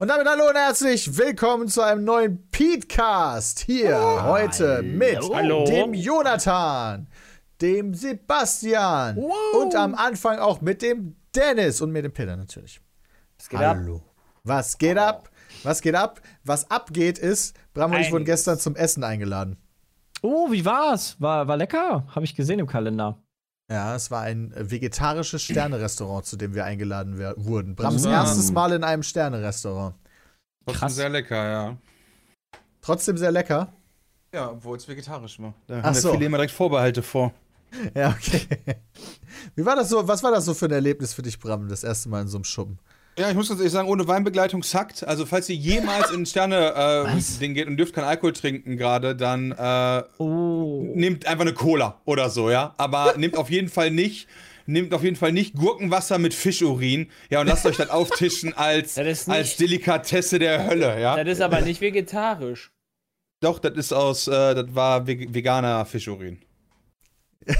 Und 0.00 0.08
damit 0.08 0.26
hallo 0.26 0.48
und 0.48 0.56
herzlich 0.56 1.18
willkommen 1.18 1.68
zu 1.68 1.82
einem 1.82 2.04
neuen 2.04 2.48
Petecast. 2.50 3.60
Hier 3.60 4.24
heute 4.24 4.80
mit 4.82 5.20
Hallo. 5.30 5.66
dem 5.66 5.92
Jonathan, 5.92 7.06
dem 7.60 7.92
Sebastian 7.92 9.18
und 9.18 9.74
am 9.74 9.94
Anfang 9.94 10.38
auch 10.38 10.62
mit 10.62 10.80
dem 10.80 11.16
Dennis 11.36 11.82
und 11.82 11.92
mit 11.92 12.06
dem 12.06 12.12
Peter 12.12 12.34
natürlich. 12.34 12.80
Was 13.36 13.50
geht 13.50 13.60
ab? 13.60 13.76
Hallo. 13.76 14.02
Was 14.42 14.78
geht 14.78 14.96
ab? 14.96 15.30
Was 15.64 15.82
geht 15.82 15.94
ab? 15.94 16.22
Was 16.44 16.70
abgeht 16.70 17.18
ist, 17.18 17.54
Bram 17.74 17.90
und 17.92 17.98
ich 18.00 18.06
wurden 18.06 18.22
Einiges. 18.22 18.36
gestern 18.46 18.58
zum 18.58 18.76
Essen 18.76 19.04
eingeladen. 19.04 19.58
Oh, 20.22 20.50
wie 20.50 20.64
war's? 20.64 21.20
War, 21.20 21.46
war 21.46 21.58
lecker. 21.58 22.06
Habe 22.14 22.24
ich 22.24 22.34
gesehen 22.34 22.58
im 22.58 22.66
Kalender. 22.66 23.18
Ja, 23.70 23.94
es 23.94 24.10
war 24.10 24.22
ein 24.22 24.52
äh, 24.52 24.68
vegetarisches 24.70 25.42
Sternerestaurant, 25.42 26.26
zu 26.26 26.36
dem 26.36 26.54
wir 26.54 26.64
eingeladen 26.64 27.18
wurden. 27.36 27.76
Brams 27.76 28.04
Ah. 28.04 28.10
erstes 28.12 28.50
Mal 28.50 28.72
in 28.72 28.82
einem 28.84 29.02
Sternerestaurant. 29.04 29.94
Trotzdem 30.64 30.80
Krass. 30.80 30.94
sehr 30.96 31.08
lecker, 31.08 31.48
ja. 31.48 31.76
Trotzdem 32.82 33.16
sehr 33.16 33.30
lecker. 33.30 33.72
Ja, 34.34 34.50
obwohl 34.50 34.76
es 34.76 34.86
vegetarisch 34.88 35.38
war. 35.40 35.54
Da 35.66 35.78
Ach 35.80 35.84
haben 35.84 35.94
so. 35.94 36.08
wir 36.08 36.12
viele 36.14 36.26
immer 36.26 36.38
direkt 36.38 36.52
Vorbehalte 36.52 37.02
vor. 37.02 37.32
Ja, 37.94 38.08
okay. 38.10 38.46
Wie 39.54 39.64
war 39.64 39.76
das 39.76 39.88
so? 39.88 40.06
Was 40.08 40.22
war 40.24 40.32
das 40.32 40.44
so 40.44 40.54
für 40.54 40.64
ein 40.66 40.72
Erlebnis 40.72 41.12
für 41.14 41.22
dich, 41.22 41.38
Bram, 41.38 41.68
das 41.68 41.84
erste 41.84 42.08
Mal 42.08 42.22
in 42.22 42.28
so 42.28 42.36
einem 42.38 42.44
Schuppen? 42.44 42.78
Ja, 43.20 43.28
ich 43.28 43.34
muss 43.36 43.48
ganz 43.48 43.60
ehrlich 43.60 43.72
sagen, 43.72 43.86
ohne 43.86 44.08
Weinbegleitung 44.08 44.62
sackt. 44.62 45.06
Also, 45.06 45.26
falls 45.26 45.46
ihr 45.50 45.54
jemals 45.56 46.10
in 46.10 46.24
Sterne 46.24 46.56
äh, 46.70 47.16
Was? 47.16 47.38
Geht 47.38 47.66
und 47.66 47.76
dürft 47.76 47.94
keinen 47.94 48.04
Alkohol 48.06 48.32
trinken 48.32 48.78
gerade, 48.78 49.14
dann 49.14 49.52
äh, 49.52 50.02
Oh. 50.16 50.90
nehmt 50.94 51.26
einfach 51.26 51.42
eine 51.42 51.52
Cola 51.52 52.00
oder 52.06 52.30
so, 52.30 52.50
ja. 52.50 52.74
Aber 52.78 53.14
nehmt 53.18 53.36
auf 53.36 53.50
jeden 53.50 53.68
Fall 53.68 53.90
nicht. 53.90 54.26
Nehmt 54.64 54.94
auf 54.94 55.02
jeden 55.02 55.16
Fall 55.16 55.32
nicht 55.32 55.54
Gurkenwasser 55.54 56.16
mit 56.18 56.32
Fischurin, 56.32 57.10
ja, 57.28 57.40
und 57.40 57.46
lasst 57.48 57.66
euch 57.66 57.76
das 57.76 57.90
auftischen 57.90 58.54
als, 58.56 58.94
Das 58.94 59.28
als 59.28 59.56
Delikatesse 59.56 60.38
der 60.38 60.66
Hölle, 60.66 60.98
ja. 61.00 61.22
Das 61.22 61.34
ist 61.36 61.40
aber 61.42 61.60
nicht 61.60 61.80
vegetarisch. 61.82 62.70
Doch, 63.40 63.58
das 63.58 63.74
ist 63.76 63.92
aus, 63.92 64.28
äh, 64.28 64.54
das 64.54 64.74
war 64.74 65.06
veg 65.06 65.34
veganer 65.34 65.84
Fischurin. 65.84 66.38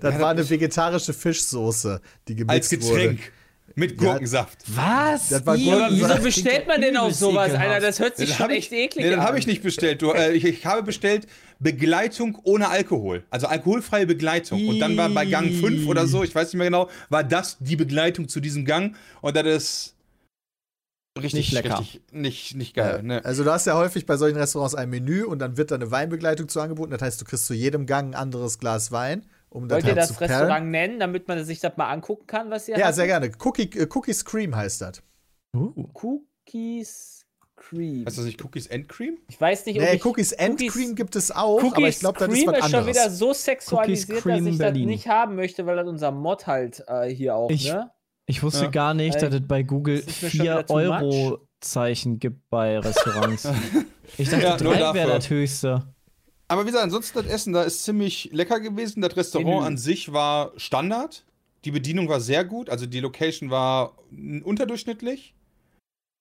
Das 0.00 0.18
war 0.20 0.30
eine 0.30 0.48
vegetarische 0.48 1.12
Fischsoße, 1.12 2.00
die 2.28 2.44
Als 2.46 2.68
gemixt 2.70 2.88
wurde. 2.88 3.00
Getränk. 3.00 3.32
Mit 3.74 3.96
Gurkensaft. 3.96 4.58
Was? 4.66 5.28
Das 5.28 5.46
war. 5.46 5.54
Aber 5.54 5.88
wieso 5.90 6.22
bestellt 6.22 6.66
man 6.66 6.80
denn 6.80 6.96
auf 6.96 7.04
übelst 7.06 7.20
sowas, 7.20 7.48
ekelhaft. 7.48 7.68
Alter? 7.70 7.86
Das 7.86 7.98
hört 8.00 8.16
sich 8.16 8.28
Das 8.28 8.36
schon 8.38 8.50
ich- 8.50 8.58
echt 8.58 8.72
eklig 8.72 9.04
Nee, 9.06 9.12
an. 9.12 9.18
das 9.20 9.26
habe 9.28 9.38
ich 9.38 9.46
nicht 9.46 9.62
bestellt. 9.62 10.02
Du, 10.02 10.12
äh, 10.12 10.32
ich, 10.32 10.44
ich 10.44 10.66
habe 10.66 10.82
bestellt 10.82 11.26
Begleitung 11.58 12.38
ohne 12.44 12.68
Alkohol. 12.68 13.24
Also 13.30 13.46
alkoholfreie 13.46 14.06
Begleitung. 14.06 14.66
Und 14.68 14.78
dann 14.80 14.96
war 14.96 15.08
bei 15.08 15.24
Gang 15.26 15.52
5 15.52 15.86
oder 15.86 16.06
so, 16.06 16.22
ich 16.24 16.34
weiß 16.34 16.48
nicht 16.48 16.56
mehr 16.58 16.66
genau, 16.66 16.88
war 17.08 17.24
das 17.24 17.56
die 17.60 17.76
Begleitung 17.76 18.28
zu 18.28 18.40
diesem 18.40 18.64
Gang. 18.64 18.94
Und 19.20 19.36
das 19.36 19.46
ist 19.46 19.94
richtig 21.18 21.52
Nicht 21.52 21.52
lecker. 21.52 21.78
Richtig, 21.80 22.00
nicht, 22.10 22.56
nicht 22.56 22.74
geil. 22.74 22.96
Ja, 22.96 23.02
Ne. 23.02 23.24
Also 23.24 23.44
du 23.44 23.50
hast 23.52 23.66
ja 23.66 23.76
häufig 23.76 24.06
bei 24.06 24.16
solchen 24.16 24.36
Restaurants 24.38 24.74
ein 24.74 24.90
Menü 24.90 25.24
und 25.24 25.38
dann 25.38 25.56
wird 25.56 25.70
da 25.70 25.74
eine 25.76 25.90
Weinbegleitung 25.90 26.48
zu 26.48 26.60
angeboten. 26.60 26.90
Das 26.90 27.02
heißt, 27.02 27.20
du 27.20 27.24
kriegst 27.24 27.46
zu 27.46 27.54
jedem 27.54 27.86
Gang 27.86 28.10
ein 28.10 28.14
anderes 28.14 28.58
Glas 28.58 28.92
Wein, 28.92 29.24
um 29.52 29.70
Wollt 29.70 29.84
ihr 29.86 29.94
das 29.94 30.08
zu 30.08 30.14
perlen. 30.14 30.32
Restaurant 30.32 30.66
nennen, 30.70 30.98
damit 31.00 31.28
man 31.28 31.44
sich 31.44 31.60
das 31.60 31.76
mal 31.76 31.90
angucken 31.90 32.26
kann, 32.26 32.50
was 32.50 32.68
ihr 32.68 32.76
Ja, 32.78 32.86
habt? 32.86 32.94
sehr 32.96 33.06
gerne. 33.06 33.30
Cookie, 33.44 33.70
äh, 33.78 33.86
Cookies 33.94 34.24
Cream 34.24 34.54
heißt 34.56 34.80
das. 34.80 35.02
Uh. 35.56 35.72
Cookies 35.94 37.26
Cream. 37.56 38.06
Heißt 38.06 38.18
das 38.18 38.24
nicht 38.24 38.42
Cookies 38.44 38.70
and 38.70 38.88
Cream? 38.88 39.18
Ich 39.28 39.40
weiß 39.40 39.66
nicht, 39.66 39.76
ob 39.78 39.84
Nee, 39.84 39.94
ich 39.96 40.04
Cookies 40.04 40.32
and 40.36 40.54
Cookies- 40.60 40.72
Cream 40.72 40.94
gibt 40.94 41.14
es 41.16 41.30
auch, 41.30 41.58
Cookies 41.62 41.72
aber 41.76 41.88
ich 41.88 41.98
glaube, 42.00 42.18
das 42.18 42.28
ist 42.28 42.34
Cream 42.34 42.46
was 42.48 42.58
ist 42.58 42.64
schon 42.70 42.74
anderes. 42.80 42.96
wieder 42.96 43.10
so 43.10 43.32
sexualisiert, 43.32 44.26
dass 44.26 44.40
ich 44.40 44.58
Berlin. 44.58 44.58
das 44.88 44.90
nicht 44.96 45.08
haben 45.08 45.36
möchte, 45.36 45.64
weil 45.66 45.76
das 45.76 45.86
unser 45.86 46.10
Mod 46.10 46.46
halt 46.46 46.82
äh, 46.88 47.08
hier 47.08 47.36
auch, 47.36 47.50
Ich- 47.50 47.70
ne? 47.70 47.90
Ich 48.26 48.42
wusste 48.42 48.64
Ja. 48.64 48.70
gar 48.70 48.94
nicht, 48.94 49.20
dass 49.20 49.34
es 49.34 49.46
bei 49.46 49.62
Google 49.64 50.00
das 50.00 50.06
ist 50.06 50.22
mir 50.22 50.30
schon 50.30 50.40
4 50.40 50.42
wieder 50.44 50.66
too 50.66 50.74
much. 50.74 51.02
Euro 51.02 51.38
Zeichen 51.60 52.18
gibt 52.18 52.48
bei 52.50 52.78
Restaurants. 52.78 53.48
ich 54.18 54.28
dachte, 54.30 54.44
Ja, 54.44 54.56
nur 54.62 54.74
3 54.74 54.94
wäre 54.94 55.10
das 55.12 55.28
höchste. 55.28 55.91
Aber 56.52 56.64
wie 56.64 56.66
gesagt, 56.66 56.84
ansonsten 56.84 57.16
das 57.16 57.26
Essen 57.32 57.54
da 57.54 57.62
ist 57.62 57.82
ziemlich 57.82 58.28
lecker 58.30 58.60
gewesen. 58.60 59.00
Das 59.00 59.16
Restaurant 59.16 59.48
Menü. 59.54 59.66
an 59.66 59.78
sich 59.78 60.12
war 60.12 60.52
Standard. 60.58 61.24
Die 61.64 61.70
Bedienung 61.70 62.10
war 62.10 62.20
sehr 62.20 62.44
gut. 62.44 62.68
Also 62.68 62.84
die 62.84 63.00
Location 63.00 63.48
war 63.48 63.94
unterdurchschnittlich. 64.44 65.32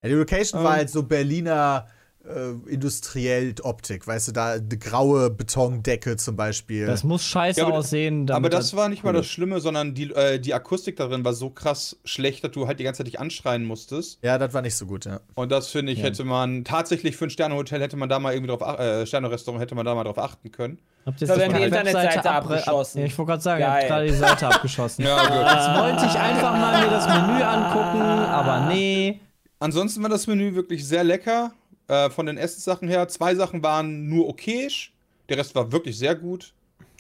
Ja, 0.02 0.10
die 0.10 0.16
Location 0.16 0.62
Ähm. 0.62 0.64
war 0.66 0.74
halt 0.78 0.90
so 0.90 1.04
Berliner 1.04 1.90
äh, 2.26 2.72
industriell 2.72 3.56
Optik, 3.64 4.06
weißt 4.08 4.28
du, 4.30 4.32
da 4.32 4.52
eine 4.54 4.78
graue 4.78 5.30
Betondecke 5.30 6.18
zum 6.18 6.36
Beispiel. 6.36 6.86
Das 6.86 7.04
muss 7.04 7.24
scheiße 7.26 7.60
Ja, 7.62 7.68
aber- 7.68 7.78
aussehen. 7.78 8.24
Aber 8.24 8.34
damit 8.34 8.54
das 8.54 8.76
war 8.76 8.90
nicht 8.90 9.04
mal 9.04 9.14
das 9.14 9.26
Schlimme, 9.28 9.60
sondern 9.60 9.94
die, 9.94 10.12
äh, 10.12 10.40
die 10.40 10.54
Akustik 10.54 10.96
darin 10.98 11.26
war 11.26 11.34
so 11.34 11.50
krass 11.50 11.98
schlecht, 12.06 12.44
dass 12.44 12.52
du 12.52 12.68
halt 12.68 12.80
die 12.80 12.84
ganze 12.84 13.00
Zeit 13.00 13.08
dich 13.08 13.20
anschreien 13.20 13.66
musstest. 13.66 14.20
ja, 14.24 14.38
das 14.38 14.54
war 14.54 14.62
nicht 14.62 14.76
so 14.76 14.86
gut, 14.86 15.06
ja. 15.06 15.20
Und 15.36 15.52
das 15.52 15.68
finde 15.70 15.92
ich, 15.92 16.00
Ja. 16.00 16.06
hätte 16.06 16.24
man 16.24 16.64
tatsächlich 16.64 17.18
für 17.18 17.26
ein 17.26 17.30
Sternehotel 17.30 17.82
hätte 17.82 17.98
man 17.98 18.10
da 18.10 18.20
mal 18.20 18.34
irgendwie 18.34 18.56
drauf, 18.56 18.62
äh, 18.80 19.06
Sternerestaurant 19.06 19.62
hätte 19.62 19.76
man 19.76 19.86
da 19.86 19.96
mal 19.96 20.04
drauf 20.04 20.18
achten 20.20 20.52
können. 20.52 20.80
Habt 21.06 21.20
ihr 21.22 21.28
haben 21.28 21.54
die 21.56 21.64
Internetseite 21.64 22.30
abgeschossen. 22.30 23.00
Ja, 23.00 23.06
ich 23.08 23.18
wollte 23.18 23.30
gerade 23.32 23.42
sagen, 23.44 23.62
ihr 23.62 23.68
habt 23.72 23.80
Geil. 23.80 23.88
gerade 23.90 24.06
die 24.08 24.14
Seite 24.14 24.48
abgeschossen. 24.48 25.04
Ja, 25.06 25.18
gut. 25.28 25.52
Jetzt 25.52 25.80
wollte 25.82 26.06
ich 26.06 26.20
einfach 26.22 26.52
mal 26.54 26.84
mir 26.84 26.90
das 26.92 27.08
Menü 27.08 27.42
angucken, 27.44 28.02
aber 28.02 28.68
nee. 28.72 29.20
Ansonsten 29.60 30.02
war 30.02 30.10
das 30.10 30.28
Menü 30.28 30.54
wirklich 30.56 30.88
sehr 30.88 31.04
lecker. 31.04 31.52
Äh, 31.92 32.10
von 32.10 32.26
den 32.26 32.38
Essenssachen 32.38 32.88
her. 32.88 33.08
Zwei 33.10 33.36
Sachen 33.36 33.62
waren 33.64 34.08
nur 34.08 34.30
okayisch. 34.30 34.94
Der 35.28 35.38
Rest 35.38 35.54
war 35.56 35.74
wirklich 35.74 35.98
sehr 35.98 36.16
gut. 36.16 36.54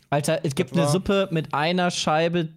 Alter, 0.09 0.41
es 0.44 0.53
gibt 0.53 0.74
eine 0.74 0.90
Suppe 0.90 1.29
mit 1.31 1.53
einer 1.53 1.91
Scheibe 1.91 2.50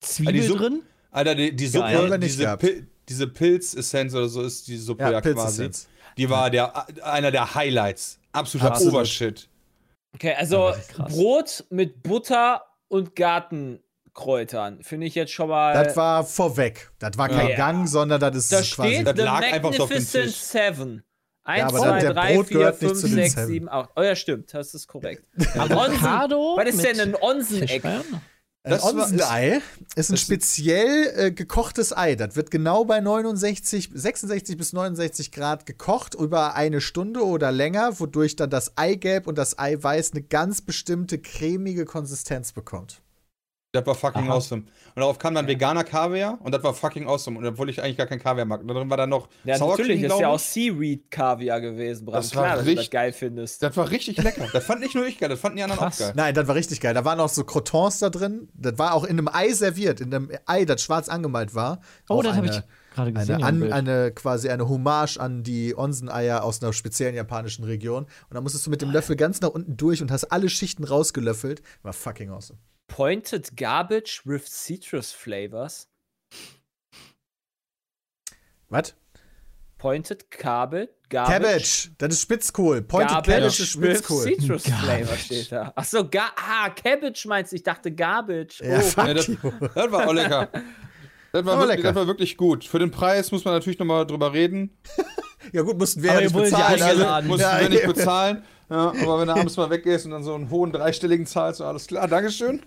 Zwiebel 0.00 0.42
Suppe- 0.42 0.58
drin. 0.58 0.82
Alter, 1.12 1.36
die, 1.36 1.54
die 1.54 1.70
Geil. 1.70 1.96
Suppe, 1.96 2.18
nicht 2.18 2.34
diese. 2.34 2.56
Pil 2.56 2.86
diese 3.08 3.28
Pilz-Essenz 3.28 4.12
oder 4.14 4.28
so 4.28 4.42
ist 4.42 4.66
die 4.66 4.76
Suppe 4.76 5.04
ja, 5.04 5.12
Ja, 5.12 5.20
quasi. 5.20 5.34
Pilzessenz. 5.36 5.88
Die 6.16 6.28
war 6.28 6.50
der, 6.50 6.86
einer 7.06 7.30
der 7.30 7.54
Highlights. 7.54 8.18
Absoluter 8.32 8.72
Absolut. 8.72 8.94
Obershit. 8.94 9.48
Okay, 10.16 10.34
also. 10.36 10.72
Brot 11.08 11.64
mit 11.70 12.02
Butter 12.02 12.62
und 12.88 13.14
Gartenkräutern. 13.14 14.82
Finde 14.82 15.06
ich 15.06 15.14
jetzt 15.14 15.30
schon 15.30 15.48
mal. 15.50 15.74
Das 15.74 15.96
war 15.96 16.24
vorweg. 16.24 16.90
Das 16.98 17.16
war 17.16 17.28
kein 17.28 17.50
Ja. 17.50 17.56
Gang, 17.56 17.86
sondern 17.86 18.20
das 18.20 18.34
ist 18.34 18.50
da 18.52 18.56
quasi. 18.62 18.94
steht 18.94 19.06
Das 19.06 19.14
The 19.16 19.22
lag 19.22 19.42
einfach 19.42 19.72
so 19.74 19.84
auf 19.84 19.88
dem 19.88 19.98
Magnificent 19.98 20.24
Tisch. 20.24 20.34
Seven. 20.36 21.04
1, 21.46 21.62
aber 21.64 21.78
2, 21.78 22.00
der 22.00 22.14
3, 22.14 22.34
Brot 22.34 22.46
4, 22.48 22.58
gehört 22.58 22.82
nicht 22.82 22.88
5, 22.90 23.00
zu 23.00 23.06
den 23.08 23.16
6, 23.16 23.32
Seven. 23.34 23.46
7, 23.48 23.68
8. 23.68 23.90
Oh 23.96 24.02
ja, 24.02 24.16
stimmt, 24.16 24.54
das 24.54 24.74
ist 24.74 24.86
korrekt. 24.86 25.24
Avocado 25.56 26.56
Was 26.56 26.68
ist 26.74 26.84
denn 26.84 27.00
ein 27.00 27.14
Onseneck? 27.20 27.84
Ein 27.84 28.02
Das 28.64 28.82
war- 28.82 28.94
Onsenei 29.04 29.60
ist 29.94 30.10
ein 30.10 30.16
speziell 30.16 31.12
äh, 31.16 31.30
gekochtes 31.30 31.96
Ei. 31.96 32.16
Das 32.16 32.34
wird 32.34 32.50
genau 32.50 32.84
bei 32.84 33.00
69, 33.00 33.90
66 33.94 34.56
bis 34.56 34.72
69 34.72 35.30
Grad 35.30 35.66
gekocht 35.66 36.14
über 36.16 36.54
eine 36.56 36.80
Stunde 36.80 37.24
oder 37.24 37.52
länger, 37.52 38.00
wodurch 38.00 38.34
dann 38.34 38.50
das 38.50 38.76
Eigelb 38.76 39.28
und 39.28 39.38
das 39.38 39.56
Eiweiß 39.58 40.12
eine 40.12 40.22
ganz 40.22 40.62
bestimmte 40.62 41.18
cremige 41.18 41.84
Konsistenz 41.84 42.52
bekommt. 42.52 43.02
Das 43.72 43.84
war 43.84 43.94
fucking 43.94 44.22
Aha. 44.28 44.34
awesome. 44.36 44.62
Und 44.62 44.70
darauf 45.00 45.18
kam 45.18 45.34
dann 45.34 45.46
veganer 45.46 45.84
Kaviar 45.84 46.38
und 46.42 46.54
das 46.54 46.62
war 46.62 46.72
fucking 46.72 47.06
awesome. 47.08 47.36
Und 47.38 47.44
obwohl 47.46 47.68
ich 47.68 47.82
eigentlich 47.82 47.98
gar 47.98 48.06
keinen 48.06 48.20
Kaviar 48.22 48.46
mag. 48.46 48.60
Und 48.62 48.68
da 48.68 48.74
drin 48.74 48.88
war 48.88 48.96
dann 48.96 49.10
noch 49.10 49.28
Ja, 49.44 49.58
Sour 49.58 49.70
natürlich, 49.72 50.00
Cream, 50.00 50.10
ist 50.12 50.18
ja 50.20 50.28
auch. 50.28 50.38
Seaweed-Kaviar 50.38 51.60
gewesen, 51.60 52.06
Bram. 52.06 52.14
Das 52.14 52.34
war 52.34 52.44
Klar, 52.44 52.56
dass 52.56 52.64
du 52.64 52.70
das 52.70 52.78
richtig- 52.78 52.90
geil 52.90 53.12
findest. 53.12 53.62
Das 53.62 53.76
war 53.76 53.90
richtig 53.90 54.16
lecker. 54.18 54.46
Das 54.52 54.64
fand 54.64 54.80
nicht 54.80 54.94
nur 54.94 55.06
ich 55.06 55.18
geil, 55.18 55.28
das 55.28 55.40
fanden 55.40 55.58
die 55.58 55.62
anderen 55.64 55.80
Krass. 55.80 56.00
auch 56.00 56.06
geil. 56.06 56.12
Nein, 56.16 56.34
das 56.34 56.46
war 56.48 56.54
richtig 56.54 56.80
geil. 56.80 56.94
Da 56.94 57.04
waren 57.04 57.20
auch 57.20 57.28
so 57.28 57.44
Crotons 57.44 57.98
da 57.98 58.08
drin. 58.08 58.48
Das 58.54 58.78
war 58.78 58.94
auch 58.94 59.04
in 59.04 59.18
einem 59.18 59.28
Ei 59.28 59.52
serviert, 59.52 60.00
in 60.00 60.14
einem 60.14 60.30
Ei, 60.46 60.64
das 60.64 60.80
schwarz 60.82 61.08
angemalt 61.10 61.54
war. 61.54 61.80
Oh, 62.08 62.22
das 62.22 62.36
habe 62.36 62.46
ich 62.46 62.62
gerade 62.94 63.12
gesehen. 63.12 63.42
Eine, 63.42 63.66
an, 63.66 63.72
eine 63.72 64.12
quasi 64.12 64.48
eine 64.48 64.68
Hommage 64.68 65.18
an 65.18 65.42
die 65.42 65.76
Onseneier 65.76 66.44
aus 66.44 66.62
einer 66.62 66.72
speziellen 66.72 67.14
japanischen 67.14 67.64
Region. 67.64 68.04
Und 68.04 68.34
dann 68.34 68.42
musstest 68.42 68.64
du 68.66 68.70
mit 68.70 68.80
dem 68.80 68.90
Löffel 68.90 69.16
ganz 69.16 69.40
nach 69.42 69.50
unten 69.50 69.76
durch 69.76 70.00
und 70.00 70.10
hast 70.10 70.24
alle 70.32 70.48
Schichten 70.48 70.84
rausgelöffelt. 70.84 71.60
War 71.82 71.92
fucking 71.92 72.30
awesome. 72.30 72.58
Pointed 72.88 73.56
Garbage 73.56 74.22
with 74.24 74.46
Citrus 74.46 75.12
Flavors. 75.12 75.88
Was? 78.68 78.94
Pointed 79.78 80.30
Cabbage. 80.30 80.88
Garbage. 81.08 81.36
Cabbage. 81.42 81.90
Das 81.98 82.14
ist 82.14 82.22
Spitzkohl. 82.22 82.82
Pointed 82.82 83.08
Garbage 83.10 83.34
Cabbage 83.34 83.60
ist 83.60 83.80
with 83.80 83.90
Spitzkohl. 83.98 84.22
Citrus 84.24 84.62
Flavor 84.64 84.86
Garbage. 84.98 85.20
steht 85.24 85.52
da. 85.52 85.72
Achso, 85.76 86.08
ga 86.08 86.32
ah, 86.36 86.70
Cabbage 86.70 87.26
meinst 87.26 87.52
du? 87.52 87.56
Ich 87.56 87.62
dachte 87.62 87.92
Garbage. 87.92 88.60
Ja, 88.62 88.78
Oh. 88.78 88.80
fuck 88.80 89.06
Ja, 89.06 89.14
das, 89.14 89.26
das 89.26 89.92
war 89.92 90.08
auch 90.08 90.12
lecker. 90.14 90.48
Das 91.32 91.44
war, 91.44 91.58
wirklich, 91.58 91.76
lecker. 91.76 91.88
das 91.88 91.96
war 91.96 92.06
wirklich 92.06 92.36
gut. 92.38 92.64
Für 92.64 92.78
den 92.78 92.90
Preis 92.90 93.30
muss 93.30 93.44
man 93.44 93.52
natürlich 93.52 93.78
nochmal 93.78 94.06
drüber 94.06 94.32
reden. 94.32 94.70
Ja 95.52 95.62
gut, 95.62 95.78
mussten 95.78 96.02
wir 96.02 96.10
Aber 96.10 96.20
ja 96.20 96.24
nicht 96.26 96.34
wollt 96.34 96.50
ja 96.50 96.56
bezahlen. 96.56 96.72
also- 96.82 96.90
eingeladen. 96.90 97.26
Musst 97.28 97.40
ja, 97.42 97.58
du 97.60 97.68
nicht 97.68 97.86
bezahlen. 97.86 98.42
Ja, 98.68 98.76
aber 98.88 99.20
wenn 99.20 99.28
du 99.28 99.34
abends 99.34 99.56
mal 99.56 99.70
weggehst 99.70 100.04
und 100.06 100.10
dann 100.10 100.24
so 100.24 100.34
einen 100.34 100.50
hohen 100.50 100.72
dreistelligen 100.72 101.24
zahlst, 101.24 101.58
so 101.58 101.64
alles 101.66 101.86
klar, 101.86 102.08
Dankeschön. 102.08 102.62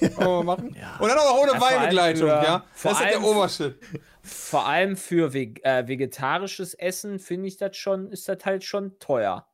Wollen 0.00 0.16
wir 0.26 0.44
machen. 0.44 0.68
Und 0.68 1.08
dann 1.08 1.18
auch 1.18 1.34
noch 1.34 1.42
ohne 1.42 1.52
Ja, 1.52 1.60
Weinbegleitung, 1.60 2.28
ja. 2.28 2.64
vor 2.72 2.90
Das 2.92 3.00
ist 3.00 3.04
halt 3.06 3.14
der 3.14 3.20
allem- 3.22 3.36
Obershit. 3.36 3.80
Vor 4.22 4.66
allem 4.66 4.96
für 4.96 5.32
veg 5.32 5.64
äh, 5.64 5.88
vegetarisches 5.88 6.74
Essen 6.74 7.18
finde 7.18 7.48
ich 7.48 7.56
das 7.56 7.76
schon, 7.76 8.10
ist 8.10 8.28
das 8.28 8.38
halt 8.44 8.62
schon 8.64 8.98
teuer. 8.98 9.46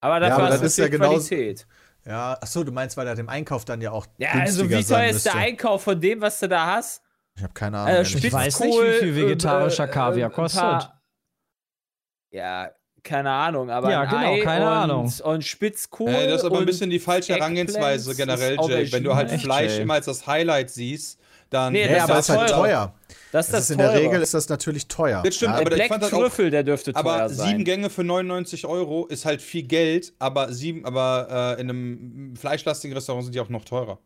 Aber 0.00 0.20
dafür 0.20 0.34
aber 0.36 0.44
hast 0.46 0.52
das 0.54 0.60
du 0.60 0.66
ist 0.66 0.76
ja 0.78 0.88
genauso- 0.88 1.28
Qualität. 1.28 1.66
Ja, 2.04 2.32
achso, 2.40 2.64
du 2.64 2.72
meinst, 2.72 2.96
weil 2.96 3.06
er 3.06 3.14
dem 3.14 3.28
Einkauf 3.28 3.64
dann 3.64 3.80
ja 3.80 3.92
auch 3.92 4.06
Ja, 4.18 4.30
also 4.32 4.68
wie 4.68 4.82
teuer 4.84 5.06
ist 5.10 5.24
der. 5.26 5.34
Einkauf 5.36 5.82
von 5.84 6.00
dem, 6.00 6.20
was 6.20 6.38
du 6.40 6.48
da 6.48 6.66
hast? 6.74 7.02
Ich 7.36 7.42
habe 7.42 7.52
keine 7.54 7.76
Äh, 7.76 7.80
Ahnung. 7.80 7.94
ehrlich 7.94 8.24
Ich 8.24 8.32
weiß 8.32 8.60
nicht, 8.60 8.74
wie 8.74 8.78
viel 8.78 8.92
Spitzkohl, 8.94 9.16
vegetarischer 9.16 9.84
äh, 9.84 9.88
äh, 9.88 9.92
Kaviar 9.92 10.30
kostet. 10.30 10.90
Ja, 12.30 12.70
keine 13.02 13.30
Ahnung, 13.30 13.70
aber 13.70 13.90
Ja, 13.90 14.02
ein 14.02 14.08
genau, 14.08 14.32
Ei 14.34 14.40
keine 14.40 14.64
und, 14.66 14.72
Ahnung. 14.72 15.12
Und 15.24 15.44
Spitzkohl. 15.44 16.08
Äh, 16.10 16.28
das 16.28 16.40
ist 16.42 16.44
aber 16.46 16.58
ein 16.60 16.66
bisschen 16.66 16.90
die 16.90 16.98
falsche 17.00 17.34
Herangehensweise 17.34 18.14
generell, 18.14 18.56
Jay. 18.68 18.92
Wenn 18.92 19.04
du 19.04 19.14
halt. 19.14 19.30
Echt, 19.32 19.44
Fleisch 19.44 19.72
Jay. 19.72 19.82
immer 19.82 19.94
als 19.94 20.06
das 20.06 20.26
Highlight 20.26 20.70
siehst, 20.70 21.18
dann. 21.50 21.72
Nee, 21.72 21.82
Ja, 21.86 21.94
das 21.94 22.10
aber 22.10 22.18
ist 22.20 22.28
halt 22.30 22.50
teurer. 22.50 22.60
teuer. 22.60 22.94
Das 23.32 23.46
ist 23.46 23.52
Das 23.54 23.60
das 23.60 23.64
ist 23.64 23.70
in 23.70 23.78
der. 23.78 23.92
Regel 23.94 24.22
ist 24.22 24.34
das 24.34 24.48
natürlich 24.48 24.86
teuer. 24.88 25.22
Das 25.24 25.34
stimmt, 25.34 25.54
ja? 25.54 25.60
aber 25.60 25.64
Der 25.70 25.72
ich 25.72 25.78
Black 25.78 25.88
fand 25.88 26.02
das 26.02 26.12
auch- 26.12 26.18
Trüffel, 26.20 26.50
der 26.50 26.62
dürfte 26.62 26.92
teuer 26.92 27.00
Aber 27.00 27.28
sein. 27.28 27.48
sieben 27.50 27.64
Gänge 27.64 27.90
für 27.90 28.04
99 28.04 28.66
Euro 28.66 29.06
ist 29.06 29.24
halt 29.24 29.40
viel 29.42 29.62
Geld, 29.64 30.12
aber 30.18 30.52
sieben, 30.52 30.84
aber 30.84 31.54
äh, 31.58 31.60
in 31.60 31.70
einem 31.70 32.36
fleischlastigen 32.36 32.94
Restaurant 32.94 33.24
sind 33.24 33.34
die 33.34 33.40
auch 33.40 33.48
noch 33.48 33.64
teurer. 33.64 33.98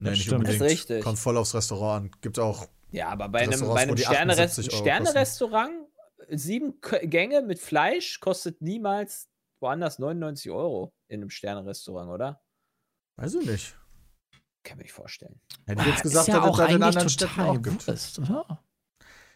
Nee, 0.00 0.10
nicht 0.10 0.22
stimmt. 0.22 0.38
unbedingt. 0.38 0.60
Das 0.60 0.66
ist 0.66 0.72
richtig. 0.72 1.04
Kommt 1.04 1.18
voll 1.18 1.36
aufs 1.36 1.54
Restaurant 1.54 2.04
an. 2.06 2.10
Gibt 2.22 2.38
auch. 2.38 2.66
Ja, 2.90 3.08
aber 3.08 3.28
bei 3.28 3.40
einem, 3.40 3.60
bei 3.60 3.80
einem 3.82 3.96
Sterne 3.96 4.32
78 4.32 4.72
Euro 4.72 4.82
Sterne-Restaurant, 4.82 5.70
sieben 6.38 6.80
K 6.80 6.98
Gänge 7.06 7.42
mit 7.42 7.58
Fleisch 7.58 8.20
kostet 8.20 8.60
niemals 8.62 9.28
woanders 9.60 9.98
99 9.98 10.50
Euro 10.50 10.92
in 11.08 11.20
einem 11.20 11.30
Sterne-Restaurant, 11.30 12.10
oder? 12.10 12.42
Weiß 13.16 13.34
ich 13.34 13.46
nicht. 13.46 13.76
Kann 14.64 14.76
mir 14.78 14.84
nicht 14.84 14.92
vorstellen. 14.92 15.40
Hätte 15.66 15.82
ich 15.82 15.86
jetzt 15.88 15.96
Ist 15.98 16.02
gesagt, 16.02 16.28
ja 16.28 16.34
dass 16.36 16.44
es 16.44 16.50
auch 16.50 16.58
das 16.58 16.70
in 16.70 16.82
anderen 16.82 17.08
Städten 17.08 17.40
auch 17.40 17.62
gibt. 17.62 17.86
Wurst, 17.88 18.18
oder? 18.18 18.64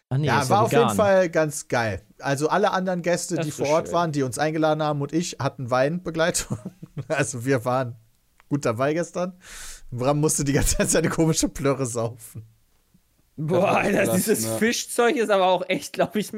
Nee, 0.09 0.25
Ja, 0.27 0.41
ist 0.41 0.49
war 0.49 0.61
auf 0.63 0.71
vegan. 0.71 0.83
jeden 0.87 0.95
Fall 0.95 1.29
ganz 1.29 1.67
geil. 1.67 2.01
Also 2.19 2.47
alle 2.49 2.71
anderen 2.71 3.01
Gäste, 3.01 3.35
Das 3.35 3.43
die 3.45 3.49
ist 3.49 3.57
vor 3.57 3.67
Ort 3.67 3.87
schön. 3.87 3.93
waren, 3.93 4.11
die 4.13 4.23
uns 4.23 4.39
eingeladen 4.39 4.81
haben 4.81 5.01
und 5.01 5.11
ich, 5.13 5.37
hatten 5.39 5.69
Weinbegleitung. 5.69 6.57
Also 7.09 7.45
wir 7.45 7.63
waren 7.63 7.95
gut 8.49 8.65
dabei 8.65 8.93
gestern. 8.93 9.39
Bram 9.91 10.19
musste 10.19 10.43
die 10.43 10.53
ganze 10.53 10.77
Zeit 10.77 10.89
seine 10.89 11.09
komische 11.09 11.47
Plörre 11.47 11.85
saufen. 11.85 12.47
Boah, 13.37 13.77
Alter, 13.77 14.05
das- 14.05 14.15
dieses 14.15 14.45
ja. 14.45 14.57
Fischzeug 14.57 15.15
ist 15.15 15.29
aber 15.29 15.45
auch 15.45 15.63
echt, 15.69 15.93
glaube 15.93 16.19
ich, 16.19 16.31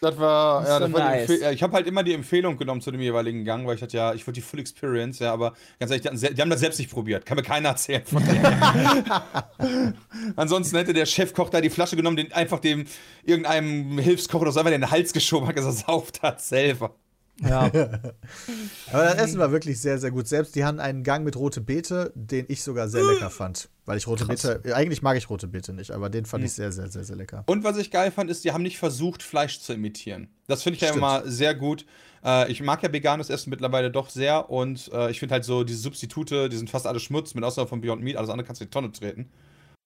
Das 0.00 0.18
war, 0.18 0.62
Ist 0.62 0.68
ja, 0.68 0.74
so 0.74 0.84
das 0.84 0.92
war 0.92 1.00
nice. 1.00 1.30
Ich 1.30 1.62
habe 1.62 1.72
halt 1.74 1.86
immer 1.86 2.02
die 2.02 2.12
Empfehlung 2.12 2.56
genommen 2.56 2.80
zu 2.80 2.90
dem 2.90 3.00
jeweiligen 3.00 3.44
Gang, 3.44 3.66
weil 3.66 3.76
ich 3.76 3.82
hatte 3.82 3.96
ja, 3.96 4.14
ich 4.14 4.26
wollte 4.26 4.40
die 4.40 4.46
Full 4.46 4.60
Experience, 4.60 5.20
ja, 5.20 5.32
aber 5.32 5.54
ganz 5.80 5.90
ehrlich, 5.92 6.08
die, 6.34 6.40
haben 6.40 6.50
das 6.50 6.60
selbst 6.60 6.78
nicht 6.78 6.90
probiert. 6.90 7.24
Kann 7.24 7.36
mir 7.36 7.42
keiner 7.42 7.70
erzählen 7.70 8.04
von 8.04 8.22
denen. 8.24 8.44
Ansonsten 10.36 10.76
hätte 10.76 10.92
der 10.92 11.06
Chefkoch 11.06 11.50
da 11.50 11.60
die 11.60 11.70
Flasche 11.70 11.96
genommen, 11.96 12.16
den 12.16 12.32
einfach 12.32 12.60
dem 12.60 12.84
irgendeinem 13.24 13.98
Hilfskoch 13.98 14.40
oder 14.40 14.52
so 14.52 14.60
einfach 14.60 14.72
in 14.72 14.80
den 14.80 14.90
Hals 14.90 15.12
geschoben 15.12 15.46
hat, 15.48 15.56
gesagt, 15.56 15.78
sauft 15.86 16.22
hat 16.22 16.40
selber. 16.40 16.94
Ja, 17.40 17.64
Aber 17.72 17.72
das 19.04 19.14
Essen 19.14 19.38
war 19.38 19.52
wirklich 19.52 19.80
sehr, 19.80 19.98
sehr 19.98 20.10
gut. 20.10 20.26
Selbst 20.26 20.54
die 20.56 20.64
hatten 20.64 20.80
einen 20.80 21.02
Gang 21.04 21.24
mit 21.24 21.36
rote 21.36 21.60
Beete, 21.60 22.12
den 22.14 22.46
ich 22.48 22.62
sogar 22.62 22.88
sehr 22.88 23.04
lecker 23.04 23.30
fand. 23.30 23.68
Weil 23.84 23.96
ich 23.96 24.06
rote 24.06 24.26
Krass. 24.26 24.42
Beete, 24.42 24.74
eigentlich 24.74 25.02
mag 25.02 25.16
ich 25.16 25.30
rote 25.30 25.46
Beete 25.48 25.72
nicht, 25.72 25.90
aber 25.92 26.10
den 26.10 26.24
fand 26.26 26.44
ich 26.44 26.52
sehr, 26.52 26.72
sehr, 26.72 26.88
sehr, 26.88 27.04
sehr 27.04 27.16
lecker. 27.16 27.44
Und 27.46 27.64
was 27.64 27.76
ich 27.78 27.90
geil 27.90 28.10
fand, 28.10 28.30
ist, 28.30 28.44
die 28.44 28.52
haben 28.52 28.62
nicht 28.62 28.78
versucht, 28.78 29.22
Fleisch 29.22 29.60
zu 29.60 29.72
imitieren. 29.72 30.28
Das 30.46 30.62
finde 30.62 30.76
ich 30.76 30.80
ja 30.82 30.88
Stimmt. 30.88 30.98
immer 31.02 31.22
sehr 31.26 31.54
gut. 31.54 31.86
Äh, 32.24 32.50
ich 32.50 32.60
mag 32.62 32.82
ja 32.82 32.92
veganes 32.92 33.30
Essen 33.30 33.50
mittlerweile 33.50 33.90
doch 33.90 34.10
sehr 34.10 34.50
und 34.50 34.90
äh, 34.92 35.10
ich 35.10 35.20
finde 35.20 35.34
halt 35.34 35.44
so 35.44 35.62
diese 35.64 35.78
Substitute, 35.80 36.48
die 36.48 36.56
sind 36.56 36.68
fast 36.70 36.86
alle 36.86 36.98
Schmutz, 37.00 37.34
mit 37.34 37.44
Ausnahme 37.44 37.68
von 37.68 37.80
Beyond 37.80 38.02
Meat, 38.02 38.16
alles 38.16 38.30
andere 38.30 38.46
kannst 38.46 38.60
du 38.60 38.64
in 38.64 38.70
die 38.70 38.74
Tonne 38.74 38.90
treten. 38.92 39.30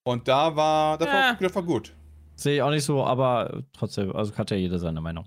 Und 0.05 0.27
da 0.27 0.57
war, 0.57 0.97
das, 0.99 1.09
war, 1.09 1.15
Ja. 1.15 1.39
das 1.41 1.55
war 1.55 1.63
gut. 1.63 1.93
sehe 2.35 2.57
ich 2.57 2.63
auch 2.63 2.71
nicht 2.71 2.85
so, 2.85 3.05
aber 3.05 3.63
trotzdem, 3.73 4.11
also 4.17 4.35
hat 4.37 4.51
ja 4.51 4.57
jeder 4.57 4.79
seine 4.79 5.01
Meinung. 5.01 5.27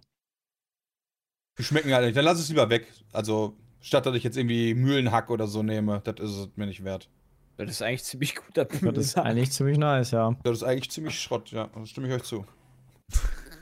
Die 1.57 1.63
schmecken 1.63 1.93
halt 1.93 2.05
nicht. 2.05 2.17
Dann 2.17 2.25
lass 2.25 2.39
es 2.39 2.49
lieber 2.49 2.69
weg. 2.69 2.87
Also, 3.13 3.55
statt 3.81 4.05
dass 4.05 4.15
ich 4.15 4.23
jetzt 4.23 4.37
irgendwie 4.37 4.73
Mühlenhack 4.73 5.29
oder 5.29 5.47
so 5.47 5.63
nehme, 5.63 6.01
das 6.03 6.15
ist 6.19 6.35
es 6.37 6.49
mir 6.55 6.65
nicht 6.65 6.83
wert. 6.83 7.09
das 7.57 7.69
ist 7.69 7.81
eigentlich 7.81 8.03
ziemlich 8.03 8.35
guter 8.35 8.65
Das 8.65 9.05
ist 9.05 9.17
eigentlich 9.17 9.51
ziemlich 9.51 9.77
nice, 9.77 10.11
ja. 10.11 10.35
Das 10.43 10.57
ist 10.57 10.63
eigentlich 10.63 10.91
ziemlich 10.91 11.19
Schrott, 11.19 11.51
ja. 11.51 11.69
Da 11.73 11.85
stimme 11.85 12.07
ich 12.07 12.13
euch 12.13 12.23
zu. 12.23 12.45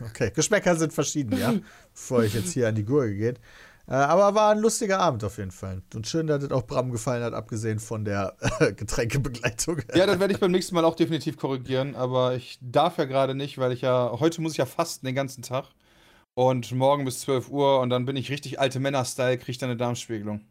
Okay, 0.01 0.31
Geschmäcker 0.33 0.75
sind 0.75 0.93
verschieden, 0.93 1.37
ja. 1.37 1.53
Bevor 1.93 2.23
ich 2.23 2.33
jetzt 2.33 2.53
hier 2.53 2.67
an 2.67 2.75
die 2.75 2.83
Gurke 2.83 3.15
geht. 3.15 3.39
Äh, 3.87 3.95
aber 3.95 4.33
war 4.33 4.51
ein 4.51 4.59
lustiger 4.59 4.99
Abend 4.99 5.23
auf 5.23 5.37
jeden 5.37 5.51
Fall. 5.51 5.81
Und 5.93 6.07
schön, 6.07 6.27
dass 6.27 6.41
es 6.43 6.51
auch 6.51 6.63
Bram 6.63 6.91
gefallen 6.91 7.21
hat, 7.21 7.33
abgesehen 7.33 7.79
von 7.79 8.05
der 8.05 8.35
äh, 8.59 8.71
Getränkebegleitung. 8.73 9.81
Ja, 9.95 10.05
das 10.05 10.19
werde 10.19 10.33
ich 10.33 10.39
beim 10.39 10.51
nächsten 10.51 10.75
Mal 10.75 10.85
auch 10.85 10.95
definitiv 10.95 11.37
korrigieren, 11.37 11.95
aber 11.95 12.35
ich 12.35 12.57
darf 12.61 12.97
ja 12.97 13.05
gerade 13.05 13.35
nicht, 13.35 13.57
weil 13.57 13.73
ich 13.73 13.81
ja, 13.81 14.11
heute 14.19 14.41
muss 14.41 14.53
ich 14.53 14.57
ja 14.57 14.65
fasten 14.65 15.05
den 15.05 15.15
ganzen 15.15 15.41
Tag. 15.41 15.65
Und 16.35 16.71
morgen 16.71 17.05
bis 17.05 17.21
12 17.21 17.49
Uhr 17.49 17.79
und 17.81 17.89
dann 17.89 18.05
bin 18.05 18.15
ich 18.15 18.31
richtig 18.31 18.59
alte 18.59 18.79
Männer-Style, 18.79 19.37
krieg 19.37 19.57
dann 19.59 19.69
eine 19.69 19.77
Darmspiegelung. 19.77 20.43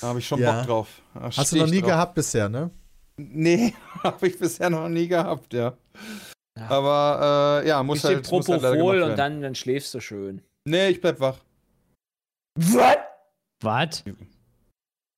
Da 0.00 0.08
habe 0.08 0.20
ich 0.20 0.28
schon 0.28 0.38
Ja. 0.38 0.58
Bock 0.58 0.66
drauf. 0.66 1.02
Da 1.14 1.30
Hast 1.36 1.52
du 1.52 1.56
noch 1.56 1.64
ich 1.66 1.72
nie 1.72 1.80
drauf. 1.80 1.88
gehabt 1.88 2.14
bisher, 2.14 2.48
ne? 2.48 2.70
Nee, 3.16 3.74
habe 4.04 4.28
ich 4.28 4.38
bisher 4.38 4.70
noch 4.70 4.88
nie 4.88 5.08
gehabt, 5.08 5.52
ja. 5.54 5.76
Ja. 6.56 6.68
Aber 6.70 7.62
äh, 7.64 7.68
ja, 7.68 7.82
muss 7.82 8.02
Bisschen 8.02 8.16
halt, 8.16 8.30
muss 8.30 8.48
halt 8.48 8.60
Propofol 8.60 8.76
gemacht 8.78 8.94
und 8.94 9.00
werden. 9.00 9.16
dann, 9.16 9.42
dann 9.42 9.54
schläfst 9.56 9.92
du 9.94 10.00
schön. 10.00 10.42
Nee, 10.68 10.88
ich 10.90 11.00
bleib 11.00 11.18
wach. 11.20 11.38
Was? 12.56 12.96
Was? 13.62 14.04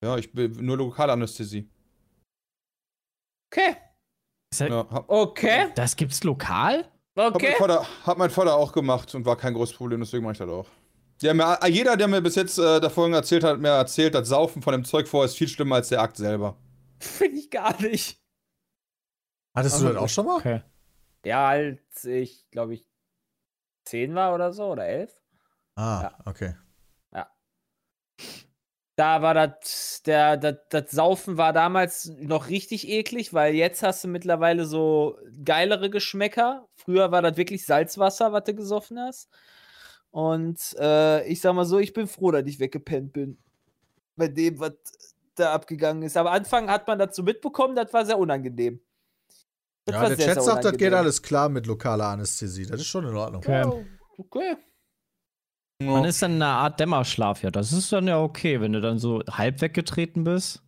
Ja, 0.03 0.17
ich 0.17 0.33
bin 0.33 0.53
nur 0.65 0.79
Lokalanästhesie. 0.79 1.69
Okay. 3.53 3.77
Das, 4.51 4.61
Ja, 4.61 5.05
Okay. 5.09 5.73
das 5.75 5.97
gibt's 5.97 6.25
lokal? 6.25 6.91
Hab, 7.17 7.35
Okay. 7.35 7.49
mein 7.51 7.57
Vater, 7.59 7.87
hab 8.07 8.19
mein 8.19 8.31
Vater 8.31 8.55
auch 8.57 8.73
gemacht 8.73 9.15
und 9.15 9.25
war 9.27 9.37
kein 9.37 9.55
großes 9.55 9.77
Problem, 9.77 10.01
deswegen 10.01 10.23
mache 10.25 10.33
ich 10.33 10.39
das 10.39 10.49
auch. 10.49 10.67
Ja, 11.23 11.35
mir, 11.35 11.59
jeder, 11.69 11.97
der 11.97 12.09
mir 12.09 12.23
bis 12.23 12.35
jetzt 12.35 12.59
äh, 12.59 12.81
davon 12.81 13.13
erzählt 13.13 13.45
hat, 13.45 13.53
hat 13.53 13.61
mir 13.61 13.69
erzählt, 13.69 14.15
das 14.15 14.29
Saufen 14.29 14.63
von 14.63 14.73
dem 14.73 14.85
Zeug 14.85 15.07
vorher 15.07 15.27
ist 15.27 15.37
viel 15.37 15.49
schlimmer 15.49 15.77
als 15.77 15.89
der 15.89 16.01
Akt 16.01 16.17
selber. 16.17 16.57
Finde 17.01 17.39
ich 17.39 17.51
gar 17.51 17.81
nicht. 17.83 18.19
Hattest 19.55 19.81
du 19.81 19.85
Aber 19.87 19.95
das 19.95 20.03
auch 20.03 20.09
schon 20.09 20.27
mal? 20.27 20.37
Okay. 20.37 20.63
Ja, 21.25 21.49
als 21.49 22.05
ich, 22.05 22.49
glaube 22.51 22.75
ich, 22.75 22.89
zehn 23.85 24.15
war 24.15 24.35
oder 24.35 24.53
so 24.53 24.67
oder 24.69 24.87
elf. 24.87 25.13
Ah, 25.75 26.03
Ja. 26.03 26.19
okay. 26.25 26.55
Da 29.01 29.23
war 29.23 29.33
das, 29.33 30.03
der, 30.05 30.37
das, 30.37 30.57
das 30.69 30.91
Saufen 30.91 31.39
war 31.39 31.55
damals 31.55 32.13
noch 32.19 32.51
richtig 32.51 32.87
eklig, 32.87 33.33
weil 33.33 33.55
jetzt 33.55 33.83
hast 33.83 34.05
du 34.05 34.09
mittlerweile 34.09 34.67
so 34.67 35.17
geilere 35.43 35.89
Geschmäcker. 35.89 36.69
Früher 36.75 37.11
war 37.11 37.23
das 37.23 37.39
wirklich 37.39 37.65
Salzwasser, 37.65 38.35
was 38.35 38.45
du 38.45 38.55
gesoffen 38.55 39.01
hast. 39.01 39.31
Und 40.11 40.77
äh, 40.79 41.27
ich 41.27 41.41
sag 41.41 41.55
mal 41.55 41.65
so, 41.65 41.79
ich 41.79 41.95
bin 41.95 42.09
froh, 42.09 42.31
dass 42.31 42.45
ich 42.45 42.61
weggepennt 42.61 43.15
bin. 43.15 43.39
Bei 44.17 44.29
dem, 44.29 44.61
was 44.61 44.75
da 45.35 45.55
abgegangen 45.55 46.03
ist. 46.03 46.19
Aber 46.19 46.33
Anfang 46.33 46.69
hat 46.69 46.87
man 46.87 46.99
dazu 46.99 47.23
mitbekommen, 47.23 47.75
das 47.75 47.95
war 47.95 48.05
sehr 48.05 48.19
unangenehm. 48.19 48.81
Das 49.87 49.95
Ja, 49.95 50.03
war 50.03 50.09
der 50.09 50.17
sehr, 50.19 50.27
Chat 50.27 50.35
sehr 50.35 50.43
sagt, 50.43 50.65
das 50.67 50.77
geht 50.77 50.93
alles 50.93 51.23
klar 51.23 51.49
mit 51.49 51.67
lokaler 51.67 52.09
Anästhesie. 52.09 52.67
Das 52.67 52.83
ist 52.83 52.89
schon 52.89 53.07
in 53.07 53.17
Ordnung. 53.17 53.43
Okay. 54.19 54.59
Ja. 55.83 55.91
Man 55.93 56.05
ist 56.05 56.21
dann 56.23 56.33
in 56.37 56.43
einer 56.43 56.53
Art 56.59 56.79
Dämmerschlaf, 56.79 57.43
ja. 57.43 57.51
Das 57.51 57.73
ist 57.73 57.91
dann 57.93 58.07
ja 58.07 58.21
okay, 58.21 58.61
wenn 58.61 58.73
du 58.73 58.81
dann 58.81 58.99
so 58.99 59.23
halb 59.31 59.61
weggetreten 59.63 60.25
bist. 60.25 60.63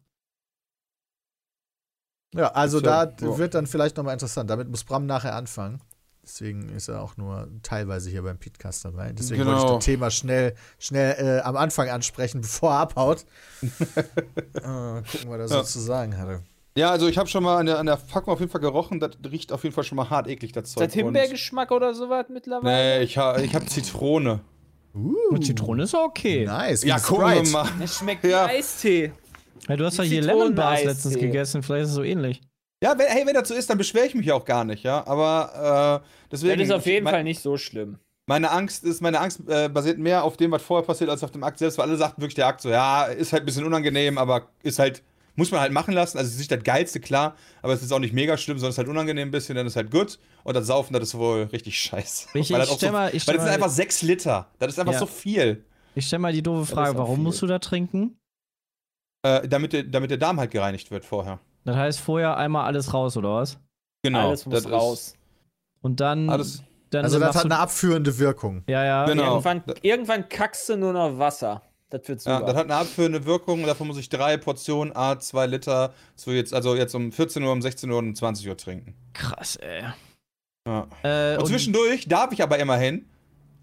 Ja, 2.35 2.49
also 2.53 2.79
Ist 2.79 2.87
da 2.87 3.05
ja- 3.05 3.39
wird 3.39 3.55
dann 3.55 3.67
vielleicht 3.67 3.97
nochmal 3.99 4.15
interessant. 4.15 4.49
Damit 4.49 4.69
muss 4.71 4.85
Bram 4.85 5.05
nachher 5.07 5.35
anfangen. 5.35 5.81
Deswegen 6.25 6.69
ist 6.71 6.89
er 6.89 7.03
auch 7.03 7.17
nur 7.17 7.49
teilweise 7.63 8.09
hier 8.09 8.23
beim 8.23 8.39
Podcast 8.39 8.85
dabei. 8.85 9.13
Deswegen 9.13 9.45
wollte 9.45 9.59
ich 9.59 9.65
Genau. 9.65 9.75
das 9.77 9.85
Thema 9.85 10.11
schnell, 10.11 10.55
schnell 10.79 11.17
äh, 11.19 11.41
am 11.43 11.57
Anfang 11.57 11.91
ansprechen, 11.91 12.41
bevor 12.43 12.71
er 12.73 12.79
abhaut. 12.79 13.27
äh, 13.61 15.03
gucken, 15.03 15.31
was 15.31 15.41
er 15.41 15.49
so 15.49 15.55
Ja. 15.57 15.65
zu 15.65 15.81
sagen 15.81 16.17
hatte. 16.17 16.43
Ja, 16.75 16.91
also 16.91 17.07
ich 17.09 17.19
habe 17.19 17.29
schon 17.29 17.43
mal 17.43 17.59
an 17.59 17.67
der, 17.67 17.79
an 17.79 17.85
der 17.87 17.97
Packung 17.97 18.33
auf 18.33 18.41
jeden 18.41 18.51
Fall 18.51 18.63
gerochen, 18.63 18.99
das 18.99 19.11
riecht 19.31 19.53
auf 19.53 19.63
jeden 19.65 19.75
Fall 19.75 19.85
schon 19.85 19.97
mal 19.97 20.09
hart 20.09 20.27
eklig, 20.27 20.53
das 20.53 20.69
Ist 20.69 20.73
Zeug. 20.75 20.87
das 20.87 20.95
Himbeergeschmack 20.95 21.71
oder 21.71 21.93
sowas 21.93 22.27
mittlerweile? 22.31 22.99
Nee, 22.99 23.03
ich 23.05 23.19
habe 23.19 23.43
ich 23.43 23.55
hab 23.55 23.69
Zitrone. 23.69 24.41
Und 24.95 25.45
Zitrone 25.45 25.85
ist 25.85 25.95
okay. 25.95 26.45
Nice. 26.45 26.85
Ja, 26.85 26.99
gucken 26.99 27.27
wir 27.35 27.51
mal. 27.51 27.69
Es 27.83 27.99
schmeckt 27.99 28.25
Ja. 28.25 28.47
wie 28.47 28.51
Eistee. 28.57 29.13
Ja, 29.69 29.77
du 29.77 29.85
hast 29.85 29.99
ja 29.99 30.05
hier 30.05 30.23
Lemon 30.23 30.55
Bars 30.55 30.85
letztens 30.85 31.15
gegessen, 31.19 31.63
vielleicht 31.63 31.85
ist 31.85 31.91
es 31.91 31.95
so 31.95 32.03
ähnlich. 32.03 32.41
Ja, 32.83 32.99
wenn, 32.99 33.07
hey, 33.07 33.25
wenn 33.25 33.35
das 33.35 33.49
so 33.49 33.55
ist, 33.55 33.71
dann 33.71 33.79
beschwere 33.79 34.07
ich 34.07 34.15
mich 34.15 34.27
ja 34.27 34.35
auch 34.35 34.45
gar 34.45 34.65
nicht, 34.65 34.83
ja. 34.83 35.07
Aber 35.07 36.03
äh, 36.03 36.27
deswegen. 36.33 36.59
Das 36.59 36.69
ist 36.69 36.75
auf 36.75 36.87
jeden 36.87 37.05
mein, 37.05 37.15
Fall 37.15 37.25
nicht 37.25 37.41
so 37.41 37.57
schlimm. 37.57 37.99
Meine 38.27 38.51
Angst 38.51 38.85
ist, 38.85 39.01
meine 39.01 39.21
Angst 39.21 39.41
äh, 39.49 39.69
basiert 39.69 39.99
mehr 39.99 40.25
auf 40.25 40.37
dem, 40.37 40.51
was 40.51 40.63
vorher 40.63 40.85
passiert, 40.85 41.09
als 41.11 41.23
auf 41.23 41.31
dem 41.31 41.45
Akt 41.45 41.59
selbst, 41.59 41.79
weil 41.79 41.89
alle 41.89 41.97
sagten 41.97 42.21
wirklich 42.21 42.35
der 42.35 42.49
Akt 42.49 42.61
so, 42.61 42.71
ja, 42.71 43.05
ist 43.05 43.33
halt 43.33 43.45
ein 43.45 43.47
bisschen 43.47 43.65
unangenehm, 43.65 44.19
aber 44.19 44.49
ist 44.63 44.79
halt 44.81 45.03
Muss 45.35 45.51
man 45.51 45.61
halt 45.61 45.73
machen 45.73 45.95
lassen. 45.95 46.19
Also 46.19 46.29
es 46.29 46.35
ist 46.35 46.39
nicht 46.41 46.51
das 46.53 46.63
Geilste, 46.63 47.01
klar, 47.01 47.37
aber 47.63 47.73
es 47.73 47.83
ist 47.83 47.91
auch 47.93 47.99
nicht 47.99 48.13
mega 48.13 48.37
schlimm, 48.37 48.59
sondern 48.59 48.71
es 48.71 48.75
ist 48.75 48.79
halt 48.79 48.89
unangenehm 48.89 49.29
ein 49.29 49.31
bisschen, 49.31 49.55
dann 49.57 49.67
ist 49.67 49.77
halt 49.77 49.91
gut. 49.91 50.19
Und 50.45 50.55
das 50.55 50.67
Saufen, 50.67 50.93
das 50.93 51.03
ist 51.05 51.15
wohl 51.17 51.45
richtig 51.45 51.79
scheiße. 51.81 52.29
Ich- 52.35 52.51
weil 52.53 52.63
ich 52.63 52.69
das, 52.69 52.81
so, 52.81 52.91
mal- 52.93 53.15
ich 53.15 53.27
weil 53.27 53.37
das 53.37 53.45
sind 53.45 53.53
einfach 53.55 53.71
sechs 53.71 54.03
Liter. 54.03 54.49
Das 54.59 54.73
ist 54.73 54.79
einfach 54.79 54.93
Ja. 54.93 54.99
so 54.99 55.07
viel. 55.07 55.65
Ich 55.95 56.07
stelle 56.07 56.21
mal 56.21 56.33
die 56.33 56.43
doofe 56.43 56.67
Frage, 56.75 56.99
warum 56.99 57.17
viel. 57.17 57.25
musst 57.25 57.41
du 57.43 57.47
da 57.47 57.59
trinken? 57.59 58.17
Äh, 59.25 59.47
damit, 59.49 59.73
der, 59.73 59.85
damit 59.85 60.11
der 60.11 60.19
Darm 60.19 60.39
halt 60.41 60.51
gereinigt 60.51 60.91
wird 60.91 61.05
vorher. 61.05 61.39
Das 61.65 61.77
heißt 61.77 62.01
vorher 62.01 62.37
einmal 62.37 62.65
alles 62.67 62.93
raus, 62.93 63.17
oder 63.17 63.35
was? 63.37 63.59
Genau. 64.03 64.29
Alles 64.29 64.45
muss 64.47 64.55
das 64.55 64.65
ist- 64.65 64.73
raus. 64.73 65.15
Und 65.81 66.01
dann. 66.01 66.29
Alles- 66.29 66.63
dann 66.91 67.05
Also 67.05 67.19
das 67.19 67.37
hat 67.37 67.45
eine 67.47 67.59
abführende 67.59 68.19
Wirkung. 68.19 68.65
Ja, 68.69 68.85
ja. 68.85 69.07
Genau. 69.07 69.31
Irgendwann, 69.41 69.63
irgendwann 69.81 70.29
kackst 70.29 70.69
du 70.69 70.77
nur 70.77 70.93
noch 70.93 71.19
Wasser. 71.19 71.63
Das 71.93 72.09
wird 72.09 72.23
super. 72.23 72.41
Ja, 72.41 72.47
das 72.47 72.57
hat 72.57 72.65
eine 72.65 72.77
abführende 72.77 73.27
Wirkung 73.27 73.61
und 73.61 73.67
davon 73.67 73.87
muss 73.87 73.99
ich 73.99 74.09
drei 74.09 74.39
Portionen 74.39 74.97
A, 74.97 75.19
zwei 75.19 75.47
Liter, 75.47 75.93
zu 76.17 76.31
jetzt, 76.31 76.55
also 76.55 76.75
jetzt 76.75 76.95
um 76.95 77.13
14 77.13 77.43
Uhr, 77.43 77.53
um 77.53 77.61
16 77.61 77.91
Uhr 77.91 77.99
und 77.99 78.09
um 78.09 78.15
20 78.15 78.49
Uhr 78.49 78.57
trinken. 78.57 78.95
Krass, 79.13 79.57
ey. 79.57 79.83
Ja. 80.67 80.89
Äh, 81.03 81.37
Und 81.37 81.47
zwischendurch 81.49 82.09
darf 82.09 82.33
ich 82.33 82.43
aber 82.43 82.59
immerhin 82.59 83.05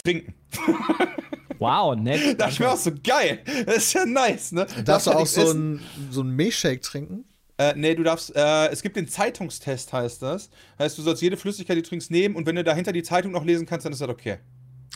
trinken. 0.04 0.36
wow, 1.58 1.96
nett. 1.96 2.38
Das 2.38 2.52
ist 2.52 2.60
mir 2.60 2.70
auch 2.70 2.78
so 2.78 2.92
geil. 3.04 3.40
Das 3.66 3.78
ist 3.78 3.94
ja 3.94 4.06
nice, 4.06 4.52
ne? 4.52 4.68
Darfst 4.86 5.08
du 5.08 5.12
auch 5.12 5.26
so 5.26 5.50
einen 5.50 5.84
so 6.12 6.22
einen 6.22 6.36
Milchshake 6.36 6.82
trinken? 6.82 7.26
Äh, 7.58 7.74
nee, 7.76 7.96
du 7.96 8.04
darfst, 8.04 8.36
äh, 8.36 8.68
es 8.68 8.84
gibt 8.84 8.96
den 8.96 9.08
Zeitungstest, 9.08 9.92
heißt 9.92 10.22
das. 10.22 10.52
Heißt, 10.78 11.00
du 11.00 11.02
sollst 11.02 11.24
jede 11.24 11.36
Flüssigkeit, 11.36 11.78
die 11.78 11.82
du 11.82 11.90
trinkst, 11.90 12.12
nehmen 12.12 12.36
und 12.36 12.46
wenn 12.46 12.56
du 12.56 12.64
dahinter 12.64 12.92
die 12.92 13.04
Zeitung 13.04 13.32
noch 13.32 13.44
lesen 13.44 13.66
kannst, 13.66 13.86
dann 13.86 13.92
ist 13.92 14.02
das 14.02 14.08
okay. 14.08 14.38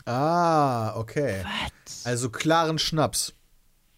Ah, 0.06 0.96
okay. 0.98 1.44
Also 2.04 2.30
klaren 2.30 2.80
Schnaps. 2.80 3.34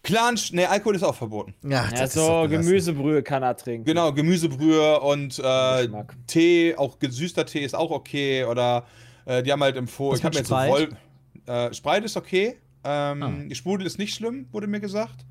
Klaren, 0.02 0.36
Sch- 0.36 0.54
nee, 0.54 0.64
Alkohol 0.64 0.94
ist 0.94 1.02
auch 1.02 1.14
verboten. 1.16 1.54
Ja, 1.64 1.88
das 1.90 2.10
ist 2.10 2.14
so 2.14 2.20
doch 2.20 2.42
belastend. 2.42 2.68
Gemüsebrühe 2.68 3.22
kann 3.24 3.42
er 3.42 3.56
trinken. 3.56 3.84
Genau, 3.84 4.12
Gemüsebrühe 4.12 5.00
und 5.00 5.38
äh. 5.40 5.88
Tee, 6.28 6.76
auch 6.76 6.98
gesüßter 7.00 7.44
Tee 7.44 7.64
ist 7.64 7.74
auch 7.74 7.90
okay. 7.90 8.44
Oder 8.44 8.84
äh, 9.24 9.42
die 9.42 9.50
haben 9.50 9.62
halt 9.62 9.76
empfohlen, 9.76 10.12
Was 10.12 10.20
ich 10.20 10.24
habe 10.24 10.36
jetzt 10.36 10.48
so? 10.48 11.52
Äh, 11.52 11.74
Sprite 11.74 12.04
ist 12.04 12.16
okay. 12.16 12.56
Ähm, 12.84 13.52
Sprudel 13.52 13.84
ist 13.86 13.98
nicht 13.98 14.14
schlimm, 14.14 14.46
wurde 14.52 14.68
mir 14.68 14.78
gesagt. 14.78 15.24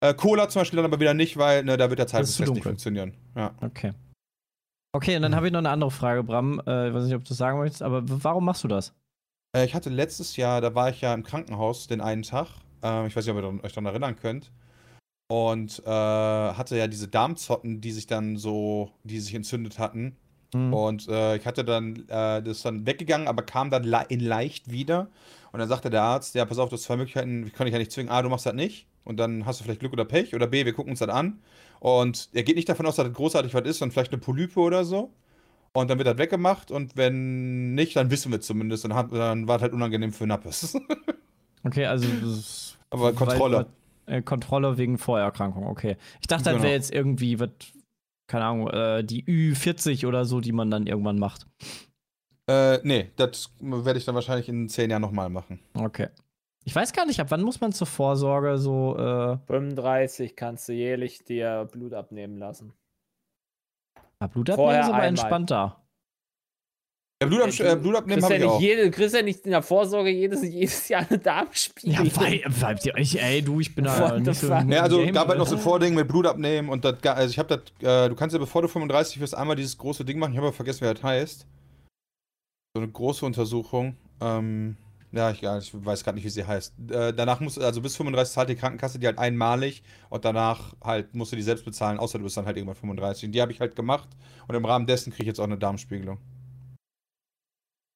Äh, 0.00 0.14
Cola 0.14 0.48
zum 0.48 0.62
Beispiel 0.62 0.78
dann 0.78 0.86
aber 0.86 0.98
wieder 0.98 1.14
nicht, 1.14 1.36
weil 1.36 1.62
ne, 1.64 1.76
da 1.76 1.88
wird 1.88 2.00
der 2.00 2.06
ist 2.06 2.12
Zeitungstest 2.12 2.40
nicht 2.40 2.48
dunkel. 2.48 2.62
funktionieren. 2.62 3.14
Ja. 3.36 3.54
Okay. 3.60 3.92
Okay, 4.92 5.14
und 5.16 5.22
dann 5.22 5.36
habe 5.36 5.46
ich 5.46 5.52
noch 5.52 5.58
eine 5.58 5.70
andere 5.70 5.90
Frage, 5.92 6.24
Bram. 6.24 6.60
Äh, 6.66 6.88
ich 6.88 6.94
weiß 6.94 7.04
nicht, 7.04 7.14
ob 7.14 7.22
du 7.22 7.28
das 7.28 7.36
sagen 7.38 7.58
möchtest, 7.58 7.82
aber 7.82 8.02
warum 8.04 8.44
machst 8.46 8.64
du 8.64 8.68
das? 8.68 8.92
Äh, 9.58 9.64
ich 9.64 9.74
hatte 9.74 9.90
letztes 9.90 10.36
Jahr, 10.36 10.60
da 10.60 10.74
war 10.74 10.90
ich 10.90 11.00
ja 11.00 11.14
im 11.14 11.22
Krankenhaus 11.22 11.86
den 11.86 12.00
einen 12.00 12.22
Tag. 12.22 12.48
Ähm, 12.82 13.06
ich 13.06 13.16
weiß 13.16 13.26
nicht, 13.26 13.34
ob 13.34 13.42
ihr 13.42 13.64
euch 13.64 13.72
daran 13.72 13.86
erinnern 13.86 14.16
könnt. 14.16 14.50
Und 15.30 15.82
äh, 15.84 15.90
hatte 15.90 16.78
ja 16.78 16.86
diese 16.86 17.08
Darmzotten, 17.08 17.80
die 17.80 17.92
sich 17.92 18.06
dann 18.06 18.36
so, 18.36 18.92
die 19.04 19.20
sich 19.20 19.34
entzündet 19.34 19.78
hatten. 19.78 20.16
Hm. 20.54 20.72
Und 20.72 21.08
äh, 21.08 21.36
ich 21.36 21.44
hatte 21.44 21.64
dann, 21.64 21.96
äh, 22.08 22.42
das 22.42 22.58
ist 22.58 22.64
dann 22.64 22.86
weggegangen, 22.86 23.28
aber 23.28 23.42
kam 23.42 23.70
dann 23.70 23.84
in 24.08 24.20
leicht 24.20 24.70
wieder. 24.70 25.08
Und 25.52 25.60
dann 25.60 25.68
sagte 25.68 25.90
der 25.90 26.02
Arzt, 26.02 26.34
ja, 26.34 26.44
pass 26.46 26.58
auf, 26.58 26.70
du 26.70 26.76
hast 26.76 26.84
zwei 26.84 26.96
Möglichkeiten, 26.96 27.46
ich 27.46 27.52
kann 27.52 27.66
dich 27.66 27.72
ja 27.72 27.78
nicht 27.78 27.92
zwingen. 27.92 28.10
A, 28.10 28.22
du 28.22 28.30
machst 28.30 28.46
das 28.46 28.54
nicht. 28.54 28.86
Und 29.04 29.18
dann 29.18 29.44
hast 29.44 29.60
du 29.60 29.64
vielleicht 29.64 29.80
Glück 29.80 29.92
oder 29.92 30.04
Pech. 30.04 30.34
Oder 30.34 30.46
B, 30.46 30.64
wir 30.64 30.72
gucken 30.72 30.92
uns 30.92 31.00
das 31.00 31.08
an. 31.10 31.40
Und 31.80 32.30
er 32.32 32.42
geht 32.42 32.56
nicht 32.56 32.68
davon 32.68 32.86
aus, 32.86 32.96
dass 32.96 33.06
das 33.06 33.14
großartig 33.14 33.52
was 33.52 33.66
ist, 33.66 33.78
sondern 33.78 33.92
vielleicht 33.92 34.12
eine 34.12 34.20
Polype 34.20 34.58
oder 34.60 34.84
so. 34.84 35.10
Und 35.74 35.90
dann 35.90 35.98
wird 35.98 36.08
das 36.08 36.18
weggemacht. 36.18 36.70
Und 36.70 36.96
wenn 36.96 37.74
nicht, 37.74 37.96
dann 37.96 38.10
wissen 38.10 38.32
wir 38.32 38.40
zumindest. 38.40 38.84
Dann, 38.84 38.94
hat, 38.94 39.12
dann 39.12 39.46
war 39.46 39.56
es 39.56 39.62
halt 39.62 39.72
unangenehm 39.72 40.12
für 40.12 40.26
Nappes. 40.26 40.76
Okay, 41.64 41.86
also. 41.86 42.06
Aber 42.90 43.12
Kontrolle. 43.12 43.66
Weil, 44.06 44.18
äh, 44.18 44.22
Kontrolle 44.22 44.78
wegen 44.78 44.96
Vorerkrankung, 44.96 45.66
okay. 45.66 45.96
Ich 46.20 46.28
dachte, 46.28 46.44
das 46.44 46.52
Genau. 46.54 46.62
wäre 46.64 46.72
jetzt 46.72 46.94
irgendwie, 46.94 47.40
was, 47.40 47.50
keine 48.28 48.44
Ahnung, 48.44 48.68
äh, 48.68 49.02
die 49.04 49.24
Ü40 49.24 50.06
oder 50.06 50.24
so, 50.24 50.40
die 50.40 50.52
man 50.52 50.70
dann 50.70 50.86
irgendwann 50.86 51.18
macht. 51.18 51.46
Äh, 52.48 52.78
nee, 52.84 53.10
das 53.16 53.50
werde 53.60 53.98
ich 53.98 54.04
dann 54.04 54.14
wahrscheinlich 54.14 54.48
in 54.48 54.68
zehn 54.68 54.88
Jahren 54.88 55.02
nochmal 55.02 55.28
machen. 55.28 55.58
Okay. 55.74 56.08
Ich 56.64 56.74
weiß 56.74 56.92
gar 56.92 57.06
nicht, 57.06 57.20
ab 57.20 57.30
wann 57.30 57.42
muss 57.42 57.60
man 57.60 57.72
zur 57.72 57.86
Vorsorge 57.88 58.56
so, 58.58 58.96
äh, 58.96 59.36
35 59.48 60.36
kannst 60.36 60.68
du 60.68 60.72
jährlich 60.72 61.24
dir 61.24 61.68
Blut 61.70 61.92
abnehmen 61.92 62.38
lassen. 62.38 62.72
Ah, 64.20 64.26
Blut 64.26 64.50
abnehmen 64.50 64.66
Vorher 64.66 64.80
ist 64.80 64.86
aber 64.86 64.94
einmal. 64.96 65.08
entspannter. 65.08 65.84
Ja, 67.20 67.26
Blutab 67.26 67.50
Du 67.50 67.64
äh, 67.64 67.74
Blut 67.74 67.96
abnehmen 67.96 68.20
kriegst 68.20 68.24
habe 68.30 68.34
ja 68.34 68.38
ich 68.38 68.44
nicht 68.44 68.52
auch. 68.52 68.60
jede, 68.60 68.84
du 68.84 68.90
kriegst 68.92 69.14
ja 69.14 69.22
nicht 69.22 69.44
in 69.44 69.50
der 69.50 69.62
Vorsorge 69.62 70.10
jedes, 70.10 70.42
jedes 70.44 70.88
Jahr 70.88 71.04
eine 71.08 71.18
Darmspiegelung. 71.18 72.06
Ja, 72.06 72.16
weil, 72.16 72.38
bleibt 72.48 72.86
ihr 72.86 72.94
euch, 72.94 73.16
ey, 73.16 73.42
du, 73.42 73.58
ich 73.58 73.74
bin 73.74 73.86
da 73.86 74.18
nicht 74.20 74.34
so. 74.36 74.46
Ja, 74.46 74.82
also 74.82 74.98
Game 74.98 75.14
gab 75.14 75.26
halt 75.26 75.38
noch 75.38 75.48
so 75.48 75.56
drin. 75.56 75.64
Vording 75.64 75.94
mit 75.96 76.06
Blut 76.06 76.26
abnehmen 76.26 76.68
und 76.68 76.84
das, 76.84 76.94
also 77.02 77.30
ich 77.32 77.38
habe 77.40 77.60
das, 77.80 78.04
äh, 78.06 78.08
du 78.08 78.14
kannst 78.14 78.34
ja 78.34 78.38
bevor 78.38 78.62
du 78.62 78.68
35 78.68 79.18
wirst, 79.18 79.36
einmal 79.36 79.56
dieses 79.56 79.76
große 79.76 80.04
Ding 80.04 80.20
machen, 80.20 80.30
ich 80.30 80.36
habe 80.36 80.46
aber 80.46 80.54
vergessen, 80.56 80.82
wie 80.88 80.94
das 80.94 81.02
heißt. 81.02 81.46
So 82.76 82.82
eine 82.82 82.92
große 82.92 83.26
Untersuchung. 83.26 83.96
Ähm, 84.20 84.76
ja, 85.12 85.30
ich, 85.30 85.42
ich 85.42 85.84
weiß 85.84 86.04
gerade 86.04 86.16
nicht, 86.16 86.24
wie 86.24 86.30
sie 86.30 86.46
heißt. 86.46 86.74
Äh, 86.90 87.14
danach 87.14 87.40
musst 87.40 87.56
du, 87.56 87.62
also 87.62 87.80
bis 87.80 87.96
35 87.96 88.34
zahlt 88.34 88.48
die 88.48 88.56
Krankenkasse 88.56 88.98
die 88.98 89.06
halt 89.06 89.18
einmalig 89.18 89.82
und 90.10 90.24
danach 90.24 90.74
halt 90.82 91.14
musst 91.14 91.32
du 91.32 91.36
die 91.36 91.42
selbst 91.42 91.64
bezahlen, 91.64 91.98
außer 91.98 92.18
du 92.18 92.24
bist 92.24 92.36
dann 92.36 92.46
halt 92.46 92.56
irgendwann 92.56 92.76
35. 92.76 93.26
Und 93.26 93.32
die 93.32 93.40
habe 93.40 93.52
ich 93.52 93.60
halt 93.60 93.74
gemacht 93.74 94.08
und 94.46 94.54
im 94.54 94.64
Rahmen 94.64 94.86
dessen 94.86 95.10
kriege 95.10 95.24
ich 95.24 95.28
jetzt 95.28 95.40
auch 95.40 95.44
eine 95.44 95.58
Darmspiegelung. 95.58 96.18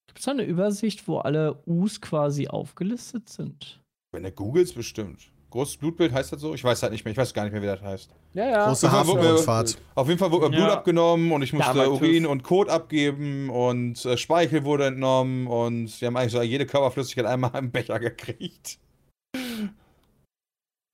Gibt 0.07 0.19
es 0.19 0.25
da 0.25 0.31
eine 0.31 0.43
Übersicht, 0.43 1.07
wo 1.07 1.17
alle 1.17 1.61
U's 1.65 2.01
quasi 2.01 2.47
aufgelistet 2.47 3.29
sind? 3.29 3.81
Wenn 4.11 4.23
du 4.23 4.31
googelst, 4.31 4.75
bestimmt. 4.75 5.32
Großes 5.53 5.77
Blutbild 5.77 6.11
heißt 6.11 6.33
das 6.33 6.41
so? 6.41 6.55
Ich 6.55 6.63
weiß 6.63 6.81
halt 6.81 6.91
nicht 6.93 7.05
mehr, 7.05 7.11
ich 7.11 7.17
weiß 7.17 7.31
gar 7.31 7.43
nicht 7.43 7.53
mehr, 7.53 7.61
wie 7.61 7.67
das 7.67 7.79
heißt. 7.79 8.09
Ja, 8.33 8.49
ja. 8.49 8.67
Große 8.67 8.91
Hafenrundfahrt. 8.91 9.77
Auf 9.93 10.07
jeden 10.07 10.17
Fall 10.19 10.31
wurde 10.31 10.49
mir 10.49 10.55
Blut 10.55 10.67
Ja. 10.67 10.73
abgenommen 10.73 11.31
und 11.31 11.43
ich 11.43 11.53
musste 11.53 11.91
Urin 11.91 12.25
und 12.25 12.41
Kot 12.41 12.69
abgeben 12.69 13.51
und 13.51 14.03
äh, 14.03 14.17
Speichel 14.17 14.65
wurde 14.65 14.87
entnommen 14.87 15.45
und 15.45 16.01
wir 16.01 16.07
haben 16.07 16.17
eigentlich 16.17 16.31
so 16.31 16.41
jede 16.41 16.65
Körperflüssigkeit 16.65 17.25
einmal 17.27 17.51
im 17.55 17.69
Becher 17.71 17.99
gekriegt. 17.99 18.79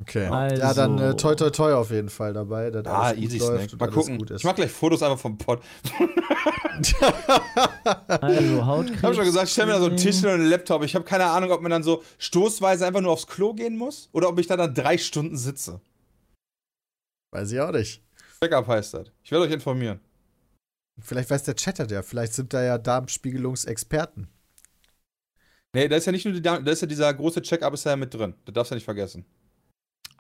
Okay. 0.01 0.25
Also. 0.27 0.61
Ja, 0.61 0.73
dann 0.73 0.97
äh, 0.97 1.15
toi 1.15 1.35
toi 1.35 1.49
toi 1.49 1.73
auf 1.73 1.91
jeden 1.91 2.09
Fall 2.09 2.33
dabei. 2.33 2.71
Dass 2.71 2.85
Ah, 2.87 3.13
easy 3.13 3.37
läuft 3.37 3.71
Snack. 3.71 3.79
Mal 3.81 3.89
gucken. 3.91 4.17
Gut 4.17 4.31
ist. 4.31 4.39
Ich 4.39 4.45
mach 4.45 4.55
gleich 4.55 4.71
Fotos 4.71 5.03
einfach 5.03 5.19
vom 5.19 5.37
Pod. 5.37 5.61
Also 8.07 8.65
Hautkrebs. 8.65 8.97
Ich 8.97 9.03
habe 9.03 9.15
schon 9.15 9.25
gesagt, 9.25 9.47
ich 9.47 9.53
stell 9.53 9.65
mir 9.65 9.73
da 9.73 9.79
so 9.79 9.85
einen 9.87 9.97
Tisch 9.97 10.23
und 10.23 10.29
einen 10.29 10.45
Laptop. 10.45 10.83
Ich 10.83 10.95
habe 10.95 11.05
keine 11.05 11.25
Ahnung, 11.25 11.51
ob 11.51 11.61
man 11.61 11.69
dann 11.71 11.83
so 11.83 12.03
stoßweise 12.17 12.85
einfach 12.85 13.01
nur 13.01 13.11
aufs 13.11 13.27
Klo 13.27 13.53
gehen 13.53 13.77
muss 13.77 14.09
oder 14.13 14.29
ob 14.29 14.39
ich 14.39 14.47
da 14.47 14.55
dann 14.57 14.73
drei 14.73 14.97
Stunden 14.97 15.37
sitze. 15.37 15.81
Weiß 17.31 17.51
ich 17.51 17.59
auch 17.59 17.71
nicht. 17.71 18.01
Backup 18.39 18.67
heißt 18.67 18.93
das. 18.93 19.07
Ich 19.23 19.31
werde 19.31 19.45
euch 19.45 19.51
informieren. 19.51 19.99
Vielleicht 21.01 21.29
weiß 21.29 21.43
der 21.43 21.55
Chatter 21.55 21.87
ja. 21.89 22.01
Vielleicht 22.01 22.33
sind 22.33 22.53
da 22.53 22.63
ja 22.63 22.77
Darmspiegelungsexperten. 22.77 24.27
Nee, 25.73 25.87
da 25.87 25.97
ist 25.97 26.05
ja 26.05 26.11
nicht 26.11 26.25
nur 26.25 26.33
die, 26.33 26.41
Darm- 26.41 26.63
da 26.63 26.71
ist 26.71 26.81
ja 26.81 26.87
dieser 26.87 27.13
große 27.13 27.41
Check-up 27.41 27.73
ist 27.73 27.85
ja 27.85 27.95
mit 27.95 28.13
drin. 28.13 28.33
Das 28.45 28.53
darfst 28.53 28.71
du 28.71 28.75
ja 28.75 28.77
nicht 28.77 28.85
vergessen. 28.85 29.25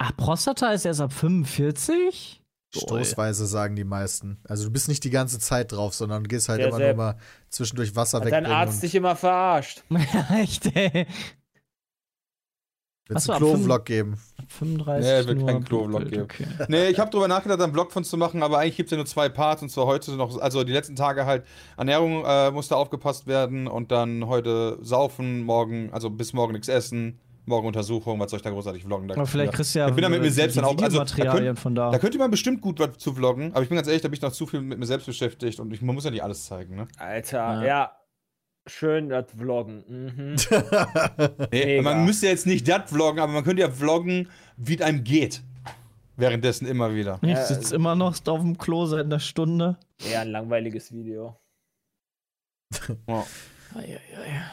Ah, 0.01 0.11
Prostata 0.15 0.71
ist 0.71 0.85
erst 0.85 1.01
ab 1.01 1.11
45? 1.11 2.41
Stoßweise 2.73 3.45
sagen 3.47 3.75
die 3.75 3.83
meisten. 3.83 4.39
Also 4.47 4.63
du 4.63 4.71
bist 4.71 4.87
nicht 4.87 5.03
die 5.03 5.09
ganze 5.09 5.39
Zeit 5.39 5.71
drauf, 5.73 5.93
sondern 5.93 6.23
du 6.23 6.29
gehst 6.29 6.47
halt 6.47 6.61
Ja, 6.61 6.67
immer 6.67 6.77
Sepp. 6.77 6.95
nur 6.95 7.05
mal 7.05 7.17
zwischendurch 7.49 7.95
Wasser 7.95 8.19
wegbringen. 8.19 8.43
dein 8.45 8.53
Arzt 8.53 8.81
dich 8.83 8.95
immer 8.95 9.15
verarscht. 9.15 9.83
Echt, 10.35 10.73
ey. 10.75 11.05
willst 13.09 13.29
Achso, 13.29 13.31
einen 13.33 13.39
Klo-Vlog 13.57 13.85
geben. 13.85 14.19
35 14.47 15.03
Nee, 15.11 15.27
wird 15.27 15.37
nur 15.39 15.47
kein 15.47 15.63
Klo-Vlog 15.65 16.05
geben. 16.09 16.21
Okay. 16.23 16.45
Nee, 16.69 16.87
ich 16.89 16.99
habe 16.99 17.09
drüber 17.11 17.27
nachgedacht, 17.27 17.59
einen 17.59 17.73
Vlog 17.73 17.91
von 17.91 18.03
zu 18.05 18.15
machen, 18.15 18.41
aber 18.43 18.59
eigentlich 18.59 18.77
gibt 18.77 18.87
es 18.87 18.91
ja 18.91 18.97
nur 18.97 19.05
zwei 19.07 19.27
Parts 19.29 19.63
und 19.63 19.69
zwar 19.69 19.85
heute 19.87 20.11
noch, 20.11 20.39
also 20.39 20.63
die 20.63 20.71
letzten 20.73 20.95
Tage 20.95 21.25
halt 21.25 21.45
Ernährung 21.75 22.23
äh, 22.23 22.51
musste 22.51 22.77
aufgepasst 22.77 23.25
werden 23.27 23.67
und 23.67 23.91
dann 23.91 24.27
heute 24.27 24.77
saufen, 24.81 25.41
morgen, 25.41 25.91
also 25.91 26.09
bis 26.09 26.33
morgen 26.33 26.53
nichts 26.53 26.67
essen, 26.69 27.19
morgen 27.49 27.67
Untersuchung, 27.67 28.19
was 28.19 28.31
soll 28.31 28.37
ich 28.37 28.43
da 28.43 28.49
großartig 28.51 28.83
vloggen? 28.83 29.07
Da, 29.09 29.15
Aber 29.15 29.25
vielleicht 29.25 29.53
kriegst 29.53 29.75
du 29.75 29.79
ja 29.79 29.89
ich 29.89 29.93
bin 29.95 30.01
da 30.03 30.09
mit 30.09 30.19
äh, 30.19 30.23
mir 30.23 30.31
selbst 30.31 30.55
die 30.55 30.61
dann 30.61 30.69
auch, 30.69 30.81
also 30.81 31.03
da 31.03 31.31
könnt, 31.33 31.59
von 31.59 31.75
da. 31.75 31.91
da 31.91 31.99
könnte 31.99 32.17
man 32.17 32.31
bestimmt 32.31 32.61
gut 32.61 32.79
was 32.79 32.97
zu 32.97 33.13
vloggen, 33.13 33.51
aber 33.53 33.63
ich 33.63 33.69
bin 33.69 33.75
ganz 33.75 33.87
ehrlich, 33.87 34.01
da 34.01 34.07
bin 34.07 34.15
ich 34.15 34.21
noch 34.21 34.31
zu 34.31 34.45
viel 34.45 34.61
mit 34.61 34.79
mir 34.79 34.85
selbst 34.85 35.05
beschäftigt 35.05 35.59
und 35.59 35.73
ich, 35.73 35.81
man 35.81 35.93
muss 35.95 36.05
ja 36.05 36.11
nicht 36.11 36.23
alles 36.23 36.45
zeigen, 36.45 36.75
ne? 36.75 36.87
Alter, 36.97 37.37
Ja. 37.37 37.65
ja. 37.65 37.91
Schön 38.67 39.09
das 39.09 39.25
Vloggen. 39.35 39.83
Mhm. 39.87 40.35
Nee, 41.51 41.81
man 41.81 42.05
müsste 42.05 42.27
jetzt 42.27 42.45
nicht 42.45 42.67
das 42.67 42.91
vloggen, 42.91 43.19
aber 43.19 43.31
man 43.33 43.43
könnte 43.43 43.61
ja 43.63 43.71
vloggen, 43.71 44.29
wie 44.57 44.75
es 44.75 44.81
einem 44.81 45.03
geht. 45.03 45.41
Währenddessen 46.17 46.67
immer 46.67 46.93
wieder. 46.93 47.17
ich 47.23 47.29
Äh, 47.29 47.45
sitze 47.45 47.73
immer 47.75 47.95
noch 47.95 48.15
auf 48.27 48.39
dem 48.41 48.57
Klo 48.57 48.85
seit 48.85 49.05
einer 49.05 49.19
Stunde. 49.19 49.77
Eher 50.07 50.21
ein 50.21 50.29
langweiliges 50.29 50.91
Video. 50.91 51.39
Ja. 53.07 53.25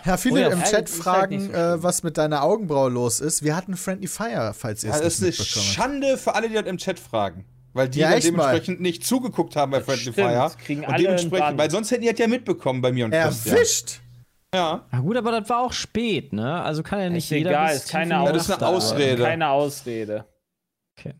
Ja, 0.05 0.17
viele 0.17 0.35
Oh 0.35 0.39
ja, 0.39 0.49
im 0.49 0.63
Chat 0.63 0.67
ist 0.67 0.75
halt 0.75 0.89
fragen, 0.91 1.41
so 1.41 1.47
äh, 1.53 1.55
schlimm. 1.71 1.83
was 1.83 2.03
mit 2.03 2.19
deiner 2.19 2.43
Augenbraue 2.43 2.91
los 2.91 3.21
ist. 3.21 3.43
Wir 3.43 3.57
hatten 3.57 3.77
Friendly 3.77 4.07
Fire, 4.07 4.53
falls 4.55 4.85
ihr 4.85 4.91
Ja, 4.91 4.97
es 4.97 5.03
das 5.03 5.21
nicht 5.21 5.39
ist 5.41 5.57
eine 5.57 5.65
mitbekommen 5.65 5.67
habt. 5.67 5.75
Schande 5.75 6.17
für 6.19 6.35
alle, 6.35 6.49
die 6.49 6.55
das 6.55 6.67
im 6.67 6.79
Chat 6.79 6.99
fragen. 6.99 7.45
Weil 7.73 7.89
die 7.89 7.99
Ja, 8.01 8.09
dann 8.11 8.19
echt 8.19 8.33
mal. 8.33 8.43
dementsprechend 8.45 8.81
nicht 8.81 9.05
zugeguckt 9.07 9.57
haben 9.57 9.71
bei 9.73 9.81
Friendly 9.81 10.13
Stimmt, 10.13 10.17
Fire. 10.17 10.51
kriegen 10.65 10.85
Und 10.85 10.93
alle 10.95 11.03
dementsprechend, 11.03 11.59
weil 11.59 11.71
sonst 11.71 11.91
hätten 11.91 12.03
die 12.03 12.11
das 12.11 12.19
ja 12.19 12.27
mitbekommen 12.29 12.81
bei 12.83 12.93
mir 12.93 13.05
und 13.07 13.11
Christian. 13.11 13.55
Erwischt! 13.57 14.01
Ja. 14.55 14.87
Na 14.91 15.01
gut, 15.01 15.17
aber 15.17 15.33
das 15.39 15.49
war 15.51 15.61
auch 15.61 15.73
spät, 15.73 16.33
ne? 16.33 16.63
Also 16.63 16.83
kann 16.83 17.01
ja 17.01 17.11
nicht 17.11 17.25
Ist 17.25 17.31
jeder. 17.31 17.51
egal, 17.51 17.75
ist 17.77 17.89
keine 17.91 18.11
Ja, 18.15 18.33
das 18.33 18.49
ist 18.49 18.55
eine 18.63 18.67
Ausrede. 18.67 19.23
Keine 19.23 19.49
Ausrede. 19.49 20.25
Okay. 20.99 21.15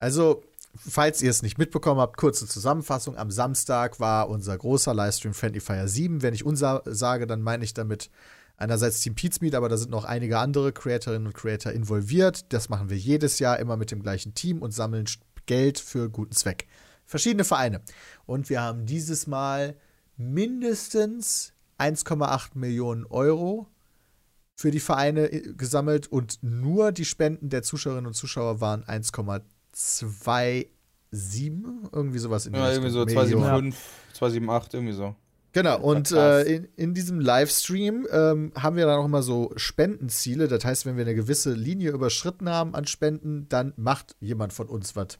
Also, 0.00 0.42
falls 0.76 1.22
ihr 1.22 1.30
es 1.30 1.42
nicht 1.42 1.58
mitbekommen 1.58 2.00
habt, 2.00 2.16
kurze 2.16 2.46
Zusammenfassung. 2.46 3.16
Am 3.16 3.30
Samstag 3.30 4.00
war 4.00 4.28
unser 4.28 4.56
großer 4.56 4.94
Livestream 4.94 5.34
Friendly 5.34 5.60
Fire 5.60 5.88
7. 5.88 6.22
Wenn 6.22 6.34
ich 6.34 6.44
unser 6.44 6.82
sage, 6.86 7.26
dann 7.26 7.42
meine 7.42 7.64
ich 7.64 7.74
damit 7.74 8.10
einerseits 8.56 9.00
Team 9.00 9.14
Pizmeet, 9.14 9.54
aber 9.54 9.68
da 9.68 9.76
sind 9.76 9.90
noch 9.90 10.04
einige 10.04 10.38
andere 10.38 10.72
Creatorinnen 10.72 11.26
und 11.26 11.34
Creator 11.34 11.72
involviert. 11.72 12.52
Das 12.52 12.68
machen 12.68 12.90
wir 12.90 12.96
jedes 12.96 13.38
Jahr 13.38 13.58
immer 13.58 13.76
mit 13.76 13.90
dem 13.90 14.02
gleichen 14.02 14.34
Team 14.34 14.62
und 14.62 14.72
sammeln 14.72 15.06
Geld 15.46 15.78
für 15.78 16.08
guten 16.08 16.32
Zweck. 16.32 16.66
Verschiedene 17.04 17.44
Vereine. 17.44 17.82
Und 18.26 18.48
wir 18.48 18.62
haben 18.62 18.86
dieses 18.86 19.26
Mal 19.26 19.76
mindestens 20.16 21.52
1,8 21.78 22.50
Millionen 22.54 23.04
Euro 23.06 23.66
für 24.54 24.70
die 24.70 24.80
Vereine 24.80 25.32
äh, 25.32 25.52
gesammelt 25.54 26.06
und 26.06 26.38
nur 26.42 26.92
die 26.92 27.04
Spenden 27.04 27.48
der 27.48 27.62
Zuschauerinnen 27.62 28.06
und 28.06 28.14
Zuschauer 28.14 28.60
waren 28.60 28.84
1,27, 29.74 30.66
irgendwie 31.92 32.18
sowas 32.18 32.46
in 32.46 32.54
Ja, 32.54 32.70
irgendwie 32.70 32.90
so 32.90 33.04
Million. 33.04 33.72
275, 33.72 34.14
278, 34.14 34.74
irgendwie 34.74 34.94
so. 34.94 35.14
Genau, 35.54 35.78
und 35.80 36.10
äh, 36.12 36.42
in, 36.44 36.68
in 36.76 36.94
diesem 36.94 37.20
Livestream 37.20 38.06
ähm, 38.10 38.52
haben 38.56 38.76
wir 38.76 38.86
dann 38.86 38.98
auch 38.98 39.04
immer 39.04 39.22
so 39.22 39.52
Spendenziele. 39.56 40.48
Das 40.48 40.64
heißt, 40.64 40.86
wenn 40.86 40.96
wir 40.96 41.04
eine 41.04 41.14
gewisse 41.14 41.52
Linie 41.52 41.90
überschritten 41.90 42.48
haben 42.48 42.74
an 42.74 42.86
Spenden, 42.86 43.46
dann 43.50 43.74
macht 43.76 44.16
jemand 44.20 44.54
von 44.54 44.68
uns 44.68 44.96
was. 44.96 45.18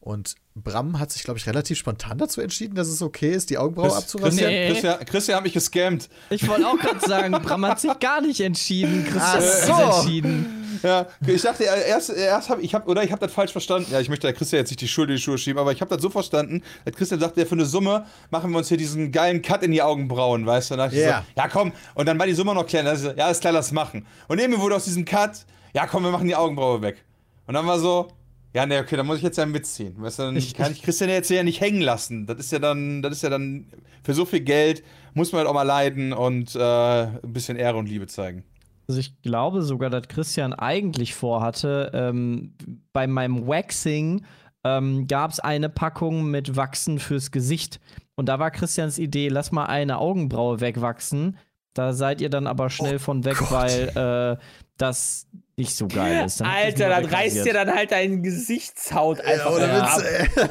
Und 0.00 0.36
Bram 0.54 0.98
hat 0.98 1.10
sich, 1.12 1.22
glaube 1.24 1.38
ich, 1.38 1.46
relativ 1.46 1.76
spontan 1.78 2.18
dazu 2.18 2.40
entschieden, 2.40 2.74
dass 2.74 2.88
es 2.88 3.02
okay 3.02 3.32
ist, 3.32 3.50
die 3.50 3.58
Augenbraue 3.58 3.88
Chris- 3.88 3.96
abzurasten. 3.98 4.38
Christian, 4.38 4.50
Nee. 4.52 4.68
Christian, 4.70 5.04
Christian 5.06 5.36
hat 5.36 5.44
mich 5.44 5.52
gescammt. 5.52 6.08
Ich 6.30 6.48
wollte 6.48 6.66
auch 6.66 6.78
gerade 6.78 7.00
sagen, 7.06 7.32
Bram 7.42 7.66
hat 7.66 7.80
sich 7.80 7.98
gar 7.98 8.20
nicht 8.20 8.40
entschieden. 8.40 9.04
Christian 9.04 9.22
hat 9.22 9.42
so. 9.42 9.74
sich 9.74 9.96
entschieden. 9.98 10.54
Ja, 10.84 11.06
ich 11.26 11.42
dachte 11.42 11.64
erst, 11.64 12.10
erst 12.10 12.48
habe 12.50 12.62
ich 12.62 12.72
hab, 12.72 12.86
oder 12.86 13.02
ich 13.02 13.10
habe 13.10 13.20
das 13.26 13.32
falsch 13.34 13.50
verstanden. 13.50 13.90
Ja, 13.90 13.98
ich 14.00 14.08
möchte 14.08 14.28
der 14.28 14.34
Christian 14.34 14.60
jetzt 14.60 14.70
nicht 14.70 14.80
die 14.80 14.86
Schuld 14.86 15.10
in 15.10 15.16
die 15.16 15.20
Schuhe 15.22 15.36
schieben, 15.36 15.58
aber 15.58 15.72
ich 15.72 15.80
habe 15.80 15.92
das 15.92 16.00
so 16.00 16.08
verstanden, 16.08 16.62
dass 16.84 16.94
Christian 16.94 17.18
sagte, 17.18 17.40
ja, 17.40 17.46
für 17.46 17.56
eine 17.56 17.66
Summe 17.66 18.06
machen 18.30 18.52
wir 18.52 18.58
uns 18.58 18.68
hier 18.68 18.76
diesen 18.76 19.10
geilen 19.10 19.42
Cut 19.42 19.64
in 19.64 19.72
die 19.72 19.82
Augenbrauen, 19.82 20.46
weißt 20.46 20.70
du? 20.70 20.74
Und 20.74 20.78
dann 20.78 20.92
Ja. 20.92 21.24
so, 21.34 21.40
ja 21.42 21.48
komm, 21.48 21.72
und 21.94 22.06
dann 22.06 22.16
war 22.18 22.26
die 22.26 22.34
Summe 22.34 22.54
noch 22.54 22.66
kleiner. 22.66 22.94
So, 22.94 23.10
ja, 23.10 23.28
ist 23.28 23.40
klar, 23.40 23.52
lass 23.52 23.72
machen. 23.72 24.06
Und 24.28 24.38
irgendwie 24.38 24.60
wurde 24.60 24.76
aus 24.76 24.84
diesem 24.84 25.04
Cut, 25.04 25.44
ja 25.74 25.86
komm, 25.88 26.04
wir 26.04 26.12
machen 26.12 26.28
die 26.28 26.36
Augenbraue 26.36 26.80
weg. 26.80 27.04
Und 27.48 27.54
dann 27.54 27.66
war 27.66 27.80
so, 27.80 28.08
ja, 28.54 28.66
ne, 28.66 28.78
okay, 28.80 28.96
dann 28.96 29.06
muss 29.06 29.18
ich 29.18 29.22
jetzt 29.22 29.38
ja 29.38 29.46
mitziehen. 29.46 29.94
Weißt 30.00 30.18
du, 30.18 30.22
dann 30.24 30.36
Ich- 30.36 30.54
kann 30.54 30.72
ich 30.72 30.82
Christian 30.82 31.10
jetzt 31.10 31.30
ja 31.30 31.42
nicht 31.42 31.60
hängen 31.60 31.80
lassen. 31.80 32.26
Das 32.26 32.38
ist 32.38 32.50
ja 32.52 32.58
dann, 32.58 33.02
das 33.02 33.12
ist 33.12 33.22
ja 33.22 33.30
dann, 33.30 33.66
für 34.02 34.14
so 34.14 34.24
viel 34.24 34.40
Geld 34.40 34.82
muss 35.14 35.32
man 35.32 35.40
halt 35.40 35.48
auch 35.48 35.54
mal 35.54 35.62
leiden 35.64 36.12
und 36.12 36.54
äh, 36.54 36.60
ein 37.04 37.20
bisschen 37.32 37.56
Ehre 37.56 37.76
und 37.76 37.88
Liebe 37.88 38.06
zeigen. 38.06 38.44
Also 38.88 39.00
ich 39.00 39.20
glaube 39.20 39.62
sogar, 39.62 39.90
dass 39.90 40.08
Christian 40.08 40.54
eigentlich 40.54 41.14
vorhatte, 41.14 41.90
ähm, 41.92 42.54
bei 42.94 43.06
meinem 43.06 43.46
Waxing 43.46 44.24
ähm, 44.64 45.06
gab 45.06 45.30
es 45.30 45.40
eine 45.40 45.68
Packung 45.68 46.30
mit 46.30 46.56
Wachsen 46.56 46.98
fürs 46.98 47.30
Gesicht. 47.30 47.80
Und 48.16 48.28
da 48.30 48.38
war 48.38 48.50
Christians 48.50 48.98
Idee, 48.98 49.28
lass 49.28 49.52
mal 49.52 49.66
eine 49.66 49.98
Augenbraue 49.98 50.60
wegwachsen. 50.60 51.36
Da 51.74 51.92
seid 51.92 52.20
ihr 52.22 52.30
dann 52.30 52.46
aber 52.46 52.70
schnell 52.70 52.98
von 52.98 53.24
weg, 53.24 53.36
Gott. 53.38 53.52
weil 53.52 54.36
äh, 54.38 54.42
das 54.78 55.26
nicht 55.56 55.74
so 55.74 55.88
geil 55.88 56.24
ist. 56.26 56.40
Dann 56.40 56.46
Alter, 56.48 56.88
dann 56.88 57.04
reißt 57.04 57.44
dir 57.44 57.52
dann 57.52 57.70
halt 57.74 57.90
deine 57.90 58.20
Gesichtshaut 58.20 59.20
einfach 59.20 59.50
oder 59.50 59.66
wieder 59.68 59.82
Witz, 59.82 60.38
ab. 60.38 60.50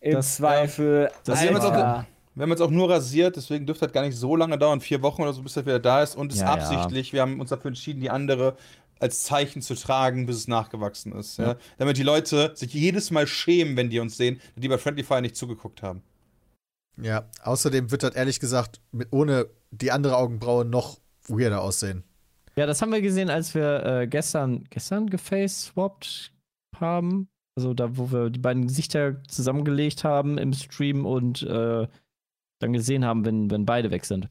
ey. 0.00 0.10
Im 0.10 0.14
Das- 0.14 0.36
Zweifel. 0.36 1.10
das- 1.24 1.40
Wir 1.42 1.48
haben, 1.48 1.54
jetzt 1.56 1.64
Alter. 1.64 1.98
auch, 2.00 2.04
wir 2.36 2.42
haben 2.42 2.50
jetzt 2.50 2.60
auch 2.62 2.70
nur 2.70 2.88
rasiert, 2.88 3.36
deswegen 3.36 3.66
dürfte 3.66 3.86
das 3.86 3.92
gar 3.92 4.02
nicht 4.02 4.16
so 4.16 4.36
lange 4.36 4.56
dauern, 4.56 4.80
vier 4.80 5.02
Wochen 5.02 5.22
oder 5.22 5.32
so, 5.32 5.42
bis 5.42 5.54
das 5.54 5.66
wieder 5.66 5.80
da 5.80 6.02
ist. 6.02 6.16
Und 6.16 6.30
es 6.32 6.36
ist 6.38 6.42
Ja, 6.42 6.56
ja. 6.56 6.62
absichtlich, 6.62 7.12
wir 7.12 7.22
haben 7.22 7.40
uns 7.40 7.50
dafür 7.50 7.68
entschieden, 7.68 8.00
die 8.00 8.10
andere 8.10 8.56
als 9.00 9.24
Zeichen 9.24 9.60
zu 9.62 9.74
tragen, 9.74 10.24
bis 10.26 10.36
es 10.36 10.48
nachgewachsen 10.48 11.12
ist. 11.12 11.38
Ja. 11.38 11.56
Damit 11.76 11.98
die 11.98 12.02
Leute 12.02 12.52
sich 12.54 12.72
jedes 12.72 13.10
Mal 13.10 13.26
schämen, 13.26 13.76
wenn 13.76 13.90
die 13.90 14.00
uns 14.00 14.16
sehen, 14.16 14.40
die 14.54 14.68
bei 14.68 14.78
Friendly 14.78 15.02
Fire 15.02 15.20
nicht 15.20 15.36
zugeguckt 15.36 15.82
haben. 15.82 16.02
Ja, 17.02 17.28
außerdem 17.42 17.90
wird 17.90 18.02
das 18.04 18.14
ehrlich 18.14 18.40
gesagt 18.40 18.80
mit, 18.92 19.08
ohne 19.10 19.48
die 19.70 19.90
andere 19.92 20.16
Augenbraue 20.16 20.64
noch 20.64 20.98
weirder 21.28 21.60
aussehen. 21.60 22.04
Ja, 22.58 22.64
das 22.64 22.80
haben 22.80 22.92
wir 22.92 23.02
gesehen, 23.02 23.28
als 23.28 23.54
wir 23.54 23.84
äh, 23.84 24.06
gestern, 24.06 24.64
gestern 24.70 25.10
geface-swapped 25.10 26.32
haben. 26.74 27.28
Also 27.54 27.74
da, 27.74 27.96
wo 27.96 28.10
wir 28.10 28.30
die 28.30 28.38
beiden 28.38 28.66
Gesichter 28.66 29.22
zusammengelegt 29.24 30.04
haben 30.04 30.38
im 30.38 30.52
Stream 30.52 31.04
und 31.04 31.42
äh, 31.42 31.86
dann 32.58 32.72
gesehen 32.72 33.04
haben, 33.04 33.24
wenn, 33.26 33.50
wenn 33.50 33.66
beide 33.66 33.90
weg 33.90 34.06
sind. 34.06 34.30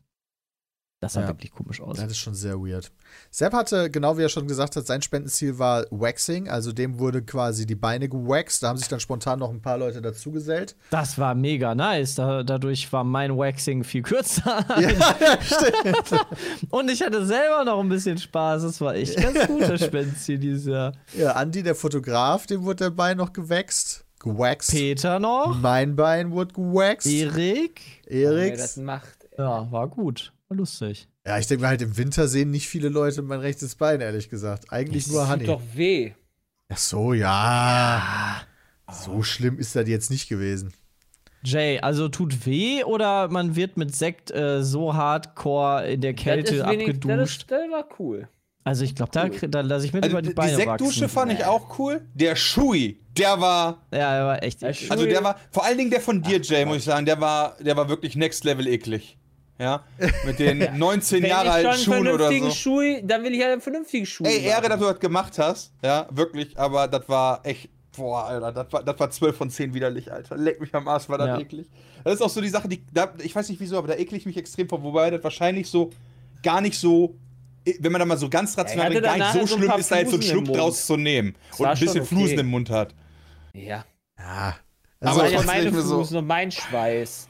Das 1.06 1.14
sah 1.14 1.22
Ja. 1.22 1.28
wirklich 1.28 1.52
komisch 1.52 1.82
aus. 1.82 1.98
Das 1.98 2.12
ist 2.12 2.18
schon 2.18 2.34
sehr 2.36 2.56
weird. 2.60 2.92
Sepp 3.32 3.54
hatte, 3.54 3.90
genau 3.92 4.18
wie 4.18 4.24
er 4.24 4.30
schon 4.30 4.48
gesagt 4.48 4.76
hat, 4.76 4.86
sein 4.88 5.02
Spendenziel 5.02 5.60
war 5.60 5.86
Waxing, 5.92 6.50
also 6.50 6.72
dem 6.72 7.00
wurde 7.00 7.22
quasi 7.22 7.66
die 7.66 7.76
Beine 7.76 8.10
gewaxt. 8.10 8.64
Da 8.64 8.70
haben 8.70 8.78
sich 8.78 8.88
dann 8.88 9.00
spontan 9.00 9.40
noch 9.40 9.50
ein 9.52 9.62
paar 9.62 9.78
Leute 9.78 10.02
dazugesellt. 10.02 10.76
Das 10.90 11.18
war 11.18 11.36
mega 11.36 11.76
nice. 11.76 12.16
Da, 12.16 12.44
dadurch 12.44 12.92
war 12.92 13.04
mein 13.04 13.38
Waxing 13.38 13.84
viel 13.84 14.02
kürzer. 14.02 14.66
Ja, 14.80 14.90
stimmt. 15.42 16.26
Und 16.72 16.90
ich 16.90 17.02
hatte 17.02 17.26
selber 17.26 17.64
noch 17.66 17.80
ein 17.80 17.90
bisschen 17.90 18.18
Spaß. 18.18 18.64
Das 18.64 18.82
war 18.82 18.96
echt 18.96 19.16
ganz 19.18 19.48
guter 19.48 19.78
Spendenziel 19.78 20.38
dieses 20.40 20.66
Jahr. 20.66 20.94
Ja, 21.18 21.34
Andi, 21.34 21.64
der 21.64 21.76
Fotograf, 21.76 22.46
dem 22.48 22.64
wurde 22.64 22.86
der 22.86 22.90
Bein 22.90 23.18
noch 23.18 23.32
gewächst. 23.34 24.04
Gewaxt. 24.20 24.72
Peter 24.72 25.20
noch. 25.20 25.58
Mein 25.62 25.96
Bein 25.96 26.32
wurde 26.32 26.54
gewaxt. 26.54 27.06
Erik. 27.08 27.82
Wer 28.08 28.32
das 28.32 28.40
Eriks. 28.42 28.78
macht. 28.78 29.28
Ja, 29.38 29.72
war 29.72 29.88
gut. 29.88 30.32
War 30.48 30.58
lustig. 30.58 31.08
Ja, 31.26 31.40
ich 31.40 31.48
denke 31.48 31.64
mal 31.64 31.70
halt, 31.70 31.82
im 31.82 31.98
Winter 31.98 32.28
sehen 32.28 32.52
nicht 32.52 32.68
viele 32.68 32.90
Leute 32.90 33.22
mein 33.24 33.40
rechtes 33.40 33.76
Bein, 33.76 34.02
ehrlich 34.02 34.30
gesagt. 34.30 34.72
Eigentlich 34.72 35.08
nur 35.08 35.22
Tut 35.24 35.32
Honey. 35.32 35.46
doch 35.46 35.62
weh. 35.74 36.14
Ach 36.70 36.78
so, 36.78 37.14
ja. 37.14 38.42
So 38.92 39.24
schlimm 39.24 39.58
ist 39.58 39.76
das 39.76 39.88
jetzt 39.88 40.12
nicht 40.12 40.30
gewesen. 40.30 40.74
Jay, 41.44 41.80
also 41.80 42.10
tut 42.10 42.46
weh 42.46 42.84
oder 42.84 43.28
man 43.30 43.56
wird 43.56 43.78
mit 43.78 43.96
Sekt 43.96 44.32
äh, 44.32 44.64
so 44.64 44.94
hardcore 44.96 45.88
in 45.88 46.02
der 46.02 46.14
Kälte 46.16 46.58
das 46.58 46.62
ist 46.66 46.72
wenig- 46.72 46.88
abgeduscht? 46.90 47.46
Das, 47.50 47.60
das 47.62 47.72
war 47.72 47.88
cool. 48.00 48.28
Also 48.64 48.84
ich 48.84 48.96
glaube, 48.96 49.12
da, 49.14 49.28
da 49.30 49.62
lasse 49.62 49.86
ich 49.86 49.94
mir 49.94 50.02
Also, 50.02 50.10
über 50.12 50.22
die 50.24 50.30
die 50.30 50.34
Beine 50.34 50.56
Sektdusche 50.56 51.02
wachsen. 51.02 51.10
fand 51.10 51.34
ich 51.34 51.46
auch 51.46 51.78
cool. 51.78 52.02
Der 52.16 52.36
Schui, 52.36 53.00
der 53.16 53.40
war. 53.40 53.86
Ja, 53.92 54.16
er 54.18 54.26
war 54.26 54.44
echt. 54.44 54.62
Ja, 54.64 54.70
eklig. 54.70 54.90
Also 54.92 55.06
der 55.06 55.24
war, 55.24 55.40
vor 55.52 55.64
allen 55.66 55.78
Dingen 55.78 55.92
der 55.92 56.02
von 56.02 56.24
dir, 56.24 56.42
Jay, 56.42 56.66
muss 56.66 56.78
ich 56.78 56.84
sagen, 56.84 57.06
der 57.06 57.22
war, 57.22 57.58
der 57.60 57.78
war 57.78 57.90
wirklich 57.90 58.16
next 58.16 58.44
level 58.44 58.66
eklig. 58.68 59.20
Ja, 59.58 59.84
mit 60.26 60.38
den 60.40 60.68
19 60.78 61.24
Wenn 61.24 61.30
Jahre 61.30 61.46
ich 61.62 61.68
alten 61.68 61.82
Schuhen 61.82 62.00
oder 62.08 62.10
vernünftigen 62.30 62.46
so. 62.50 62.56
Schuh, 62.56 62.82
dann 63.04 63.24
will 63.24 63.34
ich 63.34 63.42
halt 63.42 63.54
einen 63.54 63.62
vernünftigen 63.62 64.06
Schuh. 64.06 64.26
Ey, 64.26 64.44
Ehre, 64.44 64.68
dass 64.68 64.80
du 64.80 64.86
das 64.86 65.00
gemacht 65.00 65.38
hast. 65.40 65.72
Ja, 65.84 66.08
wirklich, 66.12 66.58
aber 66.60 66.88
das 66.88 67.08
war 67.08 67.40
echt. 67.46 67.70
Boah, 67.96 68.26
Alter, 68.26 68.52
das 68.52 68.74
war, 68.74 68.84
das 68.84 69.00
war 69.00 69.10
12 69.10 69.38
von 69.38 69.50
10 69.50 69.74
widerlich, 69.74 70.12
Alter. 70.12 70.36
Leck 70.36 70.60
mich 70.60 70.76
am 70.76 70.86
Arsch, 70.90 71.08
war 71.08 71.18
das 71.18 71.28
Ja. 71.28 71.40
eklig. 71.40 71.70
Das 72.04 72.16
ist 72.16 72.22
auch 72.22 72.30
so 72.30 72.42
die 72.42 72.50
Sache, 72.50 72.68
die, 72.68 72.84
da, 72.94 73.14
ich 73.24 73.34
weiß 73.34 73.48
nicht 73.48 73.62
wieso, 73.62 73.78
aber 73.78 73.88
da 73.88 73.94
ekle 73.96 74.18
ich 74.18 74.26
mich 74.26 74.36
extrem 74.36 74.68
vor, 74.68 74.84
wobei 74.84 75.10
das 75.10 75.24
wahrscheinlich 75.24 75.70
so 75.70 75.92
gar 76.44 76.60
nicht 76.60 76.78
so, 76.78 77.16
wenn 77.80 77.94
man 77.94 78.00
da 78.00 78.06
mal 78.06 78.18
so 78.18 78.28
ganz 78.30 78.58
rational 78.58 78.88
hatte 78.88 79.02
denkt, 79.02 79.18
gar 79.18 79.34
nicht 79.34 79.48
so 79.50 79.58
schlimm 79.58 79.72
ist, 79.80 79.90
da 79.90 80.00
jetzt 80.00 80.10
so 80.10 80.16
einen 80.18 80.24
Flusen 80.24 80.46
Schluck 80.46 80.58
draus 80.58 80.86
zu 80.86 80.98
nehmen. 80.98 81.36
Das 81.52 81.60
Und 81.62 81.66
war 81.66 81.72
ein 81.74 81.80
bisschen 81.80 82.02
okay. 82.02 82.16
Flusen 82.16 82.40
im 82.40 82.48
Mund 82.48 82.70
hat. 82.70 82.94
Ja. 83.54 83.86
Ja. 84.20 84.56
Das 85.00 85.10
Also, 85.10 85.22
Aber 85.22 85.30
waren 85.32 85.40
ja 85.40 85.46
meine 85.46 85.72
mir 85.72 85.82
so- 85.82 85.96
Flusen 85.96 86.18
und 86.18 86.28
mein 86.28 86.52
Schweiß. 86.52 87.30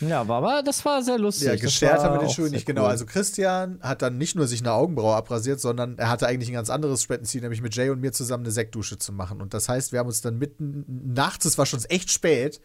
Ja, 0.00 0.28
war, 0.28 0.38
aber 0.38 0.62
das 0.62 0.84
war 0.84 1.02
sehr 1.02 1.18
lustig. 1.18 1.48
Ja, 1.48 1.56
geschert 1.56 2.02
haben 2.02 2.14
wir 2.14 2.20
den 2.20 2.30
Schuh 2.30 2.46
nicht, 2.48 2.66
genau. 2.66 2.82
cool. 2.82 2.88
Also 2.88 3.06
Christian 3.06 3.80
hat 3.82 4.02
dann 4.02 4.18
nicht 4.18 4.36
nur 4.36 4.46
sich 4.46 4.60
eine 4.60 4.72
Augenbraue 4.72 5.16
abrasiert, 5.16 5.60
sondern 5.60 5.98
er 5.98 6.08
hatte 6.10 6.26
eigentlich 6.26 6.48
ein 6.50 6.54
ganz 6.54 6.70
anderes 6.70 7.02
Spendenziel, 7.02 7.40
nämlich 7.40 7.60
mit 7.60 7.74
Jay 7.74 7.90
und 7.90 8.00
mir 8.00 8.12
zusammen 8.12 8.44
eine 8.44 8.52
Sektdusche 8.52 8.98
zu 8.98 9.12
machen. 9.12 9.40
Und 9.40 9.52
das 9.54 9.68
heißt, 9.68 9.92
wir 9.92 9.98
haben 9.98 10.06
uns 10.06 10.20
dann 10.20 10.38
mitten 10.38 10.84
nachts, 11.12 11.44
es 11.44 11.58
war 11.58 11.66
schon 11.66 11.84
echt 11.86 12.10
spät, 12.12 12.60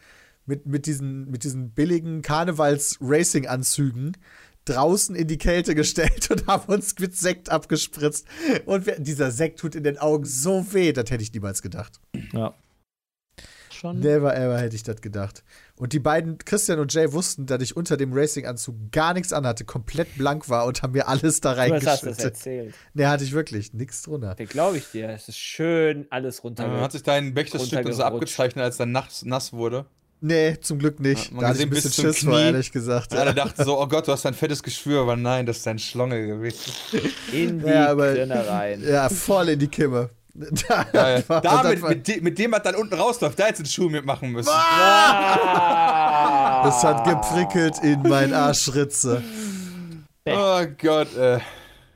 mit, 0.45 0.65
mit 0.65 0.86
diesen, 0.86 1.30
mit 1.30 1.43
diesen 1.43 1.72
billigen 1.72 2.22
Karnevals-Racing-Anzügen 2.22 4.17
draußen 4.65 5.15
in 5.15 5.28
die 5.28 5.38
Kälte 5.38 5.76
gestellt 5.76 6.30
und 6.32 6.48
haben 6.48 6.72
uns 6.74 6.98
mit 7.00 7.15
Sekt 7.15 7.50
abgespritzt. 7.50 8.28
Und 8.65 8.86
wir, 8.86 9.00
dieser 9.00 9.32
Sekt 9.32 9.60
tut 9.60 9.76
in 9.76 9.84
den 9.84 9.98
Augen 9.98 10.26
so 10.26 10.74
weh, 10.74 10.91
das 10.93 11.10
hätte 11.10 11.24
ich 11.24 11.34
niemals 11.34 11.62
gedacht. 11.62 12.00
Ja. 12.34 12.54
Schon. 13.72 14.00
Never 14.00 14.36
ever 14.36 14.60
hätte 14.60 14.76
ich 14.76 14.84
das 14.84 15.00
gedacht. 15.02 15.43
Und 15.79 15.93
die 15.93 15.99
beiden, 15.99 16.37
Christian 16.37 16.77
und 16.79 16.93
Jay, 16.93 17.13
wussten, 17.13 17.45
dass 17.45 17.63
ich 17.63 17.75
unter 17.77 17.95
dem 17.95 18.11
Racing-Anzug 18.13 18.91
gar 18.91 19.13
nichts 19.13 19.31
anhatte, 19.33 19.63
komplett 19.63 20.17
blank 20.17 20.49
war 20.49 20.65
und 20.65 20.83
haben 20.83 20.91
mir 20.91 21.07
alles 21.07 21.39
da 21.39 21.53
Du 21.53 21.59
hast 21.61 21.69
das 21.71 21.85
reingeschüttet. 22.03 22.19
erzählt. 22.25 22.73
Nee, 22.93 23.05
hatte 23.05 23.23
ich 23.23 23.31
wirklich. 23.31 23.73
Nichts 23.73 24.01
drunter. 24.01 24.35
Den 24.35 24.47
glaube 24.47 24.75
ich 24.77 24.91
dir. 24.91 25.07
Es 25.09 25.29
ist 25.29 25.37
schön 25.39 26.05
alles 26.09 26.43
runter. 26.43 26.63
Dann 26.67 26.81
hat 26.81 26.91
sich 26.91 27.01
dein 27.03 27.33
Bechterstück 27.33 27.81
dann 27.81 27.93
so 27.93 28.03
abgezeichnet, 28.03 28.65
als 28.65 28.75
dann 28.75 28.91
nass, 28.91 29.23
nass 29.23 29.53
wurde. 29.53 29.85
Nee, 30.21 30.57
zum 30.59 30.79
Glück 30.79 30.99
nicht. 30.99 31.27
Ja, 31.29 31.31
man 31.35 31.41
da 31.43 31.47
hatte 31.47 31.59
ich 31.59 31.63
ein 31.65 31.69
gesehen 31.69 31.91
bisschen 31.91 32.07
bis 32.09 32.19
zum 32.19 32.25
Schiss 32.25 32.29
vor, 32.29 32.39
ehrlich 32.41 32.71
gesagt. 32.73 33.13
Ja, 33.13 33.23
der 33.23 33.33
dachte 33.33 33.63
so, 33.63 33.79
oh 33.81 33.87
Gott, 33.87 34.05
du 34.05 34.11
hast 34.11 34.25
ein 34.25 34.33
fettes 34.33 34.61
Geschwür, 34.61 34.99
aber 35.03 35.15
nein, 35.15 35.45
das 35.45 35.59
ist 35.59 35.65
dein 35.65 35.79
Schlonge 35.79 36.27
gewesen. 36.27 36.73
in 37.31 37.59
die 37.63 37.67
Ja, 37.69 37.87
aber- 37.91 38.17
rein. 38.49 38.83
Ja, 38.85 39.07
voll 39.07 39.47
in 39.47 39.59
die 39.59 39.69
Kimme. 39.69 40.09
Da, 40.69 40.84
Geil. 40.93 41.23
war- 41.28 41.41
Damit, 41.41 41.84
mit, 41.84 42.08
de 42.08 42.21
mit 42.21 42.39
dem, 42.39 42.52
was 42.54 42.62
dann 42.63 42.75
unten 42.75 42.93
rausläuft, 42.95 43.38
da 43.39 43.47
jetzt 43.47 43.60
einen 43.60 43.65
Schuh 43.67 43.89
mitmachen 43.89 44.32
müssen. 44.32 44.49
Ah! 45.49 46.63
das 46.63 46.84
hat 46.84 47.04
geprickelt 47.06 47.80
in 47.84 48.02
mein 48.04 48.34
Arschritze. 48.34 49.21
Oh 50.25 50.62
Gott, 50.82 51.15
äh. 51.17 51.39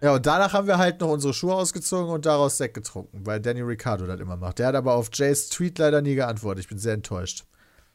Ja, 0.01 0.13
und 0.15 0.25
danach 0.25 0.51
haben 0.51 0.67
wir 0.67 0.77
halt 0.77 0.99
noch 0.99 1.07
unsere 1.09 1.33
Schuhe 1.33 1.53
ausgezogen 1.55 2.11
und 2.13 2.25
daraus 2.25 2.57
Sekt 2.57 2.73
getrunken, 2.73 3.25
weil 3.25 3.39
Danny 3.39 3.61
Ricciardo 3.61 4.05
das 4.05 4.19
immer 4.19 4.35
macht. 4.35 4.59
Der 4.59 4.67
hat 4.67 4.75
aber 4.75 4.95
auf 4.95 5.09
Jays 5.13 5.47
Tweet 5.49 5.79
leider 5.79 6.01
nie 6.01 6.15
geantwortet. 6.15 6.63
Ich 6.65 6.69
bin 6.69 6.77
sehr 6.77 6.93
enttäuscht. 6.95 7.45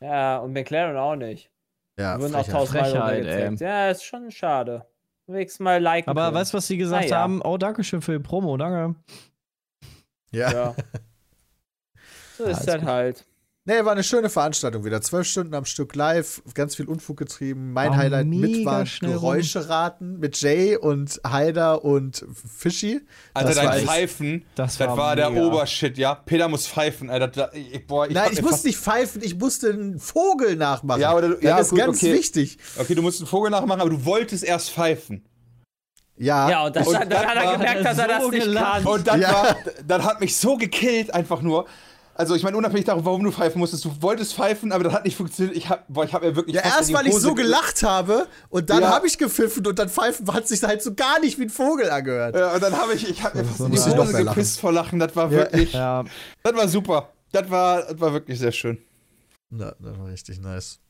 Ja, 0.01 0.39
und 0.39 0.53
McLaren 0.55 0.97
auch 0.97 1.17
nicht. 1.17 1.51
Ja, 1.99 2.17
Die 2.17 2.23
wurden 2.23 2.35
auch 2.37 2.47
tausendmal 2.49 2.91
Frechheit. 2.93 3.61
Ja, 3.61 3.91
ist 3.91 4.05
schon 4.05 4.31
schade. 4.31 4.87
Nächstes 5.27 5.61
Mal 5.61 5.83
liken. 5.83 6.09
Aber 6.09 6.23
können. 6.27 6.37
weißt 6.37 6.55
du, 6.55 6.57
was 6.59 6.67
sie 6.69 6.79
gesagt 6.79 7.05
Ah, 7.05 7.09
ja. 7.09 7.19
haben? 7.19 7.43
Oh, 7.43 7.59
danke 7.59 7.85
schön 7.85 8.01
für 8.01 8.13
die 8.13 8.19
Promo, 8.21 8.57
danke. 8.57 8.95
Ja. 10.31 10.53
Ja. 10.53 10.75
So 12.37 12.45
ist 12.45 12.65
das 12.69 12.77
gut. 12.77 12.85
halt. 12.85 13.25
Nee, 13.65 13.85
war 13.85 13.93
eine 13.93 14.03
schöne 14.05 14.31
Veranstaltung 14.31 14.83
wieder. 14.85 15.03
Zwölf 15.03 15.27
Stunden 15.27 15.53
am 15.55 15.65
Stück 15.67 15.95
live, 15.95 16.41
ganz 16.55 16.75
viel 16.77 16.87
Unfug 16.87 17.19
getrieben. 17.19 17.73
Mein 17.75 17.91
War 17.91 17.97
Highlight 17.99 18.27
mit 18.29 18.65
waren 18.65 18.87
rum. 19.03 19.11
Geräusche 19.13 19.69
raten 19.69 20.19
mit 20.21 20.41
Jay 20.41 20.77
und 20.77 21.21
Haider 21.27 21.85
und 21.85 22.25
Fischi. 22.33 23.01
Alter, 23.35 23.49
Das 23.49 23.57
dein 23.57 23.67
war 23.67 23.75
Pfeifen, 23.79 24.45
das 24.55 24.79
das 24.79 24.89
war 24.89 24.97
war, 24.97 25.17
der. 25.17 25.33
Obershit, 25.35 25.99
ja. 25.99 26.15
Peter 26.15 26.49
muss 26.49 26.67
pfeifen, 26.67 27.11
Alter. 27.11 27.29
Da, 27.29 27.51
ich, 27.53 27.87
boah, 27.87 28.07
ich 28.07 28.15
Nein, 28.15 28.31
ich 28.33 28.41
musste 28.41 28.69
nicht 28.69 28.79
pfeifen, 28.79 29.21
ich 29.23 29.37
musste 29.37 29.71
einen 29.71 29.99
Vogel 29.99 30.57
nachmachen. 30.57 31.01
Ja, 31.03 31.11
aber 31.11 31.23
du- 31.23 31.35
das 31.35 31.43
ja, 31.43 31.59
ist 31.59 31.71
gut, 31.71 31.79
ganz 31.81 31.99
okay. 31.99 32.15
wichtig. 32.15 32.57
Okay, 32.79 32.95
du 32.95 33.03
musst 33.03 33.21
einen 33.21 33.27
Vogel 33.27 33.51
nachmachen, 33.51 33.81
aber 33.83 33.91
du 33.91 34.05
wolltest 34.07 34.45
erst 34.45 34.71
pfeifen. 34.71 35.28
Ja, 36.19 36.51
Ja, 36.51 36.67
und, 36.67 36.75
das, 36.77 36.87
Und 36.87 36.95
dann, 36.95 37.09
das 37.09 37.27
hat 37.27 37.37
er 37.37 37.45
war 37.45 37.53
gemerkt, 37.53 37.85
dass 37.85 37.99
er 37.99 38.09
das 38.09 38.23
so 38.23 38.31
nicht 38.31 38.43
gelacht. 38.45 38.83
kann. 38.85 38.93
Und 38.93 39.07
das 39.07 39.17
Ja. 39.21 39.33
war, 39.33 39.57
das 39.87 40.03
hat 40.05 40.21
mich 40.21 40.37
so 40.37 40.57
gekillt, 40.57 41.15
einfach 41.15 41.41
nur. 41.43 41.67
Also 42.15 42.35
ich 42.35 42.43
meine, 42.43 42.57
unabhängig 42.57 42.85
davon, 42.85 43.05
warum 43.05 43.23
du 43.23 43.31
pfeifen 43.31 43.61
musstest, 43.61 43.85
du 43.85 43.93
wolltest 44.03 44.35
pfeifen, 44.35 44.73
aber 44.73 44.83
das 44.83 44.93
hat 44.93 45.05
nicht 45.05 45.17
funktioniert. 45.17 45.57
Ich 45.57 45.69
hab, 45.69 45.87
boah, 45.87 46.03
ich 46.05 46.13
hab 46.13 46.23
mir 46.23 46.35
wirklich 46.35 46.57
ja 46.57 46.63
erst 46.63 46.93
weil 46.93 47.07
ich 47.07 47.15
so 47.15 47.33
ge- 47.33 47.45
gelacht 47.45 47.85
habe 47.85 48.27
und 48.51 48.69
dann 48.71 48.83
Ja. 48.83 48.91
habe 48.91 49.07
ich 49.07 49.19
gepfiffen 49.19 49.65
und 49.65 49.79
dann 49.79 49.89
pfeifen 49.89 50.27
hat 50.35 50.49
sich 50.49 50.61
halt 50.65 50.83
so 50.83 50.95
gar 50.95 51.21
nicht 51.21 51.39
wie 51.39 51.45
ein 51.45 51.51
Vogel 51.51 51.89
angehört. 51.89 52.35
Ja, 52.35 52.55
und 52.55 52.61
dann 52.61 52.77
habe 52.77 52.95
ich, 52.95 53.09
ich 53.09 53.23
hab 53.23 53.37
mir 53.37 53.45
fast 53.45 53.61
in 53.61 53.67
die 53.67 53.71
muss 53.73 53.87
ich 53.87 53.95
noch 53.95 54.03
Hose 54.07 54.13
lachen. 54.15 54.27
gepisst 54.35 54.59
vor 54.59 54.73
Lachen. 54.73 54.99
Das 54.99 55.15
war 55.15 55.27
Ja. 55.27 55.31
wirklich, 55.31 55.73
Ja, 55.73 56.03
das 56.43 56.55
war 56.57 56.67
super. 56.67 57.13
Das 57.31 57.49
war, 57.49 57.83
das 57.83 58.01
war 58.01 58.13
wirklich 58.13 58.37
sehr 58.41 58.51
schön. 58.51 58.79
Na, 59.51 59.73
das 59.79 59.97
war 59.97 60.09
richtig 60.09 60.41
nice. 60.41 60.81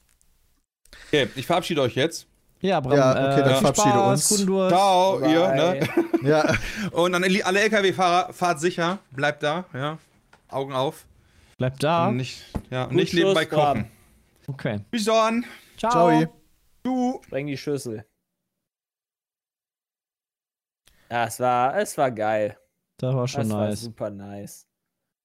Okay, 1.09 1.29
ich 1.37 1.47
verabschiede 1.47 1.83
euch 1.83 1.95
jetzt. 1.95 2.27
Ja, 2.61 2.81
Bram, 2.81 2.97
Ja, 2.97 3.11
okay, 3.11 3.41
äh, 3.41 3.45
dann 3.45 3.53
viel 3.53 3.61
verabschiede 3.61 3.91
Spaß, 3.91 4.31
uns. 4.33 4.47
Ciao, 4.69 5.21
ihr, 5.21 5.41
Bye. 5.41 5.81
ne? 6.23 6.29
Ja, 6.29 6.55
Und 6.93 7.15
an 7.15 7.25
alle 7.25 7.61
LKW-Fahrer, 7.61 8.33
fahrt 8.33 8.61
sicher, 8.61 8.99
bleibt 9.11 9.43
da, 9.43 9.65
ja. 9.73 9.99
Augen 10.49 10.73
auf. 10.73 11.07
Bleib 11.59 11.79
da. 11.79 12.09
Und 12.09 12.17
nicht, 12.17 12.43
ja, 12.71 12.85
und 12.85 12.91
Gut 12.91 12.99
nicht 12.99 13.15
nebenbei 13.15 13.47
kochen. 13.47 13.91
Okay. 14.47 14.81
Bis 14.91 15.05
dann. 15.05 15.45
Ciao. 15.77 15.91
ciao. 15.93 16.35
Du. 16.83 17.21
Spreng 17.25 17.47
die 17.47 17.57
Schüssel. 17.57 18.05
Ja, 21.11 21.25
es 21.27 21.41
war, 21.41 21.77
es 21.77 21.97
war 21.99 22.11
geil. 22.11 22.59
Das 22.99 23.15
war 23.15 23.29
schon 23.29 23.43
das 23.43 23.51
war 23.51 23.69
nice. 23.69 23.81
super 23.81 24.11
nice. 24.11 24.67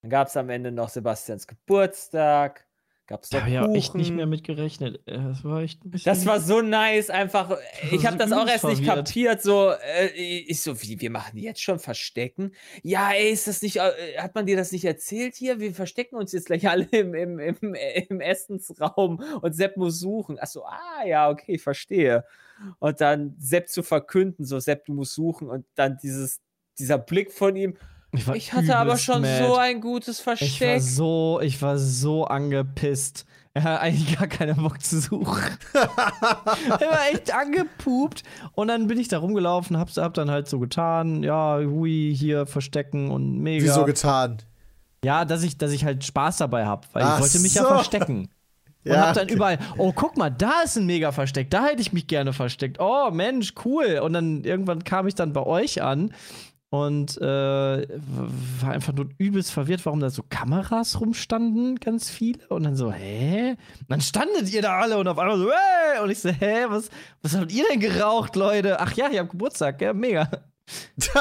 Dann 0.02 0.12
gab 0.12 0.28
es 0.28 0.38
am 0.38 0.50
Ende 0.50 0.72
noch 0.72 0.89
Sebastians 0.89 1.48
Geburtstag. 1.48 2.65
Gab 3.06 3.24
es 3.24 3.30
Da 3.30 3.42
habe 3.42 3.50
ich 3.52 3.60
auch 3.60 3.74
echt 3.74 3.96
nicht 3.96 4.12
mehr 4.12 4.26
mit 4.26 4.46
gerechnet. 4.46 5.02
Äh, 5.08 5.18
Das 5.18 5.44
war 5.44 5.62
echt 5.62 5.84
ein 5.84 5.92
bisschen. 5.92 6.10
Das 6.10 6.26
war 6.26 6.39
so 6.39 6.62
nice, 6.62 7.10
einfach. 7.10 7.58
Ich 7.92 8.06
habe 8.06 8.18
das 8.18 8.32
auch 8.32 8.48
erst 8.48 8.63
nicht 8.63 8.84
verwirrt. 8.86 9.08
kapiert. 9.08 9.42
So, 9.42 9.72
äh, 9.72 10.08
ich 10.16 10.62
so, 10.62 10.82
wie, 10.82 11.02
wir 11.02 11.10
machen 11.10 11.38
jetzt 11.38 11.62
schon 11.62 11.80
Verstecken? 11.80 12.54
Ja, 12.82 13.12
ey, 13.12 13.32
ist 13.32 13.48
das 13.48 13.62
nicht, 13.62 13.78
äh, 13.78 14.18
hat 14.18 14.36
man 14.36 14.46
dir 14.46 14.56
das 14.56 14.72
nicht 14.72 14.86
erzählt 14.86 15.36
hier? 15.36 15.60
Wir 15.60 15.74
verstecken 15.74 16.16
uns 16.16 16.32
jetzt 16.32 16.46
gleich 16.46 16.70
alle 16.70 16.86
im, 16.92 17.13
im, 17.13 17.39
im, 17.39 17.76
im 18.10 18.22
Essensraum 18.22 19.22
und 19.42 19.54
Sepp 19.54 19.76
muss 19.76 20.00
suchen. 20.00 20.39
Achso, 20.39 20.63
ah, 20.63 21.06
ja, 21.06 21.30
okay, 21.30 21.56
ich 21.56 21.62
verstehe. 21.62 22.24
Und 22.80 23.02
dann 23.02 23.36
Sepp 23.38 23.68
zu 23.68 23.84
verkünden, 23.84 24.46
so, 24.46 24.60
Sepp, 24.60 24.86
du 24.86 24.94
musst 24.94 25.13
suchen 25.13 25.50
und 25.50 25.66
dann 25.76 25.98
dieses, 26.02 26.39
dieser 26.80 26.98
Blick 26.98 27.34
von 27.34 27.56
ihm. 27.58 27.76
Ich, 28.13 28.28
war 28.28 28.36
Ich 28.36 28.54
hatte 28.54 28.78
aber 28.78 28.97
schon 28.97 29.21
mad. 29.21 29.45
so 29.47 29.56
ein 29.58 29.82
gutes 29.82 30.19
Ich 30.19 30.26
war 30.28 30.38
Versteck. 30.38 30.82
so, 30.82 31.39
ich 31.41 31.62
war 31.62 31.78
so 31.78 32.26
angepisst. 32.26 33.26
Er 33.56 33.63
hat 33.63 33.82
eigentlich 33.82 34.17
gar 34.17 34.28
keinen 34.28 34.56
Bock 34.56 34.82
zu 34.82 34.99
suchen. 34.99 35.43
er 35.73 36.89
war 36.89 37.08
echt 37.12 37.34
angepupt. 37.34 38.23
Und 38.54 38.67
dann 38.69 38.88
bin 38.88 38.97
ich 38.97 39.10
da 39.10 39.19
rumgelaufen, 39.19 39.78
hab's 39.78 39.97
hab 39.97 40.13
dann 40.15 40.32
halt 40.32 40.47
so 40.47 40.60
getan, 40.60 41.21
ja, 41.21 41.60
hui, 41.60 42.15
hier 42.17 42.47
verstecken 42.47 43.12
und 43.12 43.39
mega. 43.39 43.63
Wieso 43.63 43.86
getan? 43.86 44.38
ja, 45.06 45.26
dass 45.26 45.43
ich, 45.43 45.58
dass 45.58 45.71
ich 45.71 45.84
halt 45.86 46.04
Spaß 46.06 46.38
dabei 46.38 46.65
hab, 46.65 46.88
weil 46.95 47.04
Ach 47.04 47.15
ich 47.17 47.21
wollte 47.23 47.39
mich 47.39 47.54
ja 47.56 47.63
so. 47.63 47.67
verstecken. 47.67 48.30
Und 48.86 48.91
Ja, 48.91 49.08
hab 49.08 49.13
dann 49.13 49.26
okay. 49.26 49.34
überall, 49.36 49.60
oh, 49.78 49.93
guck 49.93 50.17
mal, 50.17 50.30
da 50.30 50.62
ist 50.65 50.78
ein 50.78 50.86
mega 50.86 51.13
Versteck, 51.13 51.49
da 51.49 51.67
hätte 51.67 51.82
ich 51.82 51.93
mich 51.93 52.08
gerne 52.08 52.34
versteckt. 52.34 52.78
Oh, 52.82 53.12
Mensch, 53.12 53.54
cool. 53.63 53.99
Und 54.04 54.12
dann 54.13 54.43
irgendwann 54.43 54.84
kam 54.84 55.08
ich 55.08 55.15
dann 55.15 55.32
bei 55.32 55.41
euch 55.43 55.82
an 55.82 56.13
und 56.73 57.21
äh, 57.21 57.21
war 57.21 58.71
einfach 58.71 58.93
nur 58.93 59.07
übelst 59.19 59.51
verwirrt, 59.51 59.86
warum 59.86 59.99
da 59.99 60.09
so 60.09 60.23
Kameras 60.27 60.99
rumstanden, 60.99 61.75
ganz 61.79 62.09
viele. 62.09 62.39
Und 62.47 62.63
dann 62.63 62.75
so, 62.75 62.91
hä? 62.91 63.51
Und 63.51 63.89
dann 63.89 64.01
standet 64.01 64.51
ihr 64.51 64.63
da 64.63 64.79
alle 64.79 64.97
und 64.97 65.07
auf 65.07 65.19
einmal 65.19 65.38
so, 65.38 65.51
hey! 65.51 66.01
Und 66.01 66.09
ich 66.09 66.19
so, 66.19 66.29
hä, 66.29 66.65
was, 66.69 66.89
was 67.21 67.36
habt 67.38 67.51
ihr 67.51 67.63
denn 67.69 67.79
geraucht, 67.79 68.36
Leute? 68.36 68.79
Ach 68.79 68.91
ja, 68.93 69.07
ihr 69.09 69.19
habt 69.19 69.29
Geburtstag, 69.29 69.79
ja, 69.83 69.93
mega. 69.93 70.27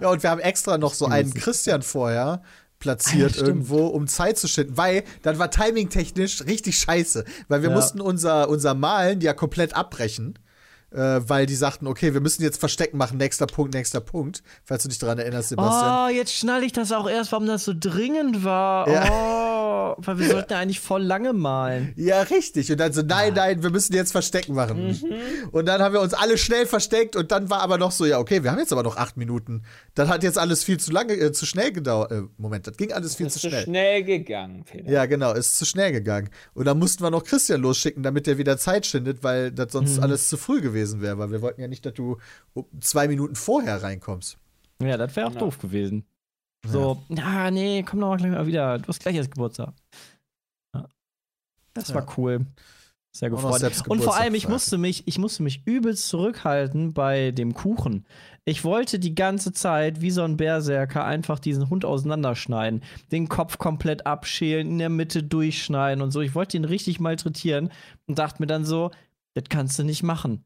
ja, 0.00 0.08
und 0.10 0.20
wir 0.24 0.30
haben 0.30 0.40
extra 0.40 0.78
noch 0.78 0.94
so 0.94 1.06
einen 1.06 1.32
Christian 1.32 1.82
vorher 1.82 2.42
platziert 2.80 3.34
stimmt. 3.34 3.46
irgendwo, 3.48 3.86
um 3.86 4.08
Zeit 4.08 4.36
zu 4.36 4.48
schinden, 4.48 4.76
weil 4.76 5.04
dann 5.22 5.38
war 5.38 5.52
timingtechnisch 5.52 6.44
richtig 6.46 6.76
scheiße, 6.76 7.24
weil 7.46 7.62
wir 7.62 7.68
Ja. 7.70 7.76
mussten 7.76 8.00
unser, 8.00 8.48
unser 8.48 8.74
Malen 8.74 9.20
ja 9.20 9.32
komplett 9.32 9.76
abbrechen. 9.76 10.40
Äh, 10.90 11.20
weil 11.28 11.44
die 11.44 11.54
sagten, 11.54 11.86
okay, 11.86 12.14
wir 12.14 12.20
müssen 12.22 12.42
jetzt 12.42 12.58
Verstecken 12.58 12.96
machen, 12.96 13.18
nächster 13.18 13.46
Punkt, 13.46 13.74
nächster 13.74 14.00
Punkt. 14.00 14.42
Falls 14.64 14.84
du 14.84 14.88
dich 14.88 14.98
daran 14.98 15.18
erinnerst, 15.18 15.50
Sebastian. 15.50 16.06
Oh, 16.06 16.08
jetzt 16.08 16.32
schnalle 16.32 16.64
ich 16.64 16.72
das 16.72 16.92
auch 16.92 17.08
erst, 17.08 17.30
warum 17.32 17.46
das 17.46 17.64
so 17.64 17.74
dringend 17.78 18.42
war. 18.42 18.86
Oh, 18.88 19.94
weil 19.98 20.18
wir 20.18 20.28
sollten 20.30 20.52
ja 20.52 20.60
eigentlich 20.60 20.80
voll 20.80 21.02
lange 21.02 21.32
malen. 21.34 21.92
Ja, 21.96 22.22
richtig. 22.22 22.70
Und 22.72 22.78
dann 22.80 22.92
so, 22.94 23.02
Ah. 23.02 23.04
nein, 23.06 23.34
nein, 23.34 23.62
wir 23.62 23.68
müssen 23.70 23.92
jetzt 23.94 24.12
Verstecken 24.12 24.54
machen. 24.54 24.88
Mhm. 24.88 25.48
Und 25.50 25.66
dann 25.66 25.82
haben 25.82 25.92
wir 25.92 26.00
uns 26.00 26.14
alle 26.14 26.38
schnell 26.38 26.64
versteckt 26.66 27.16
und 27.16 27.32
dann 27.32 27.50
war 27.50 27.60
aber 27.60 27.76
noch 27.76 27.92
so, 27.92 28.06
ja, 28.06 28.18
okay, 28.18 28.42
wir 28.42 28.50
haben 28.50 28.58
jetzt 28.58 28.72
aber 28.72 28.82
noch 28.82 28.96
acht 28.96 29.16
Minuten. 29.18 29.64
Das 29.94 30.08
hat 30.08 30.22
jetzt 30.22 30.38
alles 30.38 30.64
viel 30.64 30.78
zu 30.80 30.90
lange, 30.90 31.12
äh, 31.14 31.32
zu 31.32 31.44
schnell 31.44 31.70
gedauert. 31.72 32.12
Äh, 32.12 32.22
Moment, 32.38 32.66
das 32.66 32.76
ging 32.78 32.92
alles 32.92 33.14
viel 33.14 33.26
ist 33.26 33.34
zu 33.34 33.40
zu 33.40 33.48
schnell. 33.48 33.64
schnell 33.64 34.04
gegangen, 34.04 34.64
Peter. 34.64 34.90
Ja, 34.90 35.04
genau, 35.06 35.32
ist 35.34 35.58
zu 35.58 35.66
schnell 35.66 35.92
gegangen. 35.92 36.30
Und 36.54 36.64
dann 36.64 36.78
mussten 36.78 37.02
wir 37.02 37.10
noch 37.10 37.24
Christian 37.24 37.60
losschicken, 37.60 38.02
damit 38.02 38.26
der 38.26 38.38
wieder 38.38 38.56
Zeit 38.56 38.86
schindet, 38.86 39.22
weil 39.22 39.50
das 39.52 39.72
sonst 39.72 39.98
Mhm. 39.98 40.02
alles 40.04 40.28
zu 40.30 40.36
früh 40.38 40.62
gewesen 40.62 40.77
wäre, 41.00 41.18
weil 41.18 41.30
wir 41.30 41.42
wollten 41.42 41.60
ja 41.60 41.68
nicht, 41.68 41.84
dass 41.86 41.94
du 41.94 42.18
zwei 42.80 43.08
Minuten 43.08 43.34
vorher 43.34 43.82
reinkommst. 43.82 44.38
Ja, 44.82 44.96
das 44.96 45.14
wäre 45.16 45.26
auch 45.26 45.34
Ja. 45.34 45.40
doof 45.40 45.58
gewesen. 45.58 46.04
So, 46.66 47.02
ja, 47.08 47.50
nee, 47.50 47.82
komm 47.84 48.00
doch 48.00 48.08
mal 48.08 48.16
gleich 48.16 48.32
mal 48.32 48.46
wieder. 48.46 48.78
Du 48.78 48.88
hast 48.88 49.00
gleich 49.00 49.14
erst 49.16 49.30
Geburtstag. 49.30 49.72
Ja. 50.74 50.88
Das 51.74 51.94
war 51.94 52.02
Ja. 52.02 52.14
cool. 52.16 52.46
Sehr 53.10 53.30
gefreut. 53.30 53.62
Und 53.88 54.02
vor 54.02 54.16
allem, 54.16 54.34
ich 54.34 54.48
musste, 54.48 54.76
mich, 54.78 55.08
ich 55.08 55.18
musste 55.18 55.42
mich 55.42 55.62
übelst 55.66 56.08
zurückhalten 56.08 56.92
bei 56.92 57.30
dem 57.32 57.54
Kuchen. 57.54 58.06
Ich 58.44 58.64
wollte 58.64 58.98
die 58.98 59.14
ganze 59.14 59.52
Zeit 59.52 60.00
wie 60.02 60.10
so 60.10 60.22
ein 60.22 60.36
Berserker 60.36 61.04
einfach 61.04 61.38
diesen 61.38 61.70
Hund 61.70 61.84
auseinanderschneiden, 61.84 62.82
den 63.10 63.28
Kopf 63.28 63.58
komplett 63.58 64.06
abschälen, 64.06 64.68
in 64.68 64.78
der 64.78 64.90
Mitte 64.90 65.22
durchschneiden 65.22 66.02
und 66.02 66.10
so. 66.10 66.20
Ich 66.20 66.34
wollte 66.34 66.56
ihn 66.58 66.64
richtig 66.64 67.00
malträtieren 67.00 67.72
und 68.06 68.18
dachte 68.18 68.40
mir 68.42 68.46
dann 68.46 68.64
so, 68.64 68.90
das 69.34 69.44
kannst 69.48 69.78
du 69.78 69.84
nicht 69.84 70.02
machen. 70.02 70.44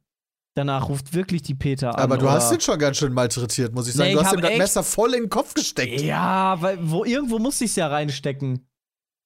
Danach 0.55 0.89
ruft 0.89 1.15
wirklich 1.15 1.43
die 1.43 1.55
Peter 1.55 1.95
an. 1.97 2.03
Aber 2.03 2.19
du 2.19 2.29
hast 2.31 2.53
ihn 2.53 2.61
schon 2.61 2.79
ganz 2.79 2.99
schön 2.99 3.13
malträtiert, 3.15 3.75
muss 3.75 3.89
ich 3.89 3.95
sagen. 3.95 4.11
Nee, 4.11 4.15
du 4.15 4.21
ich 4.21 4.27
hast 4.27 4.35
ihm 4.35 4.41
das 4.43 4.59
Messer 4.59 4.83
voll 4.83 5.15
in 5.15 5.23
den 5.25 5.31
Kopf 5.31 5.55
gesteckt. 5.55 6.01
Ja, 6.03 6.61
weil 6.61 6.79
wo, 6.83 7.05
irgendwo 7.05 7.39
musste 7.39 7.65
ich 7.65 7.71
es 7.71 7.77
ja 7.77 7.87
reinstecken. 7.87 8.67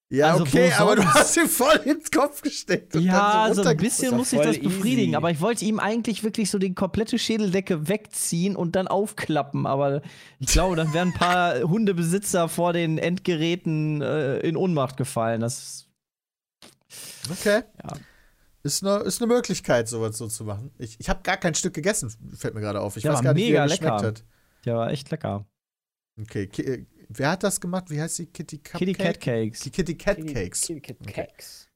Ja, 0.09 0.31
Also, 0.35 0.45
okay, 0.45 0.73
aber 0.79 0.95
du 0.95 1.05
hast 1.05 1.37
ihn 1.37 1.49
voll 1.49 1.81
ins 1.85 2.13
Kopf 2.13 2.41
gesteckt. 2.43 2.95
und 2.95 3.03
Ja, 3.03 3.47
dann 3.49 3.57
so 3.57 3.65
so 3.65 3.69
ein 3.69 3.77
bisschen 3.77 4.17
muss 4.17 4.33
ich 4.33 4.41
das 4.41 4.57
befriedigen, 4.61 5.09
easy. 5.09 5.17
aber 5.17 5.33
ich 5.33 5.41
wollte 5.41 5.65
ihm 5.65 5.81
eigentlich 5.81 6.23
wirklich 6.23 6.49
so 6.49 6.61
die 6.61 6.75
komplette 6.75 7.19
Schädeldecke 7.19 7.89
wegziehen 7.89 8.55
und 8.55 8.77
dann 8.77 8.87
aufklappen. 8.87 9.67
Aber 9.67 10.03
ich 10.39 10.47
glaube, 10.47 10.77
dann 10.77 10.93
wären 10.95 11.09
ein 11.09 11.15
paar 11.15 11.61
Hundebesitzer 11.69 12.49
vor 12.49 12.73
den 12.73 12.99
Endgeräten 12.99 14.01
äh, 14.01 14.39
in 14.39 14.57
Ohnmacht 14.57 14.97
gefallen. 14.97 15.41
Das 15.41 15.89
Okay. 17.29 17.63
Ja. 17.83 17.97
Ist 18.67 18.83
eine, 18.85 18.97
ist 19.05 19.23
eine 19.23 19.33
Möglichkeit, 19.33 19.89
sowas 19.89 20.17
so 20.19 20.27
zu 20.29 20.45
machen. 20.45 20.71
Ich, 20.79 20.99
ich 20.99 21.09
habe 21.09 21.21
gar 21.23 21.37
kein 21.37 21.55
Stück 21.55 21.75
gegessen, 21.75 22.13
fällt 22.37 22.55
mir 22.55 22.61
gerade 22.61 22.81
auf. 22.81 22.97
Ich 22.97 23.05
Ja, 23.05 23.11
weiß 23.13 23.17
war 23.19 23.23
gar 23.25 23.35
nicht, 23.35 23.47
wie 23.47 23.53
er 23.53 23.65
geschmeckt 23.65 23.83
lecker. 23.85 24.03
hat. 24.07 24.25
der 24.65 24.77
war 24.77 24.91
echt 24.91 25.11
lecker. 25.11 25.47
Okay, 26.21 26.47
Ki 26.47 26.63
äh, 26.63 26.87
wer 27.09 27.31
hat 27.31 27.43
das 27.43 27.61
gemacht? 27.61 27.91
Wie 27.91 28.01
heißt 28.01 28.19
die? 28.19 28.27
Kitty 28.27 28.59
Cupcake? 28.59 28.79
Kitty 28.79 28.93
Cat 28.95 29.21
Cakes. 29.21 29.61
Die 29.61 29.71
Kitty 29.71 29.95
Cat 29.97 30.17
Cakes. 30.27 30.61
Kitty 30.63 30.81
Cat 30.81 30.97
Okay. 31.01 31.13
Cakes. 31.13 31.69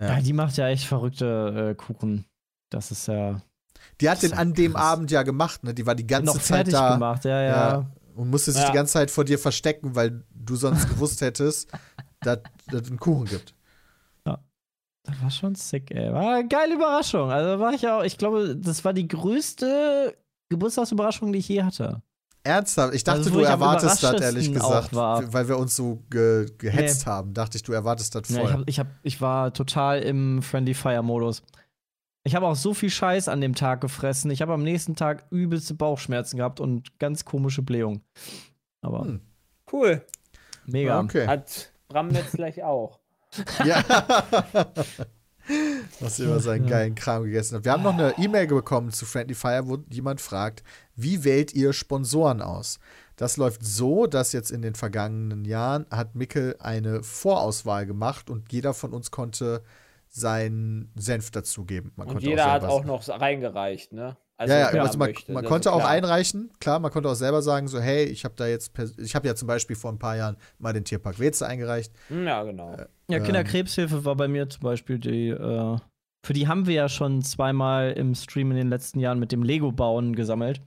Ja. 0.00 0.08
Ja. 0.16 0.20
die 0.20 0.32
macht 0.32 0.56
ja 0.56 0.68
echt 0.68 0.84
verrückte 0.86 1.70
äh, 1.70 1.74
Kuchen. 1.74 2.24
Das 2.70 2.90
ist 2.90 3.06
ja 3.08 3.40
Die 4.00 4.08
hat 4.10 4.22
den 4.22 4.32
an 4.32 4.54
dem 4.54 4.72
krass. 4.72 4.82
Abend 4.82 5.10
ja 5.10 5.22
gemacht, 5.22 5.62
ne? 5.64 5.74
Die 5.74 5.86
war 5.86 5.94
die 5.94 6.06
ganze 6.06 6.26
noch 6.26 6.42
Zeit 6.42 6.56
fertig 6.56 6.72
da 6.74 6.94
gemacht. 6.94 7.24
Ja, 7.24 7.42
ja. 7.42 7.70
Ja. 7.72 7.90
und 8.16 8.30
musste 8.30 8.52
sich 8.52 8.60
Ja. 8.62 8.70
die 8.70 8.74
ganze 8.76 8.94
Zeit 8.94 9.10
vor 9.10 9.24
dir 9.24 9.38
verstecken, 9.38 9.94
weil 9.94 10.24
du 10.34 10.56
sonst 10.56 10.88
gewusst 10.88 11.20
hättest, 11.20 11.70
dass 12.20 12.38
es 12.72 12.88
einen 12.88 12.98
Kuchen 12.98 13.26
gibt. 13.26 13.54
Das 15.04 15.22
war 15.22 15.30
schon 15.30 15.54
sick, 15.54 15.90
ey. 15.90 16.12
War 16.12 16.36
eine 16.36 16.48
geile 16.48 16.74
Überraschung. 16.74 17.30
Also 17.30 17.58
war 17.58 17.72
ich 17.72 17.86
auch, 17.88 18.02
ich 18.02 18.18
glaube, 18.18 18.56
das 18.56 18.84
war 18.84 18.92
die 18.92 19.08
größte 19.08 20.14
Geburtstagsüberraschung, 20.50 21.32
die 21.32 21.38
ich 21.38 21.48
je 21.48 21.62
hatte. 21.62 22.02
Ernsthaft? 22.42 22.94
Ich 22.94 23.04
dachte, 23.04 23.18
Also, 23.18 23.30
du 23.30 23.40
ich 23.40 23.46
erwartest 23.46 24.02
das, 24.02 24.20
ehrlich 24.20 24.52
gesagt. 24.52 24.94
Weil 24.94 25.48
wir 25.48 25.58
uns 25.58 25.76
so 25.76 26.02
ge 26.10 26.46
gehetzt 26.58 27.06
haben. 27.06 27.34
Dachte 27.34 27.56
ich, 27.58 27.62
du 27.62 27.72
erwartest 27.72 28.14
das 28.14 28.28
voll. 28.28 28.36
Ja, 28.36 28.44
ich, 28.44 28.52
hab, 28.52 28.62
ich, 28.66 28.78
hab, 28.78 28.86
ich 29.02 29.20
war 29.20 29.52
total 29.52 30.00
im 30.00 30.42
Friendly 30.42 30.74
Fire 30.74 31.02
Modus. 31.02 31.42
Ich 32.22 32.34
habe 32.34 32.46
auch 32.46 32.56
so 32.56 32.74
viel 32.74 32.90
Scheiß 32.90 33.28
an 33.28 33.40
dem 33.40 33.54
Tag 33.54 33.80
gefressen. 33.80 34.30
Ich 34.30 34.42
habe 34.42 34.52
am 34.52 34.62
nächsten 34.62 34.94
Tag 34.94 35.26
übelste 35.30 35.74
Bauchschmerzen 35.74 36.36
gehabt 36.36 36.60
und 36.60 36.98
ganz 36.98 37.24
komische 37.24 37.62
Blähung. 37.62 38.02
Aber 38.82 39.04
Hm. 39.04 39.20
Cool. 39.72 40.04
mega. 40.66 41.00
okay. 41.00 41.26
Hat 41.26 41.72
Bram 41.88 42.10
jetzt 42.10 42.32
gleich 42.34 42.62
auch. 42.62 42.99
Ja. 43.64 43.84
Was 46.00 46.18
immer 46.20 46.40
seinen 46.40 46.66
geilen 46.66 46.94
Kram 46.94 47.24
gegessen 47.24 47.56
hat. 47.56 47.64
Wir 47.64 47.72
haben 47.72 47.82
noch 47.82 47.94
eine 47.94 48.16
E-Mail 48.18 48.46
bekommen 48.46 48.92
zu 48.92 49.04
Friendly 49.04 49.34
Fire, 49.34 49.66
wo 49.66 49.78
jemand 49.90 50.20
fragt, 50.20 50.62
wie 50.94 51.24
wählt 51.24 51.52
ihr 51.54 51.72
Sponsoren 51.72 52.40
aus? 52.40 52.78
Das 53.16 53.36
läuft 53.36 53.64
so, 53.64 54.06
dass 54.06 54.32
jetzt 54.32 54.50
in 54.50 54.62
den 54.62 54.74
vergangenen 54.74 55.44
Jahren 55.44 55.86
hat 55.90 56.14
Mickel 56.14 56.56
eine 56.60 57.02
Vorauswahl 57.02 57.84
gemacht 57.84 58.30
und 58.30 58.52
jeder 58.52 58.74
von 58.74 58.92
uns 58.92 59.10
konnte 59.10 59.62
seinen 60.08 60.92
Senf 60.96 61.30
dazugeben. 61.30 61.92
Man 61.96 62.08
Und 62.08 62.14
konnte 62.14 62.28
jeder 62.28 62.50
hat 62.50 62.64
auch 62.64 62.84
noch 62.84 63.06
reingereicht, 63.08 63.92
ne? 63.92 64.16
Ja, 64.48 64.58
ja, 64.58 64.68
wer 64.72 64.82
also 64.82 64.98
man, 64.98 65.08
möchte, 65.10 65.32
man 65.32 65.44
konnte 65.44 65.72
auch 65.72 65.84
einreichen, 65.84 66.50
klar, 66.60 66.78
man 66.78 66.90
konnte 66.90 67.08
auch 67.08 67.14
selber 67.14 67.42
sagen, 67.42 67.68
so, 67.68 67.80
hey, 67.80 68.04
ich 68.04 68.24
habe 68.24 68.34
da 68.36 68.46
jetzt, 68.46 68.72
ich 68.98 69.14
habe 69.14 69.26
ja 69.28 69.34
zum 69.34 69.48
Beispiel 69.48 69.76
vor 69.76 69.92
ein 69.92 69.98
paar 69.98 70.16
Jahren 70.16 70.36
mal 70.58 70.72
den 70.72 70.84
Tierpark 70.84 71.18
Weze 71.18 71.46
eingereicht. 71.46 71.92
Hm, 72.08 72.26
Ja, 72.26 72.42
genau. 72.42 72.76
Ja, 72.76 72.86
Ähm. 73.18 73.22
Kinderkrebshilfe 73.24 74.04
war 74.04 74.16
bei 74.16 74.28
mir 74.28 74.48
zum 74.48 74.62
Beispiel 74.62 74.98
die. 74.98 75.28
Äh, 75.28 75.78
für 76.24 76.32
die 76.34 76.48
haben 76.48 76.66
wir 76.66 76.74
ja 76.74 76.88
schon 76.88 77.22
zweimal 77.22 77.92
im 77.92 78.14
Stream 78.14 78.50
in 78.50 78.56
den 78.56 78.68
letzten 78.68 79.00
Jahren 79.00 79.18
mit 79.18 79.32
dem 79.32 79.42
Lego-Bauen 79.42 80.14
gesammelt. 80.14 80.60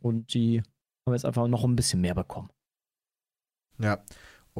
Und 0.00 0.32
die 0.32 0.62
haben 1.06 1.14
jetzt 1.14 1.24
einfach 1.24 1.48
noch 1.48 1.64
ein 1.64 1.74
bisschen 1.76 2.00
mehr 2.00 2.14
bekommen. 2.14 2.50
Ja. 3.78 3.98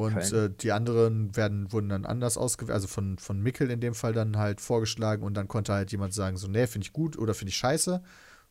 Und 0.01 0.31
äh, 0.33 0.49
die 0.49 0.71
anderen 0.71 1.35
werden, 1.35 1.71
wurden 1.71 1.89
dann 1.89 2.05
anders 2.05 2.37
ausgewählt, 2.37 2.73
also 2.73 2.87
von, 2.87 3.17
von 3.17 3.39
Mickel 3.41 3.69
in 3.71 3.79
dem 3.81 3.93
Fall 3.93 4.13
dann 4.13 4.37
halt 4.37 4.61
vorgeschlagen 4.61 5.23
und 5.23 5.35
dann 5.35 5.47
konnte 5.47 5.73
halt 5.73 5.91
jemand 5.91 6.13
sagen, 6.13 6.37
so, 6.37 6.47
nee, 6.47 6.67
finde 6.67 6.85
ich 6.85 6.93
gut 6.93 7.17
oder 7.17 7.33
finde 7.33 7.49
ich 7.49 7.57
scheiße. 7.57 8.01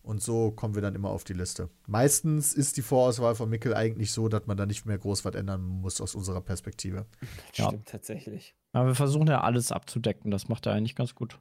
Und 0.03 0.23
so 0.23 0.51
kommen 0.51 0.75
wir 0.75 0.81
dann 0.83 0.95
immer 0.95 1.11
auf 1.11 1.25
die 1.25 1.35
Liste. 1.35 1.69
Meistens 1.87 2.55
ist 2.55 2.79
die 2.79 2.83
Vorauswahl 2.83 3.35
von 3.35 3.51
Mickel 3.51 3.75
eigentlich 3.75 4.13
so, 4.13 4.29
dass 4.29 4.47
man 4.47 4.57
da 4.57 4.65
nicht 4.65 4.87
mehr 4.87 4.97
groß 4.97 5.27
was 5.27 5.35
ändern 5.35 5.61
muss 5.63 6.01
aus 6.01 6.15
unserer 6.15 6.41
Perspektive. 6.41 7.05
Das 7.51 7.59
Ja. 7.59 7.67
stimmt 7.67 7.89
tatsächlich. 7.89 8.55
Aber 8.73 8.89
wir 8.89 8.95
versuchen 8.95 9.27
ja 9.27 9.43
alles 9.43 9.73
abzudecken. 9.73 10.31
Das 10.31 10.49
macht 10.49 10.65
er 10.67 10.73
eigentlich 10.73 10.97
ganz 10.97 11.15
gut. 11.15 11.39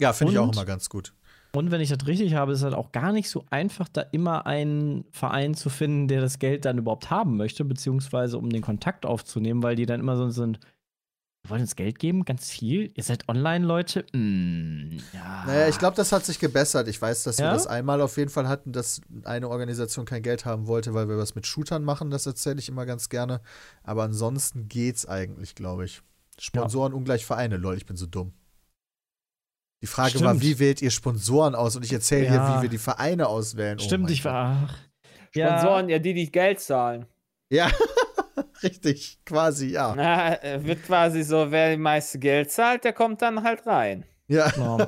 Ja, 0.00 0.12
finde 0.12 0.32
ich 0.32 0.38
auch 0.38 0.50
immer 0.50 0.64
ganz 0.64 0.88
gut. 0.88 1.14
Und 1.54 1.70
wenn 1.70 1.80
ich 1.80 1.88
das 1.88 2.06
richtig 2.06 2.34
habe, 2.34 2.52
ist 2.52 2.58
es 2.58 2.64
halt 2.64 2.74
auch 2.74 2.90
gar 2.90 3.12
nicht 3.12 3.30
so 3.30 3.44
einfach, 3.50 3.88
da 3.88 4.00
immer 4.00 4.44
einen 4.46 5.04
Verein 5.12 5.54
zu 5.54 5.70
finden, 5.70 6.08
der 6.08 6.20
das 6.20 6.38
Geld 6.40 6.64
dann 6.64 6.78
überhaupt 6.78 7.10
haben 7.10 7.36
möchte, 7.36 7.64
beziehungsweise 7.64 8.38
um 8.38 8.50
den 8.50 8.62
Kontakt 8.62 9.06
aufzunehmen, 9.06 9.62
weil 9.62 9.76
die 9.76 9.86
dann 9.86 10.00
immer 10.00 10.16
so 10.16 10.28
sind, 10.30 10.58
wir 11.44 11.50
wollen 11.50 11.60
uns 11.60 11.76
Geld 11.76 11.98
geben, 11.98 12.24
ganz 12.24 12.48
viel. 12.50 12.90
Ihr 12.94 13.02
seid 13.02 13.28
online, 13.28 13.66
Leute. 13.66 14.06
Mm, 14.14 14.96
ja. 15.12 15.44
Naja, 15.46 15.68
ich 15.68 15.78
glaube, 15.78 15.94
das 15.94 16.10
hat 16.10 16.24
sich 16.24 16.38
gebessert. 16.38 16.88
Ich 16.88 17.00
weiß, 17.00 17.22
dass 17.24 17.36
wir 17.36 17.44
Ja? 17.44 17.52
das 17.52 17.66
einmal 17.66 18.00
auf 18.00 18.16
jeden 18.16 18.30
Fall 18.30 18.48
hatten, 18.48 18.72
dass 18.72 19.02
eine 19.24 19.48
Organisation 19.50 20.06
kein 20.06 20.22
Geld 20.22 20.46
haben 20.46 20.66
wollte, 20.66 20.94
weil 20.94 21.06
wir 21.08 21.18
was 21.18 21.34
mit 21.34 21.46
Shootern 21.46 21.84
machen. 21.84 22.10
Das 22.10 22.24
erzähle 22.24 22.60
ich 22.60 22.70
immer 22.70 22.86
ganz 22.86 23.10
gerne. 23.10 23.42
Aber 23.82 24.04
ansonsten 24.04 24.68
geht's 24.68 25.04
eigentlich, 25.06 25.54
glaube 25.54 25.84
ich. 25.84 26.00
Sponsoren 26.38 26.94
ungleich 26.94 27.26
Vereine. 27.26 27.58
Lol, 27.58 27.76
ich 27.76 27.84
bin 27.84 27.96
so 27.96 28.06
dumm. 28.06 28.32
Die 29.84 29.88
Frage 29.88 30.14
war, 30.22 30.30
Stimmt. 30.30 30.42
wie 30.42 30.58
wählt 30.60 30.80
ihr 30.80 30.90
Sponsoren 30.90 31.54
aus? 31.54 31.76
Und 31.76 31.84
ich 31.84 31.92
erzähle 31.92 32.24
Ja. 32.24 32.30
hier, 32.30 32.56
wie 32.56 32.62
wir 32.62 32.68
die 32.70 32.78
Vereine 32.78 33.28
auswählen. 33.28 33.76
Oh 33.78 33.84
Stimmt, 33.84 34.04
mein 34.04 34.12
ich 34.14 34.24
war. 34.24 34.66
ach. 34.70 34.78
Ja. 35.34 35.58
Sponsoren, 35.58 35.90
ja, 35.90 35.98
die, 35.98 36.14
die 36.14 36.32
Geld 36.32 36.58
zahlen. 36.60 37.04
Ja, 37.50 37.68
richtig, 38.62 39.18
quasi, 39.26 39.66
ja. 39.68 39.92
Na, 39.94 40.42
äh, 40.42 40.64
wird 40.64 40.84
quasi 40.84 41.22
so, 41.22 41.50
wer 41.50 41.72
die 41.72 41.76
meiste 41.76 42.18
Geld 42.18 42.50
zahlt, 42.50 42.84
der 42.84 42.94
kommt 42.94 43.20
dann 43.20 43.42
halt 43.42 43.66
rein. 43.66 44.04
Ja, 44.26 44.48
Genau. 44.50 44.78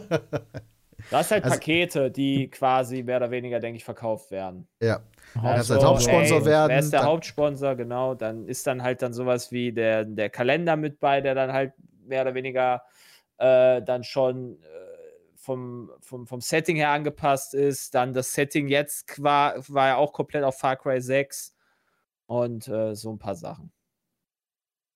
Das 1.10 1.28
sind 1.28 1.36
halt 1.36 1.44
Also- 1.44 1.56
Pakete, 1.58 2.10
die 2.10 2.48
quasi 2.50 3.02
mehr 3.04 3.18
oder 3.18 3.30
weniger, 3.30 3.60
denke 3.60 3.76
ich, 3.76 3.84
verkauft 3.84 4.30
werden. 4.30 4.66
ja. 4.82 5.00
Also, 5.42 5.74
halt 5.74 5.84
Hauptsponsor 5.84 6.38
ey, 6.38 6.44
werden, 6.46 6.70
Wer 6.70 6.78
ist 6.78 6.92
der 6.94 7.02
Hauptsponsor, 7.04 7.74
genau. 7.74 8.14
Dann 8.14 8.46
ist 8.48 8.66
dann 8.66 8.82
halt 8.82 9.02
dann 9.02 9.12
sowas 9.12 9.52
wie 9.52 9.70
der, 9.72 10.04
der 10.06 10.30
Kalender 10.30 10.76
mit 10.76 10.98
bei, 10.98 11.20
der 11.20 11.34
dann 11.34 11.52
halt 11.52 11.74
mehr 12.06 12.22
oder 12.22 12.34
weniger 12.34 12.82
äh, 13.36 13.82
dann 13.82 14.02
schon 14.02 14.56
äh, 14.62 14.66
vom, 15.46 15.92
vom, 16.00 16.26
vom 16.26 16.40
Setting 16.40 16.76
her 16.76 16.90
angepasst 16.90 17.54
ist. 17.54 17.94
Dann 17.94 18.12
das 18.12 18.32
Setting 18.32 18.68
jetzt 18.68 19.22
war, 19.22 19.56
war 19.68 19.86
ja 19.86 19.96
auch 19.96 20.12
komplett 20.12 20.44
auf 20.44 20.58
Far 20.58 20.76
Cry 20.76 21.00
6 21.00 21.54
und 22.26 22.68
äh, 22.68 22.94
so 22.94 23.12
ein 23.12 23.18
paar 23.18 23.36
Sachen. 23.36 23.72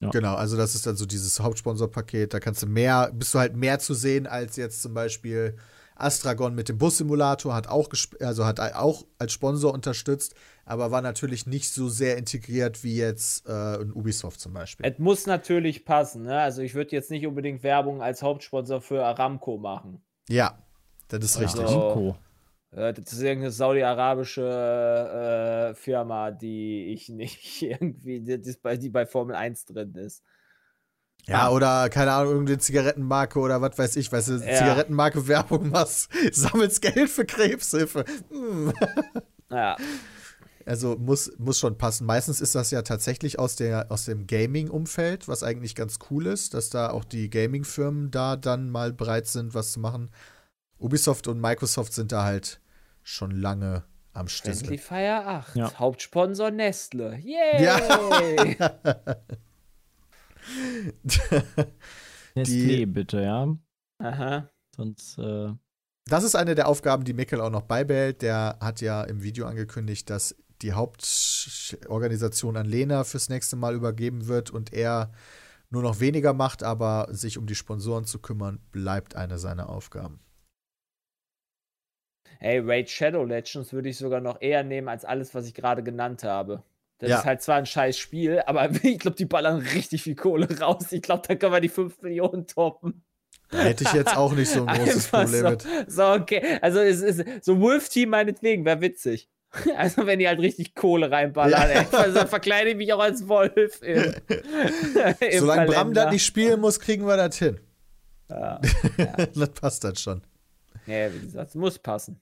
Genau, 0.01 0.35
also 0.35 0.57
das 0.57 0.75
ist 0.75 0.87
dann 0.87 0.97
so 0.97 1.05
dieses 1.05 1.41
Hauptsponsorpaket. 1.41 2.33
Da 2.33 2.41
kannst 2.41 2.63
du 2.63 2.67
mehr, 2.67 3.13
bist 3.13 3.35
du 3.35 3.39
halt 3.39 3.55
mehr 3.55 3.79
zu 3.79 3.93
sehen 3.93 4.27
als 4.27 4.57
jetzt 4.57 4.81
zum 4.81 4.95
Beispiel 4.95 5.57
Astragon 5.95 6.55
mit 6.55 6.71
dem 6.71 6.79
Bussimulator, 6.79 7.55
hat 7.55 7.69
auch, 7.69 7.91
also 8.21 8.47
hat 8.47 8.59
auch 8.61 9.05
als 9.19 9.33
Sponsor 9.33 9.75
unterstützt, 9.75 10.35
aber 10.65 10.91
war 10.91 11.03
natürlich 11.03 11.47
nicht 11.47 11.69
so 11.69 11.91
sehr 11.91 12.17
integriert 12.17 12.83
wie 12.83 12.97
jetzt 12.97 13.47
äh, 13.47 13.53
ein 13.53 13.93
Ubisoft 13.93 14.41
zum 14.41 14.55
Beispiel. 14.55 14.87
Es 14.87 14.99
muss 14.99 15.27
natürlich 15.27 15.85
passen. 15.85 16.23
Ne? 16.23 16.41
Also 16.41 16.63
ich 16.63 16.75
würde 16.75 16.93
jetzt 16.93 17.11
nicht 17.11 17.27
unbedingt 17.27 17.63
Werbung 17.63 18.01
als 18.01 18.23
Hauptsponsor 18.23 18.81
für 18.81 19.05
Aramco 19.05 19.59
machen. 19.59 20.03
Ja, 20.31 20.59
das 21.09 21.25
ist 21.25 21.41
richtig. 21.41 21.61
Also-. 21.61 22.17
Äh, 22.73 22.93
Das 22.95 23.13
ist 23.13 23.21
irgendeine 23.21 23.51
saudi-arabische 23.51 25.71
äh, 25.73 25.75
Firma, 25.75 26.31
die 26.31 26.93
ich 26.93 27.09
nicht 27.09 27.63
irgendwie, 27.63 28.21
die, 28.21 28.41
die 28.41 28.55
bei, 28.63 28.77
die 28.77 28.91
bei 28.91 29.07
Formel 29.07 29.35
1 29.35 29.65
drin 29.67 29.95
ist. 29.95 30.23
Ja, 31.27 31.51
oder 31.51 31.91
keine 31.91 32.13
Ahnung, 32.13 32.33
irgendeine 32.33 32.59
Zigarettenmarke 32.59 33.39
oder 33.39 33.61
was 33.61 33.77
weiß 33.79 33.97
ich, 33.97 34.11
weißt 34.11 34.29
du, 34.29 34.33
Ja. 34.37 34.55
Zigarettenmarke 34.57 35.29
Werbung 35.29 35.69
machst, 35.71 36.11
sammelst 36.33 36.81
Geld 36.81 37.11
für 37.11 37.27
Krebshilfe. 37.27 38.05
Hm. 38.31 38.73
Ja, 39.51 39.77
Also 40.71 40.97
muss, 40.97 41.33
muss 41.37 41.59
schon 41.59 41.77
passen. 41.77 42.07
Meistens 42.07 42.41
ist 42.41 42.55
das 42.55 42.71
ja 42.71 42.83
tatsächlich 42.83 43.41
aus, 43.41 43.57
der, 43.57 43.91
aus 43.91 44.05
dem 44.05 44.29
Gaming-Umfeld, 44.29 45.27
was 45.27 45.43
eigentlich 45.43 45.75
ganz 45.75 45.99
cool 46.09 46.27
ist, 46.27 46.55
dass 46.55 46.71
da 46.71 46.91
auch 46.91 47.05
die 47.05 47.29
Gaming-Firmen 47.29 48.13
da 48.13 48.37
dann 48.37 48.71
mal 48.71 48.93
bereit 48.93 49.27
sind, 49.27 49.53
was 49.53 49.73
zu 49.73 49.81
machen. 49.81 50.13
Ubisoft 50.79 51.27
und 51.27 51.41
Microsoft 51.41 51.93
sind 51.93 52.13
da 52.13 52.23
halt 52.23 52.61
schon 53.03 53.33
lange 53.33 53.83
am 54.13 54.29
Friendly 54.29 54.77
Stissel. 54.77 54.79
Fire 54.79 55.27
8. 55.27 55.57
Ja. 55.57 55.75
Hauptsponsor 55.77 56.53
Nestle. 56.53 57.19
Yay! 57.19 57.65
Ja. 57.65 57.77
Nestlé, 62.37 62.87
bitte, 62.87 63.23
ja. 63.23 63.57
Aha. 63.99 64.49
Sonst, 64.77 65.19
äh, 65.19 65.49
Das 66.07 66.23
ist 66.23 66.37
eine 66.37 66.55
der 66.55 66.69
Aufgaben, 66.69 67.03
die 67.03 67.13
Mikkel 67.13 67.41
auch 67.41 67.51
noch 67.51 67.63
beibehält. 67.63 68.23
Der 68.23 68.57
hat 68.61 68.81
ja 68.81 69.03
im 69.03 69.25
Video 69.25 69.47
angekündigt, 69.47 70.09
dass 70.11 70.37
die 70.63 70.73
Hauptorganisation 70.73 72.57
an 72.57 72.67
Lena 72.67 73.05
fürs 73.05 73.29
nächste 73.29 73.57
Mal 73.57 73.75
übergeben 73.75 74.27
wird 74.29 74.51
und 74.51 74.73
er 74.73 75.13
nur 75.71 75.83
noch 75.83 76.01
weniger 76.01 76.33
macht, 76.33 76.63
aber 76.63 77.09
sich 77.11 77.39
um 77.39 77.47
die 77.47 77.55
Sponsoren 77.55 78.05
zu 78.05 78.19
kümmern, 78.19 78.61
bleibt 78.73 79.15
eine 79.17 79.39
seiner 79.39 79.69
Aufgaben. 79.69 80.21
Ey, 82.41 82.59
Raid 82.59 82.89
Shadow 82.89 83.25
Legends 83.25 83.73
würde 83.73 83.91
ich 83.91 83.99
sogar 83.99 84.21
noch 84.21 84.41
eher 84.41 84.65
nehmen 84.65 84.89
als 84.89 85.05
alles, 85.05 85.35
was 85.35 85.47
ich 85.47 85.55
gerade 85.55 85.83
genannt 85.83 86.25
habe. 86.25 86.63
Das 86.99 87.11
Ja. 87.11 87.19
ist 87.19 87.25
halt 87.25 87.43
zwar 87.43 87.57
ein 87.57 87.67
scheiß 87.67 87.99
Spiel, 87.99 88.43
aber 88.47 88.71
ich 88.83 88.99
glaube, 88.99 89.17
die 89.17 89.27
ballern 89.27 89.59
richtig 89.61 90.03
viel 90.03 90.15
Kohle 90.15 90.49
raus. 90.61 90.91
Ich 90.93 91.03
glaube, 91.03 91.23
da 91.27 91.35
können 91.35 91.53
wir 91.53 91.61
die 91.61 91.69
5 91.69 92.01
Millionen 92.03 92.47
toppen. 92.47 93.05
Da 93.51 93.59
hätte 93.59 93.85
ich 93.85 93.93
jetzt 93.93 94.17
auch 94.17 94.33
nicht 94.33 94.49
so 94.51 94.65
ein 94.65 94.79
großes 94.85 95.09
Problem 95.09 95.41
so, 95.43 95.51
mit. 95.51 95.67
So, 95.91 96.05
okay. 96.13 96.59
Also, 96.63 96.79
es 96.79 97.01
ist 97.01 97.45
so 97.45 97.61
Wolf 97.61 97.89
Team 97.89 98.11
meinetwegen, 98.11 98.65
wäre 98.65 98.81
witzig. 98.81 99.29
Also, 99.77 100.07
wenn 100.07 100.19
die 100.19 100.29
halt 100.29 100.39
richtig 100.41 100.75
Kohle 100.75 101.11
reinballern, 101.11 101.61
Ja. 101.61 101.81
ey. 101.81 101.87
Also, 101.93 102.15
dann 102.15 102.29
verkleide 102.29 102.71
ich 102.71 102.77
mich 102.77 102.93
auch 102.93 103.01
als 103.01 103.27
Wolf. 103.29 103.83
Im, 103.83 104.15
im 105.21 105.39
Solange 105.41 105.67
Bram 105.67 105.93
das 105.93 106.13
nicht 106.13 106.25
spielen 106.25 106.61
muss, 106.61 106.79
kriegen 106.79 107.07
wir 107.07 107.17
das 107.17 107.37
hin. 107.37 107.59
Ja. 108.29 108.61
das 109.35 109.49
passt 109.51 109.83
dann 109.85 109.97
schon. 109.97 110.23
ja, 110.87 111.13
wie 111.13 111.19
gesagt, 111.19 111.49
es 111.51 111.55
muss 111.57 111.79
passen. 111.79 112.21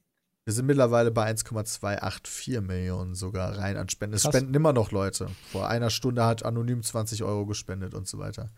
Wir 0.49 0.55
sind 0.55 0.65
mittlerweile 0.65 1.11
bei 1.11 1.25
1,284 1.25 2.63
Millionen 2.63 3.15
sogar 3.15 3.59
rein 3.59 3.77
an 3.77 3.91
Spenden. 3.91 4.17
Es 4.17 4.23
Krass. 4.23 4.35
spenden 4.35 4.55
immer 4.55 4.73
noch 4.73 4.93
Leute. 4.93 5.29
Vor 5.53 5.69
einer 5.69 5.91
Stunde 5.91 6.25
hat 6.25 6.43
Anonym 6.43 6.83
20 6.83 7.23
Euro 7.23 7.45
gespendet 7.45 7.93
und 7.93 8.09
so 8.09 8.19
weiter. 8.19 8.49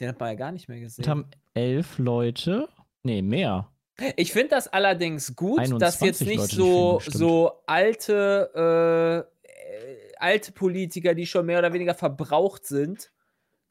den 0.00 0.08
hat 0.08 0.20
man 0.20 0.28
ja 0.30 0.34
gar 0.34 0.52
nicht 0.52 0.68
mehr 0.68 0.78
gesehen. 0.78 1.02
Das 1.02 1.10
haben 1.10 1.26
elf 1.54 1.98
Leute. 1.98 2.68
Nee, 3.02 3.22
mehr. 3.22 3.68
Ich 4.16 4.32
finde 4.32 4.50
das 4.50 4.68
allerdings 4.68 5.34
gut, 5.36 5.80
dass 5.80 6.00
jetzt 6.00 6.22
nicht 6.22 6.36
Leute 6.38 6.54
so, 6.54 7.00
so 7.04 7.62
alte, 7.66 9.26
äh, 9.44 10.16
alte 10.16 10.52
Politiker, 10.52 11.14
die 11.14 11.26
schon 11.26 11.46
mehr 11.46 11.58
oder 11.58 11.72
weniger 11.72 11.94
verbraucht 11.94 12.66
sind, 12.66 13.12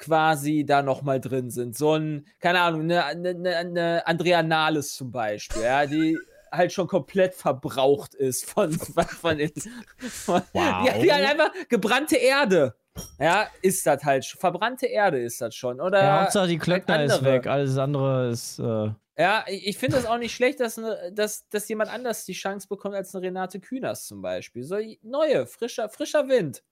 quasi 0.01 0.65
da 0.65 0.81
nochmal 0.81 1.21
drin 1.21 1.49
sind. 1.49 1.77
So 1.77 1.93
ein, 1.93 2.25
keine 2.39 2.59
Ahnung, 2.59 2.81
eine, 2.91 3.05
eine, 3.05 3.55
eine 3.55 4.07
Andrea 4.07 4.43
Nahles 4.43 4.95
zum 4.95 5.11
Beispiel, 5.11 5.61
ja, 5.61 5.85
die 5.85 6.17
halt 6.51 6.73
schon 6.73 6.87
komplett 6.87 7.33
verbraucht 7.33 8.13
ist 8.13 8.49
von, 8.49 8.73
von, 8.73 9.37
den, 9.37 9.51
von 9.97 10.41
wow. 10.53 10.85
ja, 10.85 10.97
die 10.97 11.13
halt 11.13 11.25
einfach 11.25 11.51
gebrannte 11.69 12.17
Erde. 12.17 12.75
Ja, 13.19 13.47
ist 13.61 13.87
das 13.87 14.03
halt. 14.03 14.25
Verbrannte 14.25 14.87
Erde 14.87 15.19
ist 15.21 15.39
das 15.39 15.55
schon. 15.55 15.79
Oder 15.79 16.03
ja, 16.03 16.21
Hauptsache 16.23 16.47
die 16.47 16.57
Klöckner 16.57 17.05
ist 17.05 17.23
weg, 17.23 17.47
alles 17.47 17.77
andere 17.77 18.29
ist. 18.29 18.59
Äh 18.59 18.89
ja, 19.17 19.45
ich 19.47 19.77
finde 19.77 19.97
es 19.97 20.05
auch 20.05 20.17
nicht 20.17 20.35
schlecht, 20.35 20.59
dass, 20.59 20.77
ne, 20.77 21.11
dass, 21.13 21.47
dass 21.49 21.69
jemand 21.69 21.89
anders 21.89 22.25
die 22.25 22.33
Chance 22.33 22.67
bekommt 22.67 22.95
als 22.95 23.15
eine 23.15 23.25
Renate 23.27 23.61
Künast 23.61 24.07
zum 24.07 24.21
Beispiel. 24.21 24.63
So 24.63 24.77
neue, 25.03 25.45
frischer, 25.45 25.87
frischer 25.87 26.27
Wind. 26.27 26.63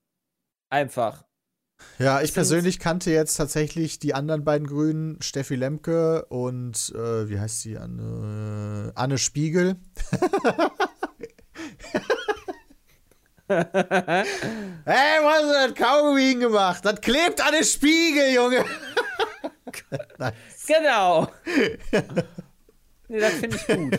Einfach. 0.68 1.24
Ja, 1.98 2.22
ich 2.22 2.32
persönlich 2.32 2.78
kannte 2.78 3.10
jetzt 3.10 3.36
tatsächlich 3.36 3.98
die 3.98 4.14
anderen 4.14 4.44
beiden 4.44 4.66
Grünen, 4.66 5.20
Steffi 5.20 5.54
Lemke 5.54 6.24
und 6.26 6.92
äh, 6.94 7.28
wie 7.28 7.38
heißt 7.38 7.60
sie? 7.60 7.76
Anne, 7.76 8.92
Anne 8.94 9.18
Spiegel. 9.18 9.76
hey, 13.48 14.24
was 14.86 15.34
hast 15.34 15.44
du 15.44 15.52
das 15.52 15.74
Kaugummi 15.74 16.36
gemacht? 16.36 16.84
Das 16.84 17.00
klebt 17.00 17.44
an 17.44 17.52
den 17.52 17.64
Spiegel, 17.64 18.32
Junge. 18.32 18.64
nice. 20.18 20.34
Genau. 20.66 21.28
nee, 23.08 23.20
das 23.20 23.32
finde 23.34 23.56
ich 23.56 23.66
gut. 23.66 23.98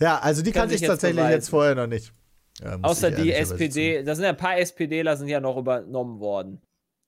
Ja, 0.00 0.18
also 0.18 0.42
die 0.42 0.52
kannte 0.52 0.74
ich 0.74 0.80
tatsächlich 0.80 1.28
jetzt 1.28 1.50
vorher 1.50 1.74
noch 1.74 1.86
nicht. 1.86 2.12
Ja, 2.60 2.78
Außer 2.82 3.10
die 3.10 3.32
SPD, 3.32 4.02
da 4.02 4.14
sind 4.14 4.24
ja 4.24 4.30
ein 4.30 4.36
paar 4.36 4.58
SPDler 4.58 5.16
sind 5.16 5.28
ja 5.28 5.40
noch 5.40 5.56
übernommen 5.56 6.20
worden. 6.20 6.60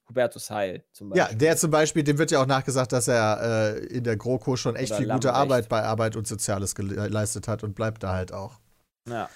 Hubertus 0.09 0.51
Heil 0.51 0.85
zum 0.93 1.11
Beispiel. 1.11 1.33
Ja, 1.33 1.37
der 1.37 1.57
zum 1.57 1.71
Beispiel, 1.71 2.03
dem 2.03 2.19
wird 2.19 2.31
ja 2.31 2.43
auch 2.43 2.47
nachgesagt, 2.47 2.93
dass 2.93 3.09
er 3.09 3.77
äh, 3.77 3.87
in 3.87 4.05
der 4.05 4.17
GroKo 4.17 4.57
schon 4.57 4.77
echt 4.77 4.93
Oder 4.93 4.99
viel 4.99 5.07
Lambrecht. 5.07 5.29
gute 5.29 5.35
Arbeit 5.35 5.69
bei 5.69 5.83
Arbeit 5.83 6.17
und 6.17 6.27
Soziales 6.27 6.75
geleistet 6.75 7.49
hat 7.49 7.63
und 7.63 7.75
bleibt 7.75 8.03
da 8.03 8.13
halt 8.13 8.33
auch. 8.33 8.59
Ja. 9.09 9.29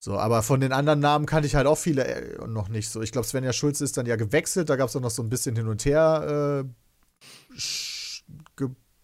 So, 0.00 0.18
aber 0.18 0.42
von 0.42 0.60
den 0.60 0.72
anderen 0.72 1.00
Namen 1.00 1.26
kannte 1.26 1.46
ich 1.46 1.56
halt 1.56 1.66
auch 1.66 1.78
viele 1.78 2.04
äh, 2.04 2.46
noch 2.46 2.68
nicht 2.68 2.88
so. 2.88 3.02
Ich 3.02 3.10
glaube, 3.10 3.26
Svenja 3.26 3.52
Schulze 3.52 3.84
ist 3.84 3.96
dann 3.96 4.06
ja 4.06 4.16
gewechselt, 4.16 4.68
da 4.68 4.76
gab 4.76 4.88
es 4.88 4.96
auch 4.96 5.00
noch 5.00 5.10
so 5.10 5.22
ein 5.22 5.28
bisschen 5.28 5.56
hin 5.56 5.66
und 5.68 5.84
her 5.84 6.64
äh, 6.64 7.58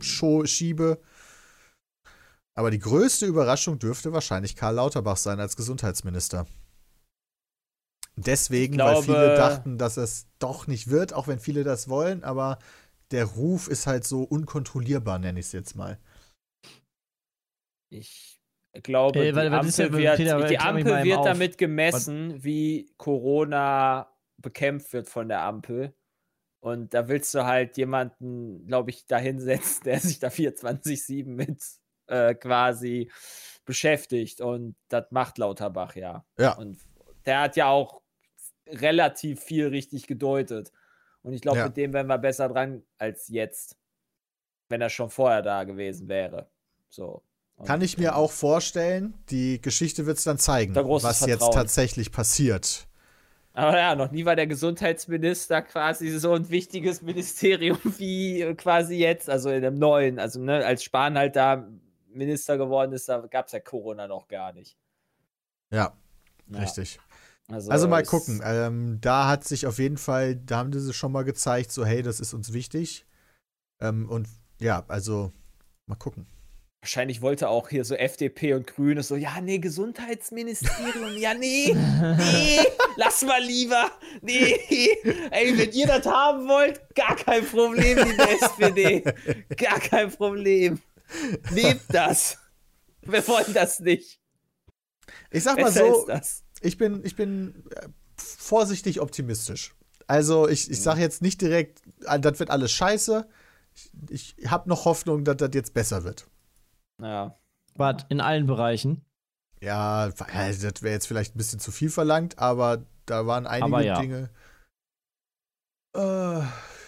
Schiebe. 0.01 1.01
Aber 2.57 2.71
die 2.71 2.79
größte 2.79 3.27
Überraschung 3.27 3.79
dürfte 3.79 4.13
wahrscheinlich 4.13 4.55
Karl 4.55 4.77
Lauterbach 4.77 5.17
sein 5.17 5.41
als 5.41 5.57
Gesundheitsminister. 5.57 6.47
Deswegen, 8.17 8.75
glaube, 8.75 8.97
weil 8.97 9.03
viele 9.03 9.35
dachten, 9.35 9.77
dass 9.77 9.97
es 9.97 10.29
doch 10.39 10.69
nicht 10.69 10.89
wird, 10.89 11.13
auch 11.13 11.27
wenn 11.27 11.41
viele 11.41 11.65
das 11.65 11.89
wollen, 11.89 12.23
aber 12.23 12.59
der 13.11 13.25
Ruf 13.25 13.69
ist 13.69 13.87
halt 13.87 14.05
so 14.05 14.23
unkontrollierbar, 14.23 15.19
nenne 15.19 15.41
ich 15.41 15.47
es 15.47 15.53
jetzt 15.53 15.75
mal. 15.75 15.99
Ich 17.91 18.41
glaube, 18.83 19.19
äh, 19.19 19.35
weil, 19.35 19.51
die 19.51 19.57
Ampel, 19.57 19.93
wird, 19.93 20.17
Peter, 20.17 20.47
die 20.47 20.59
Ampel 20.59 21.05
wird 21.05 21.25
damit 21.25 21.59
gemessen, 21.59 22.35
was? 22.35 22.45
wie 22.45 22.93
Corona 22.97 24.13
bekämpft 24.37 24.93
wird 24.93 25.09
von 25.09 25.29
der 25.29 25.43
Ampel. 25.43 25.95
Und 26.61 26.95
da 26.95 27.09
willst 27.09 27.35
du 27.35 27.45
halt 27.45 27.77
jemanden, 27.77 28.67
glaube 28.67 28.91
ich, 28.91 29.07
da 29.07 29.19
hinsetzen, 29.19 29.83
der 29.85 30.01
sich 30.01 30.19
da 30.19 30.29
24-7 30.29 31.27
mit 31.27 31.63
äh, 32.07 32.35
quasi 32.35 33.11
beschäftigt. 33.65 34.41
Und 34.41 34.77
das 34.89 35.07
macht 35.11 35.39
Lauterbach 35.39 35.97
ja. 35.97 36.25
Ja. 36.39 36.57
Und 36.57 36.79
der 37.27 37.41
hat 37.41 37.57
ja 37.57 37.69
auch 37.69 38.03
relativ 38.67 39.41
viel 39.41 39.69
richtig 39.69 40.07
gedeutet. 40.07 40.73
Und 41.23 41.33
ich 41.33 41.41
glaube, 41.41 41.59
ja. 41.59 41.67
mit 41.67 41.77
dem 41.77 41.93
wären 41.93 42.07
wir 42.07 42.19
besser 42.19 42.49
dran 42.49 42.83
als 42.99 43.29
jetzt, 43.29 43.77
wenn 44.69 44.81
er 44.81 44.91
schon 44.91 45.11
vorher 45.11 45.43
da 45.43 45.65
gewesen 45.65 46.09
wäre. 46.09 46.51
So. 46.89 47.23
Und 47.57 47.67
Kann 47.67 47.83
ich 47.83 47.99
mir 47.99 48.17
auch 48.17 48.33
vorstellen, 48.33 49.15
die 49.31 49.61
Geschichte 49.61 50.07
wird 50.07 50.19
es 50.19 50.25
dann 50.25 50.39
zeigen, 50.39 50.75
was 50.75 51.03
Vertrauen. 51.03 51.29
jetzt 51.29 51.53
tatsächlich 51.53 52.11
passiert. 52.11 52.87
Aber 53.53 53.79
ja, 53.79 53.95
noch 53.95 54.11
nie 54.11 54.25
war 54.25 54.35
der 54.35 54.49
Gesundheitsminister 54.49 55.63
quasi 55.63 56.11
so 56.19 56.33
ein 56.33 56.51
wichtiges 56.51 57.03
Ministerium 57.03 57.79
wie 57.99 58.53
quasi 58.57 58.97
jetzt, 58.97 59.31
also 59.31 59.49
in 59.51 59.63
dem 59.63 59.79
neuen. 59.79 60.19
Also, 60.19 60.41
ne, 60.41 60.65
als 60.67 60.83
Spahn 60.83 61.17
halt 61.17 61.37
da 61.37 61.69
Minister 62.15 62.57
geworden 62.59 62.93
ist, 62.93 63.09
da 63.09 63.19
gab 63.27 63.47
es 63.47 63.53
ja 63.53 63.61
Corona 63.61 64.07
noch 64.07 64.29
gar 64.29 64.53
nicht. 64.53 64.77
Ja, 65.71 65.97
ja. 66.49 66.59
richtig. 66.59 66.99
Also, 67.49 67.71
also 67.71 67.89
mal 67.89 68.05
gucken. 68.05 68.41
Ähm, 68.45 68.99
da 69.01 69.29
hat 69.29 69.45
sich 69.45 69.67
auf 69.67 69.79
jeden 69.79 69.99
Fall, 69.99 70.37
da 70.37 70.59
haben 70.59 70.73
sie 70.73 70.93
schon 70.95 71.13
mal 71.13 71.25
gezeigt, 71.25 71.73
so 71.73 71.85
hey, 71.85 72.03
das 72.03 72.21
ist 72.21 72.33
uns 72.33 72.53
wichtig. 72.53 73.05
Ähm, 73.81 74.09
und 74.09 74.29
ja, 74.61 74.85
also 74.89 75.33
mal 75.87 75.97
gucken. 75.97 76.27
Wahrscheinlich 76.81 77.23
wollte 77.23 77.49
auch 77.49 77.71
hier 77.71 77.83
so 77.85 77.95
FDP 77.95 78.53
und 78.53 78.67
Grüne 78.67 79.03
so, 79.03 79.17
ja, 79.17 79.41
nee, 79.41 79.59
Gesundheitsministerium, 79.59 81.17
ja, 81.17 81.33
nee, 81.33 81.75
nee, 81.75 82.61
lass 82.97 83.23
mal 83.23 83.43
lieber, 83.43 83.91
nee, 84.21 84.55
ey, 85.31 85.57
wenn 85.57 85.73
ihr 85.73 85.87
das 85.87 86.05
haben 86.05 86.47
wollt, 86.47 86.83
gar 86.95 87.17
kein 87.17 87.43
Problem, 87.47 87.97
liebe 87.97 88.29
SPD, 88.29 89.03
gar 89.57 89.81
kein 89.81 90.11
Problem. 90.11 90.79
Nehmt 91.51 91.83
das. 91.89 92.39
Wir 93.03 93.27
wollen 93.29 93.53
das 93.53 93.81
nicht. 93.81 94.21
Ich 95.31 95.43
sag 95.43 95.57
mal 95.57 95.65
Besser 95.65 95.91
so, 95.91 96.07
ich 96.61 96.79
bin, 96.79 97.05
ich 97.05 97.17
bin 97.17 97.65
äh, 97.77 97.89
vorsichtig 98.17 99.01
optimistisch. 99.01 99.75
Also 100.07 100.49
ich, 100.49 100.71
ich 100.71 100.81
sage 100.83 101.01
jetzt 101.01 101.23
nicht 101.23 101.41
direkt, 101.41 101.83
ah, 102.07 102.19
das 102.19 102.39
wird 102.39 102.51
alles 102.51 102.73
scheiße. 102.73 103.27
Ich, 104.09 104.35
ich 104.39 104.51
habe 104.51 104.69
noch 104.69 104.85
Hoffnung, 104.85 105.25
dass 105.25 105.37
das 105.37 105.51
jetzt 105.55 105.75
besser 105.75 106.05
wird. 106.05 106.27
Ja. 107.01 107.39
Wart 107.75 108.07
in 108.09 108.21
allen 108.21 108.47
Bereichen. 108.47 109.05
Ja, 109.61 110.09
das 110.09 110.83
wäre 110.83 110.93
jetzt 110.93 111.07
vielleicht 111.07 111.35
ein 111.35 111.39
bisschen 111.39 111.59
zu 111.59 111.73
viel 111.73 111.91
verlangt, 111.91 112.39
aber 112.39 112.85
da 113.07 113.27
waren 113.27 113.47
einige 113.47 113.85
ja. 113.85 114.01
Dinge. 114.01 114.31
Äh, 115.95 116.43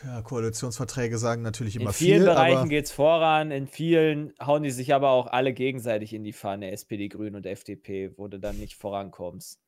Ja, 0.06 0.22
Koalitionsverträge 0.22 1.18
sagen 1.18 1.42
natürlich 1.42 1.74
immer 1.74 1.90
In 1.90 1.92
vielen 1.92 2.18
viel, 2.18 2.26
Bereichen 2.26 2.68
geht 2.68 2.84
es 2.84 2.92
voran, 2.92 3.50
in 3.50 3.66
vielen 3.66 4.32
hauen 4.40 4.62
die 4.62 4.70
sich 4.70 4.94
aber 4.94 5.10
auch 5.10 5.26
alle 5.26 5.52
gegenseitig 5.52 6.12
in 6.12 6.22
die 6.22 6.32
Pfanne, 6.32 6.70
SPD, 6.70 7.08
Grünen 7.08 7.34
und 7.34 7.44
FDP, 7.44 8.16
wo 8.16 8.28
du 8.28 8.38
dann 8.38 8.56
nicht 8.56 8.76
vorankommst. 8.76 9.60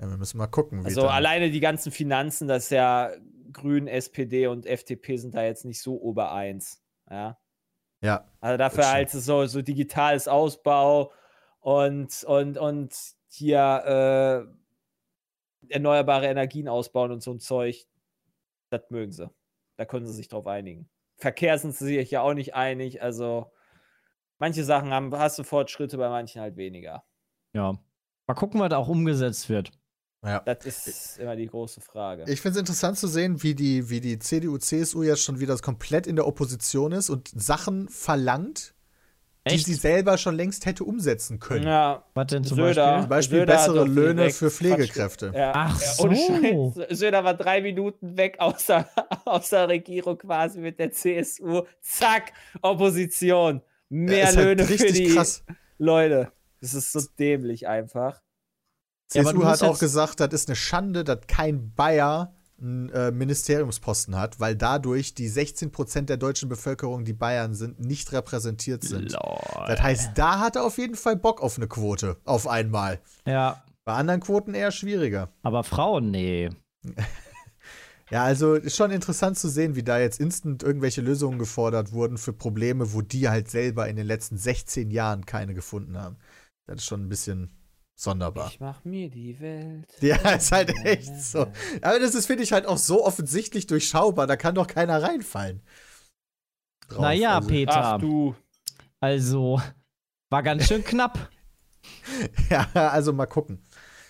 ja, 0.00 0.10
wir 0.10 0.18
müssen 0.18 0.36
mal 0.36 0.48
gucken, 0.48 0.82
wie 0.82 0.84
Also 0.84 1.02
dann, 1.02 1.12
alleine 1.12 1.50
die 1.50 1.60
ganzen 1.60 1.92
Finanzen, 1.92 2.46
das 2.46 2.64
ist 2.64 2.70
ja 2.70 3.10
Grünen, 3.52 3.88
SPD 3.88 4.48
und 4.48 4.66
FDP 4.66 5.16
sind 5.16 5.34
da 5.34 5.42
jetzt 5.42 5.64
nicht 5.64 5.80
so 5.80 5.98
obereins. 5.98 6.82
Ja. 7.10 7.38
Ja, 8.02 8.30
Also 8.40 8.58
dafür 8.58 8.90
halt 8.90 9.10
so, 9.10 9.46
so 9.46 9.62
digitales 9.62 10.28
Ausbau 10.28 11.10
und, 11.60 12.22
und, 12.24 12.58
und 12.58 12.94
hier 13.28 14.46
äh, 15.68 15.72
erneuerbare 15.72 16.26
Energien 16.26 16.68
ausbauen 16.68 17.12
und 17.12 17.22
so 17.22 17.32
ein 17.32 17.40
Zeug. 17.40 17.86
Das 18.70 18.82
mögen 18.90 19.12
sie. 19.12 19.30
Da 19.78 19.84
können 19.84 20.06
sie 20.06 20.12
sich 20.12 20.28
drauf 20.28 20.46
einigen. 20.46 20.90
Verkehr 21.16 21.56
sind 21.58 21.74
sie 21.74 21.86
sich 21.86 22.10
ja 22.10 22.20
auch 22.20 22.34
nicht 22.34 22.54
einig. 22.54 23.00
Also 23.00 23.50
manche 24.38 24.64
Sachen 24.64 24.90
haben, 24.90 25.16
hast 25.16 25.38
du 25.38 25.44
Fortschritte, 25.44 25.96
bei 25.96 26.08
manchen 26.08 26.42
halt 26.42 26.56
weniger. 26.56 27.04
Ja. 27.54 27.78
Mal 28.26 28.34
gucken, 28.34 28.60
was 28.60 28.72
auch 28.72 28.88
umgesetzt 28.88 29.48
wird. 29.48 29.70
ja. 30.24 30.40
Das 30.40 30.66
ist 30.66 31.18
immer 31.18 31.36
die 31.36 31.46
große 31.46 31.80
Frage. 31.80 32.24
Ich 32.26 32.40
finde 32.40 32.56
es 32.56 32.60
interessant 32.60 32.98
zu 32.98 33.06
sehen, 33.06 33.42
wie 33.44 33.54
die, 33.54 33.88
wie 33.88 34.00
die 34.00 34.18
CDU, 34.18 34.58
CSU 34.58 35.04
jetzt 35.04 35.22
schon 35.22 35.38
wieder 35.38 35.56
komplett 35.58 36.08
in 36.08 36.16
der 36.16 36.26
Opposition 36.26 36.90
ist 36.90 37.08
und 37.08 37.28
Sachen 37.28 37.88
verlangt, 37.88 38.74
die 39.48 39.54
Echt? 39.56 39.66
sie 39.66 39.74
selber 39.74 40.18
schon 40.18 40.36
längst 40.36 40.66
hätte 40.66 40.84
umsetzen 40.84 41.38
können. 41.38 41.66
ja, 41.66 42.04
Was 42.14 42.26
denn 42.28 42.44
zum 42.44 42.56
Söder. 42.58 43.00
Zum 43.00 43.08
Beispiel? 43.08 43.08
Beispiel 43.08 43.38
Söder 43.40 43.52
bessere 43.52 43.84
Löhne 43.84 44.30
für 44.30 44.50
Pflegekräfte. 44.50 45.32
Ja, 45.34 45.52
Ach 45.54 45.80
ja, 45.80 45.86
so. 45.88 46.08
Scheiß. 46.14 46.98
Söder 46.98 47.24
war 47.24 47.34
drei 47.34 47.60
Minuten 47.60 48.16
weg 48.16 48.36
aus 48.38 48.66
der, 48.66 48.88
aus 49.24 49.50
der 49.50 49.68
Regierung 49.68 50.18
quasi 50.18 50.60
mit 50.60 50.78
der 50.78 50.92
CSU. 50.92 51.62
Zack, 51.80 52.32
Opposition. 52.62 53.62
Mehr 53.88 54.30
ist 54.30 54.36
halt 54.36 54.46
Löhne 54.46 54.64
für 54.64 54.72
richtig 54.72 54.92
die 55.08 55.14
krass. 55.14 55.44
Leute. 55.78 56.32
Das 56.60 56.74
ist 56.74 56.92
so 56.92 57.00
dämlich 57.18 57.68
einfach. 57.68 58.20
Ja, 59.12 59.22
CSU 59.24 59.38
du 59.38 59.46
hat 59.46 59.62
auch 59.62 59.78
gesagt, 59.78 60.20
das 60.20 60.32
ist 60.32 60.48
eine 60.48 60.56
Schande, 60.56 61.04
dass 61.04 61.20
kein 61.26 61.72
Bayer 61.74 62.34
einen 62.60 62.88
äh, 62.90 63.10
Ministeriumsposten 63.10 64.16
hat, 64.16 64.40
weil 64.40 64.56
dadurch 64.56 65.14
die 65.14 65.30
16% 65.30 66.02
der 66.02 66.16
deutschen 66.16 66.48
Bevölkerung, 66.48 67.04
die 67.04 67.12
Bayern 67.12 67.54
sind, 67.54 67.80
nicht 67.80 68.12
repräsentiert 68.12 68.82
sind. 68.82 69.12
Lol. 69.12 69.64
Das 69.68 69.80
heißt, 69.80 70.10
da 70.16 70.40
hat 70.40 70.56
er 70.56 70.64
auf 70.64 70.78
jeden 70.78 70.96
Fall 70.96 71.16
Bock 71.16 71.40
auf 71.40 71.56
eine 71.56 71.68
Quote. 71.68 72.16
Auf 72.24 72.46
einmal. 72.48 73.00
Ja, 73.26 73.62
Bei 73.84 73.94
anderen 73.94 74.20
Quoten 74.20 74.54
eher 74.54 74.72
schwieriger. 74.72 75.30
aber 75.42 75.64
Frauen, 75.64 76.10
nee. 76.10 76.50
Ja, 78.10 78.24
also 78.24 78.54
ist 78.54 78.76
schon 78.76 78.90
interessant 78.90 79.38
zu 79.38 79.48
sehen, 79.50 79.76
wie 79.76 79.82
da 79.82 79.98
jetzt 79.98 80.18
instant 80.18 80.62
irgendwelche 80.62 81.02
Lösungen 81.02 81.38
gefordert 81.38 81.92
wurden 81.92 82.16
für 82.16 82.32
Probleme, 82.32 82.94
wo 82.94 83.02
die 83.02 83.28
halt 83.28 83.50
selber 83.50 83.86
in 83.86 83.96
den 83.96 84.06
letzten 84.06 84.38
16 84.38 84.90
Jahren 84.90 85.26
keine 85.26 85.52
gefunden 85.52 85.98
haben. 85.98 86.16
Das 86.66 86.76
ist 86.78 86.86
schon 86.86 87.04
ein 87.04 87.10
bisschen 87.10 87.50
sonderbar. 87.98 88.48
Ich 88.48 88.60
mach 88.60 88.84
mir 88.84 89.10
die 89.10 89.38
Welt. 89.40 89.88
Ja, 90.00 90.16
ist 90.36 90.52
halt 90.52 90.72
echt 90.84 91.20
so. 91.20 91.40
Aber 91.82 91.98
das 91.98 92.14
ist, 92.14 92.26
finde 92.26 92.44
ich, 92.44 92.52
halt 92.52 92.66
auch 92.66 92.78
so 92.78 93.04
offensichtlich 93.04 93.66
durchschaubar, 93.66 94.26
da 94.26 94.36
kann 94.36 94.54
doch 94.54 94.66
keiner 94.68 95.02
reinfallen. 95.02 95.62
Drauf. 96.88 97.02
naja, 97.02 97.36
also, 97.36 97.48
Peter. 97.48 97.72
Ach 97.84 97.98
du. 98.00 98.34
Also, 99.00 99.60
war 100.30 100.42
ganz 100.42 100.66
schön 100.66 100.84
knapp. 100.84 101.28
Ja, 102.50 102.66
also 102.74 103.12
mal 103.12 103.26
gucken. 103.26 103.62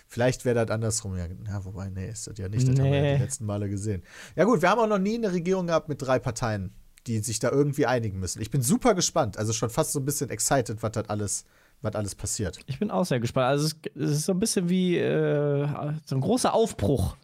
Vielleicht 0.07 0.43
wäre 0.43 0.65
das 0.65 0.73
andersrum. 0.73 1.15
Ja, 1.17 1.27
ja, 1.27 1.63
wobei, 1.65 1.89
nee, 1.89 2.09
ist 2.09 2.27
das 2.27 2.37
ja 2.37 2.49
nicht. 2.49 2.67
Das 2.67 2.77
haben 2.79 2.83
wir 2.85 2.95
ja 2.95 3.01
Nee. 3.01 3.17
die 3.17 3.23
letzten 3.23 3.45
Male 3.45 3.69
gesehen. 3.69 4.03
Ja, 4.35 4.43
gut, 4.45 4.61
wir 4.61 4.69
haben 4.69 4.79
auch 4.79 4.87
noch 4.87 4.97
nie 4.97 5.15
eine 5.15 5.31
Regierung 5.31 5.67
gehabt 5.67 5.87
mit 5.87 6.01
drei 6.01 6.17
Parteien, 6.19 6.73
die 7.07 7.19
sich 7.19 7.39
da 7.39 7.51
irgendwie 7.51 7.85
einigen 7.85 8.19
müssen. 8.19 8.41
Ich 8.41 8.49
bin 8.51 8.61
super 8.61 8.95
gespannt. 8.95 9.37
Also 9.37 9.53
schon 9.53 9.69
fast 9.69 9.91
so 9.91 9.99
ein 9.99 10.05
bisschen 10.05 10.29
excited, 10.29 10.81
was 10.81 10.91
das 10.93 11.09
alles, 11.09 11.45
was 11.81 11.95
alles 11.95 12.15
passiert. 12.15 12.59
Ich 12.67 12.79
bin 12.79 12.91
auch 12.91 13.05
sehr 13.05 13.19
gespannt. 13.19 13.47
Also, 13.47 13.67
es, 13.67 13.75
es 13.95 14.11
ist 14.11 14.25
so 14.25 14.33
ein 14.33 14.39
bisschen 14.39 14.69
wie 14.69 14.97
äh, 14.97 15.67
so 16.05 16.15
ein 16.15 16.21
großer 16.21 16.53
Aufbruch. 16.53 17.17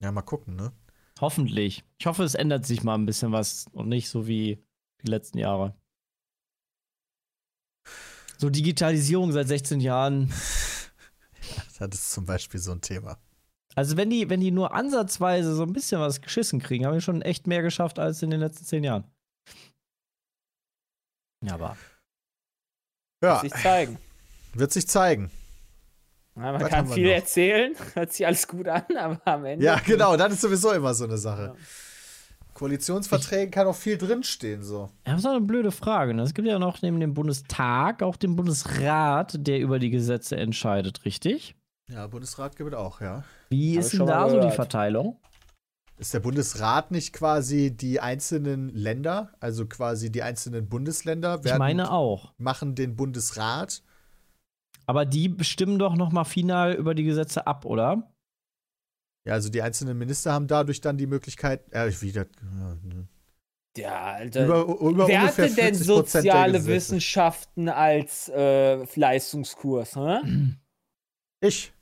Ja, 0.00 0.12
mal 0.12 0.22
gucken, 0.22 0.56
ne? 0.56 0.72
Hoffentlich. 1.20 1.84
Ich 1.98 2.06
hoffe, 2.06 2.22
es 2.22 2.34
ändert 2.34 2.64
sich 2.66 2.82
mal 2.84 2.94
ein 2.94 3.06
bisschen 3.06 3.32
was 3.32 3.66
und 3.72 3.88
nicht 3.88 4.08
so 4.08 4.26
wie 4.26 4.62
die 5.02 5.10
letzten 5.10 5.38
Jahre. 5.38 5.74
So 8.38 8.50
Digitalisierung 8.50 9.32
seit 9.32 9.48
16 9.48 9.80
Jahren. 9.80 10.32
Das 11.78 11.94
ist 11.94 12.10
zum 12.10 12.26
Beispiel 12.26 12.58
so 12.58 12.72
ein 12.72 12.80
Thema. 12.80 13.18
Also 13.76 13.96
wenn 13.96 14.10
die, 14.10 14.28
wenn 14.28 14.40
die 14.40 14.50
nur 14.50 14.74
ansatzweise 14.74 15.54
so 15.54 15.62
ein 15.62 15.72
bisschen 15.72 16.00
was 16.00 16.20
geschissen 16.20 16.58
kriegen, 16.58 16.84
haben 16.84 16.94
wir 16.94 17.00
schon 17.00 17.22
echt 17.22 17.46
mehr 17.46 17.62
geschafft 17.62 18.00
als 18.00 18.20
in 18.22 18.30
den 18.30 18.40
letzten 18.40 18.64
zehn 18.64 18.82
Jahren. 18.82 19.04
Ja, 21.44 21.54
aber. 21.54 21.76
Ja, 23.22 23.40
Sich 23.40 23.52
zeigen. 23.54 23.98
wird 24.54 24.72
sich 24.72 24.86
zeigen. 24.88 25.30
Ja, 26.36 26.52
man 26.52 26.60
Was 26.60 26.68
kann 26.70 26.86
viel 26.86 27.08
erzählen, 27.08 27.74
hört 27.94 28.12
sich 28.12 28.24
alles 28.26 28.46
gut 28.46 28.68
an, 28.68 28.84
aber 28.96 29.20
am 29.24 29.44
Ende. 29.44 29.64
Ja, 29.64 29.80
genau, 29.84 30.16
das 30.16 30.34
ist 30.34 30.40
sowieso 30.42 30.70
immer 30.72 30.94
so 30.94 31.04
eine 31.04 31.18
Sache. 31.18 31.42
Ja. 31.46 31.54
Koalitionsverträgen 32.54 33.50
kann 33.50 33.66
auch 33.66 33.74
viel 33.76 33.98
drinstehen, 33.98 34.62
so. 34.64 34.90
Ja, 35.06 35.12
das 35.12 35.20
ist 35.20 35.26
auch 35.26 35.30
eine 35.32 35.40
blöde 35.40 35.70
Frage. 35.70 36.14
Ne? 36.14 36.22
Es 36.22 36.34
gibt 36.34 36.46
ja 36.48 36.58
noch 36.58 36.82
neben 36.82 36.98
dem 37.00 37.14
Bundestag 37.14 38.02
auch 38.02 38.16
den 38.16 38.34
Bundesrat, 38.36 39.34
der 39.38 39.60
über 39.60 39.78
die 39.78 39.90
Gesetze 39.90 40.36
entscheidet, 40.36 41.04
richtig? 41.04 41.54
Ja, 41.90 42.06
Bundesrat 42.06 42.56
gibt 42.56 42.72
es 42.72 42.76
auch, 42.76 43.00
ja. 43.00 43.24
Wie 43.50 43.74
Hab 43.76 43.80
ist 43.80 43.92
ich 43.92 43.98
denn 43.98 44.08
da 44.08 44.28
so 44.28 44.40
die. 44.40 44.50
Verteilung? 44.50 45.18
Ist 45.98 46.14
der 46.14 46.20
Bundesrat 46.20 46.92
nicht 46.92 47.12
quasi 47.12 47.76
die 47.76 47.98
einzelnen 48.00 48.68
Länder, 48.68 49.32
also 49.40 49.66
quasi 49.66 50.12
die 50.12 50.22
einzelnen 50.22 50.68
Bundesländer, 50.68 51.38
Ich 51.40 51.44
werden, 51.44 51.58
meine 51.58 51.90
auch. 51.90 52.32
machen 52.38 52.74
den 52.76 52.94
Bundesrat? 52.94 53.82
Aber 54.86 55.04
die 55.04 55.28
bestimmen 55.28 55.78
doch 55.78 55.96
noch 55.96 56.12
mal 56.12 56.24
final 56.24 56.74
über 56.74 56.94
die 56.94 57.02
Gesetze 57.04 57.46
ab, 57.46 57.64
oder? 57.64 58.10
Ja, 59.26 59.34
also 59.34 59.48
die 59.50 59.60
einzelnen 59.60 59.98
Minister 59.98 60.32
haben 60.32 60.46
dadurch 60.46 60.80
dann 60.80 60.96
die 60.96 61.06
Möglichkeit, 61.08 61.70
äh, 61.72 61.90
wieder, 62.00 62.26
ja, 62.40 62.74
ne. 62.82 63.08
Ja, 63.76 64.00
Alter. 64.12 64.44
über, 64.44 64.62
über 64.64 64.78
Wer 65.08 65.22
ungefähr 65.22 65.22
hatte 65.22 65.42
denn 65.54 65.74
40 65.74 65.86
Prozent 65.88 66.24
der 66.26 66.32
soziale. 66.32 66.66
Wissenschaften 66.66 67.68
als 67.68 68.28
äh, 68.28 68.84
Leistungskurs? 68.94 69.94
Hä? 69.96 70.18
Ich. 71.40 71.72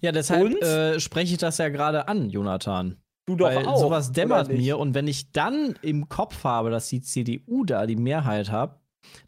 Ja, 0.00 0.12
deshalb 0.12 0.60
äh, 0.62 0.98
spreche 1.00 1.32
ich 1.34 1.38
das 1.38 1.58
ja 1.58 1.68
gerade 1.68 2.08
an, 2.08 2.28
Jonathan. 2.30 3.00
Du 3.30 3.36
doch 3.36 3.46
Weil 3.46 3.66
auch. 3.66 3.78
sowas 3.78 4.12
dämmert 4.12 4.48
mir 4.48 4.78
und 4.78 4.94
wenn 4.94 5.06
ich 5.06 5.32
dann 5.32 5.74
im 5.82 6.08
Kopf 6.08 6.44
habe, 6.44 6.70
dass 6.70 6.88
die 6.88 7.00
CDU 7.00 7.64
da 7.64 7.86
die 7.86 7.96
Mehrheit 7.96 8.50
hat, 8.50 8.80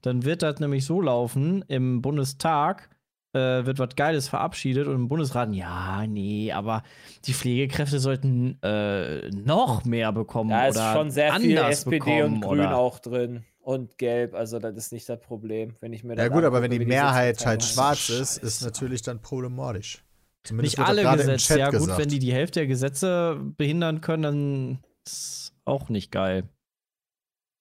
dann 0.03 0.25
wird 0.25 0.43
das 0.43 0.61
nämlich 0.61 0.85
so 0.85 1.01
laufen, 1.01 1.65
im 1.69 2.03
Bundestag 2.03 2.91
äh, 3.33 3.65
wird 3.65 3.79
was 3.79 3.97
Geiles 3.97 4.29
verabschiedet 4.29 4.87
und 4.87 4.95
im 4.95 5.09
Bundesrat, 5.09 5.53
ja, 5.55 6.07
nee, 6.07 6.53
aber 6.53 6.83
die 7.25 7.33
Pflegekräfte 7.33 7.99
sollten 7.99 8.59
äh, 8.63 9.31
noch 9.31 9.85
mehr 9.85 10.13
bekommen 10.13 10.51
Da 10.51 10.67
ist 10.67 10.77
oder 10.77 10.93
schon 10.93 11.11
sehr 11.11 11.35
viel 11.35 11.59
anders 11.59 11.79
SPD 11.79 12.23
und 12.23 12.41
Grün 12.41 12.61
oder 12.61 12.77
auch 12.77 12.99
drin. 12.99 13.45
Und 13.61 13.97
Gelb, 13.97 14.35
also 14.35 14.59
das 14.59 14.75
ist 14.77 14.93
nicht 14.93 15.09
das 15.09 15.21
Problem, 15.21 15.77
wenn 15.81 15.93
ich 15.93 16.03
mir 16.03 16.17
Ja 16.17 16.29
gut, 16.29 16.43
aber 16.43 16.63
wenn 16.63 16.73
die 16.73 16.81
Mehrheit 16.81 17.47
halt 17.47 17.63
schwarz 17.63 18.09
ist, 18.09 18.39
ist 18.39 18.63
natürlich 18.63 19.03
dann 19.03 19.21
problematisch. 19.21 20.05
Zumindest 20.45 20.79
Nicht 20.79 20.87
alle 20.89 21.03
Gesetze, 21.17 21.59
ja 21.59 21.71
gut, 21.71 21.81
gesagt. 21.81 22.01
wenn 22.01 22.09
die 22.09 22.19
die 22.19 22.33
Hälfte 22.33 22.61
der 22.61 22.67
Gesetze 22.67 23.39
behindern 23.57 24.01
können, 24.01 24.23
dann 24.23 24.85
ist 25.07 25.55
auch 25.65 25.89
nicht 25.89 26.11
geil. 26.11 26.49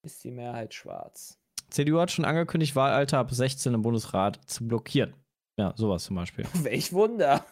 ist. 0.03 0.13
Ist 0.15 0.23
die 0.23 0.31
Mehrheit 0.31 0.73
schwarz. 0.73 1.37
CDU 1.69 1.99
hat 1.99 2.11
schon 2.11 2.25
angekündigt, 2.25 2.75
Wahlalter 2.75 3.19
ab 3.19 3.31
16 3.31 3.73
im 3.73 3.81
Bundesrat 3.83 4.39
zu 4.49 4.67
blockieren. 4.67 5.13
Ja, 5.57 5.73
sowas 5.77 6.03
zum 6.05 6.15
Beispiel. 6.15 6.45
Welch 6.53 6.91
Wunder. 6.91 7.45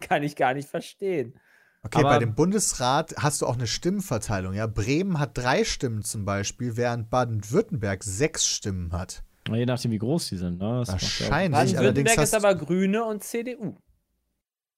Kann 0.00 0.22
ich 0.22 0.34
gar 0.34 0.54
nicht 0.54 0.68
verstehen. 0.68 1.38
Okay, 1.82 1.98
Aber- 1.98 2.08
bei 2.10 2.18
dem 2.18 2.34
Bundesrat 2.34 3.14
hast 3.18 3.42
du 3.42 3.46
auch 3.46 3.54
eine 3.54 3.66
Stimmenverteilung. 3.66 4.54
Ja, 4.54 4.66
Bremen 4.66 5.18
hat 5.18 5.36
drei 5.36 5.62
Stimmen 5.64 6.02
zum 6.02 6.24
Beispiel, 6.24 6.76
während 6.76 7.10
Baden-Württemberg 7.10 8.02
sechs 8.02 8.46
Stimmen 8.46 8.92
hat. 8.92 9.22
Je 9.54 9.66
nachdem, 9.66 9.90
wie 9.90 9.98
groß 9.98 10.28
die 10.28 10.36
sind. 10.36 10.58
Ne? 10.58 10.78
Das 10.80 10.88
macht 10.88 11.02
ja 11.02 11.30
Wahrscheinlich. 11.30 11.56
allerdings 11.56 11.72
Baden-Württemberg 11.74 12.18
ist 12.18 12.32
hast- 12.32 12.34
aber 12.44 12.54
Grüne 12.54 13.04
und 13.04 13.22
CDU. 13.24 13.76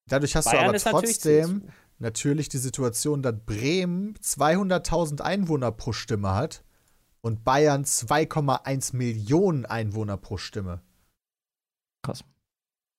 Dadurch 0.06 0.34
hast 0.36 0.46
du 0.46 0.50
Bayern 0.50 0.64
aber 0.66 0.74
ist 0.76 0.84
natürlich 0.86 1.16
trotzdem 1.18 1.60
CSU. 1.62 1.72
natürlich 1.98 2.48
die 2.48 2.58
Situation, 2.58 3.22
dass 3.22 3.34
Bremen 3.46 4.14
200.000 4.20 5.20
Einwohner 5.22 5.70
pro 5.72 5.92
Stimme 5.92 6.34
hat 6.34 6.64
und 7.20 7.44
Bayern 7.44 7.84
2,1 7.84 8.94
Millionen 8.96 9.66
Einwohner 9.66 10.16
pro 10.16 10.36
Stimme. 10.36 10.82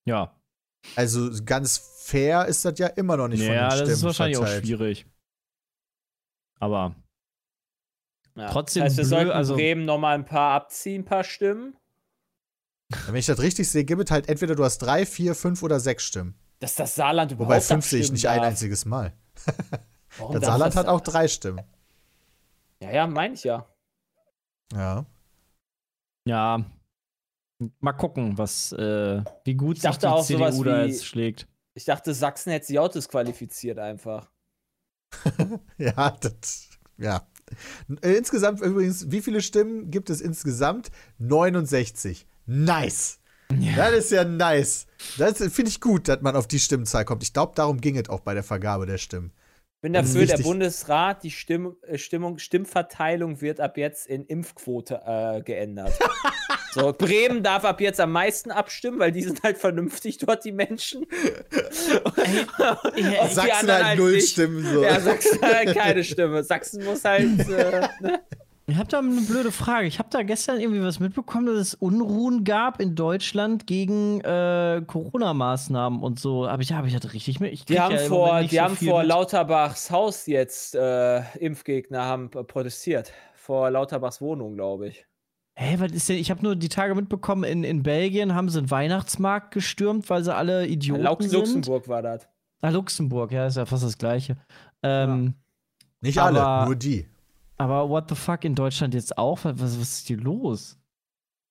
Ja, 0.06 0.36
Also 0.96 1.30
ganz 1.46 1.78
fair 1.78 2.46
ist 2.48 2.66
das 2.66 2.80
ja 2.80 2.88
immer 2.88 3.18
noch 3.18 3.28
nicht 3.28 3.44
von 3.44 3.54
ja 3.54 3.62
den 3.62 3.70
das 3.70 3.78
Stimmen 3.80 3.94
ist 3.94 4.04
wahrscheinlich 4.04 4.38
verteilt. 4.38 4.64
auch 4.64 4.66
schwierig. 4.66 5.06
Aber 6.60 6.96
Ja. 8.42 8.50
Trotzdem 8.52 8.84
das 8.84 8.94
heißt, 8.94 8.98
wir 8.98 9.04
blöd, 9.04 9.10
sollten 9.10 9.32
also- 9.32 9.56
Bremen 9.56 9.86
noch 9.86 9.98
mal 10.00 10.16
ein 10.16 10.26
paar 10.26 10.54
abziehen, 10.56 11.02
ein 11.02 11.06
paar 11.06 11.24
Stimmen. 11.24 11.76
Wenn 13.06 13.16
ich 13.16 13.26
das 13.28 13.40
richtig 13.40 13.70
sehe, 13.70 13.86
gibt 13.86 14.04
es 14.04 14.12
halt 14.12 14.28
entweder 14.30 14.56
du 14.56 14.64
hast 14.66 14.80
drei, 14.80 15.06
vier, 15.06 15.36
fünf 15.36 15.62
oder 15.64 15.80
sechs 15.80 16.04
Stimmen. 16.04 16.36
Dass 16.60 16.76
das 16.76 16.96
Saarland 16.96 17.32
überhaupt 17.32 17.50
Wobei 17.52 17.62
fünf 17.62 17.86
sehe 17.86 18.00
ich 18.02 18.12
nicht 18.12 18.28
ein 18.28 18.38
darf. 18.40 18.48
einziges 18.48 18.86
Mal. 18.86 19.14
Warum 20.18 20.34
Das 20.36 20.44
Saarland 20.46 20.74
das- 20.74 20.80
hat 20.80 20.88
auch 20.88 21.02
drei 21.02 21.28
Stimmen. 21.28 21.62
Ja, 22.82 22.92
ja, 22.92 23.08
meine 23.08 23.36
ich 23.36 23.44
ja. 23.44 23.66
Ja. 24.74 25.06
Ja. 26.26 26.66
Mal 27.80 27.94
gucken, 27.94 28.38
was, 28.40 28.72
äh, 28.74 29.24
wie 29.46 29.54
gut 29.54 29.78
Ich 29.78 29.84
sich 29.84 29.98
die 29.98 30.08
auch 30.08 30.24
sowas 30.24 30.56
CDU 30.56 30.64
da 30.64 30.84
wie- 30.84 30.90
jetzt 30.90 31.06
schlägt. 31.06 31.48
Ich 31.76 31.86
dachte, 31.86 32.14
Sachsen 32.14 32.52
hätte 32.52 32.66
sich 32.66 32.80
auch 32.80 32.90
disqualifiziert 32.90 33.78
einfach. 33.78 34.30
Ja, 35.78 36.10
das. 36.12 36.70
Ja. 36.98 37.22
Äh, 38.02 38.14
Insgesamt 38.14 38.62
übrigens, 38.62 39.12
wie 39.12 39.22
viele 39.22 39.42
Stimmen 39.42 39.92
gibt 39.92 40.10
es 40.10 40.22
insgesamt? 40.22 40.92
69. 41.20 42.28
Nice. 42.46 43.20
Das 43.76 43.92
ist 43.94 44.12
ja 44.12 44.24
nice. 44.24 44.88
Das 45.18 45.38
finde 45.38 45.70
ich 45.70 45.82
gut, 45.82 46.08
dass 46.08 46.22
man 46.22 46.36
auf 46.36 46.48
die 46.48 46.60
Stimmenzahl 46.60 47.06
kommt. 47.06 47.24
Ich 47.24 47.34
glaube, 47.34 47.54
darum 47.56 47.82
ging 47.82 47.98
es 47.98 48.10
auch 48.10 48.22
bei 48.22 48.34
der 48.34 48.44
Vergabe 48.44 48.86
der 48.86 48.98
Stimmen. 48.98 49.32
Bin 49.82 49.94
Das 49.94 50.10
ist 50.10 50.16
dafür, 50.16 50.38
der. 50.38 50.44
Bundesrat, 50.44 51.24
die 51.24 51.32
Stimm, 51.32 51.76
äh, 51.82 51.98
Stimmung, 51.98 52.38
Stimmverteilung 52.38 53.42
wird 53.42 53.60
ab 53.60 53.78
jetzt 53.78 54.06
in 54.08 54.26
Impfquote 54.26 55.02
äh, 55.06 55.42
geändert. 55.42 55.94
so, 56.74 56.94
Bremen 56.98 57.44
darf 57.44 57.66
ab 57.66 57.82
jetzt 57.82 58.00
am 58.00 58.12
meisten 58.12 58.52
abstimmen, 58.52 59.00
weil 59.00 59.12
die 59.12 59.24
sind 59.24 59.44
halt 59.44 59.58
vernünftig 59.58 60.18
dort, 60.20 60.46
die 60.46 60.52
Menschen. 60.52 61.06
Die 62.98 63.04
Sachsen 63.30 63.70
anderen 63.70 63.86
halt 63.86 64.00
null 64.00 64.14
nicht. 64.14 64.30
Stimmen. 64.30 64.66
So. 64.66 64.84
Ja, 64.84 65.00
Sachsen 65.00 65.42
hat 65.42 65.54
halt 65.54 65.78
keine 65.78 66.04
Stimme. 66.04 66.44
Sachsen 66.44 66.84
muss 66.84 67.04
halt. 67.04 67.22
Äh, 67.50 67.88
ne? 68.02 68.22
Ich 68.68 68.78
habe 68.78 68.88
da 68.88 69.00
eine 69.00 69.22
blöde 69.22 69.52
Frage. 69.52 69.88
Ich 69.88 70.00
habe 70.00 70.08
da 70.12 70.24
gestern 70.24 70.60
irgendwie 70.62 70.82
was 70.82 71.02
mitbekommen, 71.02 71.48
dass 71.48 71.58
es 71.58 71.74
Unruhen 71.74 72.46
gab 72.46 72.80
in 72.80 72.96
Deutschland 72.96 73.68
gegen 73.68 74.22
äh, 74.22 74.82
Corona-Maßnahmen 74.88 76.02
und 76.02 76.20
so. 76.20 76.48
Aber 76.48 76.62
ich, 76.62 76.72
hab 76.72 76.86
ich 76.86 76.96
hatte 76.96 77.14
richtig 77.14 77.42
mit. 77.42 77.52
Ich 77.52 77.66
Die 77.66 77.80
haben 77.80 77.96
ja 77.96 78.02
vor, 78.02 78.42
die 78.44 78.56
so 78.56 78.62
haben 78.62 78.78
vor 78.78 79.00
mit. 79.00 79.10
Lauterbachs 79.10 79.92
Haus 79.92 80.26
jetzt 80.26 80.76
äh, 80.76 81.22
Impfgegner 81.38 82.06
haben 82.06 82.30
äh, 82.34 82.44
protestiert. 82.44 83.12
Vor 83.36 83.70
Lauterbachs 83.72 84.22
Wohnung, 84.22 84.56
glaube 84.56 84.88
ich. 84.88 85.06
Hä, 85.56 85.76
was 85.80 85.92
ist 85.92 86.08
denn? 86.10 86.18
Ich 86.18 86.32
habe 86.32 86.42
nur 86.44 86.56
die 86.56 86.70
Tage 86.70 86.96
mitbekommen, 86.96 87.44
in, 87.44 87.64
in 87.64 87.84
Belgien 87.84 88.34
haben 88.34 88.50
sie 88.50 88.60
einen 88.60 88.72
Weihnachtsmarkt 88.72 89.52
gestürmt, 89.54 90.10
weil 90.10 90.24
sie 90.24 90.34
alle 90.34 90.66
Idioten 90.68 91.04
Lux 91.04 91.26
sind. 91.26 91.34
Luxemburg 91.34 91.88
war 91.88 92.02
das. 92.02 92.28
Ah, 92.62 92.70
Luxemburg, 92.70 93.32
ja, 93.32 93.48
ist 93.48 93.58
ja 93.58 93.66
fast 93.66 93.84
das 93.84 93.98
Gleiche. 93.98 94.38
Ähm, 94.84 95.34
Nicht 96.00 96.18
Aber- 96.20 96.46
alle, 96.46 96.66
nur 96.68 96.76
die. 96.76 97.08
Aber 97.58 97.90
what 97.90 98.06
the 98.10 98.16
fuck 98.16 98.44
in 98.44 98.56
Deutschland 98.56 98.94
jetzt 98.96 99.18
auch? 99.20 99.40
Was, 99.44 99.60
was 99.62 99.76
ist 99.78 100.08
hier 100.08 100.18
los? 100.18 100.80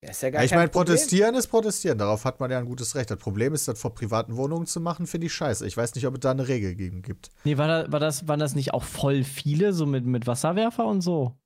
Ja, 0.03 0.11
ist 0.11 0.23
ja 0.23 0.31
gar 0.31 0.41
Ja, 0.41 0.45
ich 0.47 0.51
meine, 0.53 0.69
protestieren 0.69 1.35
ist 1.37 1.47
protestieren. 1.49 1.99
Darauf 1.99 2.25
hat 2.25 2.41
man 2.41 2.51
ja 2.51 2.59
ein 2.59 2.65
gutes 2.65 2.97
Recht. 2.97 3.11
Das 3.11 3.19
Problem 3.19 3.55
ist, 3.55 3.69
das 3.69 3.79
vor 3.79 3.95
privaten 3.95 4.37
Wohnungen 4.37 4.67
zu 4.67 4.81
machen, 4.81 5.07
finde 5.07 5.27
ich 5.29 5.35
scheiße. 5.35 5.67
Ich 5.67 5.77
weiß 5.77 5.95
nicht, 5.95 6.07
ob 6.07 6.15
es 6.15 6.21
da 6.21 6.31
eine 6.33 6.49
Regel 6.49 6.75
gegen 6.75 7.03
gibt. 7.03 7.29
Nee, 7.45 7.59
war, 7.59 7.69
da, 7.69 7.93
war 7.93 8.01
das, 8.01 8.27
waren 8.27 8.41
das 8.41 8.55
nicht 8.57 8.73
auch 8.75 8.83
voll 8.83 9.23
viele, 9.23 9.73
so 9.73 9.87
mit, 9.87 10.05
mit 10.07 10.27
Wasserwerfer 10.27 10.87
und 10.87 11.03
so? 11.03 11.37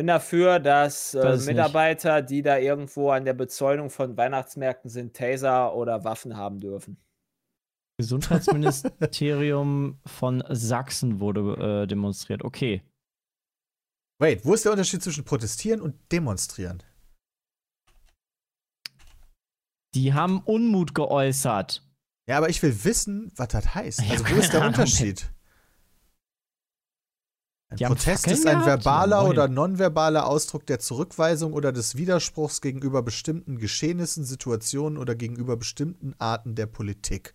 Bin 0.00 0.06
dafür, 0.06 0.60
dass 0.60 1.12
äh, 1.12 1.36
Mitarbeiter, 1.44 2.22
die 2.22 2.40
da 2.40 2.56
irgendwo 2.56 3.10
an 3.10 3.26
der 3.26 3.34
Bezäunung 3.34 3.90
von 3.90 4.16
Weihnachtsmärkten 4.16 4.88
sind, 4.88 5.14
Taser 5.14 5.74
oder 5.74 6.04
Waffen 6.04 6.38
haben 6.38 6.58
dürfen. 6.58 6.96
Gesundheitsministerium 7.98 10.00
von 10.06 10.42
Sachsen 10.48 11.20
wurde 11.20 11.82
äh, 11.82 11.86
demonstriert. 11.86 12.44
Okay. 12.44 12.82
Wait, 14.18 14.42
wo 14.46 14.54
ist 14.54 14.64
der 14.64 14.72
Unterschied 14.72 15.02
zwischen 15.02 15.24
protestieren 15.24 15.82
und 15.82 15.96
demonstrieren? 16.10 16.82
Die 19.94 20.14
haben 20.14 20.40
Unmut 20.40 20.94
geäußert. 20.94 21.86
Ja, 22.26 22.38
aber 22.38 22.48
ich 22.48 22.62
will 22.62 22.84
wissen, 22.84 23.32
was 23.36 23.48
das 23.48 23.74
heißt. 23.74 24.02
Also, 24.10 24.30
wo 24.30 24.34
ist 24.36 24.54
der 24.54 24.62
Ahnung. 24.62 24.72
Unterschied? 24.72 25.30
Ein 27.70 27.78
Die 27.78 27.84
Protest 27.84 28.26
ist 28.26 28.46
ein 28.46 28.64
verbaler 28.64 29.24
oder 29.24 29.46
nonverbaler 29.46 30.26
Ausdruck 30.26 30.66
der 30.66 30.80
Zurückweisung 30.80 31.52
oder 31.52 31.70
des 31.72 31.94
Widerspruchs 31.96 32.60
gegenüber 32.60 33.02
bestimmten 33.02 33.58
Geschehnissen, 33.58 34.24
Situationen 34.24 34.98
oder 34.98 35.14
gegenüber 35.14 35.56
bestimmten 35.56 36.14
Arten 36.18 36.56
der 36.56 36.66
Politik. 36.66 37.34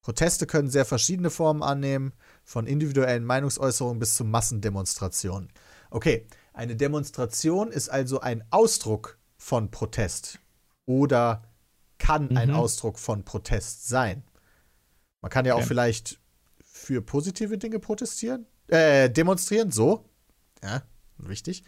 Proteste 0.00 0.46
können 0.46 0.70
sehr 0.70 0.84
verschiedene 0.84 1.30
Formen 1.30 1.62
annehmen, 1.62 2.12
von 2.44 2.66
individuellen 2.66 3.24
Meinungsäußerungen 3.24 3.98
bis 3.98 4.14
zu 4.14 4.24
Massendemonstrationen. 4.24 5.50
Okay, 5.90 6.26
eine 6.52 6.76
Demonstration 6.76 7.72
ist 7.72 7.88
also 7.88 8.20
ein 8.20 8.44
Ausdruck 8.50 9.18
von 9.38 9.70
Protest 9.72 10.38
oder 10.86 11.42
kann 11.98 12.36
ein 12.36 12.50
Mhm. 12.50 12.54
Ausdruck 12.54 12.98
von 12.98 13.24
Protest 13.24 13.88
sein. 13.88 14.22
Man 15.20 15.30
kann 15.30 15.46
ja 15.46 15.54
auch 15.54 15.58
Okay. 15.60 15.68
vielleicht 15.68 16.20
für 16.62 17.00
positive 17.00 17.56
Dinge 17.58 17.78
protestieren, 17.80 18.46
äh, 18.74 19.08
demonstrieren, 19.08 19.70
so. 19.70 20.04
Ja, 20.62 20.82
wichtig. 21.18 21.64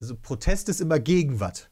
Also 0.00 0.16
Protest 0.16 0.68
ist 0.68 0.80
immer 0.80 1.00
gegen 1.00 1.40
was. 1.40 1.68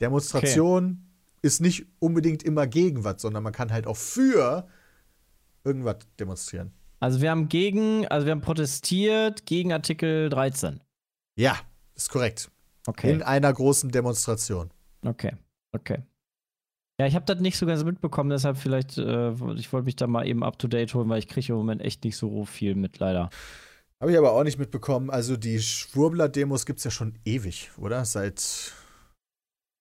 Demonstration 0.00 1.06
ist 1.42 1.60
nicht 1.60 1.86
unbedingt 1.98 2.42
immer 2.42 2.66
gegen 2.66 3.04
was, 3.04 3.22
sondern 3.22 3.42
man 3.42 3.52
kann 3.52 3.72
halt 3.72 3.86
auch 3.86 3.96
für 3.96 4.68
irgendwas 5.64 5.98
demonstrieren. 6.18 6.72
Also 7.00 7.20
wir 7.20 7.30
haben 7.30 7.48
gegen, 7.48 8.06
also 8.08 8.26
wir 8.26 8.32
haben 8.32 8.40
protestiert 8.40 9.46
gegen 9.46 9.72
Artikel 9.72 10.30
13. 10.30 10.80
Ja, 11.36 11.58
ist 11.94 12.10
korrekt. 12.10 12.50
Okay. 12.86 13.12
In 13.12 13.22
einer 13.22 13.52
großen 13.52 13.90
Demonstration. 13.90 14.70
Okay. 15.04 15.36
Okay. 15.72 16.02
Ja, 17.00 17.06
ich 17.06 17.14
habe 17.14 17.24
das 17.26 17.38
nicht 17.40 17.56
so 17.56 17.64
ganz 17.64 17.84
mitbekommen, 17.84 18.30
deshalb 18.30 18.56
vielleicht, 18.56 18.98
äh, 18.98 19.30
ich 19.54 19.72
wollte 19.72 19.84
mich 19.84 19.94
da 19.96 20.06
mal 20.08 20.26
eben 20.26 20.42
up 20.42 20.58
to 20.58 20.66
date 20.66 20.92
holen, 20.94 21.08
weil 21.08 21.20
ich 21.20 21.28
kriege 21.28 21.52
im 21.52 21.58
Moment 21.58 21.80
echt 21.80 22.02
nicht 22.04 22.16
so 22.16 22.44
viel 22.44 22.74
mit, 22.74 22.98
leider. 22.98 23.30
Habe 24.00 24.12
ich 24.12 24.18
aber 24.18 24.32
auch 24.32 24.44
nicht 24.44 24.58
mitbekommen. 24.58 25.10
Also 25.10 25.36
die 25.36 25.60
Schwurbler-Demos 25.60 26.66
gibt 26.66 26.78
es 26.78 26.84
ja 26.84 26.90
schon 26.90 27.18
ewig, 27.24 27.70
oder? 27.78 28.04
Seit 28.04 28.72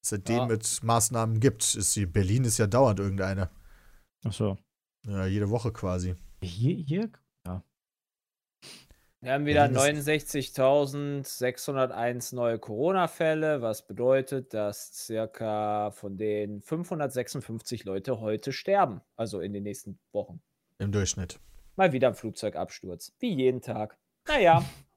seitdem 0.06 0.50
Ja. 0.50 0.56
es 0.56 0.84
Maßnahmen 0.84 1.40
gibt. 1.40 1.76
Ist 1.76 1.96
die, 1.96 2.06
Berlin 2.06 2.44
ist 2.44 2.58
ja 2.58 2.68
dauernd 2.68 3.00
irgendeine. 3.00 3.50
Ach 4.26 4.34
so. 4.34 4.58
Ja, 5.08 5.26
jede 5.26 5.50
Woche 5.50 5.72
quasi. 5.72 6.16
Hier, 6.44 6.76
hier? 6.76 7.12
Wir 9.20 9.34
haben 9.34 9.48
wieder 9.48 9.68
Berlin 9.68 10.00
69.601 10.00 12.36
neue 12.36 12.60
Corona-Fälle, 12.60 13.64
was 13.64 13.88
bedeutet, 13.88 14.54
dass 14.54 14.94
circa 14.94 15.90
von 15.90 16.18
den 16.18 16.62
556 16.62 17.84
Leute 17.84 18.20
heute 18.20 18.52
sterben. 18.52 19.02
Also 19.16 19.40
in 19.40 19.54
den 19.54 19.64
nächsten 19.64 19.98
Wochen. 20.12 20.40
Im 20.78 20.92
Durchschnitt. 20.92 21.40
Mal 21.76 21.94
wieder 21.94 22.10
ein 22.10 22.14
Flugzeugabsturz. 22.14 23.12
Wie 23.18 23.34
jeden 23.34 23.62
Tag. 23.62 23.98
Naja, 24.28 24.64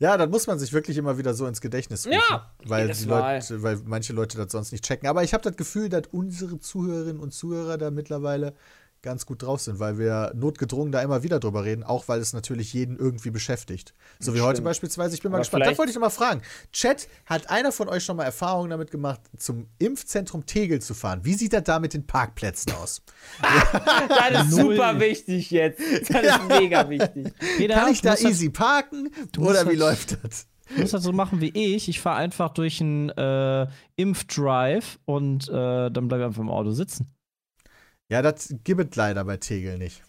Ja, 0.00 0.16
dann 0.16 0.30
muss 0.30 0.46
man 0.46 0.58
sich 0.58 0.72
wirklich 0.72 0.96
immer 0.96 1.18
wieder 1.18 1.34
so 1.34 1.46
ins 1.46 1.60
Gedächtnis 1.60 2.06
rufen. 2.06 2.18
Ja, 2.30 2.50
weil, 2.64 2.88
die. 2.88 3.04
Leute, 3.04 3.62
weil 3.62 3.80
manche 3.84 4.14
Leute 4.14 4.38
das 4.38 4.50
sonst 4.50 4.72
nicht 4.72 4.82
checken. 4.82 5.06
Aber 5.06 5.22
ich 5.22 5.34
habe 5.34 5.44
das 5.44 5.56
Gefühl, 5.56 5.90
dass 5.90 6.04
unsere 6.10 6.58
Zuhörerinnen 6.58 7.20
und 7.20 7.34
Zuhörer 7.34 7.76
da 7.76 7.90
mittlerweile 7.90 8.54
ganz 9.02 9.24
gut 9.26 9.42
drauf 9.42 9.60
sind, 9.60 9.78
weil 9.78 9.98
wir 9.98 10.32
notgedrungen 10.34 10.92
da 10.92 11.00
immer 11.00 11.22
wieder 11.22 11.40
drüber 11.40 11.64
reden, 11.64 11.82
auch 11.82 12.08
weil 12.08 12.20
es 12.20 12.32
natürlich 12.32 12.72
jeden 12.74 12.96
irgendwie 12.98 13.30
beschäftigt. 13.30 13.94
So 14.18 14.34
wie 14.34 14.40
heute 14.40 14.56
Stimmt. 14.56 14.66
beispielsweise. 14.66 15.14
Ich 15.14 15.22
bin 15.22 15.30
mal 15.30 15.36
Aber 15.38 15.42
gespannt. 15.42 15.66
Da 15.66 15.78
wollte 15.78 15.90
ich 15.90 15.96
noch 15.96 16.02
mal 16.02 16.10
fragen. 16.10 16.42
Chat, 16.72 17.08
hat 17.26 17.48
einer 17.50 17.72
von 17.72 17.88
euch 17.88 18.04
schon 18.04 18.16
mal 18.16 18.24
Erfahrungen 18.24 18.70
damit 18.70 18.90
gemacht, 18.90 19.20
zum 19.38 19.68
Impfzentrum 19.78 20.44
Tegel 20.46 20.80
zu 20.82 20.94
fahren? 20.94 21.20
Wie 21.24 21.34
sieht 21.34 21.52
das 21.52 21.64
da 21.64 21.78
mit 21.78 21.94
den 21.94 22.06
Parkplätzen 22.06 22.72
aus? 22.72 23.02
das 24.32 24.46
ist 24.46 24.56
super 24.56 25.00
wichtig 25.00 25.50
jetzt. 25.50 25.80
Das 26.10 26.22
ist 26.22 26.48
mega 26.48 26.88
wichtig. 26.88 27.32
Peter, 27.56 27.74
Kann 27.74 27.92
ich 27.92 28.02
da 28.02 28.14
easy 28.16 28.50
parken? 28.50 29.10
Oder 29.38 29.64
wie 29.66 29.76
das- 29.76 29.78
läuft 29.78 30.18
das? 30.24 30.46
Du 30.74 30.82
musst 30.82 30.94
das 30.94 31.02
so 31.02 31.12
machen 31.12 31.40
wie 31.40 31.48
ich. 31.48 31.88
Ich 31.88 32.00
fahre 32.00 32.16
einfach 32.18 32.50
durch 32.50 32.80
einen 32.80 33.08
äh, 33.08 33.66
Impfdrive 33.96 34.98
und 35.04 35.48
äh, 35.48 35.90
dann 35.90 36.06
bleibe 36.08 36.18
ich 36.22 36.26
einfach 36.26 36.42
im 36.42 36.48
Auto 36.50 36.70
sitzen. 36.70 37.12
Ja, 38.10 38.22
das 38.22 38.52
gibt 38.64 38.90
es 38.90 38.96
leider 38.96 39.24
bei 39.24 39.36
Tegel 39.36 39.78
nicht. 39.78 40.02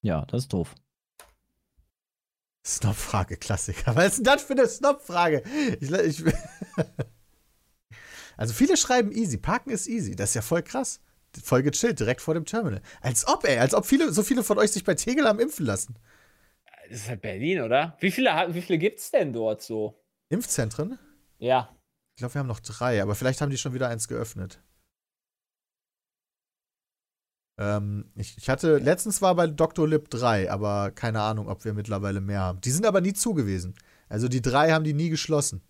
Ja, 0.00 0.24
das 0.26 0.42
ist 0.42 0.52
doof. 0.52 0.74
Snob-Frage, 2.64 3.36
Klassiker. 3.36 3.96
Was 3.96 4.06
ist 4.06 4.16
denn 4.18 4.24
das 4.24 4.42
für 4.42 4.52
eine 4.52 4.68
Snob-Frage? 4.68 5.42
Ich, 5.80 5.90
ich, 5.90 6.24
also 8.36 8.54
viele 8.54 8.76
schreiben 8.76 9.10
easy. 9.12 9.38
Parken 9.38 9.70
ist 9.70 9.88
easy. 9.88 10.14
Das 10.14 10.30
ist 10.30 10.34
ja 10.34 10.42
voll 10.42 10.62
krass. 10.62 11.00
Voll 11.42 11.64
gechillt, 11.64 11.98
direkt 11.98 12.20
vor 12.20 12.34
dem 12.34 12.44
Terminal. 12.44 12.80
Als 13.00 13.26
ob, 13.26 13.44
ey, 13.44 13.58
als 13.58 13.74
ob 13.74 13.84
viele, 13.84 14.12
so 14.12 14.22
viele 14.22 14.44
von 14.44 14.56
euch 14.58 14.70
sich 14.70 14.84
bei 14.84 14.94
Tegel 14.94 15.26
haben 15.26 15.40
impfen 15.40 15.66
lassen. 15.66 15.96
Das 16.88 17.00
ist 17.00 17.08
halt 17.08 17.22
Berlin, 17.22 17.62
oder? 17.62 17.96
Wie 17.98 18.12
viele, 18.12 18.30
wie 18.54 18.62
viele 18.62 18.78
gibt 18.78 19.00
es 19.00 19.10
denn 19.10 19.32
dort 19.32 19.62
so? 19.62 20.00
Impfzentren? 20.28 20.98
Ja. 21.38 21.76
Ich 22.14 22.20
glaube, 22.20 22.34
wir 22.34 22.38
haben 22.38 22.46
noch 22.46 22.60
drei, 22.60 23.02
aber 23.02 23.16
vielleicht 23.16 23.40
haben 23.40 23.50
die 23.50 23.58
schon 23.58 23.74
wieder 23.74 23.88
eins 23.88 24.06
geöffnet. 24.06 24.62
Ähm, 27.58 28.10
ich, 28.16 28.36
ich 28.36 28.48
hatte, 28.48 28.78
letztens 28.78 29.22
war 29.22 29.34
bei 29.34 29.46
Dr. 29.46 29.86
Lib 29.86 30.10
3, 30.10 30.50
aber 30.50 30.90
keine 30.90 31.20
Ahnung, 31.22 31.48
ob 31.48 31.64
wir 31.64 31.72
mittlerweile 31.72 32.20
mehr 32.20 32.40
haben. 32.40 32.60
Die 32.60 32.70
sind 32.70 32.86
aber 32.86 33.00
nie 33.00 33.12
zu 33.12 33.34
gewesen. 33.34 33.74
Also 34.08 34.28
die 34.28 34.42
drei 34.42 34.72
haben 34.72 34.84
die 34.84 34.92
nie 34.94 35.08
geschlossen. 35.08 35.62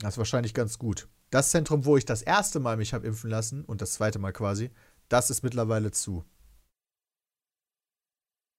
Das 0.00 0.14
ist 0.14 0.18
wahrscheinlich 0.18 0.54
ganz 0.54 0.78
gut. 0.78 1.08
Das 1.30 1.50
Zentrum, 1.50 1.84
wo 1.84 1.96
ich 1.96 2.04
das 2.04 2.22
erste 2.22 2.60
Mal 2.60 2.76
mich 2.76 2.92
habe 2.94 3.06
impfen 3.06 3.30
lassen 3.30 3.64
und 3.64 3.80
das 3.80 3.94
zweite 3.94 4.18
Mal 4.18 4.32
quasi, 4.32 4.70
das 5.08 5.30
ist 5.30 5.42
mittlerweile 5.42 5.90
zu. 5.90 6.24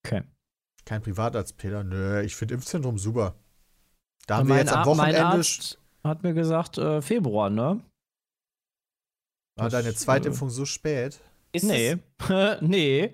Okay. 0.06 0.24
Kein 0.86 1.02
Privatarzt, 1.02 1.58
Peter. 1.58 1.84
Nö, 1.84 2.22
ich 2.22 2.36
finde 2.36 2.56
Impfzentrum 2.56 2.98
super. 2.98 3.36
Da 4.28 4.38
haben 4.38 4.50
wir 4.50 4.58
jetzt 4.58 4.72
am 4.74 4.80
Ar- 4.80 4.86
mein 4.96 4.98
Wochenende 4.98 5.26
Arzt 5.26 5.80
hat 6.04 6.24
mir 6.24 6.34
gesagt, 6.34 6.78
äh, 6.78 7.02
Februar, 7.02 7.50
ne? 7.50 7.84
war 9.58 9.70
deine 9.70 9.92
das, 9.92 10.02
Zweitimpfung 10.02 10.50
so 10.50 10.66
spät. 10.66 11.20
Ist 11.56 11.64
Nee. 11.64 11.98
nee. 12.62 13.14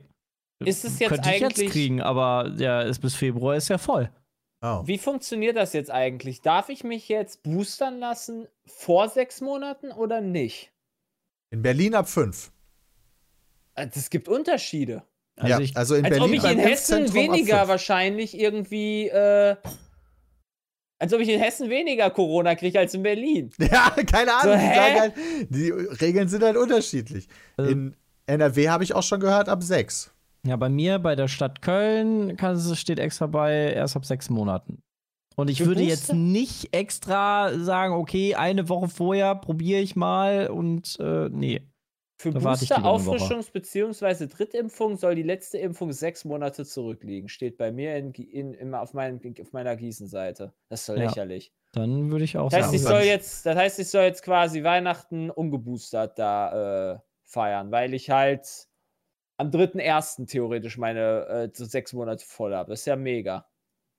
Ist 0.63 0.85
es 0.85 0.99
jetzt 0.99 1.09
Könnte 1.09 1.29
ich 1.31 1.39
jetzt 1.41 1.57
eigentlich- 1.59 1.71
kriegen, 1.71 2.01
aber 2.01 2.53
ja, 2.57 2.81
ist 2.81 2.99
bis 2.99 3.15
Februar 3.15 3.55
ist 3.55 3.69
ja 3.69 3.77
voll. 3.77 4.09
Oh. 4.63 4.81
Es, 4.81 4.87
wie 4.87 4.97
funktioniert 4.99 5.57
das 5.57 5.73
jetzt 5.73 5.89
eigentlich? 5.89 6.41
Darf 6.41 6.69
ich 6.69 6.83
mich 6.83 7.09
jetzt 7.09 7.41
boostern 7.41 7.97
lassen 7.99 8.47
vor 8.67 9.09
sechs 9.09 9.41
Monaten 9.41 9.91
oder 9.91 10.21
nicht? 10.21 10.71
In 11.51 11.63
Berlin 11.63 11.95
ab 11.95 12.07
fünf. 12.07 12.51
Es 13.73 14.09
gibt 14.11 14.27
Unterschiede. 14.27 15.03
Also 15.37 15.47
ja, 15.49 15.59
ich, 15.59 15.75
also 15.75 15.95
in 15.95 16.05
Als 16.05 16.15
Berlin 16.17 16.39
ob 16.39 16.45
ich 16.45 16.51
in 16.51 16.59
Hessen 16.59 17.13
weniger 17.13 17.67
wahrscheinlich 17.67 18.37
irgendwie, 18.37 19.07
äh, 19.07 19.55
als 20.99 21.13
ob 21.13 21.21
ich 21.21 21.29
in 21.29 21.39
Hessen 21.39 21.69
weniger 21.69 22.11
Corona 22.11 22.53
kriege 22.53 22.77
als 22.77 22.93
in 22.93 23.01
Berlin. 23.01 23.49
Ja, 23.59 23.89
keine 24.05 24.33
Ahnung. 24.35 24.59
So, 24.59 24.59
die, 24.59 24.99
halt, 24.99 25.13
die 25.49 25.69
Regeln 25.71 26.27
sind 26.27 26.43
halt 26.43 26.57
unterschiedlich. 26.57 27.27
Also- 27.57 27.71
In 27.71 27.95
NRW 28.31 28.69
habe 28.69 28.83
ich 28.83 28.93
auch 28.95 29.03
schon 29.03 29.19
gehört, 29.19 29.49
ab 29.49 29.63
sechs. 29.63 30.11
ja, 30.45 30.55
bei 30.55 30.69
mir 30.69 30.97
bei 30.99 31.15
der 31.15 31.27
Stadt 31.27 31.61
Köln 31.61 32.35
kann, 32.37 32.55
es- 32.55 32.79
steht 32.79 32.99
extra 32.99 33.27
bei 33.27 33.73
erst 33.73 33.95
ab 33.95 34.05
sechs 34.05 34.29
Monaten. 34.29 34.81
Und 35.37 35.49
ich 35.49 35.59
Für 35.59 35.67
würde 35.67 35.81
Booster? 35.81 35.93
jetzt 35.93 36.13
nicht 36.13 36.75
extra 36.75 37.57
sagen, 37.57 37.93
okay, 37.93 38.35
eine 38.35 38.67
Woche 38.69 38.89
vorher 38.89 39.35
probiere 39.35 39.79
ich 39.79 39.95
mal 39.95 40.47
und 40.49 40.97
äh, 40.99 41.29
nee. 41.29 41.61
Für 42.19 42.31
Booster. 42.31 42.83
Auffrischungs- 42.83 43.51
bzw. 43.51 44.27
Drittimpfung 44.27 44.95
soll 44.97 45.15
die 45.15 45.23
letzte 45.23 45.57
Impfung 45.57 45.91
sechs 45.91 46.23
Monate 46.25 46.65
zurückliegen. 46.65 47.29
Steht 47.29 47.57
bei 47.57 47.71
mir 47.71 47.95
in, 47.95 48.11
in, 48.13 48.53
in, 48.53 48.75
auf, 48.75 48.93
meinem, 48.93 49.19
auf 49.41 49.53
meiner 49.53 49.75
Gießen-Seite. 49.75 50.53
Das 50.69 50.81
ist 50.81 50.89
doch 50.89 50.97
Ja. 50.97 51.05
lächerlich. 51.05 51.51
Dann 51.73 52.11
würde 52.11 52.25
ich 52.25 52.37
auch 52.37 52.49
Das 52.49 52.57
heißt, 52.59 52.65
sagen. 52.65 52.75
ich 52.75 52.81
soll 52.83 53.01
jetzt, 53.09 53.45
das 53.45 53.55
heißt, 53.55 53.79
ich 53.79 53.87
soll 53.89 54.03
jetzt 54.03 54.21
quasi 54.23 54.61
Weihnachten 54.63 55.31
ungeboostert 55.31 56.19
da 56.19 56.93
äh, 56.93 56.99
feiern, 57.31 57.71
weil 57.71 57.93
ich 57.93 58.09
halt 58.09 58.67
am 59.37 59.49
3.1. 59.49 60.27
theoretisch 60.27 60.77
meine 60.77 61.27
äh, 61.27 61.49
so 61.53 61.65
sechs 61.65 61.93
Monate 61.93 62.25
voll 62.25 62.53
habe. 62.53 62.71
Das 62.71 62.81
ist 62.81 62.85
ja 62.85 62.95
mega. 62.95 63.47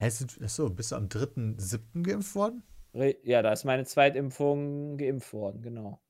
Achso, 0.01 0.71
bist 0.71 0.93
du 0.93 0.97
am 0.97 1.07
3.7. 1.07 2.03
geimpft 2.03 2.35
worden? 2.35 2.63
Re 2.95 3.17
ja, 3.23 3.43
da 3.43 3.53
ist 3.53 3.65
meine 3.65 3.85
Zweitimpfung 3.85 4.97
geimpft 4.99 5.33
worden, 5.33 5.63
genau. 5.63 6.03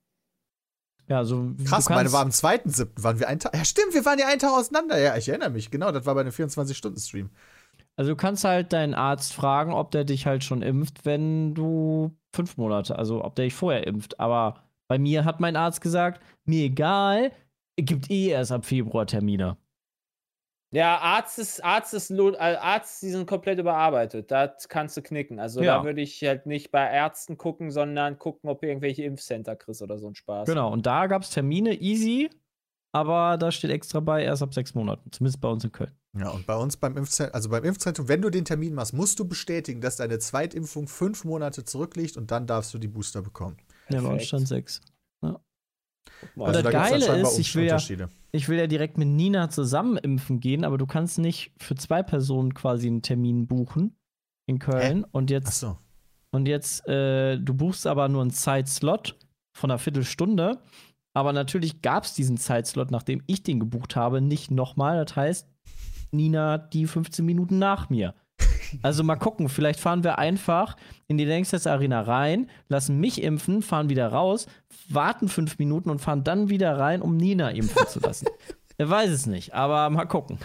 ja, 1.08 1.24
so, 1.24 1.50
du 1.50 1.64
Krass, 1.64 1.88
meine 1.88 2.10
war 2.12 2.22
am 2.22 2.30
2.7. 2.30 3.02
waren 3.02 3.20
wir 3.20 3.28
einen 3.28 3.40
Tag. 3.40 3.54
Ja, 3.54 3.64
stimmt, 3.64 3.94
wir 3.94 4.04
waren 4.04 4.18
ja 4.18 4.26
einen 4.26 4.40
Tag 4.40 4.52
auseinander. 4.52 4.98
Ja, 4.98 5.16
ich 5.16 5.28
erinnere 5.28 5.50
mich. 5.50 5.70
Genau, 5.70 5.92
das 5.92 6.06
war 6.06 6.14
bei 6.14 6.22
einem 6.22 6.30
24-Stunden-Stream. 6.30 7.30
Also 7.96 8.12
du 8.12 8.16
kannst 8.16 8.44
halt 8.44 8.72
deinen 8.72 8.94
Arzt 8.94 9.34
fragen, 9.34 9.72
ob 9.72 9.90
der 9.90 10.04
dich 10.04 10.26
halt 10.26 10.42
schon 10.42 10.62
impft, 10.62 11.04
wenn 11.04 11.54
du 11.54 12.16
fünf 12.34 12.56
Monate, 12.56 12.98
also 12.98 13.22
ob 13.22 13.34
der 13.36 13.44
dich 13.44 13.54
vorher 13.54 13.86
impft. 13.86 14.18
Aber 14.18 14.64
bei 14.92 14.98
mir 14.98 15.24
hat 15.24 15.40
mein 15.40 15.56
Arzt 15.56 15.80
gesagt, 15.80 16.22
mir 16.44 16.64
egal, 16.64 17.32
gibt 17.76 18.10
eh 18.10 18.28
erst 18.28 18.52
ab 18.52 18.66
Februar 18.66 19.06
Termine. 19.06 19.56
Ja, 20.70 20.98
Arzt 20.98 21.38
ist, 21.38 21.64
Arzt 21.64 21.94
ist, 21.94 22.10
äh, 22.10 22.36
Arzt, 22.36 23.00
die 23.02 23.08
sind 23.08 23.26
komplett 23.26 23.58
überarbeitet. 23.58 24.30
Das 24.30 24.68
kannst 24.68 24.94
du 24.98 25.00
knicken. 25.00 25.38
Also 25.40 25.62
Ja. 25.62 25.78
da 25.78 25.84
würde 25.84 26.02
ich 26.02 26.22
halt 26.24 26.44
nicht 26.44 26.70
bei 26.70 26.86
Ärzten 26.86 27.38
gucken, 27.38 27.70
sondern 27.70 28.18
gucken, 28.18 28.50
ob 28.50 28.60
du 28.60 28.66
irgendwelche 28.68 29.02
Impfcenter 29.04 29.56
kriegst 29.56 29.80
oder 29.80 29.96
so 29.96 30.08
ein 30.08 30.14
Spaß. 30.14 30.46
Genau, 30.46 30.70
und 30.70 30.84
da 30.84 31.06
gab 31.06 31.22
es 31.22 31.30
Termine, 31.30 31.72
easy, 31.80 32.28
aber 32.94 33.38
da 33.38 33.50
steht 33.50 33.70
extra 33.70 34.00
bei 34.00 34.24
erst 34.24 34.42
ab 34.42 34.52
sechs 34.52 34.74
Monaten, 34.74 35.10
zumindest 35.10 35.40
bei 35.40 35.48
uns 35.48 35.64
in 35.64 35.72
Köln. 35.72 35.92
Ja, 36.18 36.28
und 36.28 36.46
bei 36.46 36.56
uns 36.56 36.76
beim 36.76 36.98
Impfzentrum, 36.98 37.34
also 37.34 37.48
beim 37.48 37.64
Impfzentrum, 37.64 38.08
wenn 38.08 38.20
du 38.20 38.28
den 38.28 38.44
Termin 38.44 38.74
machst, 38.74 38.92
musst 38.92 39.18
du 39.18 39.26
bestätigen, 39.26 39.80
dass 39.80 39.96
deine 39.96 40.18
Zweitimpfung 40.18 40.86
fünf 40.86 41.24
Monate 41.24 41.64
zurückliegt 41.64 42.18
und 42.18 42.30
dann 42.30 42.46
darfst 42.46 42.74
du 42.74 42.78
die 42.78 42.88
Booster 42.88 43.22
bekommen. 43.22 43.56
Ja, 43.92 44.00
bei 44.00 44.08
uns 44.14 44.24
stand 44.24 44.48
sechs. 44.48 44.80
Guck 45.20 46.36
mal. 46.36 46.46
Und 46.46 46.54
das 46.54 46.62
da 46.62 46.70
Geile 46.70 47.20
ist, 47.20 47.38
ich 47.38 47.54
will 47.54 47.66
ja-. 47.66 47.78
Ich 48.34 48.48
will 48.48 48.58
ja 48.58 48.66
direkt 48.66 48.96
mit 48.96 49.08
Nina 49.08 49.50
zusammen 49.50 49.98
impfen 49.98 50.40
gehen, 50.40 50.64
aber 50.64 50.78
du 50.78 50.86
kannst 50.86 51.18
nicht 51.18 51.52
für 51.58 51.74
zwei 51.74 52.02
Personen 52.02 52.54
quasi 52.54 52.86
einen 52.86 53.02
Termin 53.02 53.46
buchen 53.46 53.94
in 54.46 54.58
Köln. 54.58 55.04
Und 55.04 55.30
jetzt 55.30 55.48
Achso. 55.48 55.78
Und 56.34 56.48
jetzt, 56.48 56.88
äh, 56.88 57.38
du 57.38 57.52
buchst 57.52 57.86
aber 57.86 58.08
nur 58.08 58.22
einen 58.22 58.30
Zeitslot 58.30 59.18
von 59.54 59.70
einer 59.70 59.78
Viertelstunde. 59.78 60.62
Aber 61.14 61.34
natürlich 61.34 61.82
gab 61.82 62.04
es 62.04 62.14
diesen 62.14 62.38
Zeitslot, 62.38 62.90
nachdem 62.90 63.22
ich 63.26 63.42
den 63.42 63.60
gebucht 63.60 63.96
habe, 63.96 64.22
nicht 64.22 64.50
nochmal. 64.50 65.04
Das 65.04 65.14
heißt, 65.14 65.46
Nina 66.10 66.52
hat 66.52 66.72
die 66.72 66.86
15 66.86 67.24
Minuten 67.24 67.58
nach 67.58 67.90
mir. 67.90 68.14
Also 68.82 69.04
mal 69.04 69.16
gucken, 69.16 69.48
vielleicht 69.48 69.80
fahren 69.80 70.04
wir 70.04 70.18
einfach 70.18 70.76
in 71.08 71.18
die 71.18 71.24
Längsters 71.24 71.66
Arena 71.66 72.00
rein, 72.00 72.48
lassen 72.68 72.98
mich 72.98 73.22
impfen, 73.22 73.62
fahren 73.62 73.88
wieder 73.88 74.08
raus, 74.08 74.46
warten 74.88 75.28
fünf 75.28 75.58
Minuten 75.58 75.90
und 75.90 76.00
fahren 76.00 76.24
dann 76.24 76.48
wieder 76.48 76.78
rein, 76.78 77.02
um 77.02 77.16
Nina 77.16 77.50
impfen 77.50 77.86
zu 77.88 78.00
lassen. 78.00 78.26
Er 78.78 78.88
weiß 78.88 79.10
es 79.10 79.26
nicht, 79.26 79.52
aber 79.52 79.90
mal 79.90 80.06
gucken. 80.06 80.38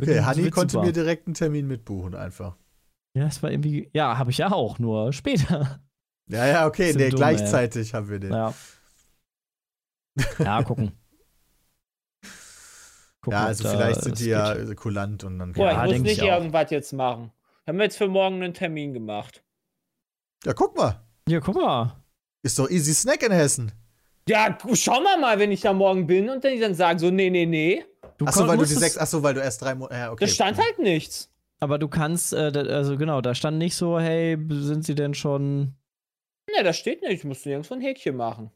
Okay, 0.00 0.22
Hanni 0.22 0.50
konnte 0.50 0.72
super. 0.72 0.86
mir 0.86 0.92
direkt 0.92 1.26
einen 1.28 1.34
Termin 1.34 1.68
mitbuchen 1.68 2.14
einfach. 2.14 2.56
Ja, 3.14 3.24
das 3.24 3.42
war 3.42 3.50
irgendwie, 3.50 3.88
ja, 3.92 4.18
habe 4.18 4.30
ich 4.30 4.38
ja 4.38 4.50
auch, 4.50 4.78
nur 4.78 5.12
später. 5.12 5.80
Ja, 6.28 6.46
ja, 6.46 6.66
okay, 6.66 6.92
nee, 6.96 7.10
dumm, 7.10 7.18
gleichzeitig 7.18 7.94
haben 7.94 8.08
wir 8.08 8.18
den. 8.18 8.32
Ja. 8.32 8.52
Ja, 10.38 10.62
gucken. 10.62 10.92
Gucken, 13.26 13.40
Ja, 13.40 13.46
also 13.46 13.68
vielleicht 13.68 14.02
sind 14.02 14.20
die 14.20 14.26
ja 14.28 14.54
geht. 14.54 14.76
kulant 14.76 15.24
und 15.24 15.40
dann. 15.40 15.52
Boah, 15.52 15.66
Ja, 15.72 15.84
ich 15.86 15.94
muss 15.94 16.02
nicht 16.02 16.18
ich 16.18 16.24
irgendwas 16.24 16.70
jetzt 16.70 16.92
machen. 16.92 17.32
Haben 17.66 17.78
wir 17.78 17.82
jetzt 17.84 17.98
für 17.98 18.06
morgen 18.06 18.36
einen 18.40 18.54
Termin 18.54 18.94
gemacht? 18.94 19.42
Ja, 20.44 20.52
guck 20.52 20.76
mal. 20.76 21.00
Ja, 21.28 21.40
guck 21.40 21.56
mal. 21.56 21.96
Ist 22.44 22.56
doch 22.56 22.70
easy 22.70 22.94
Snack 22.94 23.24
in 23.24 23.32
Hessen. 23.32 23.72
Ja, 24.28 24.56
schauen 24.74 25.02
wir 25.02 25.18
mal, 25.18 25.40
wenn 25.40 25.50
ich 25.50 25.60
da 25.62 25.72
morgen 25.72 26.06
bin 26.06 26.30
und 26.30 26.44
dann 26.44 26.52
die 26.52 26.60
dann 26.60 26.76
sagen 26.76 27.00
so, 27.00 27.10
nee, 27.10 27.30
nee, 27.30 27.46
nee. 27.46 27.84
Du 28.16 28.26
Achso, 28.26 28.46
weil 28.46 28.58
du 28.58 28.64
die 28.64 28.74
sechs. 28.74 28.96
Achso, 28.96 29.20
weil 29.24 29.34
du 29.34 29.40
erst 29.40 29.60
drei 29.60 29.74
Monate. 29.74 29.96
Ja, 29.96 30.12
okay. 30.12 30.24
Da 30.24 30.30
stand 30.30 30.56
halt 30.58 30.78
nichts. 30.78 31.28
Aber 31.58 31.80
du 31.80 31.88
kannst, 31.88 32.32
äh, 32.32 32.52
da, 32.52 32.60
also 32.60 32.96
genau, 32.96 33.20
da 33.20 33.34
stand 33.34 33.58
nicht 33.58 33.74
so, 33.74 33.98
hey, 33.98 34.38
sind 34.50 34.84
sie 34.84 34.94
denn 34.94 35.14
schon. 35.14 35.74
Ne, 36.56 36.62
da 36.62 36.72
steht 36.72 37.02
nicht. 37.02 37.10
Ich 37.12 37.24
muss 37.24 37.44
nirgendwo 37.44 37.74
ein 37.74 37.80
Häkchen 37.80 38.16
machen. 38.16 38.52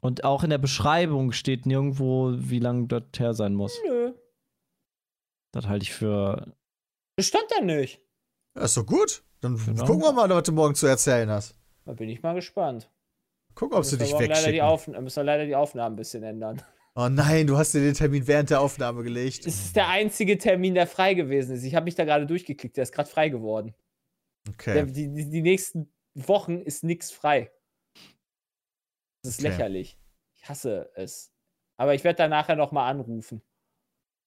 Und 0.00 0.24
auch 0.24 0.42
in 0.44 0.50
der 0.50 0.58
Beschreibung 0.58 1.32
steht 1.32 1.66
nirgendwo, 1.66 2.32
wie 2.36 2.58
lange 2.58 2.86
das 2.86 3.02
her 3.18 3.34
sein 3.34 3.54
muss. 3.54 3.78
Nö. 3.86 4.12
Das 5.52 5.66
halte 5.66 5.82
ich 5.82 5.92
für. 5.92 6.54
Das 7.16 7.26
stand 7.26 7.44
da 7.50 7.60
nicht. 7.62 8.00
Ja, 8.56 8.62
ist 8.64 8.76
doch 8.76 8.86
gut. 8.86 9.22
Dann 9.40 9.56
Genau. 9.56 9.84
gucken 9.84 10.02
wir 10.02 10.12
mal, 10.12 10.28
was 10.30 10.42
du 10.44 10.52
morgen 10.52 10.74
zu 10.74 10.86
erzählen 10.86 11.28
hast. 11.30 11.54
Da 11.84 11.92
bin 11.92 12.08
ich 12.08 12.22
mal 12.22 12.34
gespannt. 12.34 12.90
Gucken, 13.54 13.76
ob 13.76 13.84
sie 13.84 13.98
wir 13.98 14.06
dich 14.06 14.18
wegschicken. 14.18 14.60
Aufn- 14.60 14.98
müssen 15.00 15.16
wir 15.16 15.24
leider 15.24 15.44
die 15.44 15.56
Aufnahmen 15.56 15.94
ein 15.94 15.96
bisschen 15.96 16.22
ändern. 16.22 16.62
Oh 16.94 17.08
nein, 17.08 17.46
du 17.46 17.56
hast 17.56 17.72
dir 17.72 17.80
den 17.80 17.94
Termin 17.94 18.26
während 18.26 18.50
der 18.50 18.60
Aufnahme 18.60 19.02
gelegt. 19.02 19.46
Es 19.46 19.54
ist 19.66 19.76
der 19.76 19.88
einzige 19.88 20.38
Termin, 20.38 20.74
der 20.74 20.86
frei 20.86 21.14
gewesen 21.14 21.54
ist. 21.56 21.62
Ich 21.64 21.74
habe 21.74 21.84
mich 21.84 21.94
da 21.94 22.04
gerade 22.04 22.26
durchgeklickt. 22.26 22.76
Der 22.76 22.82
ist 22.82 22.92
gerade 22.92 23.08
frei 23.08 23.28
geworden. 23.28 23.74
Der, 24.46 24.52
Okay. 24.54 24.86
die, 24.92 25.08
die, 25.12 25.30
die 25.30 25.42
nächsten 25.42 25.92
Wochen 26.14 26.58
ist 26.60 26.84
nichts 26.84 27.10
frei. 27.10 27.50
Das 29.22 29.32
ist 29.32 29.40
Okay. 29.40 29.48
lächerlich. 29.50 29.98
Ich 30.34 30.48
hasse 30.48 30.90
es. 30.94 31.32
Aber 31.76 31.94
ich 31.94 32.04
werde 32.04 32.16
da 32.18 32.28
nachher 32.28 32.56
noch 32.56 32.72
mal 32.72 32.88
anrufen. 32.88 33.42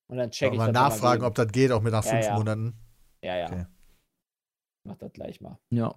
Und 0.07 0.17
dann 0.17 0.31
check 0.31 0.51
ich 0.51 0.57
mal 0.57 0.67
mal 0.67 0.71
nachfragen, 0.73 1.21
gegen. 1.21 1.25
ob 1.27 1.35
das 1.35 1.47
geht, 1.51 1.71
auch 1.71 1.81
mit 1.81 1.93
nach 1.93 2.03
Ja, 2.05 2.11
fünf 2.11 2.25
ja. 2.25 2.35
Monaten. 2.35 2.73
Ja, 3.21 3.37
ja. 3.37 3.45
Okay. 3.47 3.65
Mach 4.83 4.97
das 4.97 5.13
gleich 5.13 5.39
mal. 5.41 5.57
Ja. 5.69 5.95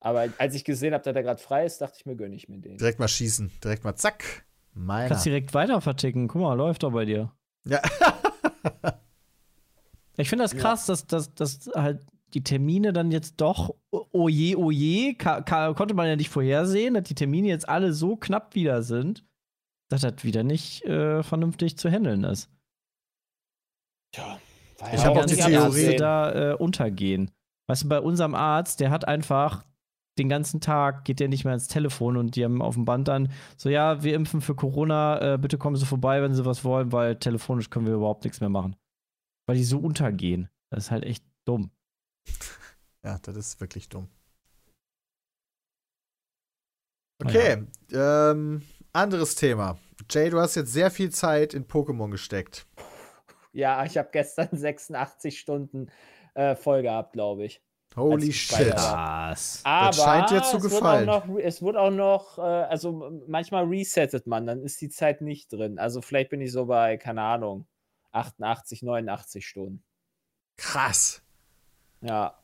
Aber 0.00 0.28
als 0.38 0.54
ich 0.54 0.64
gesehen 0.64 0.92
habe, 0.94 1.02
dass 1.02 1.14
der 1.14 1.22
gerade 1.22 1.40
frei 1.40 1.64
ist, 1.64 1.80
dachte 1.80 1.96
ich 1.98 2.06
mir, 2.06 2.16
gönne 2.16 2.36
ich 2.36 2.48
mir 2.48 2.58
den. 2.58 2.76
Direkt 2.78 2.98
mal 2.98 3.08
schießen. 3.08 3.50
Direkt 3.64 3.82
mal 3.84 3.96
zack. 3.96 4.44
Meiner. 4.74 5.08
Kannst 5.08 5.24
direkt 5.24 5.54
weiter 5.54 5.80
verticken. 5.80 6.28
Guck 6.28 6.42
mal, 6.42 6.52
läuft 6.54 6.82
doch 6.82 6.92
bei 6.92 7.04
dir. 7.06 7.32
Ja. 7.64 7.80
Ich 10.18 10.30
finde 10.30 10.44
das 10.44 10.52
Ja. 10.54 10.60
krass, 10.60 10.86
dass, 10.86 11.06
dass, 11.06 11.34
dass 11.34 11.68
halt 11.74 12.00
die 12.36 12.42
Termine 12.42 12.92
dann 12.92 13.10
jetzt 13.10 13.40
doch, 13.40 13.74
oh 13.90 14.28
je, 14.28 14.56
oh 14.56 14.70
je, 14.70 15.14
konnte 15.14 15.94
man 15.94 16.06
ja 16.06 16.16
nicht 16.16 16.28
vorhersehen, 16.28 16.92
dass 16.92 17.04
die 17.04 17.14
Termine 17.14 17.48
jetzt 17.48 17.66
alle 17.66 17.94
so 17.94 18.14
knapp 18.14 18.54
wieder 18.54 18.82
sind, 18.82 19.24
dass 19.90 20.02
das 20.02 20.22
wieder 20.22 20.42
nicht 20.42 20.84
äh, 20.84 21.22
vernünftig 21.22 21.78
zu 21.78 21.90
handeln 21.90 22.24
ist. 22.24 22.50
Tja, 24.14 24.38
war 24.78 24.92
Ich 24.92 25.00
ja 25.00 25.06
hab 25.06 25.16
auch 25.16 25.24
nicht 25.24 25.38
die 25.38 25.50
Theorie- 25.50 25.96
da 25.96 26.52
äh, 26.52 26.54
untergehen. 26.56 27.30
Weißt 27.70 27.84
du, 27.84 27.88
bei 27.88 28.00
unserem 28.00 28.34
Arzt, 28.34 28.80
der 28.80 28.90
hat 28.90 29.08
einfach 29.08 29.64
den 30.18 30.28
ganzen 30.28 30.60
Tag 30.60 31.06
geht 31.06 31.18
der 31.20 31.28
nicht 31.28 31.44
mehr 31.44 31.52
ans 31.52 31.68
Telefon 31.68 32.18
und 32.18 32.36
die 32.36 32.44
haben 32.44 32.60
auf 32.60 32.74
dem 32.74 32.84
Band 32.84 33.08
dann 33.08 33.32
so, 33.56 33.70
ja, 33.70 34.02
wir 34.02 34.14
impfen 34.14 34.42
für 34.42 34.54
Corona, 34.54 35.34
äh, 35.34 35.38
bitte 35.38 35.56
kommen 35.56 35.76
Sie 35.76 35.86
vorbei, 35.86 36.20
wenn 36.20 36.34
Sie 36.34 36.44
was 36.44 36.64
wollen, 36.64 36.92
weil 36.92 37.16
telefonisch 37.16 37.70
können 37.70 37.86
wir 37.86 37.94
überhaupt 37.94 38.24
nichts 38.24 38.40
mehr 38.40 38.50
machen. 38.50 38.76
Weil 39.48 39.56
die 39.56 39.64
so 39.64 39.78
untergehen. 39.78 40.50
Das 40.70 40.84
ist 40.84 40.90
halt 40.90 41.04
echt 41.04 41.24
dumm. 41.46 41.70
Ja, 43.04 43.20
das 43.22 43.36
ist 43.36 43.60
wirklich 43.60 43.88
dumm. 43.88 44.08
Na 47.20 47.28
Okay, 47.30 47.66
ähm, 47.92 48.62
anderes 48.92 49.36
Thema. 49.36 49.78
Jay, 50.10 50.28
du 50.28 50.40
hast 50.40 50.56
jetzt 50.56 50.72
sehr 50.72 50.90
viel 50.90 51.10
Zeit 51.10 51.54
in 51.54 51.68
Pokémon 51.68 52.10
gesteckt. 52.10 52.66
Ja, 53.52 53.84
ich 53.84 53.96
habe 53.96 54.08
gestern 54.12 54.48
86 54.52 55.38
Stunden 55.38 55.90
äh, 56.34 56.56
voll 56.56 56.82
gehabt, 56.82 57.12
glaube 57.12 57.44
ich. 57.44 57.62
Holy 57.96 58.30
shit. 58.30 58.74
Was? 58.74 59.60
Aber 59.64 59.92
scheint 59.94 60.30
dir 60.30 60.42
zu 60.42 60.58
es 60.58 60.64
gefallen. 60.64 61.06
Wird 61.06 61.16
auch 61.16 61.26
noch, 61.26 61.38
es 61.38 61.62
wird 61.62 61.76
auch 61.76 61.90
noch, 61.90 62.38
äh, 62.38 62.42
also 62.42 63.22
manchmal 63.26 63.64
resettet 63.64 64.26
man, 64.26 64.46
dann 64.46 64.62
ist 64.62 64.80
die 64.82 64.90
Zeit 64.90 65.22
nicht 65.22 65.50
drin. 65.50 65.78
Also 65.78 66.02
vielleicht 66.02 66.28
bin 66.28 66.42
ich 66.42 66.52
so 66.52 66.66
bei, 66.66 66.98
keine 66.98 67.22
Ahnung, 67.22 67.66
88, 68.12 68.82
89 68.82 69.46
Stunden. 69.46 69.82
Krass. 70.58 71.22
Ja, 72.00 72.38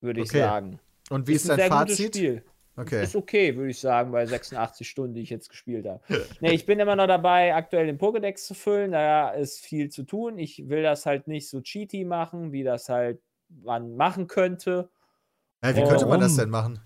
würde 0.00 0.20
ich 0.20 0.28
Okay. 0.28 0.40
sagen. 0.40 0.80
Und 1.10 1.26
wie 1.28 1.34
ist, 1.34 1.50
ein 1.50 1.56
dein 1.56 1.68
Fazit? 1.68 2.16
Spiel. 2.16 2.44
Okay. 2.76 3.04
Ist 3.04 3.14
okay, 3.14 3.54
würde 3.56 3.70
ich 3.70 3.78
sagen, 3.78 4.10
bei 4.10 4.26
86 4.26 4.88
Stunden, 4.88 5.14
die 5.14 5.20
ich 5.20 5.30
jetzt 5.30 5.48
gespielt 5.48 5.86
habe. 5.86 6.02
nee, 6.40 6.52
ich 6.52 6.66
bin 6.66 6.80
immer 6.80 6.96
noch 6.96 7.06
dabei, 7.06 7.54
aktuell 7.54 7.86
den 7.86 7.98
Pokédex 7.98 8.46
zu 8.46 8.54
füllen. 8.54 8.90
Da 8.92 9.30
ist 9.30 9.64
viel 9.64 9.90
zu 9.90 10.02
tun. 10.02 10.38
Ich 10.38 10.68
will 10.68 10.82
das 10.82 11.06
halt 11.06 11.28
nicht 11.28 11.48
so 11.48 11.60
cheaty 11.60 12.04
machen, 12.04 12.50
wie 12.52 12.64
das 12.64 12.88
halt 12.88 13.20
man 13.48 13.94
machen 13.96 14.26
könnte. 14.26 14.90
Ja, 15.62 15.76
wie 15.76 15.84
könnte 15.84 16.06
man 16.06 16.20
das 16.20 16.34
denn 16.34 16.50
machen? 16.50 16.80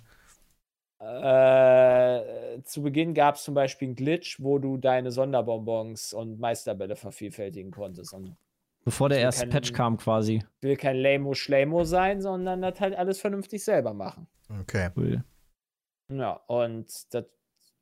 Äh, 1.00 2.60
zu 2.64 2.82
Beginn 2.82 3.14
gab 3.14 3.36
es 3.36 3.44
zum 3.44 3.54
Beispiel 3.54 3.88
einen 3.88 3.94
Glitch, 3.94 4.40
wo 4.42 4.58
du 4.58 4.76
deine 4.76 5.10
Sonderbonbons 5.10 6.12
und 6.12 6.38
Meisterbälle 6.38 6.96
vervielfältigen 6.96 7.70
konntest. 7.70 8.12
Und 8.12 8.36
Bevor 8.88 9.08
der 9.08 9.20
erste 9.20 9.42
kein- 9.42 9.50
Patch 9.50 9.72
kam 9.72 9.96
quasi. 9.96 10.36
ich 10.60 10.62
will 10.62 10.76
kein 10.76 10.96
Lamo-Schlamo 10.96 11.84
sein, 11.84 12.20
sondern 12.22 12.62
das 12.62 12.80
halt 12.80 12.94
alles 12.96 13.20
vernünftig 13.20 13.62
selber 13.64 13.92
machen. 13.94 14.26
Okay. 14.60 14.90
Cool. 14.96 15.24
Ja, 16.10 16.32
und 16.46 17.12
das 17.14 17.26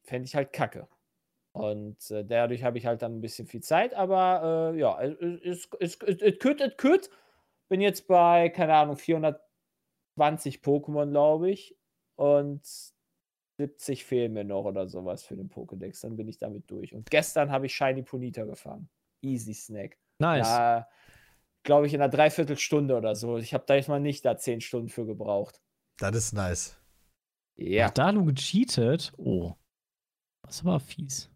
fände 0.02 0.26
ich 0.26 0.34
halt 0.34 0.52
kacke. 0.52 0.88
Und 1.52 2.10
äh, 2.10 2.24
dadurch 2.24 2.64
habe 2.64 2.76
ich 2.78 2.86
halt 2.86 3.00
dann 3.02 3.16
ein 3.16 3.20
bisschen 3.20 3.46
viel 3.46 3.62
Zeit, 3.62 3.94
aber 3.94 4.72
äh, 4.74 4.78
ja, 4.78 5.00
es 5.02 5.68
es- 5.78 5.98
es- 6.02 6.38
could. 6.76 7.10
Bin 7.68 7.80
jetzt 7.80 8.06
bei, 8.06 8.48
keine 8.50 8.74
Ahnung, 8.74 8.96
420 8.96 10.60
Pokémon, 10.62 11.10
glaube 11.10 11.50
ich. 11.50 11.76
Und 12.16 12.62
70 13.58 14.04
fehlen 14.04 14.32
mir 14.34 14.44
noch 14.44 14.64
oder 14.64 14.86
sowas 14.88 15.22
für 15.24 15.36
den 15.36 15.48
Pokédex. 15.50 16.02
Dann 16.02 16.16
bin 16.16 16.28
ich 16.28 16.38
damit 16.38 16.70
durch. 16.70 16.94
Und 16.94 17.10
gestern 17.10 17.50
habe 17.50 17.66
ich 17.66 17.74
Shiny 17.74 18.02
Ponita 18.02 18.44
gefangen. 18.44 18.88
Easy 19.22 19.54
Snack. 19.54 19.96
Nice. 20.18 20.46
Da, 20.48 20.88
glaube 21.62 21.86
ich, 21.86 21.94
in 21.94 22.00
einer 22.00 22.10
Dreiviertelstunde 22.10 22.96
oder 22.96 23.14
so. 23.14 23.38
Ich 23.38 23.54
habe 23.54 23.64
da 23.66 23.74
jetzt 23.74 23.88
mal 23.88 24.00
nicht 24.00 24.24
da 24.24 24.36
10 24.36 24.60
Stunden 24.60 24.88
für 24.88 25.06
gebraucht. 25.06 25.60
Das 25.98 26.14
ist 26.14 26.32
nice. 26.32 26.76
Ja. 27.56 27.86
Hat 27.86 27.98
Dalu 27.98 28.24
gecheatet? 28.26 29.12
Oh. 29.16 29.54
Das 30.42 30.64
war 30.64 30.78
fies. 30.80 31.30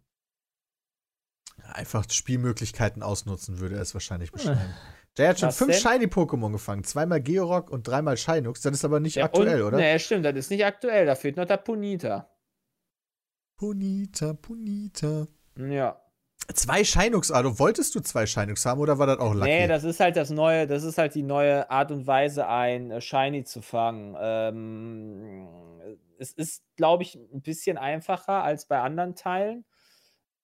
Einfach 1.63 2.05
Spielmöglichkeiten 2.09 3.03
ausnutzen, 3.03 3.59
würde 3.59 3.75
er 3.75 3.81
es 3.81 3.93
wahrscheinlich 3.93 4.31
beschreiben. 4.33 4.73
Der 5.17 5.29
hat 5.29 5.39
schon 5.39 5.49
Was 5.49 5.57
fünf? 5.57 5.75
Shiny-Pokémon 5.75 6.51
gefangen. 6.53 6.83
Zweimal 6.83 7.21
Georock 7.21 7.69
und 7.69 7.87
dreimal 7.87 8.15
Shinux. 8.17 8.61
Das 8.61 8.73
ist 8.73 8.85
aber 8.85 8.99
nicht 8.99 9.15
Ja, 9.15 9.25
aktuell, 9.25 9.61
und, 9.61 9.69
oder? 9.69 9.77
Nee, 9.77 9.99
stimmt, 9.99 10.25
das 10.25 10.35
ist 10.35 10.49
nicht 10.51 10.65
aktuell. 10.65 11.05
Da 11.05 11.15
fehlt 11.15 11.35
noch 11.37 11.45
der 11.45 11.57
Punita. 11.57 12.29
Punita, 13.57 14.33
Punita. 14.33 15.27
Ja. 15.57 16.01
Zwei 16.53 16.83
Shinux, 16.83 17.31
also 17.31 17.59
wolltest 17.59 17.95
du 17.95 18.01
zwei 18.01 18.25
Shinux 18.25 18.65
haben 18.65 18.81
oder 18.81 18.99
war 18.99 19.07
das 19.07 19.19
auch 19.19 19.33
Lucky? 19.33 19.45
Nee, 19.45 19.67
das 19.67 19.83
ist 19.83 19.99
halt 19.99 20.17
das 20.17 20.29
neue, 20.31 20.67
das 20.67 20.83
ist 20.83 20.97
halt 20.97 21.15
die 21.15 21.23
neue 21.23 21.69
Art 21.69 21.91
und 21.91 22.07
Weise, 22.07 22.47
ein 22.47 22.91
äh, 22.91 22.99
Shiny 22.99 23.43
zu 23.43 23.61
fangen. 23.61 24.15
Ähm, 24.19 25.47
es 26.19 26.33
ist, 26.33 26.63
glaube 26.75 27.03
ich, 27.03 27.15
ein 27.15 27.41
bisschen 27.41 27.77
einfacher 27.77 28.43
als 28.43 28.65
bei 28.65 28.79
anderen 28.79 29.15
Teilen. 29.15 29.65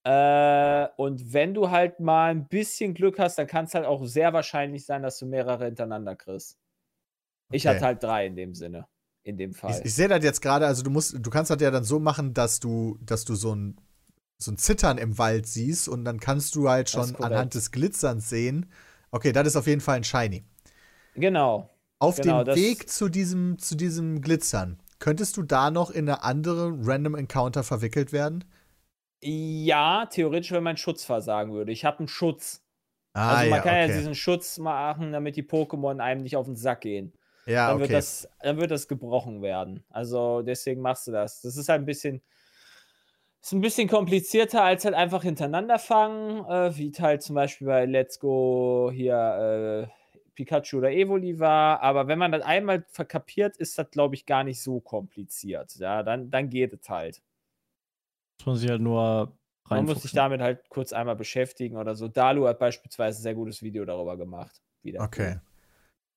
Äh, 0.03 0.87
und 0.95 1.33
wenn 1.33 1.53
du 1.53 1.69
halt 1.69 1.99
mal 1.99 2.31
ein 2.31 2.47
bisschen 2.47 2.93
Glück 2.93 3.19
hast, 3.19 3.37
dann 3.37 3.47
kann 3.47 3.65
es 3.65 3.73
halt 3.73 3.85
auch 3.85 4.05
sehr 4.05 4.31
wahrscheinlich 4.31 4.85
sein, 4.85 5.03
dass 5.03 5.19
du 5.19 5.25
mehrere 5.25 5.65
hintereinander 5.65 6.15
kriegst. 6.15 6.57
Ich 7.51 7.67
Okay. 7.67 7.75
hatte 7.75 7.85
halt 7.85 8.03
drei 8.03 8.25
in 8.27 8.35
dem 8.35 8.53
Sinne. 8.53 8.87
In 9.23 9.37
dem 9.37 9.53
Fall. 9.53 9.79
Ich, 9.79 9.85
ich 9.85 9.93
sehe 9.95 10.07
das 10.07 10.23
jetzt 10.23 10.41
gerade, 10.41 10.65
also 10.65 10.81
du 10.83 10.89
musst, 10.89 11.17
du 11.19 11.29
kannst 11.29 11.51
das 11.51 11.61
ja 11.61 11.69
dann 11.69 11.83
so 11.83 11.99
machen, 11.99 12.33
dass 12.33 12.61
du, 12.61 12.97
dass 13.01 13.25
du 13.25 13.35
so 13.35 13.53
ein, 13.53 13.75
so 14.39 14.51
ein 14.51 14.57
Zittern 14.57 14.97
im 14.97 15.17
Wald 15.17 15.47
siehst 15.47 15.87
und 15.89 16.05
dann 16.05 16.19
kannst 16.19 16.55
du 16.55 16.69
halt 16.69 16.89
schon 16.89 17.15
anhand 17.17 17.53
des 17.55 17.71
Glitzerns 17.71 18.29
sehen, 18.29 18.67
okay, 19.11 19.31
das 19.31 19.47
ist 19.47 19.55
auf 19.55 19.67
jeden 19.67 19.81
Fall 19.81 19.97
ein 19.97 20.03
Shiny. 20.03 20.45
genau. 21.15 21.69
Auf 21.99 22.21
Genau, 22.21 22.43
dem 22.43 22.53
Weg 22.55 22.89
zu 22.89 23.07
diesem, 23.09 23.59
zu 23.59 23.75
diesem 23.75 24.21
Glitzern, 24.21 24.79
könntest 24.99 25.37
du 25.37 25.43
da 25.43 25.69
noch 25.71 25.91
in 25.91 26.09
eine 26.09 26.23
andere 26.23 26.71
Random 26.81 27.13
Encounter 27.15 27.63
verwickelt 27.63 28.11
werden? 28.11 28.43
Ja, 29.23 30.05
theoretisch, 30.05 30.51
wenn 30.51 30.63
mein 30.63 30.77
Schutz 30.77 31.03
versagen 31.03 31.53
würde. 31.53 31.71
Ich 31.71 31.85
habe 31.85 31.99
einen 31.99 32.07
Schutz. 32.07 32.63
Ah, 33.13 33.29
also 33.29 33.45
man 33.45 33.57
ja, 33.57 33.61
kann 33.61 33.75
ja 33.77 33.85
okay. 33.85 33.93
diesen 33.93 34.15
Schutz 34.15 34.59
machen, 34.59 35.11
damit 35.11 35.35
die 35.35 35.43
Pokémon 35.43 35.99
einem 36.01 36.21
nicht 36.23 36.35
auf 36.37 36.45
den 36.45 36.55
Sack 36.55 36.81
gehen. 36.81 37.13
ja, 37.45 37.67
dann, 37.67 37.77
okay. 37.77 37.81
wird 37.81 37.93
das, 37.93 38.29
dann 38.41 38.57
wird 38.57 38.71
das 38.71 38.87
gebrochen 38.87 39.41
werden. 39.41 39.83
Also 39.89 40.41
deswegen 40.43 40.81
machst 40.81 41.07
du 41.07 41.11
das. 41.11 41.41
Das 41.41 41.57
ist 41.57 41.69
halt 41.69 41.81
ein 41.81 41.85
bisschen, 41.85 42.21
ist 43.47 43.53
ein 43.53 43.61
bisschen 43.61 43.87
komplizierter 43.87 44.61
als 44.61 44.83
halt 44.83 44.93
einfach 44.93 45.23
hintereinander 45.23 45.79
fangen, 45.79 46.43
äh, 46.45 46.75
wie 46.75 46.91
halt 46.99 47.21
zum 47.21 47.35
Beispiel 47.35 47.65
bei 47.65 47.85
Let's 47.85 48.19
Go 48.19 48.91
hier 48.93 49.87
äh, 49.87 50.27
Pikachu 50.35 50.79
oder 50.79 50.91
Evoli 50.91 51.39
war. 51.39 51.81
Aber 51.81 52.09
wenn 52.09 52.19
man 52.19 52.33
das 52.33 52.43
einmal 52.43 52.83
verkapiert, 52.89 53.55
ist 53.55 53.77
das, 53.77 53.89
glaube 53.89 54.15
ich, 54.15 54.25
gar 54.25 54.43
nicht 54.43 54.61
so 54.61 54.81
kompliziert. 54.81 55.73
Ja, 55.77 56.03
dann, 56.03 56.29
dann 56.29 56.49
geht 56.49 56.73
es 56.73 56.89
halt. 56.89 57.21
Muss 58.39 58.47
man 58.47 58.55
sich 58.57 58.69
halt 58.69 58.81
nur 58.81 59.37
Man 59.69 59.85
muss 59.85 60.01
sich 60.01 60.11
damit 60.11 60.41
halt 60.41 60.67
kurz 60.67 60.91
einmal 60.91 61.15
beschäftigen 61.15 61.77
oder 61.77 61.95
so. 61.95 62.09
Dalu 62.09 62.47
hat 62.47 62.59
beispielsweise 62.59 63.19
ein 63.19 63.23
sehr 63.23 63.35
gutes 63.35 63.63
Video 63.63 63.85
darüber 63.85 64.17
gemacht. 64.17 64.61
wie 64.83 64.91
das 64.91 65.01
Okay. 65.01 65.37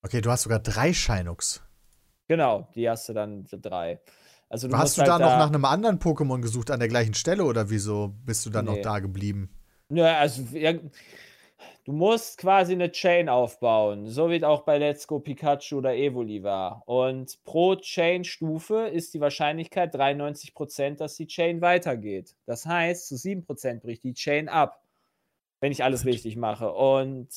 Okay, 0.02 0.20
du 0.20 0.32
hast 0.32 0.42
sogar 0.42 0.58
drei 0.58 0.92
Shinux. 0.92 1.62
Genau, 2.26 2.68
die 2.74 2.90
hast 2.90 3.08
du 3.08 3.12
dann 3.12 3.46
drei. 3.48 4.00
Also 4.50 4.66
du 4.68 4.76
hast 4.76 4.98
du 4.98 5.02
da 5.02 5.12
halt 5.12 5.22
noch 5.22 5.38
nach 5.38 5.48
einem 5.48 5.64
anderen 5.64 5.98
Pokémon 6.00 6.40
gesucht 6.42 6.70
an 6.72 6.80
der 6.80 6.88
gleichen 6.88 7.14
Stelle 7.14 7.44
oder 7.44 7.70
wieso 7.70 8.14
bist 8.26 8.44
du 8.44 8.50
dann 8.50 8.66
noch 8.66 8.74
Nee. 8.74 8.82
da 8.82 8.98
geblieben? 8.98 9.48
Ja, 9.90 10.18
also 10.18 10.42
ja, 10.56 10.72
du 11.84 11.92
musst 11.92 12.38
quasi 12.38 12.72
eine 12.72 12.90
Chain 12.90 13.28
aufbauen, 13.28 14.08
so 14.08 14.28
wie 14.28 14.36
es 14.36 14.42
auch 14.42 14.62
bei 14.62 14.78
Let's 14.78 15.06
Go 15.06 15.20
Pikachu 15.20 15.78
oder 15.78 15.94
Evoli 15.94 16.42
war. 16.42 16.82
Und 16.86 17.42
pro 17.44 17.76
Chain-Stufe 17.76 18.88
ist 18.88 19.14
die 19.14 19.20
Wahrscheinlichkeit 19.20 19.94
93%, 19.94 20.96
dass 20.96 21.16
die 21.16 21.26
Chain 21.28 21.60
weitergeht. 21.60 22.34
Das 22.46 22.66
heißt, 22.66 23.06
zu 23.06 23.16
7% 23.16 23.82
bricht 23.82 24.02
die 24.02 24.14
Chain 24.14 24.48
ab, 24.48 24.82
wenn 25.60 25.70
ich 25.72 25.84
alles 25.84 26.04
richtig 26.04 26.36
mache. 26.36 26.72
Und 26.72 27.28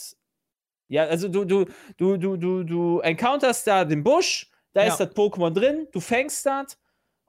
ja, 0.87 1.03
also 1.05 1.27
du, 1.27 1.45
du, 1.45 1.65
du, 1.97 2.17
du, 2.17 2.37
du, 2.37 2.63
du 2.63 2.99
encounterst 3.01 3.67
da 3.67 3.85
den 3.85 4.03
Busch, 4.03 4.49
da 4.73 4.81
Ja. 4.81 4.87
ist 4.87 4.97
das 4.99 5.15
Pokémon 5.15 5.51
drin, 5.51 5.87
du 5.91 5.99
fängst 5.99 6.45
das 6.45 6.77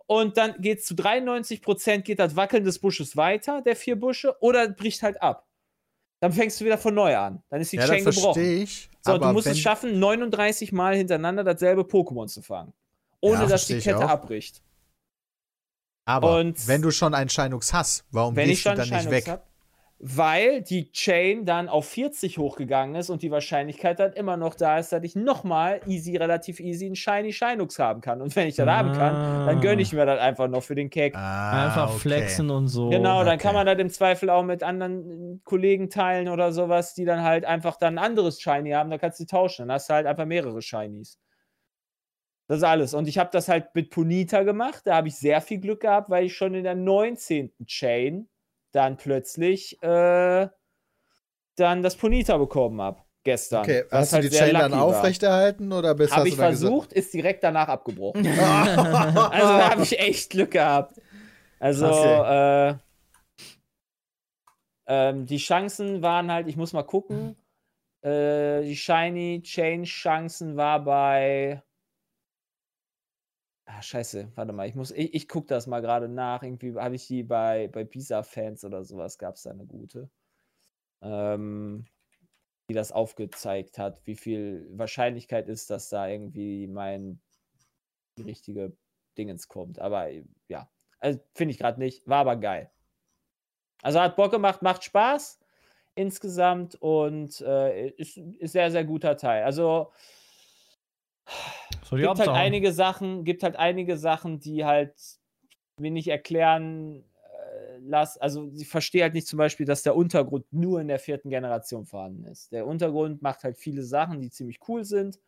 und 0.07 0.37
dann 0.37 0.61
geht 0.61 0.81
es 0.81 0.87
zu 0.87 0.95
93% 0.95 1.99
geht 1.99 2.19
das 2.19 2.37
Wackeln 2.37 2.65
des 2.65 2.79
Busches 2.79 3.17
weiter, 3.17 3.63
der 3.63 3.77
vier 3.77 3.97
Busche, 3.97 4.37
oder 4.41 4.69
bricht 4.69 5.03
halt 5.03 5.21
ab. 5.23 5.47
Dann 6.21 6.33
fängst 6.33 6.61
du 6.61 6.65
wieder 6.65 6.79
von 6.79 6.95
neu 6.95 7.17
an. 7.17 7.43
Dann 7.51 7.61
ist 7.61 7.73
die 7.73 7.77
ja, 7.77 7.83
das 7.83 7.91
Chain 7.91 8.05
gebrochen. 8.05 8.35
verstehe 8.35 8.63
ich. 8.63 8.89
So, 9.03 9.13
aber 9.13 9.27
du 9.27 9.33
musst 9.33 9.47
es 9.47 9.59
schaffen, 9.59 9.99
39 9.99 10.73
Mal 10.73 10.97
hintereinander 10.97 11.45
dasselbe 11.45 11.83
Pokémon 11.83 12.29
zu 12.29 12.41
fangen. 12.41 12.73
Ohne 13.21 13.43
Ja, 13.43 13.47
dass 13.47 13.67
die 13.67 13.79
Kette 13.79 14.09
abbricht. 14.09 14.63
Aber 16.07 16.39
und- 16.39 16.67
wenn 16.69 16.83
du 16.83 16.91
schon 16.91 17.15
einen 17.15 17.31
Shinux 17.31 17.73
hast, 17.73 18.05
warum 18.11 18.35
gehst 18.35 18.67
du 18.67 18.75
dann 18.75 18.89
nicht 18.89 19.11
weg? 19.11 19.29
hab, 19.29 19.47
weil 20.07 20.61
die 20.61 20.93
Chain 20.93 21.47
dann 21.47 21.71
auf 21.71 21.89
40 21.89 22.37
hochgegangen 22.37 22.95
ist 22.95 23.09
und 23.09 23.23
die 23.23 23.31
Wahrscheinlichkeit 23.31 23.99
dann 23.99 24.13
immer 24.13 24.37
noch 24.37 24.55
da 24.55 24.79
ist, 24.79 24.93
dass 24.93 25.03
ich 25.03 25.17
nochmal 25.17 25.81
easy, 25.87 26.15
relativ 26.15 26.61
easy 26.61 26.85
einen 26.85 26.95
Shiny 26.95 27.33
Shinux 27.33 27.79
haben 27.79 28.03
kann. 28.03 28.21
Und 28.21 28.37
wenn 28.37 28.47
ich 28.47 28.57
das 28.57 28.69
haben 28.69 28.93
kann, 28.93 29.47
dann 29.47 29.63
gönne 29.63 29.81
ich 29.81 29.95
mir 29.95 30.05
das 30.05 30.21
einfach 30.21 30.47
noch 30.47 30.63
für 30.63 30.75
den 30.75 30.91
Cake. 30.91 31.17
Ah, 31.17 31.65
Einfach 31.65 31.89
okay. 31.89 32.01
flexen 32.01 32.51
und 32.51 32.69
so. 32.69 32.91
Genau, 32.91 33.25
dann 33.25 33.37
okay. 33.37 33.45
kann 33.45 33.55
man 33.55 33.65
das 33.65 33.79
im 33.79 33.89
Zweifel 33.89 34.29
auch 34.29 34.43
mit 34.43 34.63
anderen 34.63 35.37
äh, 35.37 35.39
Kollegen 35.43 35.89
teilen 35.89 36.29
oder 36.29 36.53
sowas, 36.53 36.93
die 36.93 37.07
dann 37.07 37.23
halt 37.23 37.47
einfach 37.47 37.79
dann 37.79 37.97
ein 37.97 38.05
anderes 38.05 38.43
Shiny 38.43 38.73
haben, 38.73 38.91
dann 38.91 39.01
kannst 39.01 39.21
du 39.21 39.25
die 39.25 39.29
tauschen. 39.29 39.69
Dann 39.69 39.77
hast 39.77 39.89
du 39.89 39.95
halt 39.95 40.07
einfach 40.07 40.27
mehrere 40.27 40.61
Shinies. 40.61 41.19
Das 42.47 42.59
ist 42.59 42.65
alles. 42.65 42.93
Und 42.93 43.09
ich 43.09 43.17
habe 43.17 43.31
das 43.33 43.49
halt 43.49 43.75
mit 43.75 43.89
Punita 43.89 44.43
gemacht. 44.43 44.83
Da 44.85 44.97
habe 44.97 45.09
ich 45.09 45.17
sehr 45.17 45.41
viel 45.41 45.61
Glück 45.61 45.81
gehabt, 45.81 46.11
weil 46.11 46.27
ich 46.27 46.37
schon 46.37 46.53
in 46.53 46.65
der 46.65 46.75
19. 46.75 47.55
Chain 47.65 48.29
dann 48.75 48.97
plötzlich 48.97 49.81
äh, 49.83 50.49
dann 51.57 51.83
das 51.83 51.97
Punita 51.97 52.37
bekommen 52.37 52.81
habe. 52.81 53.01
Gestern. 53.23 53.63
Okay, 53.63 53.85
hast 53.91 54.13
du 54.13 54.17
halt 54.17 54.25
die 54.25 54.37
Chain 54.37 54.55
dann 54.55 54.73
war. 54.73 54.83
aufrechterhalten 54.83 55.73
oder 55.73 55.95
bist 55.95 56.13
Habe 56.13 56.23
hast 56.23 56.29
ich 56.29 56.35
du 56.35 56.41
versucht, 56.43 56.93
ist 56.93 57.15
direkt 57.15 57.43
danach 57.43 57.69
abgebrochen. 57.69 58.23
gesagt, 58.23 58.37
Also 59.33 59.49
da 59.59 59.71
habe 59.71 59.83
ich 59.83 59.99
echt 59.99 60.31
Glück 60.31 60.51
gehabt. 60.51 61.01
Also, 61.59 61.87
Okay. 61.87 62.71
äh, 62.71 62.75
ähm, 64.87 65.25
die 65.27 65.39
Chancen 65.39 66.03
waren 66.03 66.31
halt, 66.31 66.49
ich 66.49 66.57
muss 66.57 66.73
mal 66.75 66.83
gucken. 66.83 67.37
Äh, 68.03 68.63
die 68.63 68.77
Shiny 68.77 69.41
Change 69.43 69.89
Chancen 69.89 70.57
war 70.57 70.85
bei. 70.85 71.63
Ah, 73.67 73.81
scheiße, 73.81 74.33
warte 74.35 74.53
mal, 74.53 74.69
ich 74.69 74.75
muss, 74.75 74.91
ich, 74.91 75.15
ich 75.15 75.29
gucke 75.29 75.47
das 75.47 75.67
mal 75.67 75.81
gerade 75.81 76.09
nach. 76.09 76.43
Irgendwie 76.43 76.75
habe 76.77 76.95
ich 76.97 77.07
die 77.07 77.23
bei, 77.23 77.69
bei 77.69 77.85
Pisa-Fans 77.85 78.65
oder 78.65 78.85
sowas, 78.85 79.19
gab 79.19 79.37
es 79.37 79.43
da 79.43 79.51
eine 79.51 79.67
gute. 79.67 80.11
Ähm, 81.03 81.87
die 82.69 82.75
das 82.75 82.93
aufgezeigt 82.93 83.79
hat, 83.79 84.01
wie 84.07 84.17
viel 84.17 84.67
Wahrscheinlichkeit 84.73 85.49
ist, 85.49 85.71
dass 85.71 85.89
da 85.91 86.09
irgendwie 86.09 86.67
mein 86.67 87.21
richtige 88.19 88.77
Dingens 89.19 89.49
kommt. 89.49 89.79
Aber 89.79 90.09
ja, 90.49 90.71
also 91.01 91.21
finde 91.35 91.53
ich 91.53 91.59
gerade 91.59 91.79
nicht, 91.81 92.07
war 92.09 92.19
aber 92.19 92.37
geil. 92.37 92.71
Also 93.83 94.01
hat 94.01 94.17
Bock 94.17 94.31
gemacht, 94.33 94.63
macht 94.63 94.85
Spaß 94.85 95.41
insgesamt 95.95 96.75
und 96.77 97.41
äh, 97.43 97.91
ist, 97.91 98.17
ist 98.17 98.53
sehr, 98.53 98.71
sehr 98.71 98.85
guter 98.85 99.17
Teil. 99.17 99.45
Also 99.45 99.93
So 101.85 101.97
die 101.97 102.03
gibt 102.03 102.19
halt 102.19 102.29
einige 102.31 102.73
Sachen, 102.73 103.25
gibt 103.25 103.43
halt 103.43 103.57
einige 103.57 103.97
Sachen, 103.97 104.41
die 104.41 104.65
halt 104.65 104.95
mir 105.79 105.91
nicht 105.91 106.09
erklären 106.09 107.05
äh, 107.55 107.79
lass, 107.81 108.17
also 108.19 108.51
ich 108.55 108.69
verstehe 108.69 109.03
halt 109.03 109.15
nicht 109.15 109.27
zum 109.27 109.39
Beispiel, 109.39 109.67
dass 109.67 109.83
der 109.83 109.97
Untergrund 109.97 110.47
nur 110.51 110.81
in 110.81 110.89
der 110.89 110.99
vierten 110.99 111.31
Generation 111.31 111.87
vorhanden 111.87 112.25
ist. 112.25 112.53
Der 112.53 112.67
Untergrund 112.67 113.23
macht 113.23 113.45
halt 113.45 113.59
viele 113.59 113.83
Sachen, 113.83 114.21
die 114.21 114.31
ziemlich 114.31 114.59
cool 114.69 114.85
sind, 114.85 115.19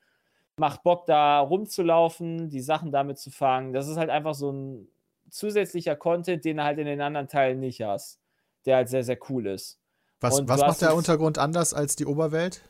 macht 0.59 0.83
Bock 0.83 1.07
da 1.07 1.41
rumzulaufen, 1.41 2.49
die 2.49 2.61
Sachen 2.61 2.93
damit 2.93 3.19
zu 3.19 3.31
fangen. 3.31 3.73
Das 3.73 3.89
ist 3.89 3.97
halt 3.97 4.11
einfach 4.11 4.35
so 4.35 4.51
ein 4.53 4.89
zusätzlicher 5.31 5.97
Content, 5.97 6.45
den 6.45 6.59
du 6.59 6.65
halt 6.65 6.79
in 6.79 6.87
den 6.87 7.01
anderen 7.01 7.29
Teilen 7.29 7.61
nicht 7.61 7.83
hast, 7.83 8.21
der 8.65 8.77
halt 8.77 8.89
sehr, 8.89 9.05
sehr 9.05 9.19
cool 9.29 9.47
ist. 9.47 9.79
Was, 10.21 10.41
was 10.49 10.61
macht 10.61 10.81
der 10.81 10.95
Untergrund 10.95 11.39
anders 11.39 11.75
als 11.75 11.97
die 11.97 12.07
Oberwelt? 12.07 12.63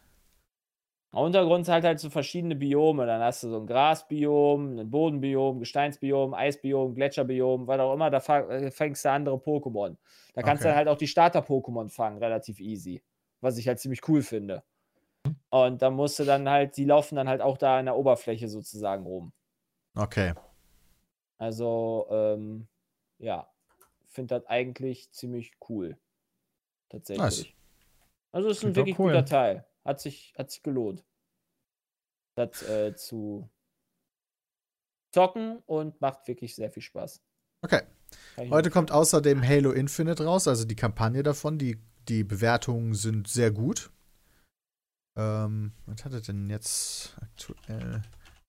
Der 1.16 1.22
Untergrund 1.22 1.66
hat 1.68 1.82
halt 1.84 1.98
so 1.98 2.10
verschiedene 2.10 2.54
Biome. 2.56 3.06
Dann 3.06 3.22
hast 3.22 3.42
du 3.42 3.48
so 3.48 3.58
ein 3.58 3.66
Grasbiom, 3.66 4.78
ein 4.78 4.90
Bodenbiom, 4.90 5.60
Gesteinsbiom, 5.60 6.34
Eisbiom, 6.34 6.94
Gletscherbiom, 6.94 7.66
was 7.66 7.80
auch 7.80 7.94
immer. 7.94 8.10
Da 8.10 8.18
äh, 8.18 8.70
fängst 8.70 9.02
du 9.02 9.10
andere 9.10 9.36
Pokémon. 9.36 9.96
Da 10.34 10.42
kannst 10.42 10.62
du 10.62 10.68
Okay. 10.68 10.72
dann 10.72 10.76
halt 10.76 10.88
auch 10.88 10.98
die 10.98 11.06
Starter-Pokémon 11.08 11.88
fangen, 11.88 12.18
relativ 12.18 12.60
easy. 12.60 13.02
Was 13.40 13.56
ich 13.56 13.66
halt 13.66 13.80
ziemlich 13.80 14.06
cool 14.08 14.20
finde. 14.20 14.62
Und 15.50 15.82
da 15.82 15.90
musst 15.90 16.18
du 16.18 16.24
dann 16.24 16.48
halt, 16.48 16.76
die 16.76 16.84
laufen 16.84 17.16
dann 17.16 17.28
halt 17.28 17.40
auch 17.40 17.58
da 17.58 17.80
in 17.80 17.86
der 17.86 17.96
Oberfläche 17.96 18.48
sozusagen 18.48 19.04
rum. 19.06 19.32
Okay. 19.96 20.34
Also, 21.38 22.06
ähm, 22.10 22.68
ja, 23.18 23.48
finde 24.06 24.36
das 24.36 24.46
eigentlich 24.46 25.10
ziemlich 25.12 25.52
cool. 25.68 25.98
Tatsächlich. 26.88 27.24
Nice. 27.24 27.46
Also, 28.32 28.48
es 28.48 28.58
ist 28.58 28.64
ein 28.64 28.74
Klingt 28.74 28.76
wirklich 28.76 28.98
cool. 28.98 29.12
guter 29.12 29.24
Teil. 29.24 29.66
Hat 29.86 30.00
sich, 30.00 30.34
hat 30.36 30.50
sich 30.50 30.62
gelohnt. 30.62 31.04
Das 32.34 32.62
äh, 32.62 32.94
zu 32.96 33.48
zocken 35.12 35.62
und 35.66 36.00
macht 36.00 36.28
wirklich 36.28 36.54
sehr 36.54 36.70
viel 36.70 36.82
Spaß. 36.82 37.22
Okay. 37.62 37.82
Heute 38.50 38.70
kommt 38.70 38.92
außerdem 38.92 39.42
Halo 39.42 39.72
Infinite 39.72 40.24
raus, 40.24 40.46
also 40.46 40.64
die 40.64 40.76
Kampagne 40.76 41.22
davon. 41.22 41.58
Die, 41.58 41.80
die 42.08 42.24
Bewertungen 42.24 42.94
sind 42.94 43.28
sehr 43.28 43.50
gut. 43.50 43.90
Ähm, 45.16 45.72
was 45.86 46.04
hat 46.04 46.12
er 46.12 46.20
denn 46.20 46.50
jetzt 46.50 47.16
aktuell? 47.20 48.02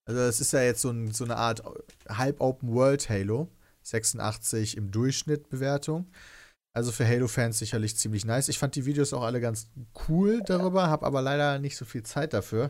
Also, 0.05 0.21
es 0.21 0.41
ist 0.41 0.53
ja 0.53 0.61
jetzt 0.61 0.81
so, 0.81 0.89
ein, 0.89 1.11
so 1.11 1.23
eine 1.23 1.38
Art 1.38 1.63
halb-Open 2.09 2.73
World 2.73 3.09
Halo. 3.09 3.49
86 3.83 4.75
im 4.75 4.91
Durchschnitt 4.91 5.49
Bewertung. 5.49 6.11
Also 6.78 6.91
für 6.91 7.07
Halo-Fans 7.07 7.57
sicherlich 7.57 7.97
ziemlich 7.97 8.23
nice. 8.23 8.49
Ich 8.49 8.59
fand 8.59 8.75
die 8.75 8.86
Videos 8.86 9.11
auch 9.11 9.23
alle 9.23 9.41
ganz 9.41 9.67
cool 10.07 10.43
darüber, 10.45 10.91
habe 10.91 11.07
aber 11.07 11.23
leider 11.23 11.57
nicht 11.57 11.75
so 11.75 11.86
viel 11.86 12.03
Zeit 12.03 12.34
dafür. 12.34 12.69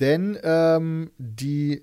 Denn 0.00 0.38
ähm, 0.42 1.10
die, 1.16 1.82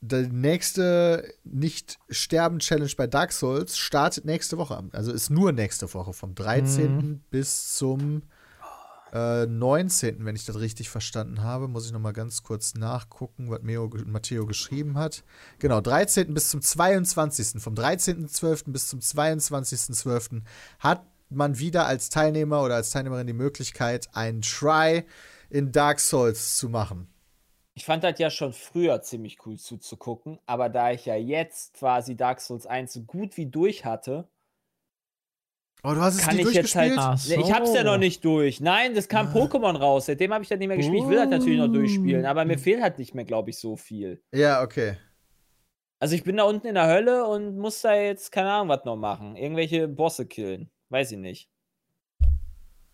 die 0.00 0.28
nächste 0.32 1.34
Nicht-Sterben-Challenge 1.44 2.92
bei 2.96 3.06
Dark 3.06 3.32
Souls 3.32 3.76
startet 3.76 4.24
nächste 4.24 4.56
Woche. 4.56 4.82
Also 4.92 5.12
ist 5.12 5.28
nur 5.28 5.52
nächste 5.52 5.92
Woche, 5.92 6.14
vom 6.14 6.34
13. 6.34 7.22
bis 7.30 7.76
zum 7.76 8.22
äh, 9.12 9.46
19., 9.46 10.24
wenn 10.24 10.36
ich 10.36 10.44
das 10.44 10.58
richtig 10.60 10.88
verstanden 10.90 11.42
habe. 11.42 11.68
Muss 11.68 11.86
ich 11.86 11.92
noch 11.92 12.00
mal 12.00 12.12
ganz 12.12 12.42
kurz 12.42 12.74
nachgucken, 12.74 13.50
was 13.50 13.62
Meo, 13.62 13.90
Matteo 14.06 14.46
geschrieben 14.46 14.98
hat. 14.98 15.24
Genau, 15.58 15.80
13. 15.80 16.32
bis 16.34 16.50
zum 16.50 16.62
22. 16.62 17.62
Vom 17.62 17.74
13.12. 17.74 18.70
bis 18.72 18.88
zum 18.88 19.00
22.12. 19.00 20.42
hat 20.78 21.04
man 21.30 21.58
wieder 21.58 21.86
als 21.86 22.10
Teilnehmer 22.10 22.62
oder 22.62 22.74
als 22.74 22.90
Teilnehmerin 22.90 23.26
die 23.26 23.32
Möglichkeit, 23.32 24.08
einen 24.12 24.42
Try 24.42 25.04
in 25.48 25.72
Dark 25.72 26.00
Souls 26.00 26.56
zu 26.58 26.68
machen. 26.68 27.08
Ich 27.74 27.84
fand 27.84 28.04
das 28.04 28.18
ja 28.18 28.30
schon 28.30 28.52
früher 28.52 29.00
ziemlich 29.00 29.38
cool 29.46 29.56
zuzugucken, 29.56 30.38
aber 30.46 30.68
da 30.68 30.90
ich 30.90 31.06
ja 31.06 31.16
jetzt 31.16 31.74
quasi 31.74 32.16
Dark 32.16 32.40
Souls 32.40 32.66
1 32.66 32.92
so 32.92 33.02
gut 33.02 33.36
wie 33.36 33.46
durch 33.46 33.84
hatte, 33.84 34.28
Oh, 35.82 35.94
du 35.94 36.00
hast 36.00 36.16
es 36.16 36.26
kann 36.26 36.36
nicht 36.36 36.48
ich 36.48 36.54
jetzt 36.54 36.74
halt. 36.74 36.96
durchgespielt? 36.96 37.38
Ne, 37.38 37.44
Ich 37.44 37.52
hab's 37.54 37.72
ja 37.74 37.80
so. 37.82 37.86
noch 37.86 37.98
nicht 37.98 38.24
durch. 38.24 38.60
Nein, 38.60 38.94
das 38.94 39.08
kam 39.08 39.28
Ah. 39.28 39.32
Pokémon 39.34 39.76
raus. 39.76 40.06
Seitdem 40.06 40.32
habe 40.32 40.42
ich 40.42 40.48
das 40.48 40.58
nicht 40.58 40.68
mehr 40.68 40.76
gespielt. 40.76 41.02
Ich 41.02 41.08
will 41.08 41.16
das 41.16 41.28
natürlich 41.28 41.58
noch 41.58 41.68
durchspielen, 41.72 42.26
aber 42.26 42.44
mir 42.44 42.58
fehlt 42.58 42.82
halt 42.82 42.98
nicht 42.98 43.14
mehr, 43.14 43.24
glaube 43.24 43.50
ich, 43.50 43.58
so 43.58 43.76
viel. 43.76 44.22
Ja, 44.32 44.62
okay. 44.62 44.96
Also 45.98 46.14
ich 46.14 46.22
bin 46.24 46.36
da 46.38 46.44
unten 46.44 46.66
in 46.66 46.74
der 46.74 46.86
Hölle 46.86 47.26
und 47.26 47.56
muss 47.58 47.80
da 47.82 47.94
jetzt, 47.94 48.32
keine 48.32 48.50
Ahnung, 48.52 48.68
was 48.68 48.84
noch 48.84 48.96
machen. 48.96 49.36
Irgendwelche 49.36 49.86
Bosse 49.88 50.26
killen. 50.26 50.70
Weiß 50.88 51.12
ich 51.12 51.18
nicht. 51.18 51.48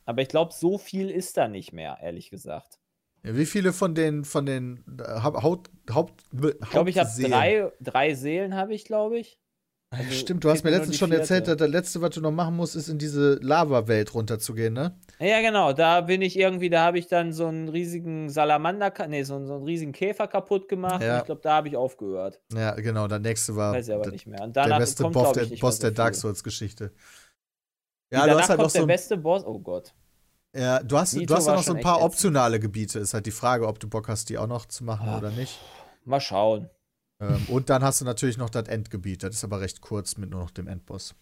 Aber 0.04 0.22
ich 0.22 0.28
glaube, 0.28 0.52
so 0.52 0.78
viel 0.78 1.10
ist 1.10 1.36
da 1.36 1.48
nicht 1.48 1.72
mehr, 1.72 1.98
ehrlich 2.00 2.30
gesagt. 2.30 2.78
Ja, 3.24 3.36
wie 3.36 3.46
viele 3.46 3.72
von 3.72 3.94
den 3.94 4.24
von 4.24 4.46
den 4.46 4.84
äh, 5.00 5.20
Haupt, 5.20 5.42
Haupt, 5.42 5.70
Haupt 5.92 6.24
Ich 6.62 6.70
glaube, 6.70 6.90
ich 6.90 6.98
habe 6.98 7.10
drei, 7.20 7.72
drei 7.80 8.14
Seelen, 8.14 8.54
habe 8.54 8.74
ich, 8.74 8.84
glaube 8.84 9.18
ich. 9.18 9.38
Also 9.98 10.10
Stimmt, 10.12 10.44
du 10.44 10.50
hast 10.50 10.62
mir 10.64 10.70
letztens 10.70 10.98
schon 10.98 11.12
erzählt, 11.12 11.48
dass 11.48 11.56
das 11.56 11.68
letzte, 11.68 12.00
was 12.02 12.10
du 12.10 12.20
noch 12.20 12.30
machen 12.32 12.56
musst, 12.56 12.76
ist 12.76 12.88
in 12.88 12.98
diese 12.98 13.34
Lava-Welt 13.42 14.14
runterzugehen, 14.14 14.74
ne? 14.74 14.98
Ja, 15.18 15.40
genau. 15.40 15.72
Da 15.72 16.02
bin 16.02 16.22
ich 16.22 16.38
irgendwie, 16.38 16.68
da 16.70 16.84
habe 16.84 16.98
ich 16.98 17.06
dann 17.06 17.32
so 17.32 17.46
einen 17.46 17.68
riesigen 17.68 18.28
Salamander, 18.28 18.92
nee, 19.08 19.22
so, 19.22 19.36
einen- 19.36 19.46
so 19.46 19.54
einen 19.54 19.64
riesigen 19.64 19.92
Käfer 19.92 20.26
kaputt 20.26 20.68
gemacht. 20.68 21.02
Ja. 21.02 21.14
Und 21.14 21.18
ich 21.20 21.24
glaube, 21.26 21.40
da 21.42 21.54
habe 21.54 21.68
ich 21.68 21.76
aufgehört. 21.76 22.40
Ja, 22.52 22.74
genau, 22.74 23.08
der 23.08 23.18
nächste 23.20 23.56
war 23.56 23.72
Weiß 23.74 23.88
ich 23.88 23.94
aber 23.94 24.02
der, 24.04 24.12
nicht 24.12 24.26
mehr. 24.26 24.42
Und 24.42 24.54
der 24.56 24.78
beste 24.78 25.02
kommt, 25.02 25.14
Boss, 25.14 25.32
der, 25.32 25.46
Boss 25.56 25.78
der 25.78 25.90
Dark. 25.92 26.14
Souls-Geschichte. 26.14 26.92
Ja, 28.12 28.26
du 28.26 28.38
hast 28.38 28.48
halt 28.50 28.58
noch 28.60 28.70
der 28.70 28.80
so 28.80 28.84
ein, 28.84 28.88
beste 28.88 29.16
Boss. 29.16 29.44
Oh 29.44 29.58
Gott. 29.58 29.94
ja, 30.54 30.82
du 30.82 30.96
hast, 30.98 31.14
Nito 31.14 31.26
du 31.32 31.38
hast 31.38 31.46
ja 31.46 31.54
noch 31.54 31.62
so 31.62 31.74
ein 31.74 31.80
paar 31.80 32.02
optionale 32.02 32.60
Gebiete. 32.60 32.98
Ist 32.98 33.14
halt 33.14 33.26
die 33.26 33.30
Frage, 33.30 33.66
ob 33.66 33.78
du 33.80 33.88
Bock 33.88 34.08
hast, 34.08 34.28
die 34.28 34.38
auch 34.38 34.46
noch 34.46 34.66
zu 34.66 34.84
machen 34.84 35.08
Ah. 35.08 35.18
oder 35.18 35.30
nicht. 35.30 35.58
Mal 36.04 36.20
schauen. 36.20 36.70
Ähm, 37.20 37.46
und 37.48 37.70
dann 37.70 37.82
hast 37.82 38.00
du 38.00 38.04
natürlich 38.04 38.36
noch 38.36 38.50
das 38.50 38.68
Endgebiet. 38.68 39.22
Das 39.22 39.34
ist 39.34 39.44
aber 39.44 39.60
recht 39.60 39.80
kurz 39.80 40.16
mit 40.16 40.30
nur 40.30 40.40
noch 40.40 40.50
dem 40.50 40.68
Endboss. 40.68 41.14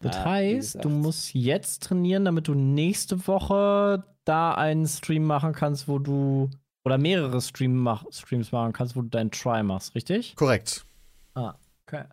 Das 0.00 0.16
Ja, 0.16 0.24
wie 0.24 0.28
heißt, 0.28 0.84
du 0.84 0.88
musst 0.88 1.34
jetzt 1.34 1.84
trainieren, 1.84 2.24
damit 2.24 2.48
du 2.48 2.54
nächste 2.54 3.26
Woche 3.26 4.04
da 4.24 4.54
einen 4.54 4.86
Stream 4.86 5.24
machen 5.24 5.52
kannst, 5.52 5.88
wo 5.88 5.98
du 5.98 6.50
oder 6.84 6.98
mehrere 6.98 7.40
Stream 7.40 7.76
mach, 7.76 8.04
Streams 8.12 8.52
machen 8.52 8.72
kannst, 8.72 8.94
wo 8.96 9.02
du 9.02 9.08
deinen 9.08 9.30
Try 9.30 9.62
machst, 9.62 9.94
richtig? 9.94 10.36
Korrekt. 10.36 10.84
Ah, 11.34 11.54
okay. 11.86 12.04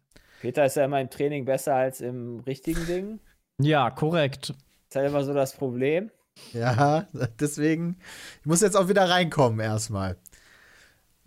Peter 0.42 0.66
ist 0.66 0.76
ja 0.76 0.86
immer 0.86 1.00
im 1.00 1.10
Training 1.10 1.46
besser 1.46 1.76
als 1.76 2.02
im 2.02 2.40
richtigen 2.42 2.86
Ding. 2.88 3.20
Ja, 3.62 3.92
korrekt. 3.92 4.50
ist 4.90 4.96
halt 4.96 5.08
immer 5.08 5.24
so 5.24 5.32
das 5.32 5.56
Problem. 5.56 6.10
Ja, 6.54 7.08
deswegen, 7.40 7.98
ich 8.40 8.48
muss 8.48 8.62
jetzt 8.62 8.76
auch 8.76 8.90
wieder 8.90 9.08
reinkommen 9.08 9.60
erstmal. 9.60 10.18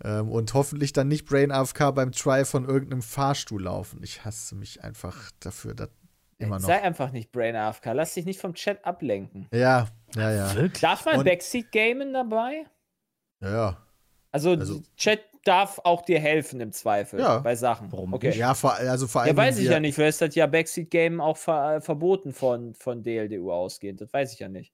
Ähm, 0.03 0.29
und 0.29 0.53
hoffentlich 0.53 0.93
dann 0.93 1.07
nicht 1.07 1.25
Brain 1.25 1.51
AFK 1.51 1.91
beim 1.91 2.11
Try 2.11 2.45
von 2.45 2.65
irgendeinem 2.65 3.01
Fahrstuhl 3.01 3.63
laufen. 3.63 4.01
Ich 4.03 4.23
hasse 4.25 4.55
mich 4.55 4.83
einfach 4.83 5.31
dafür, 5.39 5.73
dass 5.73 5.89
immer 6.37 6.59
noch. 6.59 6.67
Sei 6.67 6.81
einfach 6.81 7.11
nicht 7.11 7.31
Brain 7.31 7.55
AFK. 7.55 7.93
Lass 7.93 8.13
dich 8.13 8.25
nicht 8.25 8.39
vom 8.39 8.53
Chat 8.53 8.85
ablenken. 8.85 9.47
Ja, 9.51 9.87
ja, 10.15 10.31
ja. 10.31 10.55
Wirklich? 10.55 10.81
Darf 10.81 11.05
man 11.05 11.17
Und- 11.19 11.25
Backseat 11.25 11.71
gamen 11.71 12.13
dabei? 12.13 12.65
Ja, 13.41 13.51
ja. 13.51 13.87
Also, 14.31 14.51
Also- 14.51 14.83
Chat 14.97 15.21
darf 15.43 15.79
auch 15.83 16.01
dir 16.03 16.19
helfen 16.19 16.59
im 16.59 16.71
Zweifel 16.73 17.19
Ja. 17.21 17.39
bei 17.39 17.55
Sachen. 17.55 17.91
Warum 17.91 18.13
okay. 18.13 18.37
Ja, 18.37 18.53
vor, 18.53 18.73
also 18.75 19.07
vor 19.07 19.21
allem. 19.21 19.29
Ja, 19.29 19.37
weiß 19.37 19.57
ich 19.59 19.69
ja 19.69 19.79
nicht. 19.79 19.95
Vielleicht 19.95 20.09
ist 20.15 20.21
das 20.21 20.35
ja 20.35 20.45
Backseat 20.45 20.91
Game 20.91 21.21
auch 21.21 21.37
ver 21.37 21.77
äh, 21.77 21.81
verboten 21.81 22.33
von, 22.33 22.73
von 22.75 23.01
DLDU 23.01 23.51
ausgehend. 23.51 24.01
Das 24.01 24.11
weiß 24.11 24.33
ich 24.33 24.39
ja 24.39 24.49
nicht. 24.49 24.73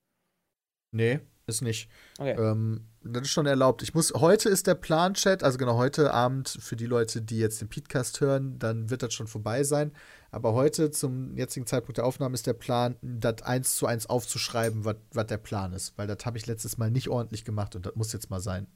Nee, 0.92 1.20
ist 1.48 1.62
nicht. 1.62 1.90
Okay. 2.20 2.32
Ähm, 2.38 2.88
das 3.04 3.24
ist 3.24 3.30
schon 3.32 3.46
erlaubt. 3.46 3.82
Ich 3.84 3.94
muss, 3.94 4.14
heute 4.14 4.50
ist 4.50 4.68
der 4.68 4.76
Plan-Chat, 4.76 5.44
also 5.44 5.58
genau 5.58 5.78
heute 5.78 6.14
Abend 6.14 6.50
für 6.60 6.76
die 6.76 6.86
Leute, 6.86 7.22
die 7.22 7.38
jetzt 7.38 7.62
den 7.62 7.70
Podcast 7.70 8.22
hören, 8.22 8.58
dann 8.60 8.90
wird 8.90 9.04
das 9.04 9.14
schon 9.14 9.28
vorbei 9.28 9.64
sein. 9.64 9.92
Aber 10.32 10.54
heute, 10.54 10.90
zum 10.92 11.36
jetzigen 11.36 11.68
Zeitpunkt 11.68 11.98
der 11.98 12.06
Aufnahme, 12.06 12.34
ist 12.34 12.48
der 12.48 12.54
Plan, 12.54 12.96
das 13.02 13.42
eins 13.44 13.76
zu 13.76 13.86
eins 13.86 14.06
aufzuschreiben, 14.08 14.84
was 14.86 15.28
der 15.28 15.38
Plan 15.38 15.74
ist. 15.74 15.98
Weil 15.98 16.08
das 16.08 16.26
habe 16.26 16.38
ich 16.38 16.48
letztes 16.48 16.78
Mal 16.78 16.92
nicht 16.92 17.10
ordentlich 17.10 17.46
gemacht 17.46 17.76
und 17.76 17.86
das 17.86 17.96
muss 17.96 18.14
jetzt 18.14 18.30
mal 18.30 18.40
sein. 18.40 18.68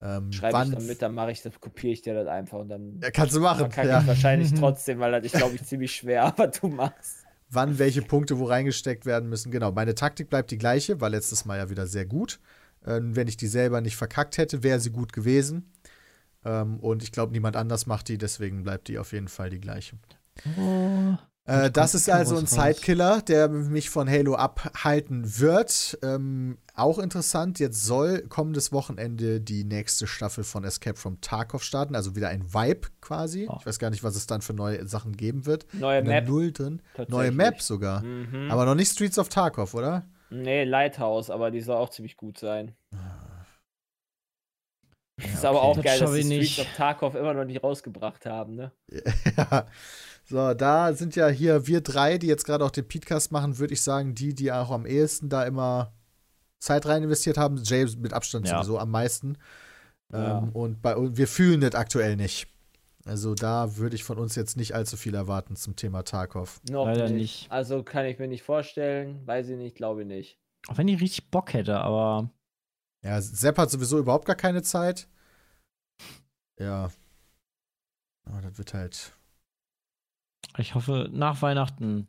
Ähm, 0.00 0.32
Schreibe 0.32 0.62
ich 0.64 0.74
dann 0.74 0.86
mit, 0.86 1.02
dann 1.02 1.14
mache 1.14 1.32
ich 1.32 1.42
das, 1.42 1.60
kopiere 1.60 1.92
ich 1.92 2.02
dir 2.02 2.14
das 2.14 2.28
einfach 2.28 2.58
und 2.58 2.68
dann 2.68 3.00
ja, 3.02 3.10
kannst 3.10 3.34
du 3.34 3.40
machen. 3.40 3.58
verkacke 3.58 3.88
Ja. 3.88 4.00
ich 4.00 4.06
wahrscheinlich 4.06 4.54
trotzdem, 4.58 5.00
weil 5.00 5.10
das 5.12 5.24
ist, 5.24 5.34
glaube 5.34 5.56
ich, 5.56 5.64
ziemlich 5.64 5.94
schwer, 5.94 6.24
aber 6.26 6.46
du 6.46 6.68
machst. 6.68 7.24
wann 7.50 7.78
welche 7.78 8.02
Punkte 8.02 8.38
wo 8.38 8.44
reingesteckt 8.44 9.06
werden 9.06 9.28
müssen. 9.28 9.50
Genau, 9.50 9.72
meine 9.72 9.94
Taktik 9.96 10.30
bleibt 10.30 10.50
die 10.52 10.58
gleiche, 10.58 11.00
war 11.00 11.10
letztes 11.10 11.44
Mal 11.44 11.58
ja 11.58 11.68
wieder 11.70 11.86
sehr 11.86 12.06
gut. 12.06 12.38
Ähm, 12.88 13.14
wenn 13.14 13.28
ich 13.28 13.36
die 13.36 13.46
selber 13.46 13.80
nicht 13.80 13.96
verkackt 13.96 14.38
hätte, 14.38 14.62
wäre 14.62 14.80
sie 14.80 14.90
gut 14.90 15.12
gewesen. 15.12 15.72
Ähm, 16.44 16.80
und 16.80 17.02
ich 17.02 17.12
glaube, 17.12 17.32
niemand 17.32 17.56
anders 17.56 17.86
macht 17.86 18.08
die, 18.08 18.16
deswegen 18.16 18.62
bleibt 18.62 18.88
die 18.88 18.98
auf 18.98 19.12
jeden 19.12 19.28
Fall 19.28 19.50
die 19.50 19.60
gleiche. 19.60 19.98
Oh. 20.58 21.16
Äh, 21.44 21.70
das 21.70 21.94
ist 21.94 22.10
also 22.10 22.36
ein. 22.36 22.46
Zeitkiller, 22.46 23.22
der 23.22 23.48
mich 23.48 23.88
von 23.88 24.08
Halo 24.08 24.34
abhalten 24.34 25.38
wird. 25.38 25.98
Ähm, 26.02 26.58
auch 26.74 26.98
interessant, 26.98 27.58
jetzt 27.58 27.84
soll 27.84 28.20
kommendes 28.28 28.70
Wochenende 28.70 29.40
die 29.40 29.64
nächste 29.64 30.06
Staffel 30.06 30.44
von 30.44 30.62
Escape 30.64 30.98
from 30.98 31.20
Tarkov 31.20 31.62
starten, 31.62 31.94
also 31.94 32.14
wieder 32.14 32.28
ein 32.28 32.52
Vibe 32.52 32.88
quasi. 33.00 33.48
Oh. 33.50 33.56
Ich 33.60 33.66
weiß 33.66 33.78
gar 33.78 33.90
nicht, 33.90 34.04
was 34.04 34.14
es 34.14 34.26
dann 34.26 34.42
für 34.42 34.52
neue 34.52 34.86
Sachen 34.86 35.16
geben 35.16 35.46
wird. 35.46 35.66
Neue 35.72 36.02
Map. 36.02 36.28
Null 36.28 36.52
drin. 36.52 36.82
Neue. 37.08 37.32
Map 37.32 37.62
sogar. 37.62 38.02
Mhm. 38.02 38.50
Aber 38.50 38.66
noch 38.66 38.74
nicht 38.74 38.92
Streets 38.92 39.18
of 39.18 39.28
Tarkov, 39.28 39.74
oder? 39.74 40.04
Nee, 40.30 40.64
Lighthouse, 40.64 41.30
aber 41.30 41.50
die 41.50 41.60
soll 41.60 41.76
auch 41.76 41.88
ziemlich 41.90 42.16
gut 42.16 42.38
sein. 42.38 42.74
Ja, 45.20 45.24
ist 45.24 45.44
aber 45.44 45.62
auch 45.62 45.74
Das 45.76 45.84
geil, 45.84 45.98
dass 45.98 46.12
die 46.12 46.22
Streets 46.22 46.28
nicht. 46.28 46.60
of 46.60 46.66
Tarkov 46.76 47.14
immer 47.14 47.34
noch 47.34 47.44
nicht 47.44 47.62
rausgebracht 47.62 48.24
haben, 48.26 48.54
ne? 48.54 48.72
Ja. 49.36 49.66
So, 50.30 50.52
da 50.52 50.92
sind 50.92 51.16
ja 51.16 51.28
hier 51.28 51.66
wir 51.66 51.80
drei, 51.80 52.18
die 52.18 52.26
jetzt 52.26 52.44
gerade 52.44 52.62
auch 52.62 52.70
den 52.70 52.86
Podcast 52.86 53.32
machen, 53.32 53.56
würde 53.58 53.72
ich 53.72 53.80
sagen, 53.80 54.14
die, 54.14 54.34
die 54.34 54.52
auch 54.52 54.70
am 54.70 54.84
ehesten 54.84 55.30
da 55.30 55.44
immer 55.46 55.94
Zeit 56.58 56.84
rein 56.84 57.02
investiert 57.02 57.38
haben. 57.38 57.56
Jay 57.64 57.86
mit 57.96 58.12
Abstand 58.12 58.46
Ja. 58.46 58.58
sowieso 58.58 58.78
am 58.78 58.90
meisten. 58.90 59.38
Ja. 60.12 60.36
Ähm, 60.40 60.50
und 60.50 60.82
bei 60.82 60.94
und 60.96 61.16
wir 61.16 61.28
fühlen 61.28 61.62
das 61.62 61.74
aktuell 61.74 62.16
nicht. 62.16 62.46
Also 63.08 63.34
da 63.34 63.76
würde 63.76 63.96
ich 63.96 64.04
von 64.04 64.18
uns 64.18 64.34
jetzt 64.34 64.56
nicht 64.58 64.74
allzu 64.74 64.98
viel 64.98 65.14
erwarten 65.14 65.56
zum 65.56 65.76
Thema 65.76 66.02
Tarkov. 66.02 66.60
Noch 66.68 66.84
Leider 66.84 67.04
nicht. 67.08 67.14
nicht. 67.14 67.50
Also 67.50 67.82
kann 67.82 68.04
ich 68.04 68.18
mir 68.18 68.28
nicht 68.28 68.42
vorstellen, 68.42 69.26
weiß 69.26 69.48
ich 69.48 69.56
nicht, 69.56 69.76
glaube 69.76 70.02
ich 70.02 70.06
nicht. 70.06 70.38
Auch 70.68 70.76
wenn 70.76 70.88
ich 70.88 71.00
richtig 71.00 71.30
Bock 71.30 71.54
hätte, 71.54 71.78
aber 71.80 72.30
Ja, 73.02 73.20
Sepp 73.22 73.56
hat 73.56 73.70
sowieso 73.70 73.98
überhaupt 73.98 74.26
gar 74.26 74.36
keine 74.36 74.62
Zeit. 74.62 75.08
Ja. 76.58 76.90
Aber 78.26 78.42
das 78.42 78.58
wird 78.58 78.74
halt. 78.74 79.16
ich 80.58 80.74
hoffe, 80.74 81.08
nach 81.10 81.40
Weihnachten. 81.40 82.08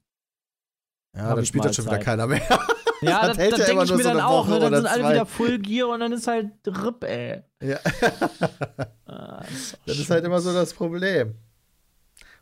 Ja, 1.16 1.34
dann 1.34 1.46
spielt 1.46 1.64
das 1.64 1.76
schon 1.78 1.86
wieder 1.86 1.96
Zeit. 1.96 2.04
keiner 2.04 2.28
mehr. 2.28 2.42
Ja, 3.02 3.20
Das 3.28 3.30
das, 3.30 3.38
hält 3.38 3.52
das 3.54 3.60
ja 3.60 3.66
denke 3.68 3.84
ich 3.86 3.92
mir 3.92 3.98
so 3.98 4.04
dann 4.04 4.20
auch. 4.20 4.48
Ne? 4.48 4.60
Dann 4.60 4.76
sind 4.76 4.86
alle 4.88 5.10
wieder 5.10 5.26
Full 5.26 5.60
Gear 5.60 5.88
und 5.90 6.00
dann 6.02 6.12
ist 6.12 6.28
halt 6.28 6.48
RIP, 6.68 7.04
ey. 7.04 7.44
ja. 7.62 7.78
Ah, 9.06 9.42
das 9.44 9.52
ist, 9.52 9.78
Das 9.86 10.00
ist 10.00 10.10
halt 10.10 10.26
immer 10.26 10.42
so 10.42 10.54
das 10.54 10.74
Problem. 10.74 11.36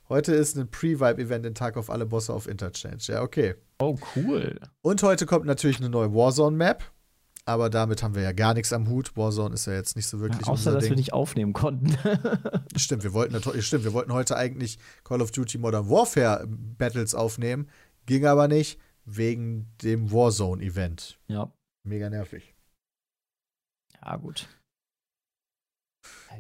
Heute 0.10 0.34
ist 0.34 0.56
ein 0.58 0.70
Pre-Vibe-Event 0.72 1.46
in 1.46 1.54
Tag 1.54 1.76
auf 1.76 1.90
alle 1.90 2.06
Bosse 2.06 2.34
auf 2.34 2.48
Interchange. 2.48 2.98
Ja, 3.02 3.22
okay. 3.22 3.56
Oh, 3.80 3.98
cool. 4.16 4.60
Und 4.82 5.04
heute 5.04 5.26
kommt 5.26 5.46
natürlich 5.46 5.80
eine 5.80 5.90
neue 5.90 6.14
Warzone-Map. 6.14 6.84
Aber 7.46 7.70
damit 7.70 8.04
haben 8.04 8.14
wir 8.14 8.24
ja 8.24 8.34
gar 8.34 8.54
nichts 8.54 8.74
am 8.74 8.90
Hut. 8.90 9.16
Warzone 9.16 9.54
ist 9.54 9.68
ja 9.68 9.74
jetzt 9.74 9.96
nicht 9.96 10.08
so 10.08 10.20
wirklich 10.20 10.46
Ja, 10.46 10.52
außer, 10.52 10.72
dass 10.74 10.84
Ding. 10.84 10.92
wir 10.92 10.98
nicht 10.98 11.14
aufnehmen 11.14 11.54
konnten. 11.54 11.98
Stimmt, 12.76 13.04
wir 13.04 13.14
wollten 13.14 13.40
stimmt, 13.62 13.86
wir 13.86 13.94
wollten 13.94 14.12
heute 14.12 14.36
eigentlich 14.36 14.80
Call 15.06 15.22
of 15.22 15.32
Duty 15.32 15.58
Modern 15.58 15.90
Warfare 15.90 16.46
Battles 16.46 17.16
aufnehmen, 17.16 17.70
ging 18.06 18.26
aber 18.26 18.50
nicht 18.50 18.80
wegen 19.08 19.72
dem 19.82 20.12
Warzone 20.12 20.62
Event. 20.64 21.20
ja. 21.28 21.52
Mega 21.84 22.10
nervig. 22.10 22.54
Ja, 24.02 24.18
gut. 24.18 24.50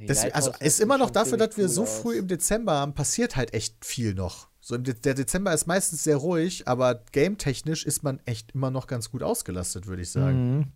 Das, 0.05 0.25
also 0.25 0.51
ist 0.59 0.81
immer 0.81 0.97
noch 0.97 1.09
dafür, 1.09 1.37
dass 1.37 1.55
wir 1.55 1.65
cool 1.65 1.69
so 1.69 1.83
aus. 1.83 1.99
früh 1.99 2.17
im 2.17 2.27
Dezember 2.27 2.73
haben, 2.73 2.93
passiert 2.93 3.37
halt 3.37 3.53
echt 3.53 3.85
viel 3.85 4.13
noch. 4.13 4.49
So 4.59 4.77
De 4.77 4.93
der 4.93 5.13
Dezember 5.13 5.53
ist 5.53 5.65
meistens 5.65 6.03
sehr 6.03 6.17
ruhig, 6.17 6.67
aber 6.67 6.95
game-technisch 7.13 7.85
ist 7.85 8.03
man 8.03 8.19
echt 8.25 8.51
immer 8.51 8.69
noch 8.71 8.87
ganz 8.87 9.09
gut 9.09 9.23
ausgelastet, 9.23 9.87
würde 9.87 10.01
ich 10.01 10.11
sagen. 10.11 10.57
Mhm. 10.57 10.71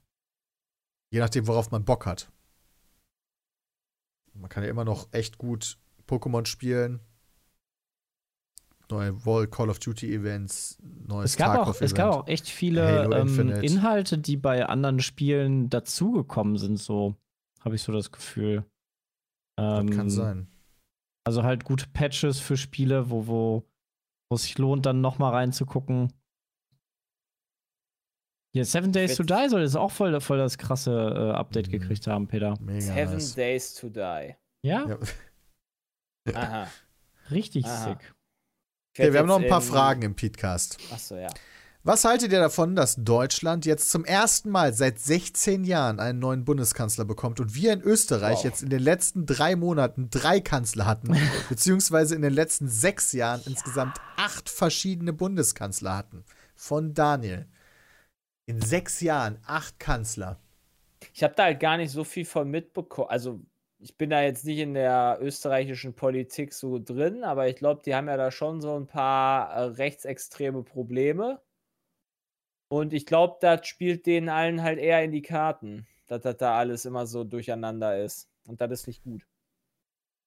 Je 1.11 1.19
nachdem, 1.19 1.45
worauf 1.47 1.69
man 1.71 1.83
Bock 1.83 2.05
hat. 2.05 2.31
Man 4.33 4.49
kann 4.49 4.63
ja 4.63 4.69
immer 4.69 4.85
noch 4.85 5.11
echt 5.11 5.37
gut 5.37 5.77
Pokémon 6.07 6.45
spielen. 6.45 7.01
Neue 8.91 9.25
Wall 9.25 9.47
Call 9.47 9.69
of 9.69 9.79
Duty 9.79 10.13
Events, 10.13 10.77
neues 11.07 11.31
Es 11.31 11.37
gab, 11.37 11.49
auch, 11.51 11.55
Tarkov 11.65 11.81
es 11.81 11.93
gab 11.95 12.09
Event. 12.11 12.23
auch 12.23 12.27
echt 12.27 12.47
viele 12.49 13.05
ähm. 13.15 13.49
Inhalte, 13.63 14.17
die 14.17 14.37
bei 14.37 14.65
anderen 14.65 14.99
Spielen 14.99 15.69
dazugekommen 15.69 16.57
sind, 16.57 16.77
so 16.77 17.15
habe 17.61 17.75
ich 17.75 17.81
so 17.81 17.91
das 17.91 18.11
Gefühl. 18.11 18.65
Das 19.57 19.79
Ähm, 19.81 19.89
kann 19.91 20.09
sein. 20.09 20.47
Also 21.25 21.43
halt 21.43 21.63
gute 21.63 21.87
Patches 21.87 22.39
für 22.39 22.57
Spiele, 22.57 23.09
wo, 23.09 23.27
wo, 23.27 23.63
wo 24.29 24.35
es 24.35 24.43
sich 24.43 24.57
lohnt, 24.57 24.85
dann 24.85 25.01
noch 25.01 25.19
mal 25.19 25.29
reinzugucken. 25.29 26.11
Hier, 28.53 28.65
Seven 28.65 28.91
Days 28.91 29.15
to 29.15 29.23
Die 29.23 29.47
soll 29.49 29.61
jetzt 29.61 29.77
auch 29.77 29.91
voll, 29.91 30.19
voll 30.19 30.37
das 30.37 30.57
krasse 30.57 30.91
äh, 30.93 31.31
Update 31.37 31.67
Mhm. 31.67 31.71
gekriegt 31.71 32.07
haben, 32.07 32.27
Peter. 32.27 32.57
Mega 32.59 32.81
Seven 32.81 33.13
nice. 33.13 33.35
Days 33.35 33.73
to 33.75 33.87
Die. 33.89 34.35
Ja, 34.65 34.85
Ja. 34.87 34.97
Aha. 36.35 36.67
richtig 37.29 37.65
Aha. 37.65 37.89
sick. 37.97 38.13
Okay, 38.93 39.13
wir 39.13 39.19
haben 39.19 39.27
noch 39.27 39.39
ein 39.41 39.47
paar 39.47 39.61
Fragen 39.61 40.01
im 40.01 40.15
Podcast. 40.15 40.77
Achso, 40.91 41.15
ja. 41.15 41.29
Was 41.83 42.05
haltet 42.05 42.31
ihr 42.31 42.39
davon, 42.39 42.75
dass 42.75 42.95
Deutschland 42.97 43.65
jetzt 43.65 43.89
zum 43.89 44.05
ersten 44.05 44.51
Mal 44.51 44.73
seit 44.73 44.99
16 44.99 45.63
Jahren 45.63 45.99
einen 45.99 46.19
neuen 46.19 46.45
Bundeskanzler 46.45 47.05
bekommt 47.05 47.39
und 47.39 47.55
wir 47.55 47.73
in 47.73 47.81
Österreich 47.81 48.37
Wow. 48.39 48.43
jetzt 48.43 48.61
in 48.61 48.69
den 48.69 48.81
letzten 48.83 49.25
drei 49.25 49.55
Monaten 49.55 50.09
drei 50.11 50.41
Kanzler 50.41 50.85
hatten, 50.85 51.17
beziehungsweise 51.49 52.13
in 52.15 52.21
den 52.21 52.33
letzten 52.33 52.67
sechs 52.67 53.13
Jahren 53.13 53.41
insgesamt 53.45 53.97
acht 54.17 54.49
verschiedene 54.49 55.13
Bundeskanzler 55.13 55.97
hatten? 55.97 56.23
Von 56.55 56.93
Daniel. 56.93 57.47
In 58.45 58.61
sechs 58.61 59.01
Jahren 59.01 59.39
acht 59.47 59.79
Kanzler. 59.79 60.37
Ich 61.13 61.23
habe 61.23 61.33
da 61.35 61.45
halt 61.45 61.59
gar 61.59 61.77
nicht 61.77 61.91
so 61.91 62.03
viel 62.03 62.25
von 62.25 62.47
mitbekommen. 62.51 63.09
Also, 63.09 63.39
ich 63.81 63.97
bin 63.97 64.11
da 64.11 64.21
jetzt 64.21 64.45
nicht 64.45 64.59
in 64.59 64.75
der 64.75 65.17
österreichischen 65.21 65.93
Politik 65.95 66.53
so 66.53 66.79
drin, 66.79 67.23
aber 67.23 67.47
ich 67.49 67.55
glaube, 67.55 67.81
die 67.83 67.95
haben 67.95 68.07
ja 68.07 68.15
da 68.17 68.31
schon 68.31 68.61
so 68.61 68.75
ein 68.75 68.85
paar 68.87 69.49
äh, 69.51 69.63
rechtsextreme 69.63 70.63
Probleme. 70.63 71.41
Und 72.69 72.93
ich 72.93 73.05
glaube, 73.05 73.37
das 73.41 73.67
spielt 73.67 74.05
denen 74.05 74.29
allen 74.29 74.61
halt 74.61 74.79
eher 74.79 75.03
in 75.03 75.11
die 75.11 75.21
Karten, 75.23 75.87
dass 76.07 76.21
das 76.21 76.37
da 76.37 76.57
alles 76.57 76.85
immer 76.85 77.05
so 77.07 77.23
durcheinander 77.23 78.01
ist. 78.03 78.29
Und 78.47 78.61
das 78.61 78.71
ist 78.71 78.87
nicht 78.87 79.03
gut. 79.03 79.23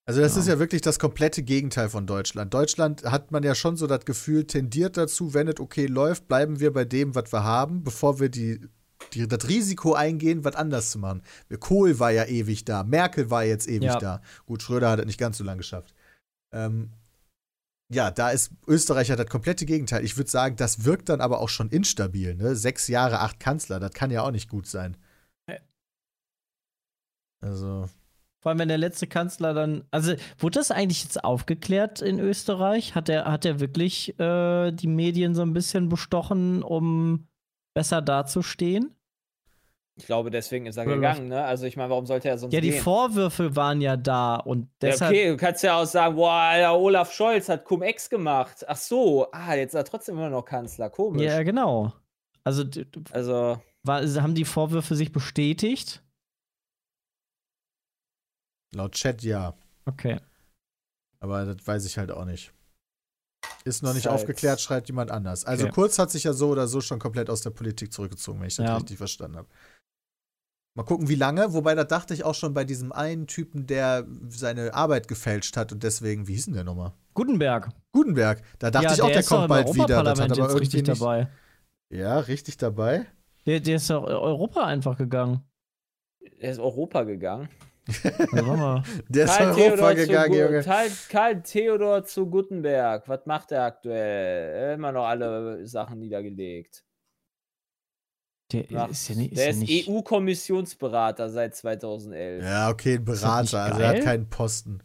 Also 0.07 0.21
das 0.21 0.35
Ja. 0.35 0.41
ist 0.43 0.49
ja 0.49 0.59
wirklich 0.59 0.83
das 0.83 0.99
komplette 0.99 1.43
Gegenteil 1.43 1.89
von 1.89 2.07
Deutschland. 2.07 2.53
Deutschland 2.53 3.05
hat 3.05 3.31
man 3.31 3.43
ja 3.43 3.55
schon 3.55 3.77
so 3.77 3.87
das 3.87 4.05
Gefühl, 4.05 4.47
tendiert 4.47 4.97
dazu, 4.99 5.33
wenn 5.33 5.49
es 5.49 5.61
okay 5.61 5.87
läuft, 5.87 6.29
bleiben 6.29 6.61
wir 6.61 6.73
bei 6.73 6.85
dem, 6.85 7.15
was 7.15 7.33
wir 7.33 7.45
haben, 7.45 7.83
bevor 7.85 8.21
wir 8.21 8.29
die, 8.29 8.61
die, 9.13 9.29
das 9.29 9.49
Risiko 9.49 9.95
eingehen, 9.95 10.45
was 10.45 10.57
anders 10.57 10.91
zu 10.91 10.99
machen. 10.99 11.23
Kohl 11.61 11.99
war 11.99 12.11
ja 12.11 12.25
ewig 12.25 12.65
da, 12.65 12.83
Merkel 12.83 13.31
war 13.31 13.45
jetzt 13.45 13.69
ewig 13.69 13.85
Ja. 13.85 13.99
da. 13.99 14.23
Gut, 14.47 14.63
Schröder 14.63 14.91
hat 14.91 15.01
es 15.01 15.07
nicht 15.07 15.19
ganz 15.19 15.39
so 15.39 15.45
lange 15.45 15.59
geschafft. 15.59 15.95
Ähm, 16.53 16.91
ja, 17.93 18.11
da 18.11 18.31
ist 18.31 18.51
Österreich 18.67 19.09
ja 19.09 19.17
das 19.17 19.29
komplette 19.29 19.67
Gegenteil. 19.67 20.05
Ich 20.05 20.17
würde 20.17 20.31
sagen, 20.31 20.57
das 20.57 20.85
wirkt 20.85 21.09
dann 21.11 21.21
aber 21.21 21.41
auch 21.41 21.51
schon 21.51 21.69
instabil. 21.69 22.35
Ne? 22.35 22.57
Sechs 22.57 22.89
Jahre, 22.89 23.21
acht 23.21 23.39
Kanzler, 23.39 23.79
das 23.79 23.93
kann 23.93 24.11
ja 24.11 24.23
auch 24.23 24.31
nicht 24.31 24.49
gut 24.49 24.67
sein. 24.67 24.97
Also, 27.41 27.91
Vor 28.41 28.51
allem, 28.51 28.59
wenn 28.59 28.69
der 28.69 28.79
letzte 28.79 29.07
Kanzler 29.07 29.53
dann. 29.55 29.85
Also, 29.91 30.15
wurde 30.39 30.59
das 30.59 30.71
eigentlich 30.71 31.03
jetzt 31.05 31.23
aufgeklärt 31.23 32.01
in 32.01 32.19
Österreich? 32.19 32.95
Hat 32.95 33.09
er 33.09 33.31
hat 33.31 33.45
er 33.45 33.61
wirklich 33.61 34.19
äh, 34.19 34.73
die 34.73 34.87
Medien 34.87 35.35
so 35.35 35.43
ein 35.43 35.53
bisschen 35.53 35.89
bestochen, 35.91 36.63
um 36.63 37.27
besser 37.75 38.01
dazustehen? 38.01 38.95
Ich 39.97 40.07
glaube, 40.07 40.31
deswegen 40.31 40.67
ist 40.67 40.77
er 40.77 40.87
Oder 40.87 40.97
gegangen, 40.97 41.29
ne? 41.29 41.45
Also, 41.45 41.67
ich 41.67 41.77
meine, 41.77 41.91
warum 41.91 42.07
sollte 42.07 42.29
er 42.29 42.37
sonst 42.39 42.53
Ja, 42.53 42.61
die 42.61 42.71
gehen? 42.71 42.83
Vorwürfe 42.83 43.55
waren 43.55 43.81
ja 43.81 43.97
da 43.97 44.37
und 44.37 44.63
Ja, 44.83 44.91
deshalb. 44.91 45.13
okay, 45.13 45.29
du 45.29 45.37
kannst 45.37 45.63
ja 45.63 45.81
auch 45.81 45.85
sagen, 45.85 46.17
boah, 46.17 46.33
Alter, 46.33 46.77
Olaf 46.79 47.13
Scholz 47.13 47.49
hat 47.49 47.65
Cum-Ex 47.65 48.11
gemacht. 48.11 48.65
Ach 48.67 48.77
so, 48.77 49.31
ah, 49.31 49.55
jetzt 49.55 49.71
ist 49.75 49.79
er 49.79 49.85
trotzdem 49.85 50.17
immer 50.17 50.31
noch 50.31 50.45
Kanzler. 50.45 50.91
Komisch. 50.91 51.23
Ja, 51.23 51.43
genau. 51.43 51.93
Also 52.43 52.65
Also, 53.13 53.61
war, 53.85 54.03
haben 54.03 54.35
die 54.35 54.45
Vorwürfe 54.45 54.97
sich 54.97 55.13
bestätigt? 55.13 56.03
laut 58.75 58.93
Chat 58.93 59.23
ja. 59.23 59.55
Okay. 59.87 60.19
Aber 61.21 61.45
das 61.45 61.67
weiß 61.67 61.87
ich 61.87 61.99
halt 61.99 62.11
auch 62.11 62.25
nicht. 62.25 62.54
Ist 63.65 63.83
noch 63.83 63.95
nicht 63.95 64.05
Ist 64.05 64.11
halt- 64.11 64.21
aufgeklärt, 64.21 64.61
schreibt 64.61 64.89
jemand 64.89 65.11
anders. 65.11 65.45
Also 65.45 65.65
Okay. 65.65 65.73
Kurz 65.75 65.99
hat 65.99 66.11
sich 66.11 66.25
ja 66.25 66.33
so 66.33 66.49
oder 66.51 66.67
so 66.69 66.81
schon 66.81 66.99
komplett 66.99 67.31
aus 67.31 67.41
der 67.41 67.51
Politik 67.51 67.93
zurückgezogen, 67.93 68.41
wenn 68.41 68.49
ich 68.49 68.57
das 68.57 68.67
Ja. 68.67 68.77
richtig 68.77 68.99
verstanden 68.99 69.39
habe. 69.39 69.49
Mal 70.77 70.83
gucken, 70.85 71.09
wie 71.09 71.15
lange. 71.15 71.53
Wobei, 71.53 71.75
da 71.77 71.85
dachte 71.85 72.15
ich 72.15 72.25
auch 72.25 72.35
schon 72.35 72.53
bei 72.53 72.65
diesem 72.65 72.91
einen 72.93 73.27
Typen, 73.29 73.67
der 73.67 74.07
seine 74.29 74.75
Arbeit 74.75 75.07
gefälscht 75.07 75.57
hat 75.57 75.71
und 75.73 75.83
deswegen, 75.85 76.27
wie 76.27 76.33
hieß 76.35 76.47
denn 76.47 76.55
der 76.55 76.65
nochmal? 76.65 76.93
Gutenberg. 77.15 77.71
Gutenberg. 77.93 78.43
Da 78.59 78.71
dachte 78.73 78.93
ich 78.95 79.01
auch, 79.03 79.07
der 79.09 79.21
ist 79.21 79.31
doch 79.31 79.37
kommt 79.37 79.49
bald 79.49 79.73
wieder. 79.73 79.87
Das 79.87 80.21
hat 80.21 80.31
Europaparlament 80.31 80.33
aber 80.33 80.41
irgendwie 80.49 80.59
richtig 80.61 80.87
nicht. 80.89 81.01
dabei. 81.01 81.29
Ja, 81.93 82.19
richtig 82.19 82.57
dabei. 82.57 83.07
Der, 83.47 83.61
der 83.61 83.77
ist 83.77 83.89
doch 83.89 84.03
Europa 84.03 84.65
einfach 84.65 84.99
gegangen. 84.99 85.45
er 86.41 86.51
ist 86.51 86.59
Europa 86.59 87.05
gegangen. 87.05 87.49
Der 89.09 89.25
ist 89.25 89.37
Karl 89.37 89.49
Europa 89.49 89.57
Theodor, 89.57 89.95
gegangen, 89.95 90.35
Junge. 90.35 90.63
Karl, 90.63 90.91
Karl 91.11 91.43
Theodor 91.43 92.05
zu 92.05 92.27
Gutenberg. 92.27 93.07
Was 93.09 93.27
macht 93.27 93.53
er 93.53 93.65
aktuell? 93.65 94.75
Immer 94.75 94.93
noch 94.93 95.05
alle 95.07 95.67
Sachen 95.67 95.99
niedergelegt. 95.99 96.85
Der 98.53 98.65
Ach, 98.75 98.91
ist 98.91 99.09
ja 99.09 99.17
nicht. 99.17 99.33
Ist 99.33 99.39
der 99.39 99.45
ja 99.47 99.51
ist 99.51 99.59
nicht 99.59 99.89
EU-Kommissionsberater 99.89 101.29
seit 101.29 101.55
2011. 101.57 102.43
Ja, 102.43 102.71
okay, 102.71 102.95
ein 102.95 103.05
Berater. 103.05 103.63
Also 103.65 103.81
er 103.81 103.89
hat 103.89 104.03
keinen 104.03 104.31
Posten. 104.31 104.83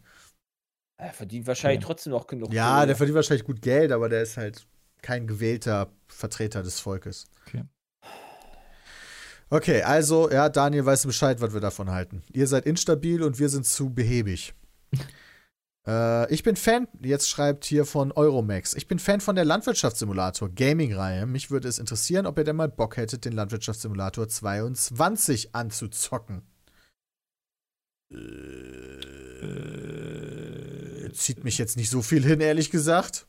Er 0.98 1.12
verdient 1.12 1.46
wahrscheinlich 1.46 1.78
Okay. 1.78 1.86
trotzdem 1.86 2.12
noch 2.12 2.26
genug. 2.26 2.52
Ja, 2.52 2.74
Kohle. 2.74 2.86
der 2.88 2.96
verdient 2.96 3.16
wahrscheinlich 3.16 3.46
gut 3.46 3.62
Geld, 3.62 3.92
aber 3.92 4.08
der 4.08 4.22
ist 4.22 4.36
halt 4.36 4.66
kein 5.02 5.26
gewählter 5.26 5.90
Vertreter 6.08 6.62
des 6.62 6.80
Volkes. 6.80 7.26
Okay. 7.46 7.64
Okay, 9.52 9.82
also, 9.82 10.30
ja, 10.30 10.48
Daniel 10.48 10.86
weiß 10.86 11.06
Bescheid, 11.06 11.40
was 11.40 11.52
wir 11.52 11.60
davon 11.60 11.90
halten. 11.90 12.22
Ihr 12.32 12.46
seid 12.46 12.66
instabil 12.66 13.24
und 13.24 13.40
wir 13.40 13.48
sind 13.48 13.66
zu 13.66 13.90
behäbig. 13.90 14.54
äh, 15.88 16.32
ich 16.32 16.44
bin 16.44 16.54
Fan, 16.54 16.86
jetzt 17.02 17.28
schreibt 17.28 17.64
hier 17.64 17.84
von 17.84 18.12
Euromax, 18.12 18.74
ich 18.74 18.86
bin 18.86 19.00
Fan 19.00 19.20
von 19.20 19.34
der 19.34 19.44
Landwirtschaftssimulator 19.44 20.50
Gaming-Reihe. 20.50 21.26
Mich 21.26 21.50
würde 21.50 21.66
es 21.66 21.80
interessieren, 21.80 22.26
ob 22.26 22.38
ihr 22.38 22.44
denn 22.44 22.54
mal 22.54 22.68
Bock 22.68 22.96
hättet, 22.96 23.24
den 23.24 23.32
Landwirtschaftssimulator 23.32 24.28
22 24.28 25.52
anzuzocken. 25.52 26.42
Äh, 28.12 28.16
zieht 31.12 31.42
mich 31.42 31.58
jetzt 31.58 31.76
nicht 31.76 31.90
so 31.90 32.02
viel 32.02 32.24
hin, 32.24 32.40
ehrlich 32.40 32.70
gesagt. 32.70 33.26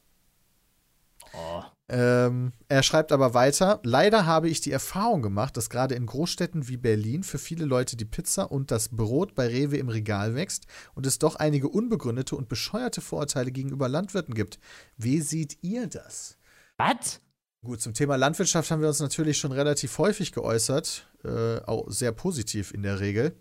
Ähm, 1.94 2.54
er 2.70 2.84
schreibt 2.84 3.12
aber 3.12 3.34
weiter: 3.34 3.82
Leider 3.84 4.26
habe 4.26 4.48
ich 4.48 4.62
die 4.62 4.72
Erfahrung 4.72 5.22
gemacht, 5.22 5.58
dass 5.58 5.70
gerade 5.70 5.94
in 5.94 6.06
Großstädten 6.06 6.70
wie 6.70 6.78
Berlin 6.78 7.22
für 7.22 7.38
viele 7.38 7.66
Leute 7.66 7.98
die 7.98 8.06
Pizza 8.06 8.50
und 8.50 8.72
das 8.72 8.88
Brot 8.90 9.36
bei 9.36 9.48
Rewe 9.48 9.76
im 9.76 9.90
Regal 9.90 10.34
wächst 10.34 10.68
und 10.96 11.06
es 11.06 11.20
doch 11.20 11.36
einige 11.36 11.68
unbegründete 11.68 12.38
und 12.38 12.48
bescheuerte 12.48 13.02
Vorurteile 13.02 13.52
gegenüber 13.52 13.90
Landwirten 13.90 14.34
gibt. 14.34 14.58
Wie 14.96 15.20
seht 15.20 15.58
ihr 15.64 15.88
das? 15.88 16.38
Was? 16.78 17.20
Gut, 17.62 17.82
zum 17.82 17.94
Thema 17.94 18.16
Landwirtschaft 18.16 18.72
haben 18.72 18.82
wir 18.82 18.88
uns 18.88 19.02
natürlich 19.02 19.38
schon 19.38 19.52
relativ 19.52 19.98
häufig 19.98 20.32
geäußert, 20.32 21.12
äh, 21.26 21.58
auch 21.66 21.92
sehr 21.92 22.14
positiv 22.14 22.74
in 22.74 22.84
der 22.84 23.02
Regel. 23.02 23.36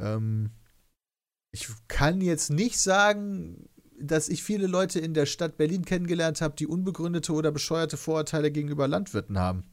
Ähm, 0.00 0.52
ich 1.52 1.68
kann 1.88 2.20
jetzt 2.20 2.50
nicht 2.50 2.78
sagen, 2.78 3.68
dass 4.02 4.28
ich 4.28 4.42
viele 4.42 4.66
Leute 4.66 4.98
in 5.00 5.14
der 5.14 5.26
Stadt 5.26 5.56
Berlin 5.56 5.84
kennengelernt 5.84 6.40
habe, 6.40 6.54
die 6.56 6.66
unbegründete 6.66 7.32
oder 7.32 7.52
bescheuerte 7.52 7.96
Vorurteile 7.96 8.50
gegenüber 8.50 8.88
Landwirten 8.88 9.38
haben. 9.38 9.64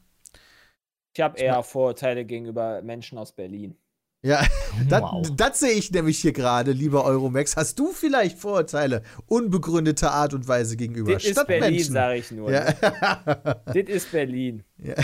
Ich 1.14 1.20
habe 1.20 1.38
eher 1.38 1.62
Vorurteile 1.62 2.24
gegenüber 2.24 2.82
Menschen 2.82 3.18
aus 3.18 3.32
Berlin. 3.34 3.76
Ja, 4.22 4.46
das, 4.88 5.02
Wow. 5.02 5.26
das 5.34 5.60
sehe 5.60 5.72
ich 5.72 5.90
nämlich 5.90 6.18
hier 6.18 6.32
gerade, 6.32 6.72
lieber 6.72 7.04
Euromax. 7.04 7.56
Hast 7.56 7.78
du 7.78 7.90
vielleicht 7.92 8.38
Vorurteile 8.38 9.02
unbegründeter 9.26 10.12
Art 10.12 10.34
und 10.34 10.46
Weise 10.46 10.76
gegenüber 10.76 11.14
Das 11.14 11.24
ist 11.24 11.34
Berlin, 11.46 11.82
Stadtmenschen? 11.84 11.92
sage 11.94 12.18
ich 12.18 12.30
nur. 12.30 12.52
Ja. 12.52 12.72
Das 13.64 13.76
ist 13.76 14.12
Berlin. 14.12 14.62
Ja. 14.78 14.94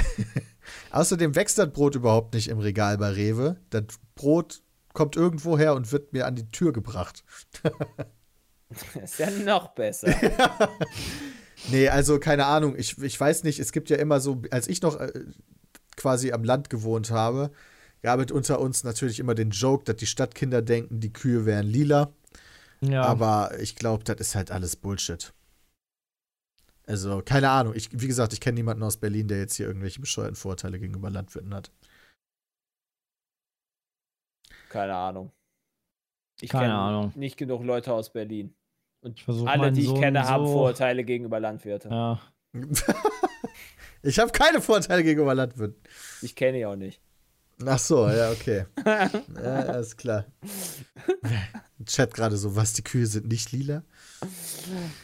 Außerdem 0.91 1.35
wächst 1.35 1.59
das 1.59 1.73
Brot 1.73 1.95
überhaupt 1.95 2.35
nicht 2.35 2.49
im 2.49 2.59
Regal 2.59 2.99
bei 2.99 3.11
Rewe. 3.11 3.57
Das 3.71 3.85
Brot 4.15 4.63
kommt 4.93 5.17
irgendwo 5.17 5.57
her 5.59 5.75
und 5.75 5.93
wird 5.93 6.13
mir 6.13 6.27
an 6.27 6.37
die 6.37 6.49
Tür 6.51 6.73
gebracht. 6.73 7.25
Ist 9.03 9.19
ja 9.19 9.31
noch 9.31 9.69
besser. 9.75 10.09
Nee, 11.71 11.89
also 11.89 12.19
keine 12.21 12.47
Ahnung. 12.47 12.77
Ich, 12.77 12.99
ich 12.99 13.19
weiß 13.19 13.43
nicht, 13.45 13.59
es 13.59 13.73
gibt 13.73 13.91
ja 13.91 13.97
immer 13.97 14.21
so, 14.21 14.43
als 14.51 14.69
ich 14.69 14.83
noch 14.83 15.01
äh, 15.01 15.13
quasi 15.97 16.33
am 16.33 16.45
Land 16.45 16.71
gewohnt 16.71 17.11
habe, 17.11 17.51
gab 18.03 18.21
es 18.21 18.31
unter 18.31 18.61
uns 18.61 18.85
natürlich 18.85 19.19
immer 19.19 19.35
den 19.35 19.51
Joke, 19.51 19.85
dass 19.85 19.97
die 19.97 20.07
Stadtkinder 20.07 20.63
denken, 20.63 21.01
die 21.01 21.13
Kühe 21.13 21.47
wären 21.47 21.67
lila. 21.67 22.13
Ja. 22.83 23.03
Aber 23.03 23.59
ich 23.59 23.75
glaube, 23.75 24.05
das 24.05 24.19
ist 24.21 24.35
halt 24.35 24.51
alles 24.51 24.77
Bullshit. 24.77 25.33
Also, 26.87 27.21
keine 27.25 27.51
Ahnung. 27.51 27.75
Ich, 27.75 27.89
wie 27.93 28.07
gesagt, 28.07 28.33
ich 28.33 28.41
kenne 28.41 28.55
niemanden 28.55 28.83
aus 28.85 28.99
Berlin, 28.99 29.27
der 29.27 29.39
jetzt 29.39 29.57
hier 29.57 29.67
irgendwelche 29.67 30.01
bescheuerten 30.01 30.37
Vorurteile 30.37 30.79
gegenüber 30.79 31.11
Landwirten 31.11 31.53
hat. 31.53 31.73
Keine 34.69 34.95
Ahnung. 34.95 35.33
Ich 36.41 36.51
Keine 36.51 36.75
Ahnung. 36.75 37.13
nicht 37.15 37.37
genug 37.37 37.65
Leute 37.65 37.93
aus 37.93 38.13
Berlin. 38.13 38.55
Und 39.01 39.19
Ich 39.19 39.25
versuch 39.25 39.47
alle, 39.47 39.73
die 39.73 39.81
ich 39.83 39.87
Sohn 39.87 40.01
kenne, 40.01 40.25
haben 40.29 40.47
so- 40.47 40.53
Vorurteile 40.53 41.05
gegenüber 41.05 41.41
Landwirten. 41.41 41.91
Ja. 41.91 42.21
ich 44.03 44.19
habe 44.19 44.33
keine 44.33 44.61
Vorteile 44.61 45.03
gegenüber 45.03 45.35
Landwirten. 45.35 45.81
Ich 46.23 46.35
kenne 46.35 46.59
die 46.59 46.67
auch 46.67 46.77
nicht. 46.77 47.01
Ach 47.65 47.79
so, 47.79 48.07
ja, 48.09 48.31
okay. 48.33 48.67
ja, 48.85 49.09
alles 49.43 49.97
klar. 49.97 50.27
Chat 51.87 52.13
gerade 52.13 52.37
so, 52.37 52.55
was, 52.55 52.75
die 52.75 52.83
Kühe 52.85 53.07
sind 53.07 53.29
nicht 53.29 53.51
lila? 53.53 53.83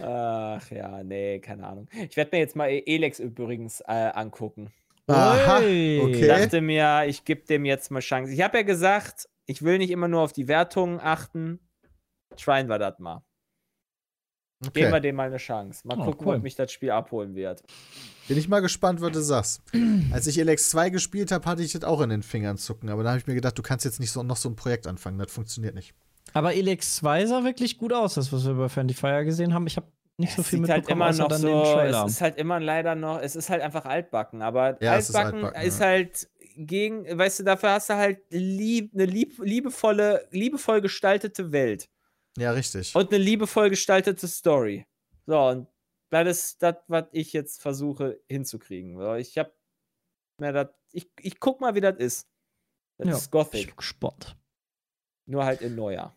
Ach 0.01 0.71
ja, 0.71 1.03
nee, 1.03 1.39
keine 1.41 1.67
Ahnung. 1.67 1.89
Ich 2.09 2.17
werde 2.17 2.31
mir 2.35 2.41
jetzt 2.41 2.55
mal 2.57 2.69
E- 2.69 2.83
Elex 2.87 3.21
übrigens 3.21 3.81
äh, 3.83 4.11
angucken. 4.15 4.71
Aha, 5.07 5.61
Ui. 5.61 5.97
Ich 5.99 6.03
okay. 6.03 6.27
dachte 6.29 6.61
mir, 6.61 7.05
ich 7.07 7.25
gebe 7.25 7.43
dem 7.47 7.65
jetzt 7.65 7.91
mal 7.91 8.01
Chance. 8.01 8.33
Ich 8.33 8.41
habe 8.43 8.59
ja 8.59 8.63
gesagt, 8.65 9.29
ich 9.47 9.63
will 9.63 9.79
nicht 9.79 9.91
immer 9.91 10.09
nur 10.09 10.21
auf 10.23 10.33
die 10.33 10.49
Wertungen 10.49 11.01
achten. 11.01 11.61
Tryen 12.37 12.69
wir 12.69 12.79
das 12.79 12.99
mal. 12.99 13.23
Geben 14.73 14.75
wir 14.75 14.89
okay. 14.93 15.01
dem 15.01 15.17
mal 15.17 15.27
eine 15.27 15.39
Chance. 15.39 15.87
Mal 15.87 15.99
Oh, 15.99 16.05
gucken, 16.05 16.29
cool. 16.29 16.37
ob 16.37 16.43
mich 16.43 16.55
das 16.55 16.71
Spiel 16.71 16.93
abholen 16.93 17.35
wird. 17.35 17.63
Bin 18.29 18.39
ich 18.39 18.49
mal 18.49 18.61
gespannt, 18.61 19.01
was 19.01 19.11
du 19.11 19.21
sagst. 19.21 19.61
Als 20.13 20.29
ich 20.29 20.39
Elex 20.39 20.71
2 20.71 20.91
gespielt 20.91 21.33
habe, 21.33 21.45
hatte 21.47 21.63
ich 21.63 21.73
das 21.73 21.83
auch 21.83 22.01
in 22.01 22.11
den 22.11 22.23
Fingern 22.23 22.57
zucken. 22.59 22.89
Aber 22.89 23.03
da 23.03 23.11
habe 23.11 23.19
ich 23.19 23.27
mir 23.27 23.35
gedacht, 23.35 23.59
du 23.59 23.63
kannst 23.63 23.85
jetzt 23.85 23.99
nicht 23.99 24.13
so, 24.13 24.23
noch 24.23 24.37
so 24.37 24.49
ein 24.49 24.55
Projekt 24.55 24.87
anfangen. 24.87 25.19
Das 25.19 25.33
funktioniert 25.33 25.75
nicht. 25.75 25.95
Aber 26.33 26.55
Elex 26.55 26.95
2 26.97 27.27
sah 27.27 27.43
wirklich 27.45 27.77
gut 27.77 27.93
aus, 27.93 28.15
das, 28.15 28.33
was 28.33 28.47
wir 28.47 28.55
bei 28.55 28.69
Friendly 28.69 28.95
Fire 28.95 29.25
gesehen 29.25 29.53
haben. 29.53 29.67
Ich 29.67 29.77
habe 29.77 29.89
nicht 30.17 30.35
so 30.37 30.43
Es 30.43 30.49
viel 30.49 30.61
sieht 30.61 30.69
halt 30.69 30.83
mitbekommen, 30.83 31.01
immer 31.03 31.11
außer 31.11 31.23
noch 31.23 31.29
dann 31.29 31.41
so, 31.41 32.07
es 32.07 32.13
ist 32.15 32.21
halt 32.21 32.37
immer 32.37 32.61
leider 32.61 32.95
noch, 32.95 33.21
es 33.21 33.35
ist 33.35 33.51
halt 33.51 33.63
einfach 33.63 33.85
altbacken, 33.85 34.43
aber 34.43 34.81
Ja, 34.81 34.97
es 34.97 35.09
ist 35.09 35.17
altbacken, 35.17 35.45
altbacken, 35.47 35.67
ist 35.69 35.81
ja. 35.81 35.87
halt 35.87 36.29
gegen, 36.57 37.07
weißt 37.19 37.41
du, 37.41 37.45
dafür 37.45 37.71
hast 37.73 37.91
du 37.91 37.95
halt 37.95 38.23
lieb, 38.31 38.93
eine 38.95 39.07
lieb, 39.07 39.39
liebevolle, 39.43 40.27
liebevoll 40.31 40.81
gestaltete 40.81 41.53
Welt 41.53 41.89
Ja, 42.37 42.53
richtig. 42.53 42.95
und 42.95 43.13
eine 43.13 43.23
liebevoll 43.23 43.71
gestaltete 43.71 44.29
Story. 44.29 44.87
So, 45.27 45.39
und 45.49 45.69
das 46.11 46.29
ist 46.29 46.63
das, 46.63 46.77
was 46.89 47.07
ich 47.13 47.33
jetzt 47.33 47.61
versuche 47.63 48.21
hinzukriegen. 48.29 49.01
Ich 49.17 49.39
hab 49.39 49.53
mir 50.39 50.53
das, 50.53 50.69
ich, 50.93 51.11
ich 51.21 51.41
guck 51.41 51.61
mal, 51.61 51.75
wie 51.75 51.81
das 51.81 51.99
ist. 51.99 52.29
Das 52.99 53.09
Ja, 53.09 53.17
ist 53.17 53.25
ich 53.27 53.31
Gothic, 53.31 53.67
bin 53.69 53.77
gespannt. 53.77 54.37
nur 55.27 55.45
halt 55.45 55.63
in 55.63 55.75
neuer. 55.75 56.17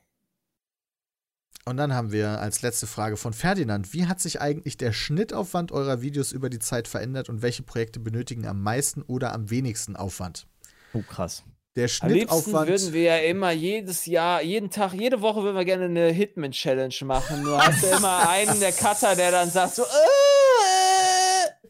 Und 1.67 1.77
dann 1.77 1.95
haben 1.95 2.11
wir 2.11 2.39
als 2.41 2.61
letzte 2.61 2.85
Frage 2.85 3.17
von 3.17 3.33
Ferdinand. 3.33 3.91
Wie 3.91 4.05
hat 4.05 4.19
sich 4.19 4.39
eigentlich 4.39 4.77
der 4.77 4.93
Schnittaufwand 4.93 5.71
eurer 5.71 5.99
Videos 6.01 6.31
über 6.31 6.51
die 6.51 6.59
Zeit 6.59 6.87
verändert 6.87 7.27
und 7.27 7.41
welche 7.41 7.63
Projekte 7.63 7.99
benötigen 7.99 8.45
am 8.45 8.61
meisten 8.61 9.01
oder 9.01 9.33
am 9.33 9.49
wenigsten 9.49 9.95
Aufwand? 9.95 10.45
Oh, 10.93 11.01
krass. 11.01 11.41
Der 11.75 11.89
Am 12.01 12.09
liebsten 12.09 12.27
Schnittaufwand. 12.35 12.69
würden 12.69 12.93
wir 12.93 13.01
ja 13.01 13.17
immer 13.17 13.49
jedes 13.51 14.05
Jahr, 14.05 14.43
jeden 14.43 14.69
Tag, 14.69 14.93
jede 14.93 15.21
Woche 15.21 15.41
würden 15.41 15.55
wir 15.55 15.65
gerne 15.65 15.85
eine 15.85 16.11
Hitman-Challenge 16.11 16.93
machen. 17.03 17.41
Nur 17.41 17.59
hast 17.59 17.81
du 17.81 17.87
immer 17.87 18.29
einen 18.29 18.59
der 18.59 18.71
Cutter, 18.71 19.15
der 19.15 19.31
dann 19.31 19.49
sagt 19.49 19.73
so, 19.73 19.81
äh, 19.81 19.85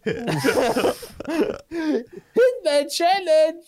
Hitman-Challenge! 2.33 3.63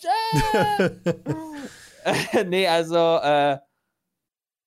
Äh. 2.04 2.44
nee, 2.44 2.68
also, 2.68 3.16
äh, 3.22 3.56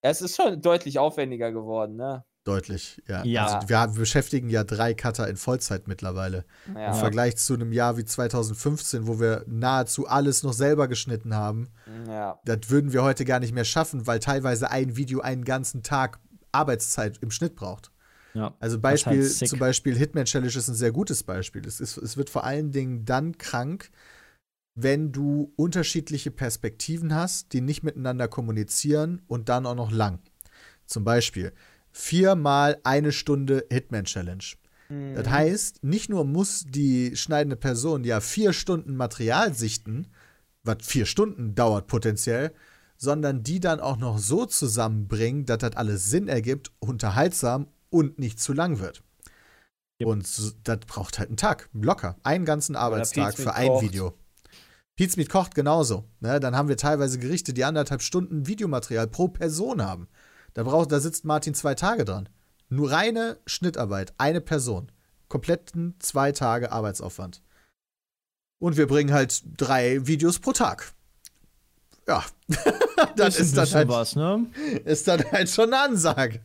es 0.01 0.21
ist 0.21 0.35
schon 0.35 0.61
deutlich 0.61 0.99
aufwendiger 0.99 1.51
geworden, 1.51 1.95
ne? 1.95 2.23
Deutlich, 2.43 2.99
ja. 3.07 3.23
Ja. 3.23 3.45
Also 3.45 3.69
wir 3.69 3.87
beschäftigen 3.95 4.49
ja 4.49 4.63
drei 4.63 4.95
Cutter 4.95 5.27
in 5.29 5.37
Vollzeit 5.37 5.87
mittlerweile. 5.87 6.43
Im 6.67 6.75
Ja, 6.75 6.93
Vergleich 6.93 7.37
zu 7.37 7.53
einem 7.53 7.71
Jahr 7.71 7.97
wie 7.97 8.05
2015, 8.05 9.05
wo 9.05 9.19
wir 9.19 9.43
nahezu 9.47 10.07
alles 10.07 10.41
noch 10.41 10.53
selber 10.53 10.87
geschnitten 10.87 11.35
haben. 11.35 11.69
ja. 12.07 12.39
Das 12.45 12.69
würden 12.69 12.93
wir 12.93 13.03
heute 13.03 13.25
gar 13.25 13.39
nicht 13.39 13.53
mehr 13.53 13.63
schaffen, 13.63 14.07
weil 14.07 14.19
teilweise 14.19 14.71
ein 14.71 14.97
Video 14.97 15.21
einen 15.21 15.45
ganzen 15.45 15.83
Tag 15.83 16.19
Arbeitszeit 16.51 17.19
im 17.21 17.29
Schnitt 17.29 17.55
braucht. 17.55 17.91
Ja. 18.33 18.55
Also 18.59 18.75
halt 18.75 18.81
Beispiel, 18.81 19.21
sick. 19.23 19.47
zum 19.47 19.59
Beispiel 19.59 19.95
Hitman 19.95 20.25
Challenge 20.25 20.51
ist 20.55 20.67
ein 20.67 20.73
sehr 20.73 20.91
gutes 20.91 21.21
Beispiel. 21.23 21.65
Es, 21.67 21.79
ist, 21.79 21.97
es 21.97 22.17
wird 22.17 22.29
vor 22.31 22.43
allen 22.43 22.71
Dingen 22.71 23.05
dann 23.05 23.37
krank, 23.37 23.91
wenn 24.75 25.11
du 25.11 25.53
unterschiedliche 25.55 26.31
Perspektiven 26.31 27.13
hast, 27.13 27.53
die 27.53 27.61
nicht 27.61 27.83
miteinander 27.83 28.27
kommunizieren 28.27 29.21
und 29.27 29.49
dann 29.49 29.65
auch 29.65 29.75
noch 29.75 29.91
lang. 29.91 30.19
Zum 30.85 31.03
Beispiel 31.03 31.53
viermal 31.91 32.79
eine 32.83 33.11
Stunde 33.11 33.65
Hitman 33.69 34.05
Challenge. 34.05 34.43
Mhm. 34.89 35.15
Das 35.15 35.29
heißt, 35.29 35.83
nicht 35.83 36.09
nur 36.09 36.25
muss 36.25 36.65
die 36.67 37.15
schneidende 37.15 37.55
Person 37.55 38.03
ja 38.03 38.19
vier 38.19 38.53
Stunden 38.53 38.95
Material 38.95 39.53
sichten, 39.53 40.07
was 40.63 40.77
vier 40.81 41.05
Stunden 41.05 41.55
dauert 41.55 41.87
potenziell, 41.87 42.53
sondern 42.97 43.43
die 43.43 43.59
dann 43.59 43.79
auch 43.79 43.97
noch 43.97 44.19
so 44.19 44.45
zusammenbringen, 44.45 45.45
dass 45.45 45.57
das 45.57 45.75
alles 45.75 46.09
Sinn 46.09 46.27
ergibt, 46.27 46.71
unterhaltsam 46.79 47.67
und 47.89 48.19
nicht 48.19 48.39
zu 48.39 48.53
lang 48.53 48.79
wird. 48.79 49.01
Yep. 49.99 50.07
Und 50.07 50.53
das 50.63 50.79
braucht 50.85 51.19
halt 51.19 51.29
einen 51.29 51.37
Tag, 51.37 51.69
locker. 51.73 52.15
Einen 52.23 52.45
ganzen 52.45 52.75
Arbeitstag 52.75 53.35
für 53.35 53.53
ein. 53.53 53.81
Video. 53.81 54.13
Pizmeat 54.95 55.29
kocht 55.29 55.55
genauso. 55.55 56.05
Ne? 56.19 56.39
Dann 56.39 56.55
haben 56.55 56.69
wir 56.69 56.77
teilweise 56.77 57.19
Gerichte, 57.19 57.53
die 57.53 57.65
anderthalb 57.65 58.01
Stunden 58.01 58.47
Videomaterial 58.47 59.07
pro 59.07 59.27
Person 59.27 59.81
haben. 59.81 60.07
Da, 60.53 60.63
braucht, 60.63 60.91
da 60.91 60.99
sitzt 60.99 61.25
Martin 61.25 61.53
zwei 61.53 61.75
Tage 61.75 62.05
dran. 62.05 62.29
Nur 62.69 62.91
reine 62.91 63.39
Schnittarbeit, 63.45 64.13
eine 64.17 64.41
Person. 64.41 64.91
Kompletten 65.27 65.95
zwei 65.99 66.31
Tage 66.31 66.71
Arbeitsaufwand. 66.71 67.41
Und 68.59 68.77
wir 68.77 68.87
bringen 68.87 69.11
halt 69.11 69.43
drei 69.57 70.05
Videos 70.05 70.39
pro 70.39 70.51
Tag. 70.51 70.93
Ja, 72.07 72.23
das 73.15 73.37
ein 73.37 73.43
ist 73.43 73.57
dann, 73.57 73.71
halt, 73.71 73.87
was, 73.87 74.15
ne? 74.15 74.47
ist 74.85 75.07
dann 75.07 75.23
halt 75.31 75.49
schon 75.49 75.73
eine 75.73 75.83
Ansage. 75.83 76.41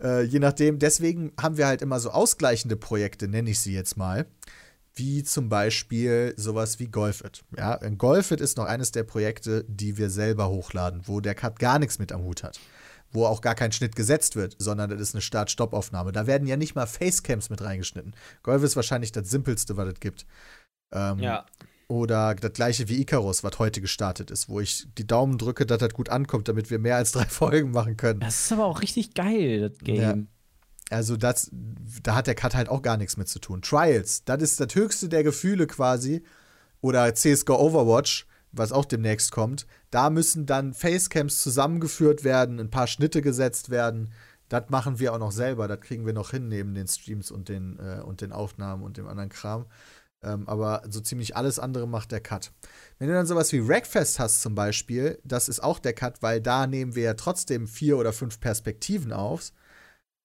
Äh, 0.00 0.22
je 0.22 0.38
nachdem, 0.38 0.78
deswegen 0.78 1.32
haben 1.40 1.56
wir 1.56 1.66
halt 1.66 1.82
immer 1.82 2.00
so 2.00 2.10
ausgleichende 2.10 2.76
Projekte, 2.76 3.28
nenne 3.28 3.50
ich 3.50 3.60
sie 3.60 3.74
jetzt 3.74 3.96
mal. 3.96 4.26
Wie 4.96 5.24
zum 5.24 5.48
Beispiel 5.48 6.34
sowas 6.36 6.78
wie 6.78 6.86
Golfit. 6.86 7.42
Ja, 7.56 7.76
Golfit 7.76 8.40
ist 8.40 8.56
noch 8.56 8.66
eines 8.66 8.92
der 8.92 9.02
Projekte, 9.02 9.64
die 9.66 9.98
wir 9.98 10.08
selber 10.08 10.48
hochladen, 10.48 11.02
wo 11.06 11.20
der 11.20 11.34
Cut 11.34 11.58
gar 11.58 11.78
nichts 11.78 11.98
mit 11.98 12.12
am 12.12 12.22
Hut 12.22 12.44
hat. 12.44 12.60
Wo 13.10 13.26
auch 13.26 13.40
gar 13.40 13.54
kein 13.54 13.72
Schnitt 13.72 13.96
gesetzt 13.96 14.36
wird, 14.36 14.56
sondern 14.58 14.90
das 14.90 15.00
ist 15.00 15.14
eine 15.14 15.22
Start-Stopp-Aufnahme. 15.22 16.12
Da 16.12 16.26
werden 16.26 16.46
ja 16.46 16.56
nicht 16.56 16.74
mal 16.74 16.86
Facecams 16.86 17.50
mit 17.50 17.62
reingeschnitten. 17.62 18.14
Golf 18.42 18.62
ist 18.62 18.76
wahrscheinlich 18.76 19.12
das 19.12 19.30
simpelste, 19.30 19.76
was 19.76 19.88
es 19.88 20.00
gibt. 20.00 20.26
Ähm, 20.92 21.18
Ja. 21.18 21.46
Oder 21.86 22.34
das 22.34 22.52
gleiche 22.54 22.88
wie 22.88 23.00
Icarus, 23.00 23.44
was 23.44 23.58
heute 23.58 23.80
gestartet 23.80 24.30
ist, 24.30 24.48
wo 24.48 24.58
ich 24.58 24.86
die 24.96 25.06
Daumen 25.06 25.36
drücke, 25.38 25.66
dass 25.66 25.78
das 25.78 25.92
gut 25.92 26.08
ankommt, 26.08 26.48
damit 26.48 26.70
wir 26.70 26.78
mehr 26.78 26.96
als 26.96 27.12
drei 27.12 27.24
Folgen 27.28 27.72
machen 27.72 27.96
können. 27.96 28.20
Das 28.20 28.44
ist 28.44 28.52
aber 28.52 28.64
auch 28.64 28.80
richtig 28.80 29.14
geil, 29.14 29.68
das 29.68 29.78
Game. 29.78 30.28
Also 30.90 31.16
das, 31.16 31.50
da 32.02 32.14
hat 32.14 32.26
der 32.26 32.34
Cut 32.34 32.54
halt 32.54 32.68
auch 32.68 32.82
gar 32.82 32.96
nichts 32.96 33.16
mit 33.16 33.28
zu 33.28 33.38
tun. 33.38 33.62
Trials, 33.62 34.24
das 34.24 34.42
ist 34.42 34.60
das 34.60 34.74
höchste 34.74 35.08
der 35.08 35.24
Gefühle 35.24 35.66
quasi. 35.66 36.22
Oder 36.80 37.14
CSGO 37.14 37.56
Overwatch, 37.58 38.26
was 38.52 38.70
auch 38.70 38.84
demnächst 38.84 39.32
kommt. 39.32 39.66
Da 39.90 40.10
müssen 40.10 40.44
dann 40.44 40.74
Facecams 40.74 41.40
zusammengeführt 41.42 42.24
werden, 42.24 42.60
ein 42.60 42.70
paar 42.70 42.86
Schnitte 42.86 43.22
gesetzt 43.22 43.70
werden. 43.70 44.12
Das 44.50 44.68
machen 44.68 44.98
wir 44.98 45.14
auch 45.14 45.18
noch 45.18 45.32
selber. 45.32 45.66
Das 45.66 45.80
kriegen 45.80 46.04
wir 46.04 46.12
noch 46.12 46.30
hin 46.30 46.48
neben 46.48 46.74
den 46.74 46.86
Streams 46.86 47.30
und 47.30 47.48
den, 47.48 47.78
äh, 47.78 48.02
und 48.02 48.20
den 48.20 48.32
Aufnahmen 48.32 48.82
und 48.82 48.98
dem 48.98 49.08
anderen 49.08 49.30
Kram. 49.30 49.64
Ähm, 50.22 50.48
aber 50.48 50.82
so 50.88 51.00
ziemlich 51.00 51.36
alles 51.36 51.58
andere 51.58 51.88
macht 51.88 52.12
der 52.12 52.20
Cut. 52.20 52.52
Wenn 52.98 53.08
du 53.08 53.14
dann 53.14 53.26
sowas 53.26 53.52
wie 53.52 53.62
Rackfest 53.62 54.18
hast 54.18 54.42
zum 54.42 54.54
Beispiel, 54.54 55.18
das 55.24 55.48
ist 55.48 55.62
auch 55.62 55.78
der 55.78 55.92
Cut, 55.92 56.22
weil 56.22 56.40
da 56.40 56.66
nehmen 56.66 56.94
wir 56.94 57.02
ja 57.02 57.14
trotzdem 57.14 57.66
vier 57.66 57.98
oder 57.98 58.12
fünf 58.12 58.40
Perspektiven 58.40 59.12
auf. 59.12 59.52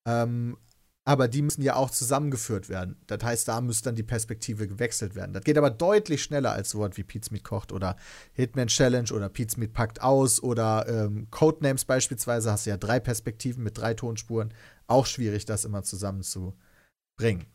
Ähm, 0.08 0.58
aber 1.06 1.28
die 1.28 1.42
müssen 1.42 1.64
ja 1.64 1.76
auch 1.76 1.90
zusammengeführt 1.90 2.70
werden. 2.70 3.02
Das 3.08 3.24
heißt, 3.24 3.48
da 3.48 3.62
muss 3.62 3.82
dann 3.82 3.96
die 3.96 4.04
Perspektive 4.04 4.68
gewechselt 4.68 5.16
werden. 5.16 5.34
Das 5.34 5.44
geht 5.44 5.58
aber 5.58 5.72
deutlich 5.72 6.22
schneller 6.22 6.52
als 6.52 6.70
so 6.70 6.82
was 6.82 6.98
wie 6.98 7.04
Pizmeet 7.04 7.44
kocht 7.44 7.72
oder 7.72 7.96
Hitman 8.34 8.68
Challenge 8.68 9.12
oder 9.12 9.28
Pizmeet 9.28 9.74
packt 9.74 10.04
aus 10.04 10.44
oder 10.44 10.86
ähm, 10.88 11.28
Codenames 11.32 11.86
beispielsweise. 11.86 12.52
Hast 12.52 12.68
du 12.68 12.70
ja 12.70 12.78
drei 12.78 13.00
Perspektiven 13.00 13.64
mit 13.64 13.76
drei 13.78 13.96
Tonspuren. 13.96 14.54
Auch 14.86 15.08
schwierig, 15.08 15.46
das 15.46 15.66
immer 15.66 15.82
zusammenzubringen. 15.82 17.48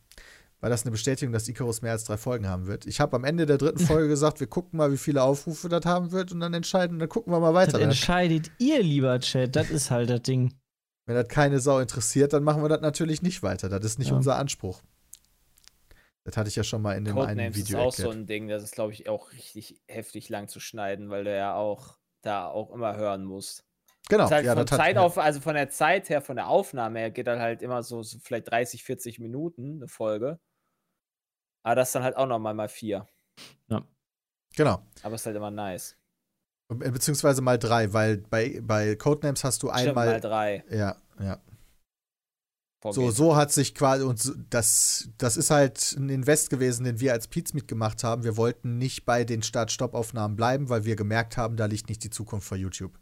War 0.60 0.70
das 0.70 0.82
eine 0.82 0.90
Bestätigung, 0.92 1.32
dass 1.32 1.46
Icarus 1.46 1.82
mehr 1.82 1.92
als 1.92 2.04
drei 2.04 2.16
Folgen 2.16 2.48
haben 2.48 2.66
wird? 2.66 2.86
Ich 2.86 2.98
habe 2.98 3.14
am 3.14 3.22
Ende 3.24 3.44
der 3.46 3.58
dritten 3.58 3.80
Folge 3.86 4.08
gesagt, 4.14 4.40
wir 4.40 4.46
gucken 4.48 4.78
mal, 4.78 4.90
wie 4.90 4.96
viele 4.96 5.22
Aufrufe 5.22 5.68
das 5.68 5.84
haben 5.84 6.10
wird 6.10 6.32
und 6.32 6.40
dann 6.40 6.54
entscheiden, 6.54 6.98
dann 6.98 7.08
gucken 7.08 7.32
wir 7.32 7.38
mal 7.38 7.52
Das 7.52 7.74
weiter. 7.74 7.84
entscheidet 7.84 8.50
ihr, 8.58 8.82
lieber 8.82 9.20
Chat. 9.20 9.54
Das 9.54 9.70
ist 9.70 9.90
halt 9.92 10.10
das 10.10 10.22
Ding. 10.22 10.54
Wenn 11.06 11.14
das 11.16 11.28
keine 11.28 11.60
Sau 11.60 11.80
interessiert, 11.80 12.32
dann 12.32 12.44
machen 12.44 12.62
wir 12.62 12.68
das 12.68 12.80
natürlich 12.80 13.20
nicht 13.22 13.42
weiter. 13.42 13.68
Das 13.68 13.84
ist 13.84 13.98
nicht 13.98 14.10
Ja. 14.10 14.16
unser 14.16 14.36
Anspruch. 14.36 14.82
Das 16.24 16.38
hatte 16.38 16.48
ich 16.48 16.56
ja 16.56 16.64
schon 16.64 16.80
mal 16.80 16.96
in 16.96 17.04
dem 17.04 17.18
einen 17.18 17.28
Codenames 17.28 17.56
ist 17.58 17.68
Video 17.68 17.80
auch 17.80 17.92
so 17.92 18.04
erklärt. 18.04 18.22
ein 18.22 18.26
Ding, 18.26 18.48
das 18.48 18.62
ist, 18.62 18.74
glaube 18.74 18.92
ich, 18.94 19.08
auch 19.10 19.32
richtig 19.32 19.82
heftig 19.86 20.30
lang 20.30 20.48
zu 20.48 20.58
schneiden, 20.58 21.10
weil 21.10 21.24
du 21.24 21.36
ja 21.36 21.54
auch 21.54 21.98
da 22.22 22.46
auch 22.48 22.70
immer 22.70 22.96
hören 22.96 23.24
musst. 23.24 23.66
Genau, 24.08 24.24
ist 24.24 24.30
halt 24.30 24.46
ja, 24.46 24.54
von 24.54 24.64
das 24.64 24.72
hat, 24.72 24.80
Zeit 24.86 24.96
auf, 24.96 25.18
also 25.18 25.40
von 25.40 25.54
der 25.54 25.68
Zeit 25.68 26.08
her, 26.08 26.22
von 26.22 26.36
der 26.36 26.48
Aufnahme 26.48 26.98
her, 27.00 27.10
geht 27.10 27.26
dann 27.26 27.40
halt 27.40 27.60
immer 27.60 27.82
so, 27.82 28.02
so 28.02 28.18
vielleicht 28.18 28.50
30, 28.50 28.84
40 28.84 29.18
Minuten 29.18 29.76
eine 29.76 29.88
Folge. 29.88 30.38
Aber 31.62 31.74
das 31.74 31.92
dann 31.92 32.02
halt 32.02 32.16
auch 32.16 32.26
nochmal 32.26 32.54
mal 32.54 32.68
vier. 32.68 33.06
genau. 34.56 34.82
Aber 35.02 35.14
ist 35.14 35.26
halt 35.26 35.36
immer 35.36 35.50
nice. 35.50 35.96
Be- 36.68 36.90
Beziehungsweise 36.90 37.42
mal 37.42 37.58
drei, 37.58 37.92
weil 37.92 38.18
bei, 38.18 38.60
bei 38.62 38.96
Codenames 38.96 39.44
hast 39.44 39.62
du 39.62 39.70
Stimmt, 39.74 39.94
mal 39.94 40.08
einmal. 40.08 40.20
drei. 40.20 40.64
Ja, 40.70 40.96
ja. 41.20 41.40
So, 42.90 43.10
so 43.10 43.34
hat 43.34 43.50
sich 43.50 43.74
quasi, 43.74 44.04
und 44.04 44.34
das, 44.50 45.08
das 45.16 45.38
ist 45.38 45.50
halt 45.50 45.92
ein 45.96 46.10
Invest 46.10 46.50
gewesen, 46.50 46.84
den 46.84 47.00
wir 47.00 47.14
als 47.14 47.28
Pizmeet 47.28 47.66
gemacht 47.66 48.04
haben. 48.04 48.24
Wir 48.24 48.36
wollten 48.36 48.76
nicht 48.76 49.06
bei 49.06 49.24
den 49.24 49.42
Start-Stopp-Aufnahmen 49.42 50.36
bleiben, 50.36 50.68
weil 50.68 50.84
wir 50.84 50.94
gemerkt 50.94 51.38
haben, 51.38 51.56
da 51.56 51.64
liegt 51.64 51.88
nicht 51.88 52.04
die 52.04 52.10
Zukunft 52.10 52.46
für 52.46 52.56
YouTube. 52.56 52.98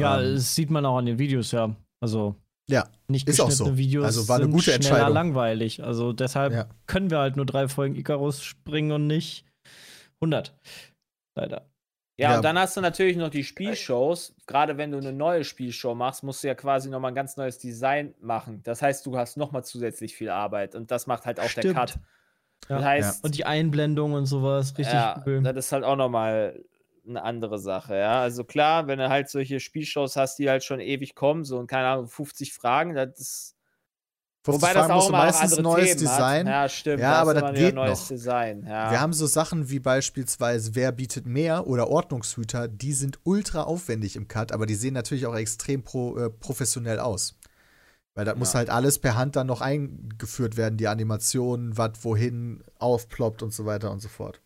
Ja, 0.00 0.20
Ähm, 0.20 0.34
das 0.36 0.54
sieht 0.54 0.70
man 0.70 0.86
auch 0.86 0.98
an 0.98 1.06
den 1.06 1.18
Videos, 1.18 1.50
ja. 1.50 1.74
Also, 2.00 2.36
Ja, 2.70 2.88
nicht 3.08 3.28
ist 3.28 3.40
auch 3.40 3.50
so. 3.50 3.76
Videos 3.76 4.04
Also 4.04 4.28
war 4.28 4.36
eine 4.36 4.48
gute 4.48 4.62
schneller 4.64 4.76
Entscheidung. 4.76 5.14
langweilig. 5.14 5.82
Also 5.82 6.12
deshalb 6.12 6.52
Ja. 6.52 6.68
können 6.86 7.10
wir 7.10 7.18
halt 7.18 7.34
nur 7.34 7.46
drei 7.46 7.66
Folgen 7.66 7.96
Icarus 7.96 8.40
springen 8.44 8.92
und 8.92 9.08
nicht 9.08 9.44
100. 10.20 10.54
Leider. 11.36 11.66
Ja, 12.18 12.30
Ja. 12.30 12.36
und 12.36 12.44
dann 12.44 12.58
hast 12.58 12.76
du 12.76 12.80
natürlich 12.80 13.16
noch 13.16 13.28
die 13.28 13.44
Spielshows. 13.44 14.34
Gerade 14.46 14.78
wenn 14.78 14.90
du 14.90 14.98
eine 14.98 15.12
neue 15.12 15.44
Spielshow 15.44 15.94
machst, 15.94 16.22
musst 16.22 16.42
du 16.42 16.48
ja 16.48 16.54
quasi 16.54 16.88
nochmal 16.88 17.12
ein 17.12 17.14
ganz 17.14 17.36
neues 17.36 17.58
Design 17.58 18.14
machen. 18.20 18.60
Das 18.64 18.80
heißt, 18.82 19.04
du 19.04 19.16
hast 19.18 19.36
nochmal 19.36 19.64
zusätzlich 19.64 20.14
viel 20.16 20.30
Arbeit. 20.30 20.74
Und 20.74 20.90
das 20.90 21.06
macht 21.06 21.26
halt 21.26 21.38
auch 21.38 21.44
der 21.44 21.60
Stimmt. 21.62 21.74
Cut. 21.76 21.98
Ja. 22.68 22.76
Das 22.76 22.84
heißt, 22.84 23.24
Und 23.24 23.34
die 23.36 23.44
Einblendung 23.44 24.14
und 24.14 24.24
sowas, 24.26 24.76
richtig 24.78 24.94
ja, 24.94 25.22
cool. 25.26 25.42
das 25.42 25.56
ist 25.56 25.72
halt 25.72 25.84
auch 25.84 25.96
nochmal 25.96 26.64
eine 27.06 27.22
andere 27.22 27.58
Sache, 27.58 27.96
ja. 27.96 28.20
Also 28.20 28.42
klar, 28.44 28.86
wenn 28.88 28.98
du 28.98 29.08
halt 29.08 29.28
solche 29.28 29.60
Spielshows 29.60 30.16
hast, 30.16 30.38
die 30.38 30.48
halt 30.50 30.64
schon 30.64 30.80
ewig 30.80 31.14
kommen, 31.14 31.44
so 31.44 31.58
und 31.58 31.66
keine 31.68 31.86
Ahnung, 31.86 32.08
50 32.08 32.52
Fragen, 32.54 32.94
das 32.94 33.18
ist. 33.20 33.55
50 34.46 34.62
Wobei 34.62 34.74
das 34.74 34.90
auch 34.90 34.94
musst 34.94 35.08
du 35.08 35.12
immer 35.12 35.18
meistens 35.24 35.58
neues 35.58 35.86
Themen 35.88 35.98
Design. 35.98 36.46
Hat. 36.46 36.54
Ja, 36.54 36.68
stimmt. 36.68 37.00
Ja, 37.00 37.10
da 37.10 37.20
aber 37.20 37.34
das 37.34 37.54
geht 37.54 37.74
noch. 37.74 38.10
Ja. 38.10 38.90
Wir 38.92 39.00
haben 39.00 39.12
so 39.12 39.26
Sachen 39.26 39.70
wie 39.70 39.80
beispielsweise 39.80 40.76
Wer 40.76 40.92
bietet 40.92 41.26
mehr 41.26 41.66
oder 41.66 41.88
Ordnungshüter, 41.88 42.68
die 42.68 42.92
sind 42.92 43.18
ultra 43.24 43.64
aufwendig 43.64 44.14
im 44.14 44.28
Cut, 44.28 44.52
aber 44.52 44.66
die 44.66 44.76
sehen 44.76 44.94
natürlich 44.94 45.26
auch 45.26 45.34
extrem 45.34 45.82
pro, 45.82 46.16
äh, 46.16 46.30
professionell 46.30 47.00
aus. 47.00 47.34
Weil 48.14 48.24
das 48.24 48.36
muss 48.36 48.52
Ja. 48.52 48.60
halt 48.60 48.70
alles 48.70 49.00
per 49.00 49.16
Hand 49.16 49.34
dann 49.34 49.48
noch 49.48 49.60
eingeführt 49.60 50.56
werden, 50.56 50.76
die 50.78 50.86
Animationen, 50.86 51.76
was 51.76 51.90
wohin 52.02 52.62
aufploppt 52.78 53.42
und 53.42 53.52
so 53.52 53.66
weiter 53.66 53.90
und 53.90 54.00
so 54.00 54.08
fort. 54.08 54.40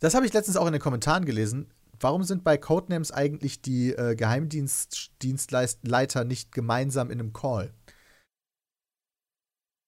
Das 0.00 0.14
habe 0.14 0.24
ich 0.24 0.32
letztens 0.32 0.56
auch 0.56 0.66
in 0.66 0.72
den 0.72 0.80
Kommentaren 0.80 1.24
gelesen. 1.26 1.70
Warum 2.00 2.24
sind 2.24 2.44
bei 2.44 2.56
Codenames 2.56 3.12
eigentlich 3.12 3.62
die 3.62 3.92
äh, 3.92 4.14
Geheimdienstleiter 4.14 6.24
nicht 6.24 6.52
gemeinsam 6.52 7.10
in 7.10 7.20
einem 7.20 7.32
Call? 7.32 7.72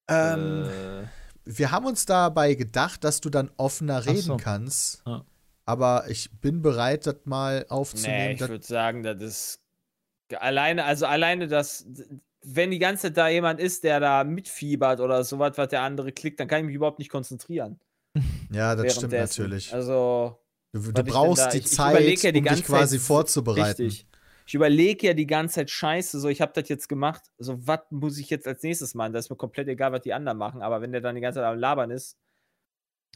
Ähm, 0.08 0.64
äh, 0.64 1.06
wir 1.44 1.70
haben 1.70 1.86
uns 1.86 2.06
dabei 2.06 2.54
gedacht, 2.54 3.04
dass 3.04 3.20
du 3.20 3.30
dann 3.30 3.50
offener 3.56 4.06
reden 4.06 4.22
so. 4.22 4.36
kannst. 4.36 5.02
Ja. 5.06 5.24
Aber 5.64 6.04
ich 6.08 6.30
bin 6.40 6.62
bereit, 6.62 7.06
das 7.06 7.16
mal 7.24 7.60
nee, 7.60 7.66
aufzunehmen. 7.68 8.32
ich 8.32 8.38
Das- 8.38 8.48
würde 8.48 8.66
sagen, 8.66 9.02
das 9.02 9.22
ist 9.22 9.60
alleine, 10.36 10.84
also 10.84 11.06
alleine 11.06 11.48
das, 11.48 11.86
wenn 12.42 12.70
die 12.70 12.78
ganze 12.78 13.08
Zeit 13.08 13.16
da 13.16 13.28
jemand 13.28 13.60
ist, 13.60 13.84
der 13.84 14.00
da 14.00 14.24
mitfiebert 14.24 15.00
oder 15.00 15.22
sowas, 15.24 15.52
was 15.56 15.68
der 15.68 15.82
andere 15.82 16.12
klickt, 16.12 16.40
dann 16.40 16.48
kann 16.48 16.60
ich 16.60 16.66
mich 16.66 16.74
überhaupt 16.74 16.98
nicht 16.98 17.10
konzentrieren. 17.10 17.80
ja, 18.50 18.74
das 18.74 18.96
stimmt 18.96 19.12
natürlich. 19.12 19.72
Also, 19.72 20.40
du 20.72 20.92
du 20.92 21.02
ich 21.02 21.08
brauchst 21.08 21.42
da- 21.46 21.48
die 21.50 21.58
ich- 21.58 21.64
ich 21.66 21.70
Zeit, 21.72 21.92
überleg 21.96 22.22
ja 22.22 22.32
die 22.32 22.38
um 22.40 22.44
dich 22.46 22.64
quasi 22.64 22.98
Zeit- 22.98 23.06
vorzubereiten. 23.06 23.82
Richtig. 23.82 24.06
Ich 24.46 24.54
überlege 24.54 25.06
ja 25.08 25.14
die 25.14 25.26
ganze 25.26 25.56
Zeit 25.56 25.70
Scheiße, 25.70 26.18
so 26.18 26.28
ich 26.28 26.40
habe 26.40 26.52
das 26.54 26.68
jetzt 26.68 26.88
gemacht, 26.88 27.22
so 27.38 27.64
was 27.66 27.80
muss 27.90 28.18
ich 28.18 28.30
jetzt 28.30 28.46
als 28.48 28.62
nächstes 28.64 28.94
machen? 28.94 29.12
Das 29.12 29.26
ist 29.26 29.30
mir 29.30 29.36
komplett 29.36 29.68
egal, 29.68 29.92
was 29.92 30.00
die 30.02 30.12
anderen 30.12 30.38
machen, 30.38 30.60
aber 30.62 30.80
wenn 30.80 30.90
der 30.92 31.00
dann 31.00 31.14
die 31.14 31.20
ganze 31.20 31.38
Zeit 31.38 31.46
am 31.46 31.58
Labern 31.58 31.90
ist, 31.92 32.16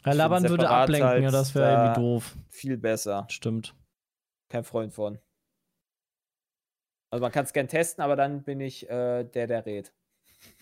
Ja, 0.05 0.13
ich 0.13 0.19
Labern 0.19 0.49
würde 0.49 0.69
ablenken, 0.69 1.09
halt 1.09 1.23
ja, 1.25 1.31
das 1.33 1.55
wäre 1.55 1.65
da- 1.67 1.83
irgendwie 1.87 2.01
doof. 2.01 2.35
viel 2.51 2.77
besser. 2.77 3.27
Stimmt. 3.31 3.75
Kein 4.49 4.63
Freund 4.63 4.93
von. 4.95 5.19
Also 7.11 7.23
man 7.23 7.33
kann 7.33 7.45
es 7.45 7.53
gern 7.53 7.67
testen, 7.69 8.03
aber 8.05 8.15
dann 8.17 8.43
bin 8.45 8.61
ich 8.61 8.89
äh, 8.89 9.25
der, 9.25 9.47
der 9.47 9.67
redet. 9.67 9.93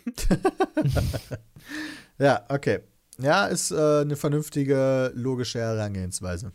Ja, 2.19 2.45
okay. 2.49 2.81
Ja, 3.19 3.47
ist 3.47 3.71
äh, 3.73 4.01
eine 4.03 4.17
vernünftige, 4.17 5.13
logische 5.15 5.59
Herangehensweise. 5.61 6.53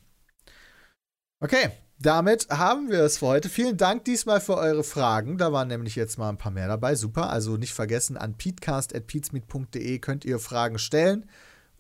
Okay, 1.40 1.70
damit 2.00 2.48
haben 2.50 2.90
wir 2.90 3.02
es 3.02 3.20
für 3.20 3.28
heute. 3.28 3.50
Vielen 3.50 3.78
Dank 3.78 4.06
diesmal 4.06 4.42
für 4.42 4.56
eure 4.56 4.84
Fragen. 4.84 5.38
Da 5.38 5.52
waren 5.52 5.68
nämlich 5.68 5.96
jetzt 5.96 6.18
mal 6.18 6.30
ein 6.30 6.38
paar 6.38 6.52
mehr 6.52 6.68
dabei. 6.68 6.96
Super. 6.96 7.30
Also 7.30 7.58
nicht 7.58 7.74
vergessen, 7.74 8.18
an 8.18 8.38
peatcast.peatsmeet.de 8.38 10.00
könnt 10.00 10.26
ihr 10.26 10.40
Fragen 10.40 10.80
stellen. 10.80 11.30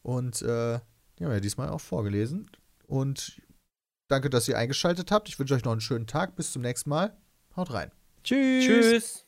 Und 0.01 0.41
äh, 0.41 0.79
die 1.17 1.25
haben 1.25 1.31
wir 1.31 1.41
diesmal 1.41 1.69
auch 1.69 1.81
vorgelesen. 1.81 2.49
Und 2.85 3.41
danke, 4.07 4.29
dass 4.29 4.47
ihr 4.47 4.57
eingeschaltet 4.57 5.11
habt. 5.11 5.27
Ich 5.29 5.37
wünsche 5.39 5.55
euch 5.55 5.65
noch 5.65 5.71
einen 5.71 5.81
schönen 5.81 6.07
Tag. 6.07 6.35
Bis 6.35 6.51
zum 6.51 6.61
nächsten 6.61 6.89
Mal. 6.89 7.15
Haut 7.55 7.73
rein. 7.73 7.91
Tschüss. 8.23 8.65
Tschüss. 8.65 9.25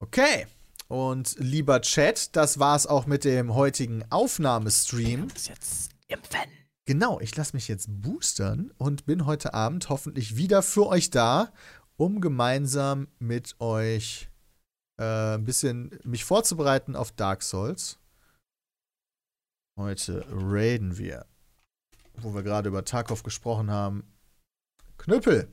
Okay. 0.00 0.46
Und 0.88 1.36
lieber 1.38 1.80
Chat, 1.80 2.36
das 2.36 2.58
war's 2.58 2.86
auch 2.86 3.06
mit 3.06 3.24
dem 3.24 3.54
heutigen 3.54 4.04
Aufnahmestream. 4.10 5.28
Ist 5.34 5.48
jetzt 5.48 5.90
impfen. 6.08 6.63
Genau, 6.86 7.18
ich 7.20 7.34
lasse 7.34 7.56
mich 7.56 7.68
jetzt 7.68 7.86
boostern 7.88 8.70
und 8.76 9.06
bin 9.06 9.24
heute 9.24 9.54
Abend 9.54 9.88
hoffentlich 9.88 10.36
wieder 10.36 10.62
für 10.62 10.86
euch 10.86 11.08
da, 11.08 11.50
um 11.96 12.20
gemeinsam 12.20 13.08
mit 13.18 13.58
euch 13.58 14.28
äh, 14.98 15.36
ein 15.36 15.44
bisschen 15.44 15.98
mich 16.04 16.26
vorzubereiten 16.26 16.94
auf 16.94 17.10
Dark 17.12 17.42
Souls. 17.42 17.98
Heute 19.78 20.26
raiden 20.30 20.98
wir, 20.98 21.24
wo 22.18 22.34
wir 22.34 22.42
gerade 22.42 22.68
über 22.68 22.84
Tarkov 22.84 23.22
gesprochen 23.22 23.70
haben, 23.70 24.04
Knüppel. 24.98 25.48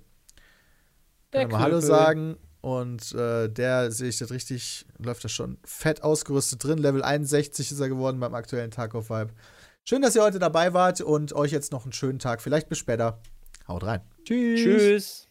Der 1.31 1.43
Kann 1.43 1.51
mal 1.51 1.59
Hallo 1.59 1.79
sagen. 1.79 2.37
Und 2.59 3.13
äh, 3.13 3.49
der 3.49 3.91
sehe 3.91 4.09
ich 4.09 4.19
das 4.19 4.29
richtig, 4.29 4.85
läuft 4.99 5.23
das 5.23 5.31
schon 5.31 5.57
fett 5.63 6.03
ausgerüstet 6.03 6.63
drin. 6.63 6.77
Level 6.77 7.01
61 7.01 7.71
ist 7.71 7.79
er 7.79 7.89
geworden 7.89 8.19
beim 8.19 8.35
aktuellen 8.35 8.69
Tag 8.69 8.93
of 8.93 9.09
Vibe. 9.09 9.33
Schön, 9.83 10.01
dass 10.01 10.15
ihr 10.15 10.23
heute 10.23 10.39
dabei 10.39 10.73
wart 10.73 11.01
und 11.01 11.33
euch 11.33 11.51
jetzt 11.51 11.71
noch 11.71 11.83
einen 11.83 11.93
schönen 11.93 12.19
Tag. 12.19 12.41
Vielleicht 12.41 12.69
bis 12.69 12.77
später. 12.77 13.19
Haut 13.67 13.83
rein. 13.83 14.01
Tschüss. 14.23 14.61
Tschüss. 14.61 15.30